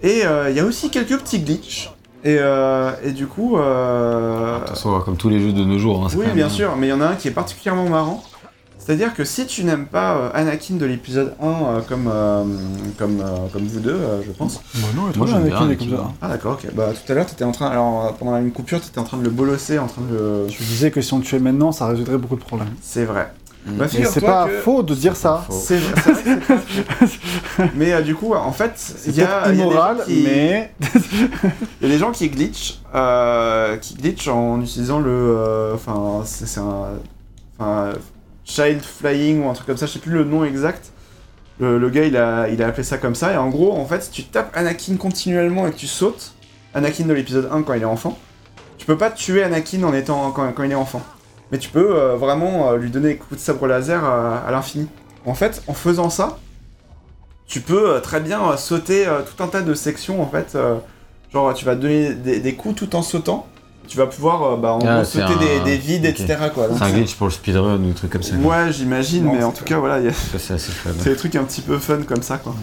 Et 0.00 0.20
il 0.48 0.54
y 0.54 0.60
a 0.60 0.64
aussi 0.64 0.90
quelques 0.90 1.18
petits 1.18 1.40
glitches. 1.40 1.90
Et, 2.28 2.36
euh, 2.38 2.90
et 3.02 3.12
du 3.12 3.26
coup, 3.26 3.56
euh, 3.56 4.54
De 4.56 4.58
toute 4.60 4.68
façon, 4.70 5.00
comme 5.00 5.16
tous 5.16 5.28
les 5.30 5.40
jeux 5.40 5.52
de 5.52 5.64
nos 5.64 5.78
jours. 5.78 6.04
Hein, 6.04 6.08
oui, 6.16 6.26
bien 6.34 6.46
même- 6.46 6.50
sûr, 6.50 6.76
mais 6.76 6.88
il 6.88 6.90
y 6.90 6.92
en 6.92 7.00
a 7.00 7.06
un 7.06 7.14
qui 7.14 7.28
est 7.28 7.32
particulièrement 7.32 7.88
marrant. 7.88 8.22
C'est-à-dire 8.78 9.14
que 9.14 9.24
si 9.24 9.46
tu 9.46 9.64
n'aimes 9.64 9.86
pas 9.86 10.16
euh, 10.16 10.30
Anakin 10.34 10.76
de 10.76 10.86
l'épisode 10.86 11.34
1 11.42 11.46
euh, 11.46 11.80
comme, 11.86 12.08
euh, 12.10 12.42
comme, 12.98 13.20
euh, 13.20 13.46
comme 13.52 13.62
vous 13.66 13.80
deux, 13.80 13.90
euh, 13.92 14.22
je 14.26 14.30
pense. 14.32 14.60
Bah 14.74 14.80
non, 14.96 15.02
il 15.08 15.14
est 15.14 15.16
Moi, 15.18 15.26
j'aime 15.26 15.36
Anakin, 15.42 15.56
Anakin. 15.64 15.86
comme 15.86 15.96
ça. 15.96 16.12
Ah 16.22 16.28
d'accord, 16.28 16.52
ok. 16.62 16.74
Bah 16.74 16.88
tout 16.94 17.12
à 17.12 17.14
l'heure, 17.14 17.26
t'étais 17.26 17.44
en 17.44 17.52
train, 17.52 17.66
alors 17.68 18.14
pendant 18.18 18.36
une 18.38 18.50
coupure, 18.50 18.80
t'étais 18.80 18.98
en 18.98 19.04
train 19.04 19.16
de 19.18 19.24
le 19.24 19.30
bolosser, 19.30 19.78
en 19.78 19.86
train 19.86 20.02
de 20.10 20.14
le... 20.16 20.48
Je 20.48 20.56
disais 20.64 20.90
que 20.90 21.00
si 21.02 21.12
on 21.14 21.18
le 21.18 21.24
tuait 21.24 21.38
maintenant, 21.38 21.70
ça 21.72 21.86
résoudrait 21.86 22.16
beaucoup 22.18 22.36
de 22.36 22.40
problèmes. 22.40 22.68
C'est 22.82 23.04
vrai. 23.04 23.30
Bah, 23.72 23.86
Mais 23.92 24.04
c'est 24.04 24.20
pas 24.20 24.46
que- 24.46 24.60
faux 24.60 24.82
de 24.82 24.94
dire 24.94 25.14
ça. 25.16 25.44
C'est 25.50 25.76
vrai, 25.76 26.14
pas. 27.56 27.64
Mais 27.74 27.92
euh, 27.92 28.02
du 28.02 28.14
coup, 28.14 28.34
en 28.34 28.52
fait, 28.52 28.94
il 29.06 29.16
y 29.16 29.22
a, 29.22 29.52
immoral, 29.52 29.98
gens 29.98 30.04
qui- 30.04 30.22
mais 30.24 30.72
il 31.80 31.82
y 31.82 31.84
a 31.86 31.88
des 31.94 31.98
gens 31.98 32.12
qui 32.12 32.28
glitch, 32.30 32.80
euh, 32.94 33.76
qui 33.76 33.94
glitch 33.94 34.28
en 34.28 34.60
utilisant 34.60 35.00
le, 35.00 35.10
euh, 35.10 35.74
enfin, 35.74 36.22
c'est 36.24 36.46
c'est 36.46 36.60
un, 36.60 36.86
enfin, 37.58 37.90
child 38.44 38.80
flying 38.82 39.44
ou 39.44 39.48
un 39.50 39.52
truc 39.54 39.66
comme 39.66 39.76
ça, 39.76 39.86
je 39.86 39.92
sais 39.92 39.98
plus 39.98 40.12
le 40.12 40.24
nom 40.24 40.44
exact. 40.44 40.92
Le, 41.60 41.76
le 41.78 41.90
gars, 41.90 42.04
il 42.04 42.16
a, 42.16 42.48
il 42.48 42.62
a 42.62 42.68
appelé 42.68 42.84
ça 42.84 42.98
comme 42.98 43.16
ça. 43.16 43.32
Et 43.32 43.36
en 43.36 43.48
gros, 43.48 43.72
en 43.72 43.84
fait, 43.84 44.02
si 44.04 44.10
tu 44.10 44.24
tapes 44.24 44.52
Anakin 44.56 44.94
continuellement 44.96 45.66
et 45.66 45.72
que 45.72 45.76
tu 45.76 45.88
sautes, 45.88 46.32
Anakin 46.72 47.04
de 47.06 47.12
l'épisode 47.12 47.48
1 47.52 47.62
quand 47.62 47.74
il 47.74 47.82
est 47.82 47.86
enfant, 47.86 48.16
tu 48.78 48.86
peux 48.86 48.96
pas 48.96 49.10
tuer 49.10 49.42
Anakin 49.42 49.82
en 49.82 49.92
étant 49.92 50.30
quand, 50.30 50.52
quand 50.52 50.62
il 50.62 50.70
est 50.70 50.76
enfant. 50.76 51.02
Mais 51.52 51.58
tu 51.58 51.70
peux 51.70 51.96
euh, 51.96 52.16
vraiment 52.16 52.70
euh, 52.70 52.76
lui 52.76 52.90
donner 52.90 53.08
des 53.08 53.16
coups 53.16 53.40
de 53.40 53.44
sabre 53.44 53.66
laser 53.66 54.04
à, 54.04 54.38
à 54.38 54.50
l'infini. 54.50 54.88
En 55.26 55.34
fait, 55.34 55.62
en 55.66 55.74
faisant 55.74 56.10
ça, 56.10 56.38
tu 57.46 57.60
peux 57.60 57.90
euh, 57.96 58.00
très 58.00 58.20
bien 58.20 58.40
euh, 58.50 58.56
sauter 58.56 59.06
euh, 59.06 59.20
tout 59.22 59.42
un 59.42 59.46
tas 59.48 59.62
de 59.62 59.74
sections 59.74 60.20
en 60.22 60.26
fait. 60.28 60.52
euh, 60.54 60.76
genre, 61.32 61.52
tu 61.54 61.64
vas 61.64 61.74
donner 61.74 62.14
des, 62.14 62.40
des 62.40 62.54
coups 62.54 62.74
tout 62.76 62.94
en 62.96 63.02
sautant. 63.02 63.46
Tu 63.86 63.96
vas 63.96 64.06
pouvoir 64.06 64.42
euh, 64.42 64.56
bah, 64.58 64.72
en 64.74 64.80
Ah, 64.86 65.02
sauter 65.04 65.24
un- 65.32 65.36
des, 65.38 65.60
des 65.60 65.76
vides, 65.78 66.04
etc. 66.04 66.26
C'est 66.76 66.84
un 66.84 66.90
glitch 66.98 67.14
pour 67.14 67.26
le 67.28 67.32
speedrun 67.32 67.76
ou 67.76 67.78
des 67.78 67.94
trucs 67.94 68.10
comme 68.10 68.22
ça. 68.22 68.34
Ouais, 68.36 68.70
j'imagine, 68.70 69.24
mais 69.24 69.42
en 69.42 69.50
tout 69.52 69.64
cas, 69.64 69.78
voilà, 69.78 69.94
a- 70.06 70.12
C'est 71.00 71.10
des 71.10 71.16
trucs 71.16 71.34
un 71.36 71.44
petit 71.44 71.62
peu 71.62 71.78
fun 71.78 72.02
comme 72.06 72.20
ça, 72.22 72.36
quoi. 72.36 72.54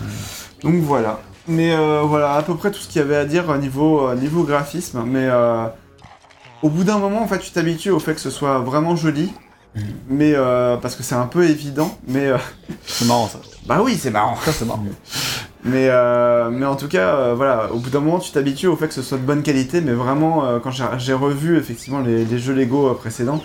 Donc 0.62 0.76
voilà. 0.84 1.20
Mais 1.48 1.74
euh, 1.76 2.02
voilà, 2.04 2.34
à 2.36 2.44
peu 2.44 2.54
près 2.56 2.70
tout 2.70 2.80
ce 2.80 2.88
qu'il 2.88 3.02
y 3.02 3.04
avait 3.04 3.16
à 3.16 3.26
dire 3.26 3.50
au 3.50 3.58
niveau, 3.58 4.08
euh, 4.08 4.16
niveau 4.16 4.44
graphisme. 4.44 5.04
Mais 5.06 5.26
euh, 5.28 5.66
au 6.62 6.70
bout 6.70 6.84
d'un 6.84 6.98
moment, 6.98 7.22
en 7.22 7.28
fait, 7.28 7.40
tu 7.40 7.52
t'habitues 7.52 7.92
au 7.92 8.00
fait 8.00 8.14
que 8.14 8.22
ce 8.22 8.30
soit 8.30 8.60
vraiment 8.60 8.96
joli. 8.96 9.32
Mais 10.08 10.34
euh, 10.36 10.78
parce 10.78 10.96
que 10.96 11.04
c'est 11.04 11.16
un 11.16 11.28
peu 11.28 11.44
évident. 11.50 11.98
Mais 12.08 12.28
euh, 12.28 12.38
c'est 12.88 13.06
marrant 13.06 13.28
ça. 13.28 13.40
bah 13.68 13.82
oui, 13.84 13.98
c'est 14.00 14.12
marrant. 14.12 14.36
Ça, 14.38 14.52
c'est 14.54 14.66
marrant. 14.66 14.84
Mais, 15.66 15.90
euh, 15.90 16.50
mais 16.50 16.66
en 16.66 16.76
tout 16.76 16.88
cas, 16.88 17.34
voilà, 17.34 17.72
au 17.74 17.80
bout 17.80 17.90
d'un 17.90 18.00
moment, 18.00 18.20
tu 18.20 18.32
t'habitues 18.32 18.68
au 18.68 18.76
fait 18.76 18.88
que 18.88 18.94
ce 18.94 19.02
soit 19.02 19.18
de 19.18 19.24
bonne 19.24 19.44
qualité, 19.44 19.82
mais 19.82 19.94
vraiment, 19.94 20.60
quand 20.64 20.72
j'ai 20.72 21.14
revu 21.14 21.58
effectivement 21.58 22.00
les, 22.00 22.24
les 22.24 22.40
jeux 22.40 22.54
Lego 22.54 22.94
précédents, 22.94 23.42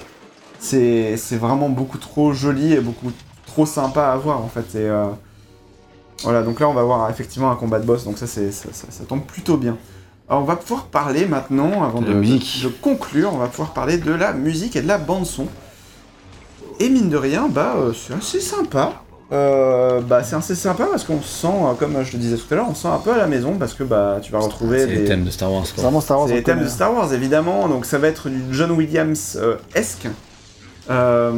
c'est 0.58 1.16
c'est 1.16 1.36
vraiment 1.38 1.70
beaucoup 1.70 1.98
trop 1.98 2.32
joli 2.34 2.74
et 2.74 2.80
beaucoup 2.80 3.10
trop 3.46 3.64
sympa 3.66 4.04
à 4.08 4.16
voir 4.16 4.42
en 4.42 4.48
fait. 4.48 4.74
Et, 4.78 4.88
voilà, 6.22 6.42
donc 6.42 6.60
là, 6.60 6.68
on 6.68 6.74
va 6.74 6.82
voir 6.82 7.08
effectivement 7.10 7.50
un 7.50 7.56
combat 7.56 7.78
de 7.80 7.86
boss, 7.86 8.04
donc 8.04 8.18
ça, 8.18 8.26
c'est 8.26 8.52
ça, 8.52 8.68
ça- 8.72 8.90
ça 8.90 9.04
tombe 9.04 9.22
plutôt 9.24 9.56
bien. 9.56 9.76
Alors, 10.30 10.42
on 10.42 10.46
va 10.46 10.56
pouvoir 10.56 10.84
parler 10.84 11.26
maintenant, 11.26 11.82
avant 11.82 12.00
De 12.00 12.12
conclure, 12.80 13.30
on 13.34 13.38
va 13.38 13.48
pouvoir 13.48 13.72
parler 13.72 13.98
de 13.98 14.12
la 14.12 14.32
musique 14.32 14.76
et 14.76 14.80
de 14.80 14.86
la 14.86 14.96
bande-son. 14.96 15.46
Et 16.78 16.88
mine 16.88 17.10
de 17.10 17.16
rien, 17.16 17.48
bah, 17.48 17.74
euh, 17.76 17.92
c'est 17.92 18.14
assez 18.14 18.40
sympa. 18.40 19.02
Euh, 19.32 20.00
bah, 20.00 20.22
c'est 20.22 20.36
assez 20.36 20.54
sympa 20.54 20.86
parce 20.90 21.04
qu'on 21.04 21.20
se 21.20 21.28
sent, 21.28 21.46
euh, 21.48 21.74
comme 21.74 22.02
je 22.02 22.12
le 22.12 22.18
disais 22.18 22.36
tout 22.36 22.46
à 22.52 22.56
l'heure, 22.56 22.66
on 22.70 22.74
se 22.74 22.82
sent 22.82 22.88
un 22.88 22.98
peu 22.98 23.12
à 23.12 23.18
la 23.18 23.26
maison 23.26 23.56
parce 23.58 23.74
que 23.74 23.82
bah, 23.84 24.18
tu 24.22 24.32
vas 24.32 24.38
retrouver 24.38 24.86
des... 24.86 24.94
les 24.96 25.04
thèmes 25.04 25.24
de 25.24 25.30
Star 25.30 25.52
Wars 25.52 25.64
C'est 25.66 25.80
vraiment 25.82 26.00
Star 26.00 26.18
Wars. 26.18 26.28
c'est 26.28 26.34
les 26.34 26.42
thèmes 26.42 26.58
de 26.58 26.62
connaît. 26.62 26.72
Star 26.74 26.94
Wars 26.94 27.12
évidemment, 27.12 27.68
donc 27.68 27.84
ça 27.84 27.98
va 27.98 28.08
être 28.08 28.28
du 28.28 28.40
John 28.52 28.70
Williams-esque. 28.70 30.08
Euh, 30.90 31.32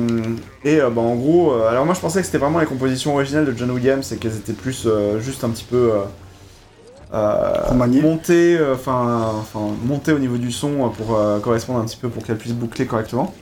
et 0.64 0.81
euh, 0.81 0.89
bah, 0.90 1.02
en 1.02 1.14
gros, 1.16 1.52
euh, 1.52 1.69
alors 1.69 1.85
moi 1.85 1.94
je 1.94 2.01
pensais 2.01 2.20
que 2.20 2.27
c'était 2.27 2.39
vraiment 2.39 2.59
les 2.60 2.66
compositions 2.66 3.12
originales 3.14 3.44
de 3.44 3.55
John 3.56 3.70
Williams 3.70 4.10
et 4.12 4.16
qu'elles 4.16 4.36
étaient 4.36 4.52
plus 4.55 4.85
euh, 4.86 5.19
juste 5.20 5.44
un 5.44 5.51
petit 5.51 5.64
peu 5.64 5.93
euh, 7.14 7.52
montées, 8.02 8.56
euh, 8.59 8.74
enfin 8.74 9.32
enfin, 9.40 9.60
montées 9.84 10.12
au 10.12 10.18
niveau 10.18 10.36
du 10.39 10.51
son 10.52 10.86
euh, 10.86 10.89
pour 10.89 11.16
euh, 11.16 11.39
correspondre 11.40 11.78
un 11.80 11.84
petit 11.84 11.97
peu 11.97 12.09
pour 12.09 12.22
qu'elles 12.24 12.39
puissent 12.39 12.55
boucler 12.55 12.86
correctement. 12.86 13.34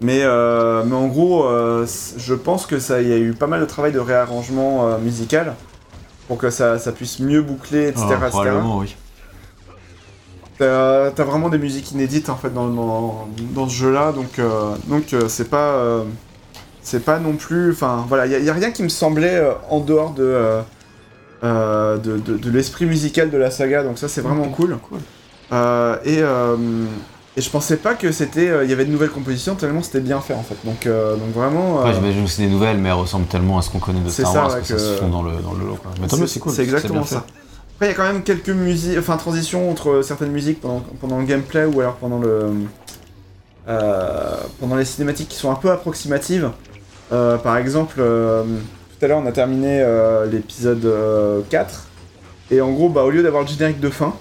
Mais, 0.00 0.20
euh, 0.22 0.82
mais 0.84 0.96
en 0.96 1.06
gros, 1.06 1.44
euh, 1.46 1.86
je 2.16 2.34
pense 2.34 2.66
que 2.66 2.78
ça, 2.80 3.00
il 3.02 3.08
y 3.08 3.12
a 3.12 3.18
eu 3.18 3.34
pas 3.34 3.46
mal 3.46 3.60
de 3.60 3.66
travail 3.66 3.92
de 3.92 4.00
réarrangement 4.00 4.88
euh, 4.88 4.98
musical 4.98 5.54
pour 6.26 6.38
que 6.38 6.50
ça, 6.50 6.78
ça 6.78 6.90
puisse 6.92 7.20
mieux 7.20 7.42
boucler, 7.42 7.88
etc. 7.88 8.04
Ah, 8.08 8.14
etc. 8.14 8.28
probablement, 8.30 8.78
oui. 8.78 8.96
T'as 10.58 11.10
vraiment 11.24 11.48
des 11.48 11.58
musiques 11.58 11.90
inédites 11.92 12.28
en 12.28 12.36
fait 12.36 12.50
dans, 12.54 12.68
dans, 12.68 13.28
dans 13.54 13.68
ce 13.68 13.74
jeu-là, 13.74 14.12
donc 14.12 14.38
euh, 14.38 14.74
donc 14.86 15.12
euh, 15.12 15.26
c'est 15.28 15.50
pas 15.50 15.74
euh, 15.74 16.04
c'est 16.82 17.04
pas 17.04 17.18
non 17.18 17.32
plus, 17.34 17.72
enfin 17.72 18.04
voilà, 18.08 18.26
il 18.26 18.32
y, 18.32 18.34
a- 18.36 18.38
y 18.38 18.48
a 18.50 18.52
rien 18.52 18.70
qui 18.70 18.84
me 18.84 18.88
semblait 18.88 19.36
euh, 19.38 19.52
en 19.70 19.80
dehors 19.80 20.10
de 20.10 20.22
de, 21.42 22.18
de- 22.18 22.36
de 22.38 22.50
l'esprit 22.50 22.86
musical 22.86 23.30
de 23.30 23.36
la 23.36 23.50
saga, 23.50 23.82
donc 23.82 23.98
ça 23.98 24.08
c'est 24.08 24.20
vraiment 24.20 24.48
cool. 24.48 24.78
Euh, 25.52 25.96
et 26.04 26.18
euh, 26.22 26.56
et 27.36 27.40
je 27.40 27.48
pensais 27.50 27.76
pas 27.78 27.94
que 27.94 28.12
c'était, 28.12 28.50
il 28.64 28.68
y 28.70 28.72
avait 28.72 28.84
de 28.84 28.90
nouvelles 28.90 29.10
compositions 29.10 29.54
tellement 29.54 29.82
c'était 29.82 30.00
bien 30.00 30.20
fait 30.20 30.34
en 30.34 30.42
fait, 30.42 30.56
donc 30.64 30.86
euh, 30.86 31.16
donc 31.16 31.30
vraiment. 31.34 31.78
Après, 31.78 31.90
euh, 31.90 31.94
j'imagine 31.94 32.24
que 32.24 32.30
c'est 32.30 32.42
des 32.42 32.48
nouvelles, 32.50 32.76
mais 32.78 32.88
elles 32.90 32.94
ressemblent 32.94 33.26
tellement 33.26 33.58
à 33.58 33.62
ce 33.62 33.70
qu'on 33.70 33.78
connaît 33.78 34.00
de 34.00 34.10
Star 34.10 34.32
ça, 34.32 34.38
Wars 34.38 34.54
ouais, 34.54 34.60
que, 34.60 34.66
ça 34.66 34.78
se 34.78 34.96
fond 35.00 35.08
dans 35.08 35.22
le, 35.22 35.32
dans 35.42 35.52
le 35.54 35.66
lot. 35.66 35.76
Quoi. 35.76 35.90
Mais 36.00 36.06
tant 36.06 36.16
mieux, 36.18 36.26
c'est 36.26 36.40
cool. 36.40 36.52
C'est 36.52 36.62
exactement 36.62 37.04
ça. 37.04 37.24
Après, 37.74 37.86
il 37.86 37.88
y 37.88 37.92
a 37.92 37.94
quand 37.94 38.04
même 38.12 38.22
quelques 38.22 38.50
musiques, 38.50 38.96
enfin 38.98 39.16
transitions 39.16 39.70
entre 39.70 40.02
certaines 40.02 40.30
musiques 40.30 40.60
pendant, 40.60 40.82
pendant 41.00 41.18
le 41.18 41.24
gameplay 41.24 41.64
ou 41.64 41.80
alors 41.80 41.94
pendant 41.96 42.18
le 42.18 42.50
euh, 43.68 44.36
pendant 44.60 44.76
les 44.76 44.84
cinématiques 44.84 45.28
qui 45.28 45.36
sont 45.36 45.50
un 45.50 45.54
peu 45.56 45.70
approximatives. 45.70 46.50
Euh, 47.12 47.36
par 47.36 47.56
exemple, 47.56 47.96
euh, 47.98 48.44
tout 49.02 49.06
à 49.06 49.08
l'heure 49.08 49.18
on 49.18 49.26
a 49.26 49.32
terminé 49.32 49.80
euh, 49.80 50.26
l'épisode 50.26 50.84
euh, 50.84 51.40
4 51.50 51.88
et 52.52 52.60
en 52.60 52.70
gros, 52.70 52.88
bah, 52.88 53.02
au 53.02 53.10
lieu 53.10 53.22
d'avoir 53.24 53.42
le 53.42 53.48
générique 53.48 53.80
de 53.80 53.88
fin, 53.88 54.14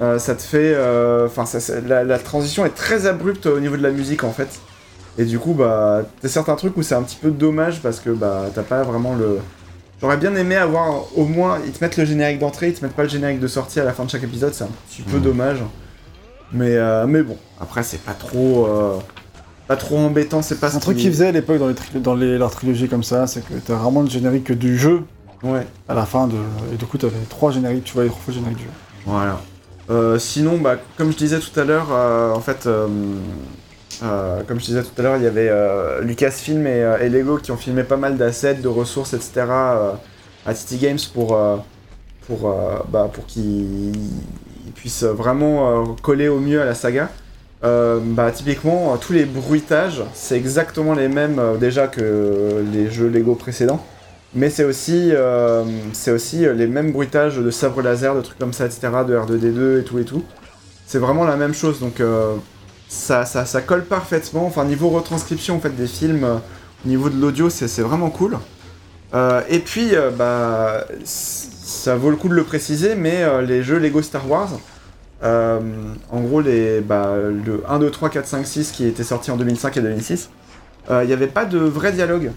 euh, 0.00 0.18
ça 0.20 0.34
te 0.36 0.42
fait, 0.42 0.74
euh, 0.74 1.26
enfin, 1.26 1.44
la, 1.88 2.04
la 2.04 2.18
transition 2.20 2.64
est 2.64 2.74
très 2.74 3.06
abrupte 3.06 3.46
au 3.46 3.58
niveau 3.58 3.76
de 3.76 3.82
la 3.82 3.90
musique 3.90 4.22
en 4.22 4.30
fait. 4.30 4.60
Et 5.18 5.24
du 5.24 5.38
coup, 5.40 5.54
bah, 5.54 6.02
t'as 6.20 6.28
certains 6.28 6.54
trucs 6.54 6.76
où 6.76 6.82
c'est 6.82 6.94
un 6.94 7.02
petit 7.02 7.16
peu 7.20 7.30
dommage 7.32 7.80
parce 7.80 7.98
que 7.98 8.10
bah, 8.10 8.44
t'as 8.54 8.62
pas 8.62 8.82
vraiment 8.84 9.14
le, 9.16 9.38
J'aurais 10.00 10.18
bien 10.18 10.34
aimé 10.36 10.54
avoir 10.54 11.06
au 11.18 11.24
moins. 11.24 11.58
Ils 11.66 11.72
te 11.72 11.82
mettent 11.82 11.96
le 11.96 12.04
générique 12.04 12.38
d'entrée, 12.38 12.68
ils 12.68 12.74
te 12.74 12.84
mettent 12.84 12.94
pas 12.94 13.02
le 13.04 13.08
générique 13.08 13.40
de 13.40 13.48
sortie 13.48 13.80
à 13.80 13.84
la 13.84 13.92
fin 13.92 14.04
de 14.04 14.10
chaque 14.10 14.22
épisode, 14.22 14.52
c'est 14.54 14.64
un 14.64 14.70
petit 14.88 15.02
peu 15.02 15.16
Mhm. 15.16 15.22
dommage. 15.22 15.58
Mais, 16.52 16.76
euh, 16.76 17.06
mais 17.08 17.22
bon, 17.22 17.36
après 17.60 17.82
c'est 17.82 18.00
pas 18.02 18.12
trop. 18.14 18.68
Pas 19.70 19.76
trop 19.76 19.98
embêtant, 19.98 20.42
c'est 20.42 20.58
pas 20.58 20.68
ce 20.68 20.76
Un 20.78 20.80
truc 20.80 20.96
qui- 20.96 21.04
qu'ils 21.04 21.12
faisaient 21.12 21.28
à 21.28 21.32
l'époque 21.32 21.58
dans, 21.60 21.68
les 21.68 21.74
tri- 21.76 22.00
dans 22.00 22.16
les, 22.16 22.38
leur 22.38 22.50
trilogie 22.50 22.88
comme 22.88 23.04
ça, 23.04 23.28
c'est 23.28 23.40
que 23.40 23.54
t'as 23.64 23.76
vraiment 23.76 24.02
le 24.02 24.10
générique 24.10 24.50
du 24.50 24.76
jeu 24.76 25.04
Ouais, 25.44 25.64
à 25.88 25.94
la 25.94 26.06
fin 26.06 26.26
de. 26.26 26.34
Et 26.72 26.76
du 26.76 26.84
coup, 26.86 26.98
t'avais 26.98 27.12
trois 27.28 27.52
génériques, 27.52 27.84
tu 27.84 27.94
voyais 27.94 28.08
trois 28.10 28.20
fois 28.20 28.32
le 28.34 28.38
générique 28.40 28.58
du 28.58 28.64
jeu. 28.64 28.70
voilà. 29.06 29.40
Euh, 29.88 30.18
sinon, 30.18 30.58
bah, 30.58 30.76
comme 30.98 31.12
je 31.12 31.16
disais 31.16 31.38
tout 31.38 31.58
à 31.60 31.62
l'heure, 31.64 31.86
euh, 31.92 32.34
en 32.34 32.40
fait. 32.40 32.66
euh, 32.66 32.96
comme 34.48 34.58
je 34.58 34.64
disais 34.66 34.82
tout 34.82 34.90
à 34.98 35.02
l'heure, 35.02 35.16
il 35.18 35.22
y 35.22 35.26
avait 35.26 35.50
Lucasfilm 36.02 36.66
et, 36.66 36.96
et 37.02 37.08
Lego 37.08 37.36
qui 37.36 37.52
ont 37.52 37.56
filmé 37.56 37.84
pas 37.84 37.96
mal 37.96 38.16
d'assets, 38.16 38.54
de 38.54 38.68
ressources, 38.68 39.12
etc. 39.14 39.42
à 40.46 40.54
TT 40.54 40.78
Games 40.78 40.98
pour, 41.14 41.38
pour, 42.26 42.54
bah, 42.90 43.08
pour 43.12 43.24
qu'ils 43.26 43.94
ils 44.66 44.72
puissent 44.74 45.04
vraiment 45.04 45.84
coller 46.02 46.28
au 46.28 46.40
mieux 46.40 46.60
à 46.60 46.64
la 46.64 46.74
saga. 46.74 47.08
Euh, 47.62 48.00
bah, 48.02 48.30
typiquement, 48.30 48.94
euh, 48.94 48.96
tous 48.96 49.12
les 49.12 49.26
bruitages, 49.26 50.02
c'est 50.14 50.36
exactement 50.36 50.94
les 50.94 51.08
mêmes 51.08 51.38
euh, 51.38 51.56
déjà 51.58 51.88
que 51.88 52.64
les 52.72 52.90
jeux 52.90 53.08
Lego 53.08 53.34
précédents. 53.34 53.84
Mais 54.32 54.48
c'est 54.48 54.62
aussi, 54.62 55.12
aussi 56.06 56.38
les 56.54 56.68
mêmes 56.68 56.92
bruitages 56.92 57.38
de 57.38 57.50
sabre 57.50 57.82
laser, 57.82 58.14
de 58.14 58.20
trucs 58.20 58.38
comme 58.38 58.52
ça, 58.52 58.66
etc., 58.66 58.82
de 59.04 59.16
R2D2 59.16 59.80
et 59.80 59.82
tout 59.82 59.98
et 59.98 60.04
tout. 60.04 60.22
C'est 60.86 60.98
vraiment 60.98 61.24
la 61.24 61.34
même 61.34 61.52
chose, 61.52 61.80
donc 61.80 62.00
ça, 62.88 63.24
ça, 63.24 63.44
ça 63.44 63.60
colle 63.60 63.84
parfaitement. 63.84 64.46
Enfin, 64.46 64.64
niveau 64.64 64.88
retranscription 64.90 65.56
en 65.56 65.58
fait, 65.58 65.70
des 65.70 65.88
films, 65.88 66.22
au 66.22 66.88
niveau 66.88 67.10
de 67.10 67.20
l'audio, 67.20 67.50
c'est 67.50 67.82
vraiment 67.82 68.10
cool. 68.10 68.38
Et 69.48 69.58
puis, 69.58 69.94
bah, 70.16 70.84
ça 71.04 71.96
vaut 71.96 72.10
le 72.10 72.16
coup 72.16 72.28
de 72.28 72.34
le 72.34 72.44
préciser, 72.44 72.94
mais 72.94 73.24
les 73.42 73.64
jeux 73.64 73.80
Lego 73.80 74.00
Star 74.00 74.30
Wars, 74.30 74.50
euh, 75.22 75.60
en 76.10 76.20
gros, 76.20 76.40
les, 76.40 76.80
bah, 76.80 77.14
le 77.16 77.62
1, 77.68 77.78
2, 77.78 77.90
3, 77.90 78.08
4, 78.10 78.26
5, 78.26 78.46
6 78.46 78.72
qui 78.72 78.86
était 78.86 79.04
sorti 79.04 79.30
en 79.30 79.36
2005 79.36 79.76
et 79.76 79.80
2006, 79.80 80.30
euh, 80.90 81.04
il 81.04 81.06
n'y 81.08 81.12
avait 81.12 81.26
pas 81.26 81.44
de 81.44 81.58
vrai 81.58 81.92
dialogue. 81.92 82.30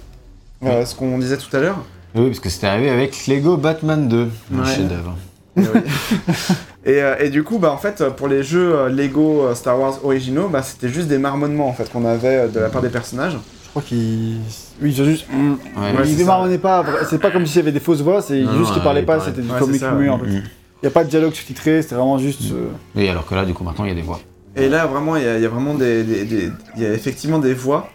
Euh, 0.66 0.86
ce 0.86 0.96
qu'on 0.96 1.18
disait 1.18 1.38
tout 1.38 1.54
à 1.56 1.60
l'heure. 1.60 1.78
Oui, 2.16 2.28
parce 2.28 2.40
que 2.40 2.50
c'était 2.50 2.68
arrivé 2.68 2.90
avec 2.90 3.28
Lego 3.28 3.58
Batman 3.58 4.08
2, 4.08 4.28
un 4.56 4.60
Ouais. 4.60 4.66
chef-d'œuvre. 4.66 5.18
Et, 5.58 5.62
oui. 5.62 5.66
et, 6.86 7.02
euh, 7.04 7.16
et 7.20 7.30
du 7.30 7.44
coup, 7.44 7.60
bah, 7.60 7.72
en 7.72 7.78
fait, 7.78 8.04
pour 8.16 8.28
les 8.28 8.44
jeux 8.44 8.74
euh, 8.76 8.90
Lego 8.90 9.44
euh, 9.44 9.56
Star 9.56 9.80
Wars 9.80 10.00
originaux, 10.06 10.48
bah, 10.48 10.62
c'était 10.62 10.90
juste 10.90 11.08
des 11.08 11.18
marmonnements 11.18 11.68
en 11.68 11.74
fait, 11.74 11.92
qu'on 11.92 12.06
avait 12.06 12.48
de 12.48 12.60
la 12.60 12.70
part 12.70 12.82
des 12.82 12.90
personnages. 12.90 13.34
Je 13.64 13.70
crois 13.70 13.82
qu'ils. 13.82 14.38
Oui, 14.82 14.92
ils 14.94 15.02
ont 15.02 15.06
juste. 15.06 15.26
Ouais. 15.32 15.94
Ils 16.06 16.16
démarronnaient 16.16 16.60
pas, 16.60 16.86
c'est 17.10 17.20
pas 17.20 17.32
comme 17.32 17.46
s'il 17.48 17.58
y 17.58 17.60
avait 17.60 17.72
des 17.72 17.80
fausses 17.80 18.02
voix, 18.02 18.22
c'est 18.22 18.42
juste 18.42 18.74
qu'ils 18.74 18.84
parlaient 18.84 19.02
pas, 19.04 19.20
c'était 19.20 19.42
du 19.42 19.48
comic 19.50 19.82
muet 19.98 20.10
en 20.10 20.20
fait. 20.20 20.44
Mm. 20.84 20.86
Il 20.86 20.86
y 20.86 20.88
a 20.88 20.92
pas 20.92 21.04
de 21.06 21.10
dialogue 21.10 21.34
sous-titré, 21.34 21.82
c'était 21.82 21.96
vraiment 21.96 22.18
juste. 22.18 22.52
euh, 22.52 22.68
Oui, 22.96 23.08
alors 23.08 23.26
que 23.26 23.34
là, 23.36 23.46
du 23.46 23.54
coup, 23.54 23.64
maintenant, 23.64 23.86
il 23.86 23.90
y 23.90 23.92
a 23.92 23.96
des 23.96 24.02
voix. 24.02 24.20
Et 24.56 24.68
là, 24.70 24.86
vraiment, 24.86 25.16
il 25.16 25.24
y, 25.24 25.28
a- 25.28 25.38
il 25.38 25.42
y 25.42 25.46
a 25.46 25.50
vraiment 25.50 25.74
des, 25.76 26.04
des- 26.04 26.26
des- 26.26 26.52
il 26.76 26.84
y 26.84 26.86
a 26.86 26.94
effectivement 26.94 27.40
des 27.40 27.54
voix. 27.54 27.90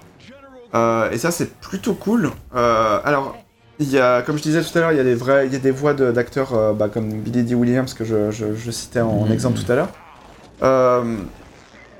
Euh, 0.74 1.10
et 1.10 1.18
ça, 1.18 1.30
c'est 1.30 1.52
plutôt 1.60 1.94
cool. 1.94 2.30
Euh, 2.56 2.98
alors, 3.04 3.36
il 3.78 3.90
y 3.90 3.98
a, 3.98 4.22
comme 4.22 4.36
je 4.38 4.42
disais 4.42 4.62
tout 4.62 4.76
à 4.76 4.80
l'heure, 4.80 4.92
il 4.92 4.96
y 4.96 5.00
a 5.00 5.04
des 5.04 5.14
vrais, 5.14 5.46
il 5.46 5.52
y 5.52 5.56
a 5.56 5.60
des 5.60 5.70
voix 5.70 5.94
de- 5.94 6.10
d'acteurs 6.10 6.52
euh, 6.54 6.72
bah, 6.72 6.88
comme 6.88 7.08
Billy 7.10 7.42
D. 7.44 7.54
Williams 7.54 7.94
que 7.94 8.04
je, 8.04 8.30
je- 8.30 8.54
je 8.56 8.70
citais 8.70 9.00
en 9.00 9.26
Mhm. 9.26 9.32
exemple 9.32 9.58
tout 9.60 9.70
à 9.70 9.76
l'heure. 9.76 9.88
Euh, 10.62 11.16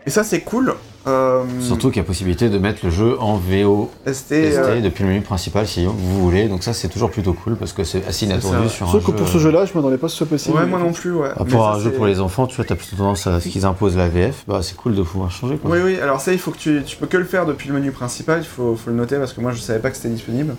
et 0.07 0.11
ça, 0.11 0.25
c'est 0.25 0.41
cool. 0.41 0.75
Euh, 1.07 1.45
Surtout 1.61 1.89
qu'il 1.89 1.99
y 1.99 2.01
a 2.01 2.05
possibilité 2.05 2.51
de 2.51 2.59
mettre 2.59 2.81
le 2.85 2.91
jeu 2.91 3.17
en 3.21 3.37
VO 3.37 3.91
ST, 4.07 4.13
ST 4.13 4.33
euh, 4.33 4.81
depuis 4.83 5.05
le 5.05 5.11
menu 5.11 5.21
principal 5.23 5.67
si 5.67 5.87
vous 5.87 6.21
voulez. 6.21 6.49
Donc 6.49 6.63
ça 6.63 6.75
c'est 6.75 6.89
toujours 6.89 7.11
plutôt 7.11 7.33
cool 7.33 7.57
parce 7.57 7.73
que 7.73 7.83
c'est 7.85 8.05
assez 8.07 8.27
inattendu 8.27 8.69
sur 8.69 8.89
un 8.89 8.93
Sauf 8.93 9.05
que 9.05 9.13
jeu. 9.13 9.17
pour 9.17 9.29
ce 9.29 9.39
jeu-là, 9.39 9.65
je 9.65 9.73
m'attendais 9.75 9.97
pas 9.97 10.09
que 10.09 10.11
ce 10.11 10.19
soit 10.19 10.27
possible. 10.27 10.57
Ouais, 10.59 10.67
moi 10.67 10.79
non 10.81 10.93
plus, 10.93 11.13
ouais. 11.15 11.29
Ah, 11.35 11.43
Mais 11.45 11.51
pour 11.53 11.65
ça, 11.65 11.71
un 11.73 11.79
jeu 11.79 11.91
c'est- 11.91 11.97
pour 11.97 12.07
les 12.07 12.21
enfants, 12.21 12.47
tu 12.47 12.57
vois, 12.57 12.65
t'as 12.67 12.75
plutôt 12.75 12.97
tendance 12.97 13.27
à 13.27 13.41
ce 13.41 13.49
qu'ils 13.49 13.65
imposent 13.65 13.97
la 13.97 14.09
VF, 14.09 14.45
bah 14.47 14.61
c'est 14.63 14.77
cool 14.77 14.95
de 14.97 15.03
pouvoir 15.03 15.31
changer 15.31 15.57
quoi. 15.57 15.71
Oui, 15.71 15.79
oui, 15.83 15.99
alors 16.01 16.21
ça, 16.21 16.33
il 16.33 16.39
faut 16.39 16.51
que 16.51 16.59
tu, 16.59 16.83
tu 16.85 16.97
peux 16.97 17.07
que 17.07 17.17
le 17.17 17.25
faire 17.25 17.47
depuis 17.47 17.69
le 17.69 17.75
menu 17.75 17.91
principal, 17.93 18.41
il 18.43 18.47
faut, 18.47 18.75
faut 18.77 18.91
le 18.91 18.97
noter 18.97 19.17
parce 19.17 19.33
que 19.33 19.41
moi 19.41 19.53
je 19.53 19.61
savais 19.61 19.79
pas 19.79 19.91
que 19.91 19.97
c'était 19.97 20.09
disponible. 20.11 20.57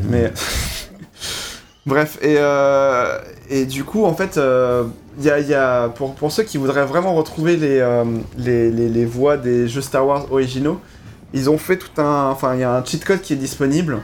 Mais. 0.00 0.32
Bref, 1.90 2.18
et, 2.22 2.36
euh, 2.38 3.18
et 3.48 3.66
du 3.66 3.82
coup, 3.82 4.04
en 4.04 4.14
fait, 4.14 4.38
euh, 4.38 4.84
pour, 5.96 6.30
ceux 6.30 6.44
qui 6.44 6.56
voudraient 6.56 6.86
vraiment 6.86 7.14
retrouver 7.16 7.56
les, 7.56 7.80
euh, 7.80 8.04
les 8.38 9.04
voix 9.04 9.36
des 9.36 9.66
jeux 9.66 9.80
Star 9.80 10.06
Wars 10.06 10.30
originaux, 10.30 10.80
ils 11.32 11.50
ont 11.50 11.58
fait 11.58 11.78
tout 11.78 12.00
un. 12.00 12.30
Enfin, 12.30 12.54
il 12.54 12.60
y 12.60 12.62
a 12.62 12.76
un 12.76 12.84
cheat 12.84 13.04
code 13.04 13.20
qui 13.20 13.32
est 13.32 13.36
disponible. 13.36 13.98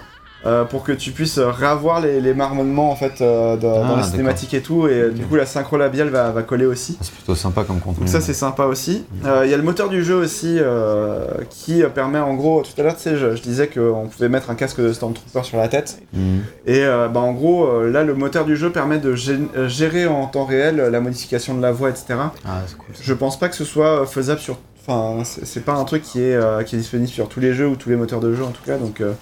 Euh, 0.47 0.65
pour 0.65 0.85
que 0.85 0.93
tu 0.93 1.11
puisses 1.11 1.39
revoir 1.39 2.01
les, 2.01 2.21
les 2.21 2.33
marmonnements 2.33 2.91
en 2.91 2.97
fait 2.97 3.21
euh, 3.21 3.57
dans, 3.57 3.83
Ah, 3.85 3.89
dans 3.89 3.97
les 3.97 4.03
cinématiques 4.05 4.55
et 4.55 4.63
tout 4.63 4.87
et 4.89 4.93
euh, 4.93 5.11
du 5.11 5.25
coup 5.25 5.35
la 5.37 5.45
synchro 5.47 5.77
labiale 5.77 6.09
va, 6.09 6.31
va 6.31 6.43
coller 6.43 6.65
aussi. 6.67 6.97
Ah, 6.99 7.05
C'est 7.05 7.13
plutôt 7.15 7.35
sympa 7.35 7.65
comme 7.65 7.81
contenu. 7.81 8.01
Donc 8.01 8.09
ça 8.09 8.21
c'est 8.21 8.33
sympa 8.35 8.65
aussi. 8.65 9.05
Euh, 9.25 9.43
Il 9.45 9.51
y 9.51 9.55
a 9.55 9.57
le 9.57 9.63
moteur 9.63 9.89
du 9.89 10.05
jeu 10.05 10.15
aussi 10.15 10.57
euh, 10.59 11.27
qui 11.51 11.83
euh, 11.83 11.89
permet 11.89 12.19
en 12.21 12.35
gros, 12.35 12.63
tout 12.63 12.81
à 12.81 12.85
l'heure 12.85 12.97
tu 12.97 13.03
sais 13.03 13.17
je, 13.17 13.35
je 13.37 13.43
disais 13.43 13.67
qu'on 13.69 14.07
pouvait 14.09 14.29
mettre 14.29 14.51
un 14.51 14.55
casque 14.55 14.81
de 14.81 14.93
Stormtrooper 14.93 15.43
sur 15.45 15.59
la 15.59 15.69
tête. 15.69 15.99
Mhm. 16.13 16.41
Et 16.67 16.85
euh, 16.85 17.09
bah, 17.09 17.21
en 17.21 17.33
gros 17.33 17.67
euh, 17.67 17.91
là 17.91 18.05
le 18.05 18.15
moteur 18.15 18.45
du 18.45 18.57
jeu 18.57 18.71
permet 18.71 18.99
de 18.99 19.15
gé- 19.17 19.39
euh, 19.57 19.69
gérer 19.69 20.07
en 20.07 20.27
temps 20.27 20.45
réel 20.45 20.81
euh, 20.81 20.91
la 20.91 21.01
modification 21.01 21.55
de 21.55 21.63
la 21.63 21.73
voix 21.73 21.91
etc. 21.91 22.07
Ah 22.47 22.61
cool. 22.79 22.95
Je 23.01 23.13
pense 23.15 23.39
pas 23.39 23.49
que 23.49 23.57
ce 23.57 23.65
soit 23.65 24.03
euh, 24.03 24.07
faisable 24.07 24.41
sur... 24.41 24.59
Enfin 24.89 25.25
c'est 25.25 25.45
c'est 25.45 25.65
pas 25.65 25.73
un 25.75 25.83
truc 25.85 26.03
qui 26.03 26.23
est, 26.23 26.35
euh, 26.37 26.63
qui 26.63 26.77
est 26.77 26.79
disponible 26.79 27.09
sur 27.09 27.29
tous 27.29 27.41
les 27.41 27.53
jeux 27.55 27.67
ou 27.67 27.75
tous 27.75 27.89
les 27.89 27.97
moteurs 27.97 28.21
de 28.21 28.33
jeu 28.33 28.45
en 28.45 28.51
tout 28.53 28.63
cas 28.65 28.77
donc 28.77 29.01
euh, 29.01 29.13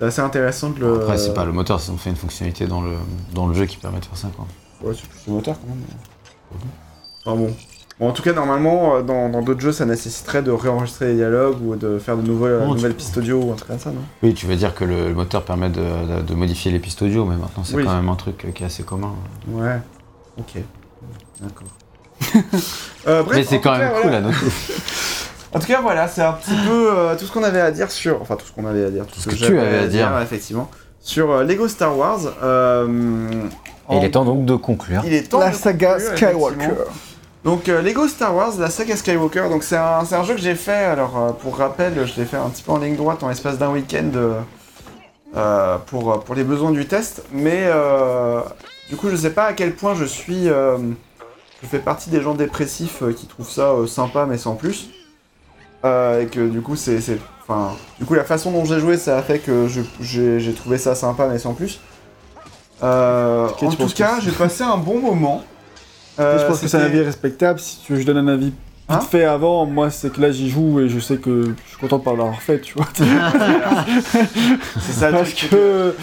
c'est 0.00 0.06
assez 0.06 0.20
intéressant 0.22 0.70
de 0.70 0.80
le... 0.80 0.96
Après 1.02 1.18
c'est 1.18 1.34
pas 1.34 1.44
le 1.44 1.52
moteur, 1.52 1.78
c'est 1.80 1.92
on 1.92 1.96
fait 1.96 2.10
une 2.10 2.16
fonctionnalité 2.16 2.66
dans 2.66 2.80
le, 2.80 2.92
dans 3.34 3.46
le 3.46 3.54
jeu 3.54 3.66
qui 3.66 3.76
permet 3.76 4.00
de 4.00 4.04
faire 4.06 4.16
ça 4.16 4.28
quoi. 4.34 4.46
Ouais, 4.82 4.94
c'est 4.98 5.06
plus 5.08 5.20
le 5.28 5.34
moteur 5.34 5.56
quand 5.60 5.68
même. 5.68 5.84
Enfin 7.24 7.36
bon. 7.36 7.54
Bon, 7.98 8.08
en 8.08 8.12
tout 8.12 8.22
cas, 8.22 8.32
normalement, 8.32 8.94
euh, 8.96 9.02
dans 9.02 9.28
dans 9.28 9.42
d'autres 9.42 9.60
jeux, 9.60 9.72
ça 9.72 9.84
nécessiterait 9.84 10.40
de 10.42 10.50
réenregistrer 10.50 11.08
les 11.08 11.16
dialogues 11.16 11.58
ou 11.62 11.76
de 11.76 11.98
faire 11.98 12.16
de 12.16 12.22
nouvelles, 12.22 12.58
tu 12.62 12.66
nouvelles 12.68 12.92
peux. 12.92 12.96
pistes 12.96 13.18
audio 13.18 13.42
ou 13.42 13.52
un 13.52 13.56
truc 13.56 13.68
comme 13.68 13.78
ça, 13.78 13.90
non? 13.90 14.00
Oui, 14.22 14.32
tu 14.32 14.46
veux 14.46 14.56
dire 14.56 14.74
que 14.74 14.84
le, 14.84 15.08
le 15.08 15.14
moteur 15.14 15.42
permet 15.44 15.68
de, 15.68 15.82
de- 15.82 16.22
de 16.22 16.34
modifier 16.34 16.72
les 16.72 16.78
pistes 16.78 17.02
audio, 17.02 17.26
mais 17.26 17.36
maintenant 17.36 17.62
c'est 17.62 17.74
Oui. 17.76 17.84
quand 17.84 17.94
même 17.94 18.08
un 18.08 18.14
truc 18.16 18.42
euh, 18.46 18.52
qui 18.52 18.62
est 18.62 18.66
assez 18.66 18.84
commun. 18.84 19.12
Ouais. 19.48 19.78
Ok. 20.38 20.62
D'accord. 21.42 21.68
Euh, 23.06 23.22
bref, 23.22 23.36
mais 23.38 23.44
c'est 23.44 23.60
quand 23.60 23.72
même 23.78 23.80
cas, 23.88 23.94
cool 23.94 24.10
voilà. 24.10 24.16
à 24.18 24.20
noter. 24.20 24.36
En 25.52 25.58
tout 25.58 25.66
cas, 25.66 25.80
voilà, 25.80 26.06
c'est 26.08 26.22
un 26.22 26.32
petit 26.32 26.54
peu 26.66 26.92
euh, 26.96 27.16
tout 27.16 27.24
ce 27.24 27.32
qu'on 27.32 27.42
avait 27.42 27.60
à 27.60 27.70
dire 27.70 27.90
sur. 27.90 28.20
Enfin, 28.22 28.36
tout 28.36 28.46
ce 28.46 28.52
qu'on 28.52 28.66
avait 28.66 28.84
à 28.84 28.90
dire. 28.90 29.06
Tout 29.06 29.18
ce 29.20 29.28
que 29.28 29.34
tu 29.34 29.38
j'avais 29.44 29.58
avais 29.58 29.78
à 29.78 29.86
dire. 29.86 30.20
effectivement. 30.22 30.70
Sur 31.00 31.30
euh, 31.30 31.44
Lego 31.44 31.66
Star 31.66 31.96
Wars. 31.96 32.20
euh, 32.42 33.26
il 33.90 34.04
est 34.04 34.10
temps 34.12 34.24
donc 34.24 34.44
de 34.44 34.54
conclure. 34.54 35.02
il 35.04 35.12
est 35.14 35.28
temps 35.28 35.40
La 35.40 35.50
de 35.50 35.56
saga 35.56 35.94
conclure, 35.94 36.16
Skywalker. 36.16 36.70
Donc 37.42 37.68
euh, 37.68 37.82
Lego 37.82 38.06
Star 38.06 38.34
Wars, 38.34 38.52
la 38.58 38.70
saga 38.70 38.94
Skywalker, 38.96 39.48
donc 39.48 39.64
c'est 39.64 39.76
un, 39.76 40.04
c'est 40.04 40.14
un 40.14 40.22
jeu 40.22 40.34
que 40.34 40.40
j'ai 40.40 40.54
fait, 40.54 40.72
alors 40.72 41.18
euh, 41.18 41.30
pour 41.32 41.56
rappel, 41.56 42.06
je 42.06 42.20
l'ai 42.20 42.26
fait 42.26 42.36
un 42.36 42.48
petit 42.50 42.62
peu 42.62 42.70
en 42.70 42.78
ligne 42.78 42.96
droite 42.96 43.22
en 43.24 43.28
l'espace 43.28 43.58
d'un 43.58 43.70
week-end 43.70 44.10
pour, 45.86 46.20
pour 46.20 46.34
les 46.34 46.44
besoins 46.44 46.70
du 46.70 46.86
test, 46.86 47.24
mais 47.32 47.62
euh, 47.64 48.40
du 48.88 48.96
coup 48.96 49.08
je 49.10 49.16
sais 49.16 49.30
pas 49.30 49.46
à 49.46 49.52
quel 49.54 49.74
point 49.74 49.94
je 49.94 50.04
suis... 50.04 50.48
euh, 50.48 50.76
je 51.62 51.68
fais 51.68 51.78
partie 51.78 52.10
des 52.10 52.20
gens 52.20 52.34
dépressifs 52.34 53.02
euh, 53.02 53.12
qui 53.12 53.26
trouvent 53.26 53.50
ça 53.50 53.72
euh, 53.72 53.86
sympa 53.86 54.26
mais 54.28 54.38
sans 54.38 54.54
plus. 54.54 54.88
Euh, 55.84 56.22
et 56.22 56.26
que 56.26 56.48
du 56.48 56.60
coup 56.60 56.76
c'est... 56.76 56.98
Enfin, 57.42 57.74
du 57.98 58.04
coup 58.04 58.14
la 58.14 58.24
façon 58.24 58.50
dont 58.52 58.64
j'ai 58.64 58.80
joué 58.80 58.96
ça 58.98 59.16
a 59.18 59.22
fait 59.22 59.38
que 59.38 59.66
j'ai 60.00 60.52
trouvé 60.52 60.78
ça 60.78 60.94
sympa 60.94 61.26
mais 61.26 61.38
sans 61.38 61.54
plus. 61.54 61.80
Euh, 62.82 63.48
en 63.48 63.70
tout 63.72 63.88
cas, 63.88 64.20
j'ai 64.20 64.30
passé 64.30 64.62
un 64.62 64.78
bon 64.78 65.00
moment. 65.00 65.42
je 66.18 66.22
Euh, 66.22 66.48
pense 66.48 66.60
que 66.60 66.68
c'est 66.68 66.78
un 66.78 66.84
avis 66.84 67.00
respectable. 67.02 67.60
Si 67.60 67.80
tu 67.80 67.92
veux 67.94 68.00
je 68.00 68.06
donne 68.06 68.16
un 68.16 68.28
avis 68.28 68.52
vite 68.90 68.98
Hein 69.02 69.06
fait 69.10 69.24
avant, 69.24 69.64
moi 69.66 69.90
c'est 69.90 70.12
que 70.12 70.20
là 70.20 70.30
j'y 70.32 70.50
joue 70.50 70.80
et 70.80 70.88
je 70.88 70.98
sais 70.98 71.16
que 71.16 71.44
je 71.64 71.68
suis 71.70 71.78
content 71.78 71.98
de 71.98 72.02
pas 72.04 72.10
l'avoir 72.10 72.40
fait, 72.42 72.60
tu 72.60 72.74
vois. 72.74 72.86
C'est 74.80 74.92
ça 74.92 75.10
le 75.10 75.16
Parce 75.18 75.34
truc. 75.34 75.50
que. 75.50 75.94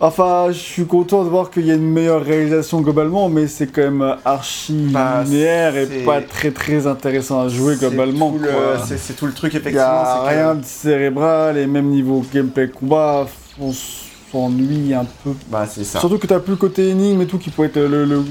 Enfin, 0.00 0.46
je 0.48 0.58
suis 0.58 0.84
content 0.86 1.24
de 1.24 1.28
voir 1.30 1.50
qu'il 1.50 1.66
y 1.66 1.70
a 1.70 1.74
une 1.74 1.90
meilleure 1.90 2.22
réalisation 2.22 2.80
globalement, 2.80 3.28
mais 3.28 3.46
c'est 3.46 3.66
quand 3.68 3.82
même 3.82 4.16
archi 4.24 4.88
Bah, 4.90 5.22
linéaire 5.24 5.76
et 5.76 5.86
pas 6.04 6.20
très 6.20 6.50
très 6.50 6.86
intéressant 6.86 7.40
à 7.42 7.48
jouer 7.48 7.76
C'est 7.78 7.88
globalement. 7.88 8.30
tout 8.32 8.38
le- 8.38 8.48
quoi. 8.48 8.84
C'est 8.84 9.14
tout 9.16 9.26
le 9.26 9.32
truc, 9.32 9.52
Il 9.52 9.56
y 9.56 9.58
effectivement. 9.60 9.86
a 9.86 10.22
que- 10.24 10.34
rien 10.34 10.54
de 10.54 10.64
cérébral 10.64 11.56
et 11.58 11.66
même 11.66 11.86
niveau 11.86 12.24
gameplay 12.32 12.68
combat, 12.68 13.26
on 13.60 13.72
s'ennuie 13.72 14.92
un 14.94 15.06
peu. 15.24 15.30
Bah, 15.50 15.66
c'est 15.68 15.84
ça. 15.84 16.00
Surtout 16.00 16.18
que 16.18 16.26
t'as 16.26 16.40
plus 16.40 16.52
le 16.52 16.56
côté 16.56 16.88
énigme 16.90 17.22
et 17.22 17.26
tout 17.26 17.38
qui 17.38 17.50
pourrait 17.50 17.68
être 17.68 17.78
le, 17.80 18.04
le- 18.04 18.22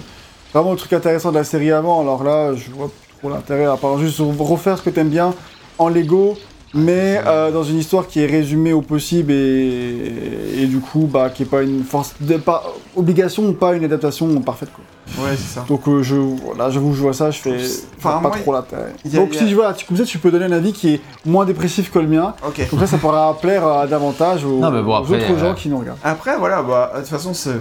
vraiment 0.53 0.72
le 0.72 0.77
truc 0.77 0.93
intéressant 0.93 1.31
de 1.31 1.38
la 1.38 1.43
série 1.43 1.72
avant. 1.72 2.01
Alors 2.01 2.23
là, 2.23 2.53
je 2.53 2.69
vois 2.72 2.91
trop 3.26 3.35
l'intérêt 3.35 3.65
à 3.65 3.77
part 3.77 3.97
juste 3.97 4.22
refaire 4.39 4.77
ce 4.77 4.84
que 4.84 4.89
t'aimes 4.89 5.10
bien 5.10 5.34
en 5.77 5.89
Lego, 5.89 6.38
mais 6.73 7.19
euh, 7.26 7.52
dans 7.52 7.64
une 7.64 7.77
histoire 7.80 8.07
qui 8.07 8.22
est 8.22 8.26
résumée 8.26 8.73
au 8.73 8.81
possible 8.81 9.31
et, 9.31 10.61
et 10.61 10.65
du 10.68 10.80
coup, 10.80 11.07
bah, 11.11 11.30
qui 11.30 11.43
est 11.43 11.45
pas 11.45 11.64
une 11.64 11.84
force, 11.84 12.14
de, 12.19 12.38
pas 12.38 12.64
obligation 12.95 13.43
ou 13.47 13.53
pas 13.53 13.73
une 13.76 13.84
adaptation 13.84 14.27
parfaite. 14.41 14.69
Quoi. 14.73 15.23
Ouais, 15.23 15.31
c'est 15.38 15.56
ça. 15.60 15.65
Donc 15.68 15.88
euh, 15.88 16.02
je, 16.02 16.15
là, 16.57 16.69
j'avoue, 16.69 16.93
je 16.93 17.02
vois 17.02 17.14
ça, 17.14 17.30
je 17.31 17.39
fais 17.39 17.57
Enfin, 17.97 18.14
pas 18.22 18.30
moi, 18.30 18.38
trop 18.38 18.53
l'intérêt. 18.53 18.93
Donc 19.06 19.34
a- 19.35 19.38
si 19.38 19.49
je 19.49 19.56
vois, 19.56 19.73
tu, 19.73 19.85
comme 19.85 19.97
ça, 19.97 20.03
tu 20.03 20.18
peux 20.18 20.31
donner 20.31 20.45
un 20.45 20.52
avis 20.52 20.73
qui 20.73 20.95
est 20.95 21.02
moins 21.26 21.45
dépressif 21.45 21.91
que 21.91 21.99
le 21.99 22.07
mien. 22.07 22.34
Ok. 22.47 22.68
Comme 22.69 22.80
ça, 22.80 22.88
ça 22.88 22.97
pourra 22.97 23.38
plaire 23.39 23.65
euh, 23.68 23.88
davantage 23.88 24.43
aux, 24.45 24.60
Non, 24.60 24.72
mais 24.72 24.81
bon, 24.81 24.93
aux 24.93 24.95
après, 25.03 25.15
autres 25.18 25.31
euh, 25.34 25.39
gens 25.39 25.53
qui 25.53 25.69
nous 25.69 25.77
regardent. 25.80 25.99
Après, 26.03 26.38
voilà, 26.38 26.61
bah, 26.64 26.91
de 26.95 26.99
toute 27.02 27.10
façon, 27.10 27.34
c'est- 27.34 27.52
c'est- 27.52 27.60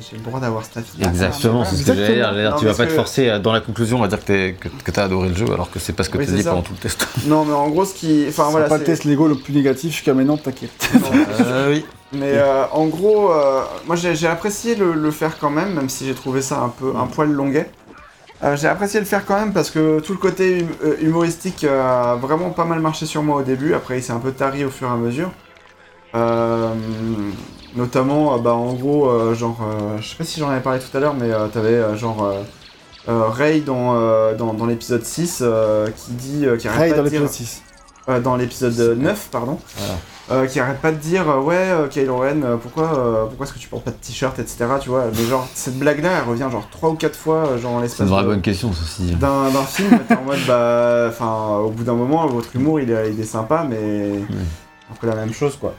j'ai 0.00 0.16
le 0.16 0.22
droit 0.22 0.40
d'avoir 0.40 0.64
cet 0.64 0.76
avis. 0.78 0.88
Exactement, 1.00 1.64
c'est 1.64 1.76
ce 1.76 1.86
que 1.86 1.94
j'allais 1.94 2.14
dire. 2.16 2.56
Tu 2.58 2.66
vas 2.66 2.74
pas 2.74 2.84
te 2.84 2.90
que- 2.90 2.94
forcer 2.94 3.28
à- 3.30 3.38
dans 3.38 3.52
la 3.52 3.60
conclusion 3.60 4.02
à 4.02 4.08
dire 4.08 4.24
que 4.24 4.90
t'as 4.92 5.04
adoré 5.04 5.28
le 5.30 5.34
jeu 5.34 5.46
alors 5.52 5.70
que 5.70 5.78
c'est 5.78 5.92
pas 5.92 6.04
ce 6.04 6.10
que 6.10 6.18
Oui, 6.18 6.26
tu 6.26 6.32
dit 6.32 6.42
ça. 6.42 6.50
pendant 6.50 6.62
tout 6.62 6.72
le 6.72 6.78
test. 6.78 7.06
Non, 7.26 7.44
mais 7.44 7.52
en 7.54 7.68
gros, 7.68 7.84
ce 7.84 7.94
qui. 7.94 8.26
Enfin, 8.28 8.44
C'est 8.46 8.50
voilà. 8.52 8.68
pas 8.68 8.78
le 8.78 8.84
test 8.84 9.04
Lego 9.04 9.26
le 9.28 9.34
plus 9.36 9.52
négatif 9.54 9.92
jusqu'à 9.92 10.14
maintenant, 10.14 10.36
t'inquiète. 10.36 10.70
Euh, 11.40 11.72
oui. 11.72 11.84
Mais 12.12 12.32
euh, 12.34 12.64
en 12.70 12.86
gros, 12.86 13.32
euh, 13.32 13.62
moi 13.86 13.96
j'ai 13.96 14.26
apprécié 14.28 14.76
le, 14.76 14.92
le 14.92 15.10
faire 15.10 15.38
quand 15.40 15.50
même, 15.50 15.74
même 15.74 15.88
si 15.88 16.06
j'ai 16.06 16.14
trouvé 16.14 16.42
ça 16.42 16.60
un 16.60 16.68
peu 16.68 16.92
un 16.96 17.06
poil 17.06 17.30
longuet. 17.32 17.68
Euh, 18.44 18.56
j'ai 18.56 18.68
apprécié 18.68 19.00
le 19.00 19.06
faire 19.06 19.24
quand 19.24 19.36
même 19.38 19.52
parce 19.52 19.70
que 19.70 19.98
tout 20.00 20.12
le 20.12 20.18
côté 20.18 20.62
hum- 20.84 20.94
humoristique 21.00 21.64
a 21.64 22.14
vraiment 22.16 22.50
pas 22.50 22.64
mal 22.66 22.78
marché 22.80 23.06
sur 23.06 23.22
moi 23.22 23.36
au 23.40 23.42
début. 23.42 23.74
Après, 23.74 23.98
il 23.98 24.02
s'est 24.02 24.12
un 24.12 24.18
peu 24.20 24.32
tari 24.32 24.64
au 24.64 24.70
fur 24.70 24.86
et 24.88 24.92
à 24.92 24.96
mesure. 24.96 25.30
Euh, 26.14 26.68
notamment, 27.76 28.34
euh, 28.34 28.38
bah, 28.38 28.54
en 28.54 28.72
gros, 28.74 29.08
euh, 29.08 29.34
genre, 29.34 29.58
euh, 29.62 29.98
je 30.00 30.08
sais 30.08 30.16
pas 30.16 30.24
si 30.24 30.40
j'en 30.40 30.48
avais 30.50 30.60
parlé 30.60 30.78
tout 30.80 30.96
à 30.96 31.00
l'heure, 31.00 31.14
mais 31.14 31.30
euh, 31.32 31.48
t'avais 31.48 31.68
euh, 31.70 31.96
genre 31.96 32.24
euh, 32.24 32.42
euh, 33.08 33.28
Ray 33.28 33.60
dans, 33.62 33.94
euh, 33.96 34.34
dans, 34.34 34.54
dans 34.54 34.66
l'épisode 34.66 35.04
6 35.04 35.40
euh, 35.42 35.88
qui 35.88 36.12
dit, 36.12 36.46
euh, 36.46 36.56
qui 36.56 36.68
arrête 36.68 36.80
Ray 36.80 36.90
pas 36.92 36.96
dans 36.98 37.02
de 37.04 37.08
dire, 37.08 37.20
l'épisode 37.22 37.36
6. 37.48 37.62
euh, 38.08 38.20
dans 38.20 38.36
l'épisode 38.36 38.96
9, 38.98 39.28
pardon. 39.30 39.58
Voilà. 39.78 39.94
Euh, 40.32 40.46
qui 40.46 40.58
arrête 40.58 40.80
pas 40.80 40.90
de 40.90 40.96
dire 40.96 41.28
euh, 41.28 41.38
ouais 41.42 41.68
Kylo 41.90 42.16
Ren 42.16 42.56
pourquoi 42.62 42.98
euh, 42.98 43.26
pourquoi 43.26 43.44
est-ce 43.44 43.52
que 43.52 43.58
tu 43.58 43.68
portes 43.68 43.84
pas 43.84 43.90
de 43.90 43.96
t-shirt 43.96 44.38
etc 44.38 44.64
tu 44.80 44.88
vois 44.88 45.04
mais 45.14 45.22
genre 45.24 45.46
cette 45.52 45.78
blague 45.78 46.02
là 46.02 46.12
elle 46.22 46.26
revient 46.30 46.48
genre 46.50 46.66
trois 46.70 46.88
ou 46.88 46.94
quatre 46.94 47.14
fois 47.18 47.58
genre 47.58 47.72
en 47.72 47.76
C'est 47.80 47.82
l'espace 47.82 48.06
une 48.08 48.14
vraie 48.14 48.22
de- 48.22 48.28
bonne 48.28 48.40
question, 48.40 48.72
ceci 48.72 49.12
d'un 49.16 49.50
d'un 49.50 49.64
film 49.64 49.98
t'es 50.08 50.16
en 50.16 50.22
mode 50.22 50.38
bah 50.48 51.08
enfin 51.10 51.58
au 51.58 51.68
bout 51.68 51.84
d'un 51.84 51.92
moment 51.92 52.26
votre 52.26 52.56
humour 52.56 52.80
il 52.80 52.90
est, 52.90 53.10
il 53.12 53.20
est 53.20 53.24
sympa 53.24 53.66
mais 53.68 54.12
un 54.94 55.00
peu 55.00 55.06
la 55.06 55.14
même 55.16 55.32
chose 55.32 55.56
quoi 55.56 55.74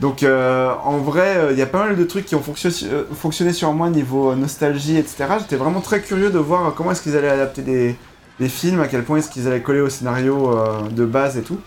donc 0.00 0.22
euh, 0.22 0.72
en 0.84 0.98
vrai 0.98 1.48
il 1.52 1.58
y 1.58 1.62
a 1.62 1.66
pas 1.66 1.86
mal 1.86 1.96
de 1.96 2.04
trucs 2.04 2.26
qui 2.26 2.34
ont 2.34 2.42
fonctionné, 2.42 2.74
euh, 2.84 3.04
fonctionné 3.14 3.52
sur 3.52 3.72
moi 3.72 3.90
niveau 3.90 4.30
euh, 4.30 4.36
nostalgie 4.36 4.96
etc 4.96 5.26
j'étais 5.40 5.56
vraiment 5.56 5.80
très 5.80 6.00
curieux 6.00 6.30
de 6.30 6.38
voir 6.38 6.74
comment 6.74 6.92
est-ce 6.92 7.02
qu'ils 7.02 7.16
allaient 7.16 7.28
adapter 7.28 7.62
des, 7.62 7.96
des 8.40 8.48
films 8.48 8.80
à 8.80 8.88
quel 8.88 9.04
point 9.04 9.18
est-ce 9.18 9.30
qu'ils 9.30 9.46
allaient 9.46 9.62
coller 9.62 9.80
au 9.80 9.88
scénario 9.88 10.52
euh, 10.52 10.82
de 10.90 11.04
base 11.04 11.36
et 11.36 11.42
tout 11.42 11.58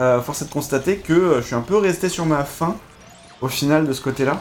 euh, 0.00 0.20
force 0.20 0.42
est 0.42 0.46
de 0.46 0.50
constater 0.50 0.96
que 0.96 1.12
euh, 1.12 1.40
je 1.40 1.46
suis 1.46 1.54
un 1.54 1.60
peu 1.60 1.76
resté 1.76 2.08
sur 2.08 2.26
ma 2.26 2.44
faim 2.44 2.74
au 3.40 3.48
final 3.48 3.86
de 3.86 3.92
ce 3.92 4.00
côté-là. 4.00 4.40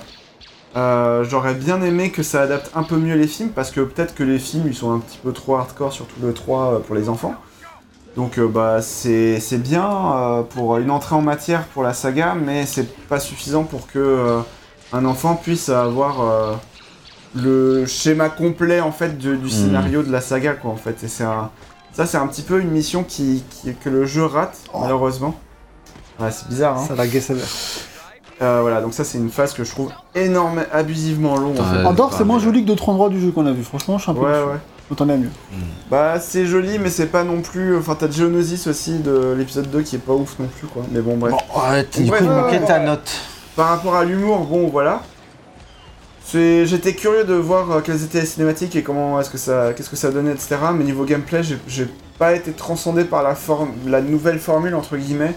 Euh, 0.76 1.24
J'aurais 1.24 1.54
bien 1.54 1.82
aimé 1.84 2.10
que 2.10 2.24
ça 2.24 2.42
adapte 2.42 2.72
un 2.74 2.84
peu 2.84 2.96
mieux 2.98 3.16
les 3.16 3.28
films 3.28 3.50
parce 3.50 3.70
que 3.70 3.82
peut-être 3.82 4.16
que 4.16 4.24
les 4.24 4.40
films 4.40 4.64
ils 4.68 4.76
sont 4.76 4.92
un 4.92 5.00
petit 5.00 5.20
peu 5.22 5.32
trop 5.32 5.56
hardcore, 5.56 5.94
surtout 5.94 6.16
le 6.22 6.34
3 6.34 6.74
euh, 6.74 6.80
pour 6.80 6.96
les 6.96 7.10
enfants. 7.10 7.36
Donc 8.16 8.38
euh, 8.38 8.48
bah 8.48 8.82
c'est 8.82 9.40
c'est 9.40 9.58
bien 9.58 9.90
euh, 9.90 10.44
pour 10.44 10.78
une 10.78 10.92
entrée 10.92 11.16
en 11.16 11.22
matière 11.22 11.64
pour 11.68 11.82
la 11.84 11.94
saga, 11.94 12.36
mais 12.36 12.66
c'est 12.68 12.88
pas 13.08 13.20
suffisant 13.20 13.64
pour 13.64 13.88
que 13.88 13.98
euh, 14.00 14.40
un 14.92 15.06
enfant 15.06 15.36
puisse 15.36 15.70
avoir 15.70 16.22
euh, 16.22 16.54
le 17.36 17.86
schéma 17.88 18.30
complet 18.30 18.82
en 18.82 18.92
fait 18.92 19.18
de- 19.18 19.36
du 19.36 19.50
scénario 19.50 20.04
de 20.04 20.12
la 20.12 20.22
saga 20.22 20.54
quoi 20.54 20.70
en 20.72 20.76
fait. 20.76 21.04
Et 21.04 21.08
c'est 21.08 21.24
un 21.24 21.50
ça 21.92 22.06
c'est 22.06 22.18
un 22.18 22.28
petit 22.28 22.44
peu 22.44 22.60
une 22.62 22.70
mission 22.70 23.04
qui, 23.04 23.44
qui- 23.50 23.74
que 23.76 23.90
le 23.90 24.06
jeu 24.06 24.26
rate 24.26 24.58
malheureusement. 24.82 25.34
Ouais, 26.20 26.30
c'est 26.30 26.48
bizarre, 26.48 26.78
hein. 26.78 26.86
Ça. 26.88 26.94
Euh, 28.42 28.60
voilà, 28.62 28.82
donc 28.82 28.94
ça 28.94 29.04
c'est 29.04 29.18
une 29.18 29.30
phase 29.32 29.54
que 29.54 29.64
je 29.64 29.72
trouve 29.72 29.90
énorme, 30.14 30.64
abusivement 30.72 31.36
long. 31.38 31.54
En 31.60 31.64
fait. 31.82 31.84
C'est 32.18 32.24
moins 32.26 32.38
joli 32.46 32.62
que 32.62 32.68
d'autres 32.68 32.90
endroits 32.90 33.10
du 33.10 33.20
jeu 33.20 33.32
qu'on 33.32 33.46
a 33.48 33.52
vu. 33.52 33.64
Franchement, 33.64 33.98
je 33.98 34.04
suis 34.04 34.12
un 34.12 34.14
peu. 34.16 34.20
Ouais, 34.22 34.54
ouais. 34.54 34.60
Autant 34.92 35.06
mieux. 35.06 35.30
Bah 35.90 36.20
c'est 36.20 36.46
joli, 36.46 36.78
mais 36.78 36.90
c'est 36.90 37.08
pas 37.08 37.24
non 37.24 37.42
plus. 37.42 37.78
Enfin, 37.78 37.96
t'as 37.98 38.10
Geonosis 38.12 38.68
aussi 38.68 39.00
de 39.00 39.34
l'épisode 39.38 39.70
2 39.72 39.82
qui 39.82 39.96
est 39.96 40.00
pas 40.00 40.14
ouf 40.14 40.38
non 40.40 40.48
plus, 40.48 40.68
quoi. 40.68 40.84
Mais 40.92 41.00
bon, 41.02 41.18
bref. 41.18 41.34
Bon, 41.34 41.62
ouais, 41.72 41.88
du 41.96 42.12
Ouais, 42.12 42.20
coup, 42.20 42.66
ta 42.68 42.80
note 42.80 43.10
Par 43.56 43.70
rapport 43.70 43.96
à 43.96 44.04
l'humour, 44.04 44.40
bon, 44.46 44.68
voilà. 44.68 45.02
C'est- 46.26 46.66
J'étais 46.66 46.94
curieux 46.94 47.24
de 47.24 47.34
voir 47.34 47.72
euh, 47.72 47.82
quelles 47.82 48.04
étaient 48.04 48.22
les 48.22 48.26
cinématiques 48.26 48.76
et 48.76 48.84
comment 48.84 49.20
est-ce 49.20 49.30
que 49.30 49.38
ça, 49.38 49.74
qu'est-ce 49.76 49.90
que 49.90 49.96
ça 49.96 50.10
donnait, 50.12 50.32
etc. 50.32 50.56
Mais 50.76 50.84
niveau 50.84 51.06
gameplay, 51.06 51.42
j'ai- 51.68 51.88
pas 52.20 52.34
été 52.34 52.52
transcendé 52.52 53.04
par 53.06 53.24
la, 53.24 53.34
forme, 53.36 53.72
la 53.88 54.00
nouvelle 54.02 54.38
formule 54.40 54.76
entre 54.76 54.96
guillemets, 54.98 55.34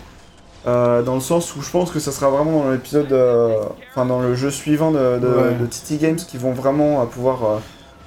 euh, 0.66 1.02
dans 1.02 1.14
le 1.14 1.20
sens 1.22 1.56
où 1.56 1.62
je 1.62 1.70
pense 1.70 1.90
que 1.90 1.98
ça 1.98 2.12
sera 2.12 2.28
vraiment 2.28 2.64
dans 2.64 2.70
l'épisode, 2.70 3.10
euh, 3.12 3.54
enfin 3.90 4.04
dans 4.04 4.20
le 4.20 4.34
jeu 4.34 4.50
suivant 4.50 4.90
de, 4.90 5.18
de, 5.18 5.26
Ouais. 5.26 5.54
de 5.58 5.66
TT 5.66 5.96
Games 5.96 6.16
qui 6.16 6.36
vont 6.36 6.52
vraiment 6.52 7.04
pouvoir 7.06 7.44
euh, 7.44 7.56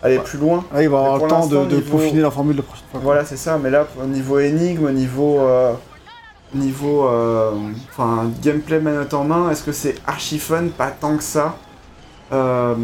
aller 0.04 0.18
Ouais. 0.18 0.24
plus 0.24 0.38
loin. 0.40 0.64
Il 0.72 0.76
va 0.76 0.80
Mais 0.80 0.86
avoir 0.86 1.18
pour 1.18 1.26
le 1.26 1.30
temps 1.30 1.48
de, 1.48 1.58
de 1.66 1.76
niveau- 1.76 1.98
peaufiner 1.98 2.22
la 2.22 2.32
formule 2.32 2.56
la 2.58 2.64
prochaine 2.64 2.86
fois. 2.92 3.00
Voilà, 3.04 3.26
c'est 3.26 3.38
ça. 3.38 3.58
Mais 3.62 3.70
là, 3.70 3.88
au 4.02 4.06
niveau 4.06 4.40
énigme, 4.40 4.86
au 4.86 4.92
niveau, 4.92 5.40
euh, 5.40 5.74
niveau, 6.54 7.08
euh, 7.08 7.52
enfin, 7.92 8.30
gameplay 8.42 8.80
manette 8.80 9.14
en 9.14 9.24
main, 9.24 9.52
est-ce 9.52 9.64
que 9.64 9.72
c'est 9.72 9.96
archi 10.08 10.40
fun? 10.40 10.68
Pas 10.78 10.88
tant 10.92 11.16
que 11.18 11.24
ça. 11.24 11.56
Euh, 12.32 12.76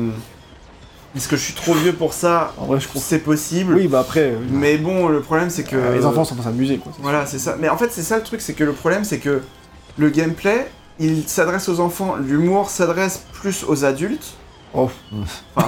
est-ce 1.15 1.27
que 1.27 1.35
je 1.37 1.41
suis 1.43 1.53
trop 1.53 1.73
vieux 1.73 1.93
pour 1.93 2.13
ça? 2.13 2.53
En 2.57 2.65
vrai, 2.65 2.79
je 2.79 2.87
trouve. 2.87 3.01
C'est 3.01 3.19
possible. 3.19 3.75
Oui, 3.75 3.87
bah 3.87 3.99
après, 3.99 4.31
euh, 4.31 4.37
Mais 4.51 4.77
bon, 4.77 5.07
le 5.07 5.21
problème 5.21 5.49
c'est 5.49 5.63
que 5.63 5.77
les 5.93 6.05
enfants 6.05 6.25
sont 6.25 6.35
pas 6.35 6.43
s'amuser 6.43 6.77
quoi. 6.77 6.91
Voilà, 6.99 7.25
c'est 7.25 7.39
ça. 7.39 7.55
Mais 7.59 7.69
en 7.69 7.77
fait, 7.77 7.89
c'est 7.91 8.01
ça 8.03 8.17
le 8.17 8.23
truc, 8.23 8.41
c'est 8.41 8.53
que 8.53 8.63
le 8.63 8.73
problème, 8.73 9.03
c'est 9.05 9.19
que 9.19 9.41
le 9.97 10.09
gameplay, 10.09 10.67
il 10.99 11.27
s'adresse 11.27 11.69
aux 11.69 11.79
enfants. 11.79 12.15
L'humour 12.19 12.69
s'adresse 12.69 13.23
plus 13.33 13.63
aux 13.67 13.85
adultes. 13.85 14.33
Oh. 14.75 14.89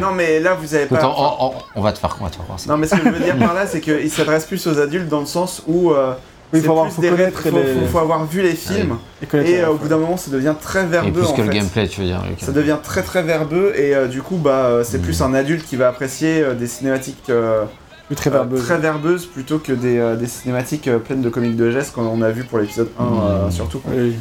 Non, 0.00 0.12
mais 0.14 0.40
là, 0.40 0.54
vous 0.54 0.74
avez 0.74 0.86
pas. 0.86 1.00
on, 1.06 1.46
on- 1.46 1.52
on 1.76 1.80
va 1.80 1.92
te 1.92 1.98
faire, 1.98 2.16
on 2.20 2.24
va 2.24 2.30
te 2.30 2.36
faire 2.36 2.44
voir 2.44 2.58
ça. 2.60 2.70
Non, 2.70 2.76
mais 2.76 2.86
ce 2.86 2.94
que 2.94 3.04
je 3.04 3.08
veux 3.08 3.20
dire 3.20 3.36
par 3.38 3.54
là, 3.54 3.66
c'est 3.66 3.80
qu'il 3.80 4.10
s'adresse 4.10 4.44
plus 4.44 4.66
aux 4.66 4.78
adultes 4.78 5.08
dans 5.08 5.20
le 5.20 5.26
sens 5.26 5.62
où. 5.66 5.90
euh, 5.90 6.12
Oui, 6.52 6.60
c'est 6.60 6.66
faut 6.66 6.72
avoir- 6.72 6.86
plus 6.86 6.94
faut 6.94 7.02
des 7.02 7.08
faut, 7.08 7.16
les- 7.16 7.64
faut- 7.80 7.86
faut 7.92 7.98
avoir 7.98 8.24
vu 8.26 8.42
les 8.42 8.54
films. 8.54 8.98
Et, 9.32 9.36
Et 9.50 9.60
euh, 9.62 9.70
au 9.70 9.74
bout 9.74 9.88
d'un 9.88 9.96
moment, 9.96 10.16
ça 10.16 10.30
devient 10.30 10.54
très 10.60 10.82
Et 10.84 10.86
verbeux 10.86 11.12
plus 11.20 11.26
en 11.28 11.32
que 11.32 11.40
le 11.42 11.48
fait. 11.50 11.58
gameplay, 11.58 11.88
tu 11.88 12.00
veux 12.00 12.06
dire. 12.06 12.20
Ça 12.38 12.52
devient 12.52 12.78
très 12.82 13.02
très 13.02 13.22
verbeux 13.22 13.72
et 13.76 13.94
euh, 13.94 14.06
du 14.06 14.22
coup, 14.22 14.36
bah, 14.36 14.80
c'est 14.84 14.98
Mm. 14.98 15.02
plus 15.02 15.22
un 15.22 15.34
adulte 15.34 15.66
qui 15.66 15.76
va 15.76 15.88
apprécier 15.88 16.42
euh, 16.42 16.54
des 16.54 16.66
cinématiques 16.68 17.24
euh, 17.30 17.64
plus 18.06 18.16
très 18.16 18.30
euh, 18.30 18.34
verbeuse. 18.34 18.62
très 18.64 18.78
verbeuses 18.78 19.26
plutôt 19.26 19.58
que 19.58 19.72
des, 19.72 19.98
euh, 19.98 20.14
des 20.16 20.26
cinématiques 20.26 20.86
euh, 20.88 20.98
pleines 20.98 21.22
de 21.22 21.28
comiques 21.30 21.56
de 21.56 21.70
gestes 21.70 21.92
qu'on 21.94 22.22
a 22.22 22.30
vu 22.30 22.44
pour 22.44 22.58
l'épisode 22.58 22.90
1 23.00 23.02
euh, 23.04 23.46
Mm. 23.48 23.50
surtout. 23.50 23.78
quoi. 23.80 23.92
Oui. 23.96 24.14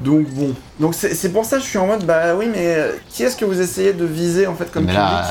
Donc 0.00 0.26
bon. 0.30 0.54
Donc 0.78 0.94
c'est 0.94 1.32
pour 1.32 1.44
ça 1.44 1.56
que 1.58 1.62
je 1.62 1.68
suis 1.68 1.78
en 1.78 1.86
mode, 1.86 2.04
bah 2.04 2.34
oui, 2.38 2.46
mais 2.50 2.74
euh, 2.76 2.92
qui 3.10 3.22
est-ce 3.22 3.36
que 3.36 3.44
vous 3.44 3.60
essayez 3.60 3.92
de 3.92 4.04
viser 4.06 4.46
en 4.46 4.54
fait 4.54 4.70
comme 4.72 4.84
Mais 4.84 4.92
public 4.92 5.04
là, 5.04 5.24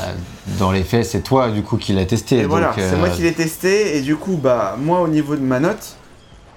dans 0.60 0.70
les 0.70 0.84
faits, 0.84 1.04
c'est 1.04 1.20
toi 1.22 1.50
du 1.50 1.62
coup 1.62 1.76
qui 1.76 1.92
l'as 1.92 2.04
testé. 2.04 2.36
Et 2.38 2.42
donc, 2.42 2.50
voilà, 2.50 2.68
euh, 2.70 2.88
c'est 2.90 2.96
moi 2.96 3.08
qui 3.08 3.22
l'ai 3.22 3.32
testé 3.32 3.96
et 3.96 4.00
du 4.00 4.14
coup, 4.16 4.36
bah 4.40 4.76
moi 4.80 5.00
au 5.00 5.08
niveau 5.08 5.34
de 5.34 5.40
ma 5.42 5.58
note, 5.58 5.96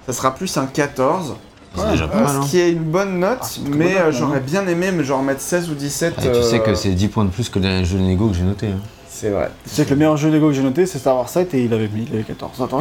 ça 0.06 0.12
sera 0.12 0.34
plus 0.34 0.56
un 0.56 0.66
14. 0.66 1.34
C'est 1.76 1.90
déjà 1.90 2.06
pas 2.06 2.18
Euh, 2.18 2.22
mal. 2.22 2.36
hein. 2.36 2.42
ce 2.44 2.50
qui 2.52 2.60
est 2.60 2.70
une 2.70 2.84
bonne 2.84 3.18
note, 3.18 3.38
Ah, 3.42 3.68
mais 3.72 3.96
euh, 3.96 4.12
j'aurais 4.12 4.38
bien 4.38 4.64
aimé 4.68 4.92
me 4.92 5.02
genre 5.02 5.24
mettre 5.24 5.40
16 5.40 5.70
ou 5.70 5.74
17. 5.74 6.14
Et 6.24 6.30
tu 6.30 6.42
sais 6.44 6.56
euh, 6.56 6.58
que 6.60 6.74
c'est 6.76 6.90
10 6.90 7.08
points 7.08 7.24
de 7.24 7.30
plus 7.30 7.48
que 7.48 7.58
les 7.58 7.84
jeux 7.84 7.98
Lego 7.98 8.28
que 8.28 8.36
j'ai 8.36 8.44
noté. 8.44 8.68
hein. 8.68 8.78
C'est 9.10 9.30
vrai, 9.30 9.50
Tu 9.64 9.70
sais 9.74 9.84
que 9.84 9.90
le 9.90 9.96
meilleur 9.96 10.16
jeu 10.16 10.28
Lego 10.30 10.48
que 10.48 10.52
j'ai 10.54 10.62
noté, 10.62 10.86
c'est 10.86 10.98
Star 10.98 11.16
Wars 11.16 11.28
7 11.28 11.52
et 11.54 11.64
il 11.64 11.74
avait 11.74 11.88
mis, 11.88 12.04
il 12.08 12.14
avait 12.14 12.22
14. 12.24 12.62
Attends. 12.62 12.78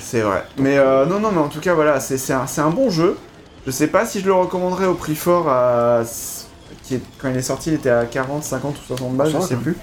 c'est 0.00 0.20
vrai. 0.20 0.44
Mais 0.56 0.78
euh, 0.78 1.04
non, 1.04 1.20
non, 1.20 1.30
mais 1.32 1.40
en 1.40 1.48
tout 1.48 1.60
cas, 1.60 1.74
voilà, 1.74 2.00
c'est 2.00 2.16
c'est 2.16 2.32
un, 2.32 2.46
c'est 2.46 2.62
un 2.62 2.70
bon 2.70 2.88
jeu. 2.88 3.18
Je 3.68 3.70
sais 3.70 3.88
pas 3.88 4.06
si 4.06 4.20
je 4.20 4.24
le 4.24 4.32
recommanderais 4.32 4.86
au 4.86 4.94
prix 4.94 5.14
fort 5.14 5.50
à. 5.50 6.00
Qui 6.84 6.94
est, 6.94 7.02
quand 7.18 7.28
il 7.28 7.36
est 7.36 7.42
sorti, 7.42 7.68
il 7.68 7.74
était 7.74 7.90
à 7.90 8.06
40, 8.06 8.42
50 8.42 8.74
ou 8.74 8.80
60 8.80 9.14
balles, 9.14 9.30
je 9.30 9.40
sais 9.40 9.56
plus. 9.56 9.76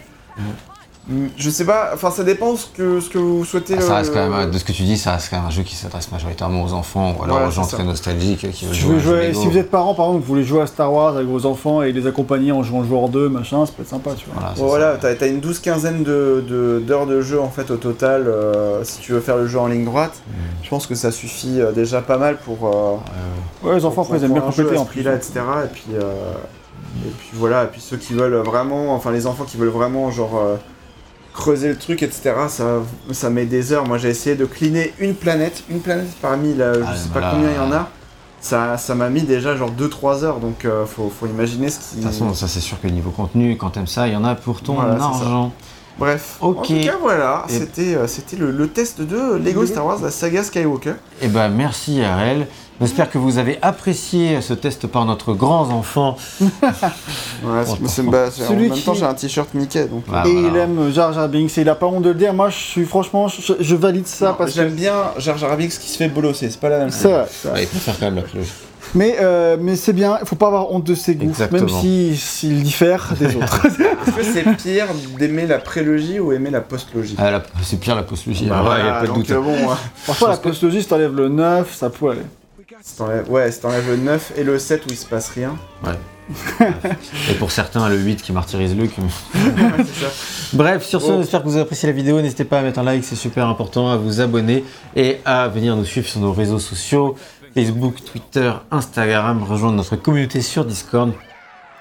Je 1.38 1.50
sais 1.52 1.66
pas, 1.66 1.92
enfin 1.94 2.10
ça 2.10 2.24
dépend 2.24 2.56
ce 2.56 2.66
que, 2.66 3.00
ce 3.00 3.12
que 3.12 3.20
vous 3.20 3.46
souhaitez. 3.46 3.76
Ah, 3.78 3.82
ça 3.82 3.92
euh, 3.94 3.96
reste 3.98 4.12
quand 4.12 4.28
même, 4.28 4.50
de 4.50 4.58
ce 4.58 4.64
que 4.64 4.72
tu 4.72 4.82
dis, 4.82 4.98
ça 4.98 5.12
reste 5.12 5.30
quand 5.30 5.36
même 5.38 5.46
un 5.46 5.52
jeu 5.52 5.62
qui 5.62 5.76
s'adresse 5.76 6.12
majoritairement 6.12 6.64
aux 6.64 6.74
enfants 6.74 7.16
ou 7.20 7.24
alors 7.24 7.42
Ouais, 7.42 7.46
aux 7.48 7.52
gens 7.52 7.68
très 7.68 7.84
nostalgiques 7.84 8.50
qui 8.52 8.66
veulent 8.66 8.74
Si, 8.74 8.82
jouer 9.00 9.28
à 9.28 9.34
si 9.36 9.46
vous 9.48 9.56
êtes 9.56 9.70
parent, 9.70 9.94
par 9.94 10.08
exemple, 10.08 10.22
vous 10.24 10.28
voulez 10.28 10.44
jouer 10.44 10.62
à 10.62 10.66
Star 10.68 10.92
Wars 10.92 11.16
avec 11.16 11.28
vos 11.28 11.46
enfants 11.46 11.84
et 11.84 11.92
les 11.92 12.08
accompagner 12.08 12.52
en 12.52 12.64
jouant 12.64 12.84
joueur 12.84 13.10
2, 13.10 13.30
machin, 13.30 13.64
ça 13.68 13.72
peut 13.78 13.84
être 13.84 13.90
sympa, 13.90 14.12
tu 14.18 14.26
vois. 14.34 14.42
Voilà, 14.56 14.56
voilà, 14.58 14.98
t'as 15.00 15.14
t'as 15.14 15.28
une 15.28 15.42
douze 15.42 15.60
quinzaine 15.60 16.02
de- 16.04 16.44
de- 16.48 16.82
d'heures 16.86 17.06
de, 17.06 17.22
jeu 17.22 17.40
en 17.40 17.50
fait 17.52 17.70
au 17.70 17.78
total. 17.78 18.24
euh, 18.28 18.84
si 18.84 19.00
tu 19.00 19.12
veux 19.12 19.20
faire 19.20 19.38
le 19.38 19.46
jeu 19.46 19.60
en 19.60 19.68
ligne 19.68 19.86
droite, 19.86 20.14
Mm. 20.28 20.32
je 20.64 20.70
pense 20.70 20.88
que 20.88 20.96
ça 20.96 21.12
suffit 21.12 21.62
euh, 21.62 21.72
déjà 21.72 22.02
pas 22.02 22.18
mal 22.18 22.38
pour. 22.38 22.68
euh, 22.68 22.96
Ouais, 23.68 23.76
les 23.76 23.86
enfants, 23.86 24.02
après, 24.02 24.18
ils 24.18 24.24
aiment 24.24 24.34
bien 24.34 24.42
compléter 24.42 24.76
en 24.76 24.86
ce 24.86 24.90
plus. 24.90 25.02
etc. 25.02 25.34
Et 25.66 25.68
puis, 25.68 25.86
euh, 25.94 26.02
et 27.06 27.10
puis 27.12 27.30
voilà, 27.34 27.66
et 27.66 27.68
puis 27.68 27.80
ceux 27.82 27.98
qui 27.98 28.14
veulent 28.14 28.38
vraiment, 28.38 28.96
enfin 28.96 29.12
les 29.12 29.28
enfants 29.28 29.44
qui 29.44 29.58
veulent 29.58 29.70
vraiment 29.70 30.10
genre 30.10 30.40
euh, 30.44 30.56
creuser 31.36 31.68
le 31.68 31.78
truc, 31.78 32.02
etc. 32.02 32.34
Ça, 32.48 32.82
ça 33.12 33.30
met 33.30 33.46
des 33.46 33.74
heures. 33.74 33.86
Moi 33.86 33.98
j'ai 33.98 34.10
essayé 34.10 34.36
de 34.36 34.46
cleaner 34.46 34.94
une 35.00 35.14
planète, 35.16 35.64
une 35.70 35.82
planète 35.82 36.08
parmi 36.22 36.56
la, 36.56 36.74
je 36.74 36.80
Ah, 36.88 36.96
sais 36.96 37.10
pas 37.10 37.30
combien 37.32 37.50
il 37.52 37.56
y 37.56 37.60
en 37.60 37.72
a. 37.72 37.90
Ça, 38.42 38.78
ça 38.78 38.94
m'a 38.94 39.10
mis 39.10 39.24
déjà 39.24 39.56
genre 39.56 39.72
2-3 39.72 40.24
heures, 40.24 40.40
donc 40.40 40.66
euh, 40.66 40.86
faut, 40.86 41.10
faut 41.10 41.26
imaginer 41.26 41.70
ce 41.70 41.80
qui. 41.80 41.96
De 41.98 42.02
toute 42.04 42.12
façon, 42.12 42.34
ça 42.34 42.48
c'est 42.48 42.60
sûr 42.60 42.80
que 42.80 42.88
niveau 42.88 43.10
contenu, 43.10 43.58
quand 43.58 43.72
t'aimes 43.72 43.88
ça, 43.88 44.08
il 44.08 44.14
y 44.14 44.16
en 44.16 44.24
a 44.24 44.36
pour 44.36 44.62
ton 44.62 44.76
Voilà, 44.76 45.04
argent. 45.04 45.52
Bref, 45.98 46.38
Ok. 46.42 46.58
en 46.58 46.62
tout 46.64 46.74
cas 46.84 46.98
voilà, 47.02 47.46
Et- 47.48 47.54
c'était 47.54 47.96
euh, 47.96 48.06
c'était 48.08 48.36
le, 48.36 48.52
le 48.52 48.68
test 48.68 49.00
de 49.02 49.36
Lego 49.38 49.66
Star 49.66 49.86
Wars, 49.86 50.00
la 50.02 50.12
saga 50.12 50.44
Skywalker. 50.44 50.94
Et 51.22 51.28
ben 51.30 51.48
merci 51.50 52.02
RL. 52.04 52.48
J'espère 52.82 53.10
que 53.10 53.18
vous 53.18 53.38
avez 53.38 53.58
apprécié 53.62 54.42
ce 54.42 54.54
test 54.54 54.86
par 54.88 55.06
notre 55.06 55.34
grand 55.34 55.70
enfant. 55.72 56.18
Ouais, 56.42 57.64
Oh, 57.70 57.76
c'est- 57.88 58.02
bah, 58.04 58.26
en 58.28 58.32
Celui 58.32 58.70
même 58.70 58.80
temps 58.80 58.92
qui- 58.94 59.00
j'ai 59.00 59.06
un 59.06 59.14
t-shirt 59.14 59.54
Mickey, 59.54 59.86
donc. 59.86 60.04
Bah, 60.10 60.24
et 60.26 60.32
voilà. 60.34 60.48
il 60.50 60.56
aime 60.58 60.92
Jar 60.92 61.14
Jar 61.14 61.30
Binks 61.30 61.58
et 61.58 61.62
il 61.62 61.70
a 61.70 61.76
pas 61.76 61.86
honte 61.86 62.04
de 62.04 62.10
le 62.10 62.16
dire. 62.16 62.34
Moi, 62.34 62.50
je 62.50 62.56
suis 62.58 62.86
franchement, 62.86 63.28
je, 63.30 63.54
je 63.60 63.76
valide 63.76 64.08
ça 64.08 64.30
Non, 64.30 64.36
parce 64.38 64.52
que. 64.52 64.56
J'aime 64.58 64.74
bien 64.74 64.94
Jar 65.18 65.38
Jar 65.38 65.56
Binks 65.56 65.70
qui 65.80 65.90
se 65.90 65.98
fait 65.98 66.08
bolosser, 66.10 66.50
c'est 66.50 66.60
pas 66.60 66.70
la 66.70 66.80
même 66.80 66.92
chose. 66.92 67.08
C'est 67.30 67.48
vrai, 67.50 67.64
il 67.64 67.68
faut 67.68 67.78
faire 67.80 67.96
quand 68.00 68.06
même 68.06 68.16
la 68.16 68.24
trilogie. 68.24 68.52
Mais, 68.96 69.18
euh, 69.20 69.58
mais 69.60 69.76
c'est 69.76 69.94
bien, 69.94 70.18
il 70.22 70.26
faut 70.28 70.36
pas 70.38 70.48
avoir 70.48 70.72
honte 70.72 70.86
de 70.86 70.96
ses 70.96 71.16
goûts, 71.16 71.26
Exactement. 71.26 71.60
même 71.66 71.70
s'il 71.82 72.18
s'il 72.18 72.64
diffère 72.64 73.14
des 73.20 73.36
autres. 73.36 73.66
Est-ce 73.66 74.16
que 74.16 74.24
c'est 74.24 74.44
pire 74.56 74.88
d'aimer 75.20 75.46
la 75.48 75.60
prélogie 75.60 76.20
ou 76.20 76.32
aimer 76.32 76.50
la 76.50 76.62
postlogie 76.62 77.16
Ah, 77.18 77.42
c'est 77.62 77.80
pire 77.80 77.96
la 77.96 78.04
postlogie. 78.04 78.46
Bah 78.48 78.64
Ah, 78.66 78.70
ouais, 78.70 78.90
a 78.90 78.94
pas 79.02 79.08
de 79.08 79.12
doute. 79.14 79.30
euh, 79.32 79.40
bon, 79.42 79.52
ouais. 79.54 79.76
Parfois, 80.08 80.30
la 80.30 80.38
postlogie, 80.38 80.82
si 80.82 80.88
t'enlèves 80.88 81.16
le 81.16 81.28
9, 81.30 81.74
ça 81.76 81.90
peut 81.90 82.10
aller. 82.12 82.22
Si 82.82 83.02
ouais, 83.30 83.52
si 83.52 83.60
t'enlèves 83.62 83.90
le 83.90 83.98
9 83.98 84.34
et 84.38 84.44
le 84.44 84.60
7 84.60 84.84
où 84.86 84.90
il 84.92 84.98
se 84.98 85.06
passe 85.06 85.30
rien. 85.30 85.56
Et 87.30 87.34
pour 87.36 87.52
certains, 87.52 87.88
le 87.90 87.98
8 87.98 88.22
qui 88.22 88.32
martyrise 88.32 88.76
Luc. 88.76 88.92
Ouais. 88.98 89.04
Bref, 90.54 90.84
sur 90.84 91.02
ce, 91.02 91.18
j'espère 91.20 91.42
que 91.44 91.48
vous 91.48 91.54
avez 91.54 91.62
apprécié 91.64 91.88
la 91.88 91.94
vidéo. 91.94 92.20
N'hésitez 92.22 92.46
pas 92.46 92.60
à 92.60 92.62
mettre 92.64 92.80
un 92.80 92.84
like, 92.84 93.04
c'est 93.04 93.16
super 93.16 93.48
important, 93.48 93.92
à 93.92 93.98
vous 93.98 94.22
abonner 94.22 94.64
et 94.96 95.18
à 95.26 95.48
venir 95.48 95.76
nous 95.76 95.86
suivre 95.86 96.08
sur 96.08 96.20
nos 96.22 96.34
réseaux 96.34 96.60
sociaux 96.60 97.16
Facebook, 97.56 98.04
Twitter, 98.04 98.52
Instagram, 98.70 99.42
rejoindre 99.42 99.78
notre 99.78 99.96
communauté 99.96 100.42
sur 100.42 100.66
Discord 100.66 101.14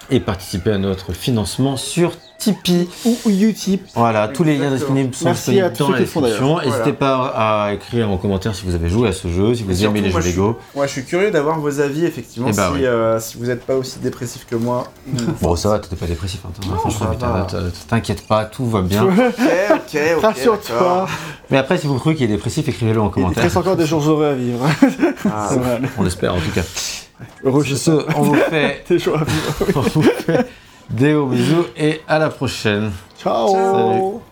et 0.09 0.21
participer 0.21 0.71
à 0.71 0.79
notre 0.79 1.13
financement 1.13 1.77
sur 1.77 2.13
Tipeee. 2.39 2.89
Ou, 3.07 3.17
ou 3.25 3.31
Utip. 3.31 3.87
Voilà, 3.95 4.29
tous 4.29 4.45
les 4.45 4.57
liens 4.59 4.71
disponibles 4.71 5.15
sont 5.15 5.25
Merci 5.27 5.61
à 5.61 5.69
disponibles 5.71 5.77
tous 5.77 5.85
dans 5.85 5.91
la 5.93 5.99
description. 6.01 6.59
N'hésitez 6.61 6.93
pas 6.93 7.33
à 7.35 7.73
écrire 7.73 8.11
en 8.11 8.17
commentaire 8.19 8.55
si 8.55 8.65
vous 8.67 8.75
avez 8.75 8.89
joué 8.89 9.09
à 9.09 9.13
ce 9.13 9.29
jeu, 9.29 9.55
si 9.55 9.63
vous 9.63 9.85
aimez 9.85 10.01
les 10.01 10.11
jeux 10.11 10.13
moi, 10.19 10.21
Lego. 10.21 10.59
Ouais, 10.75 10.87
je 10.87 10.93
suis 10.93 11.05
curieux 11.05 11.31
d'avoir 11.31 11.59
vos 11.59 11.81
avis, 11.81 12.05
effectivement, 12.05 12.49
Eh 12.51 12.57
bah 12.57 12.71
si, 12.73 12.81
oui. 12.81 12.87
euh, 12.87 13.19
si 13.21 13.39
vous 13.39 13.47
n'êtes 13.47 13.65
pas 13.65 13.75
aussi 13.77 13.99
dépressif 13.99 14.47
que 14.47 14.57
moi. 14.57 14.85
Bon, 15.41 15.57
ça 15.57 15.69
va, 15.71 15.79
t'étais 15.79 15.97
pas 15.97 16.07
dépressif. 16.07 16.41
Hein, 16.45 16.51
Non, 16.69 16.77
franchement, 16.77 17.07
t'inquiète 17.89 18.27
pas, 18.27 18.45
tout 18.45 18.67
va 18.67 18.83
bien. 18.83 19.05
ok, 19.05 19.13
ok, 19.71 19.99
ok. 20.17 20.23
Rassure-toi. 20.23 21.07
Mais 21.51 21.59
après, 21.59 21.79
si 21.79 21.87
vous 21.87 21.99
trouvez 21.99 22.15
qu'il 22.15 22.25
est 22.25 22.35
dépressif, 22.35 22.69
écrivez-le 22.69 23.01
en 23.01 23.09
il 23.09 23.13
commentaire. 23.13 23.43
reste 23.43 23.57
encore 23.57 23.77
des 23.77 23.87
jours 23.87 24.03
heureux 24.09 24.27
à 24.27 24.35
vivre. 24.35 24.67
Ah, 25.31 25.49
C'est 25.51 25.59
vrai. 25.59 25.81
On 25.99 26.03
l'espère 26.03 26.35
en 26.35 26.39
tout 26.41 26.51
cas. 26.55 26.63
Heureux, 27.45 27.63
je 27.63 27.75
on 28.17 28.23
vous 28.23 28.35
fait, 28.35 28.85
Des 28.89 28.99
jours 28.99 29.19
à 29.19 29.25
vivre. 29.25 30.45
Des 30.91 31.13
gros 31.13 31.27
bisous 31.27 31.67
et 31.77 32.03
à 32.07 32.19
la 32.19 32.31
prochaine. 32.31 32.93
Ciao. 33.19 33.53
Ciao. 33.53 34.23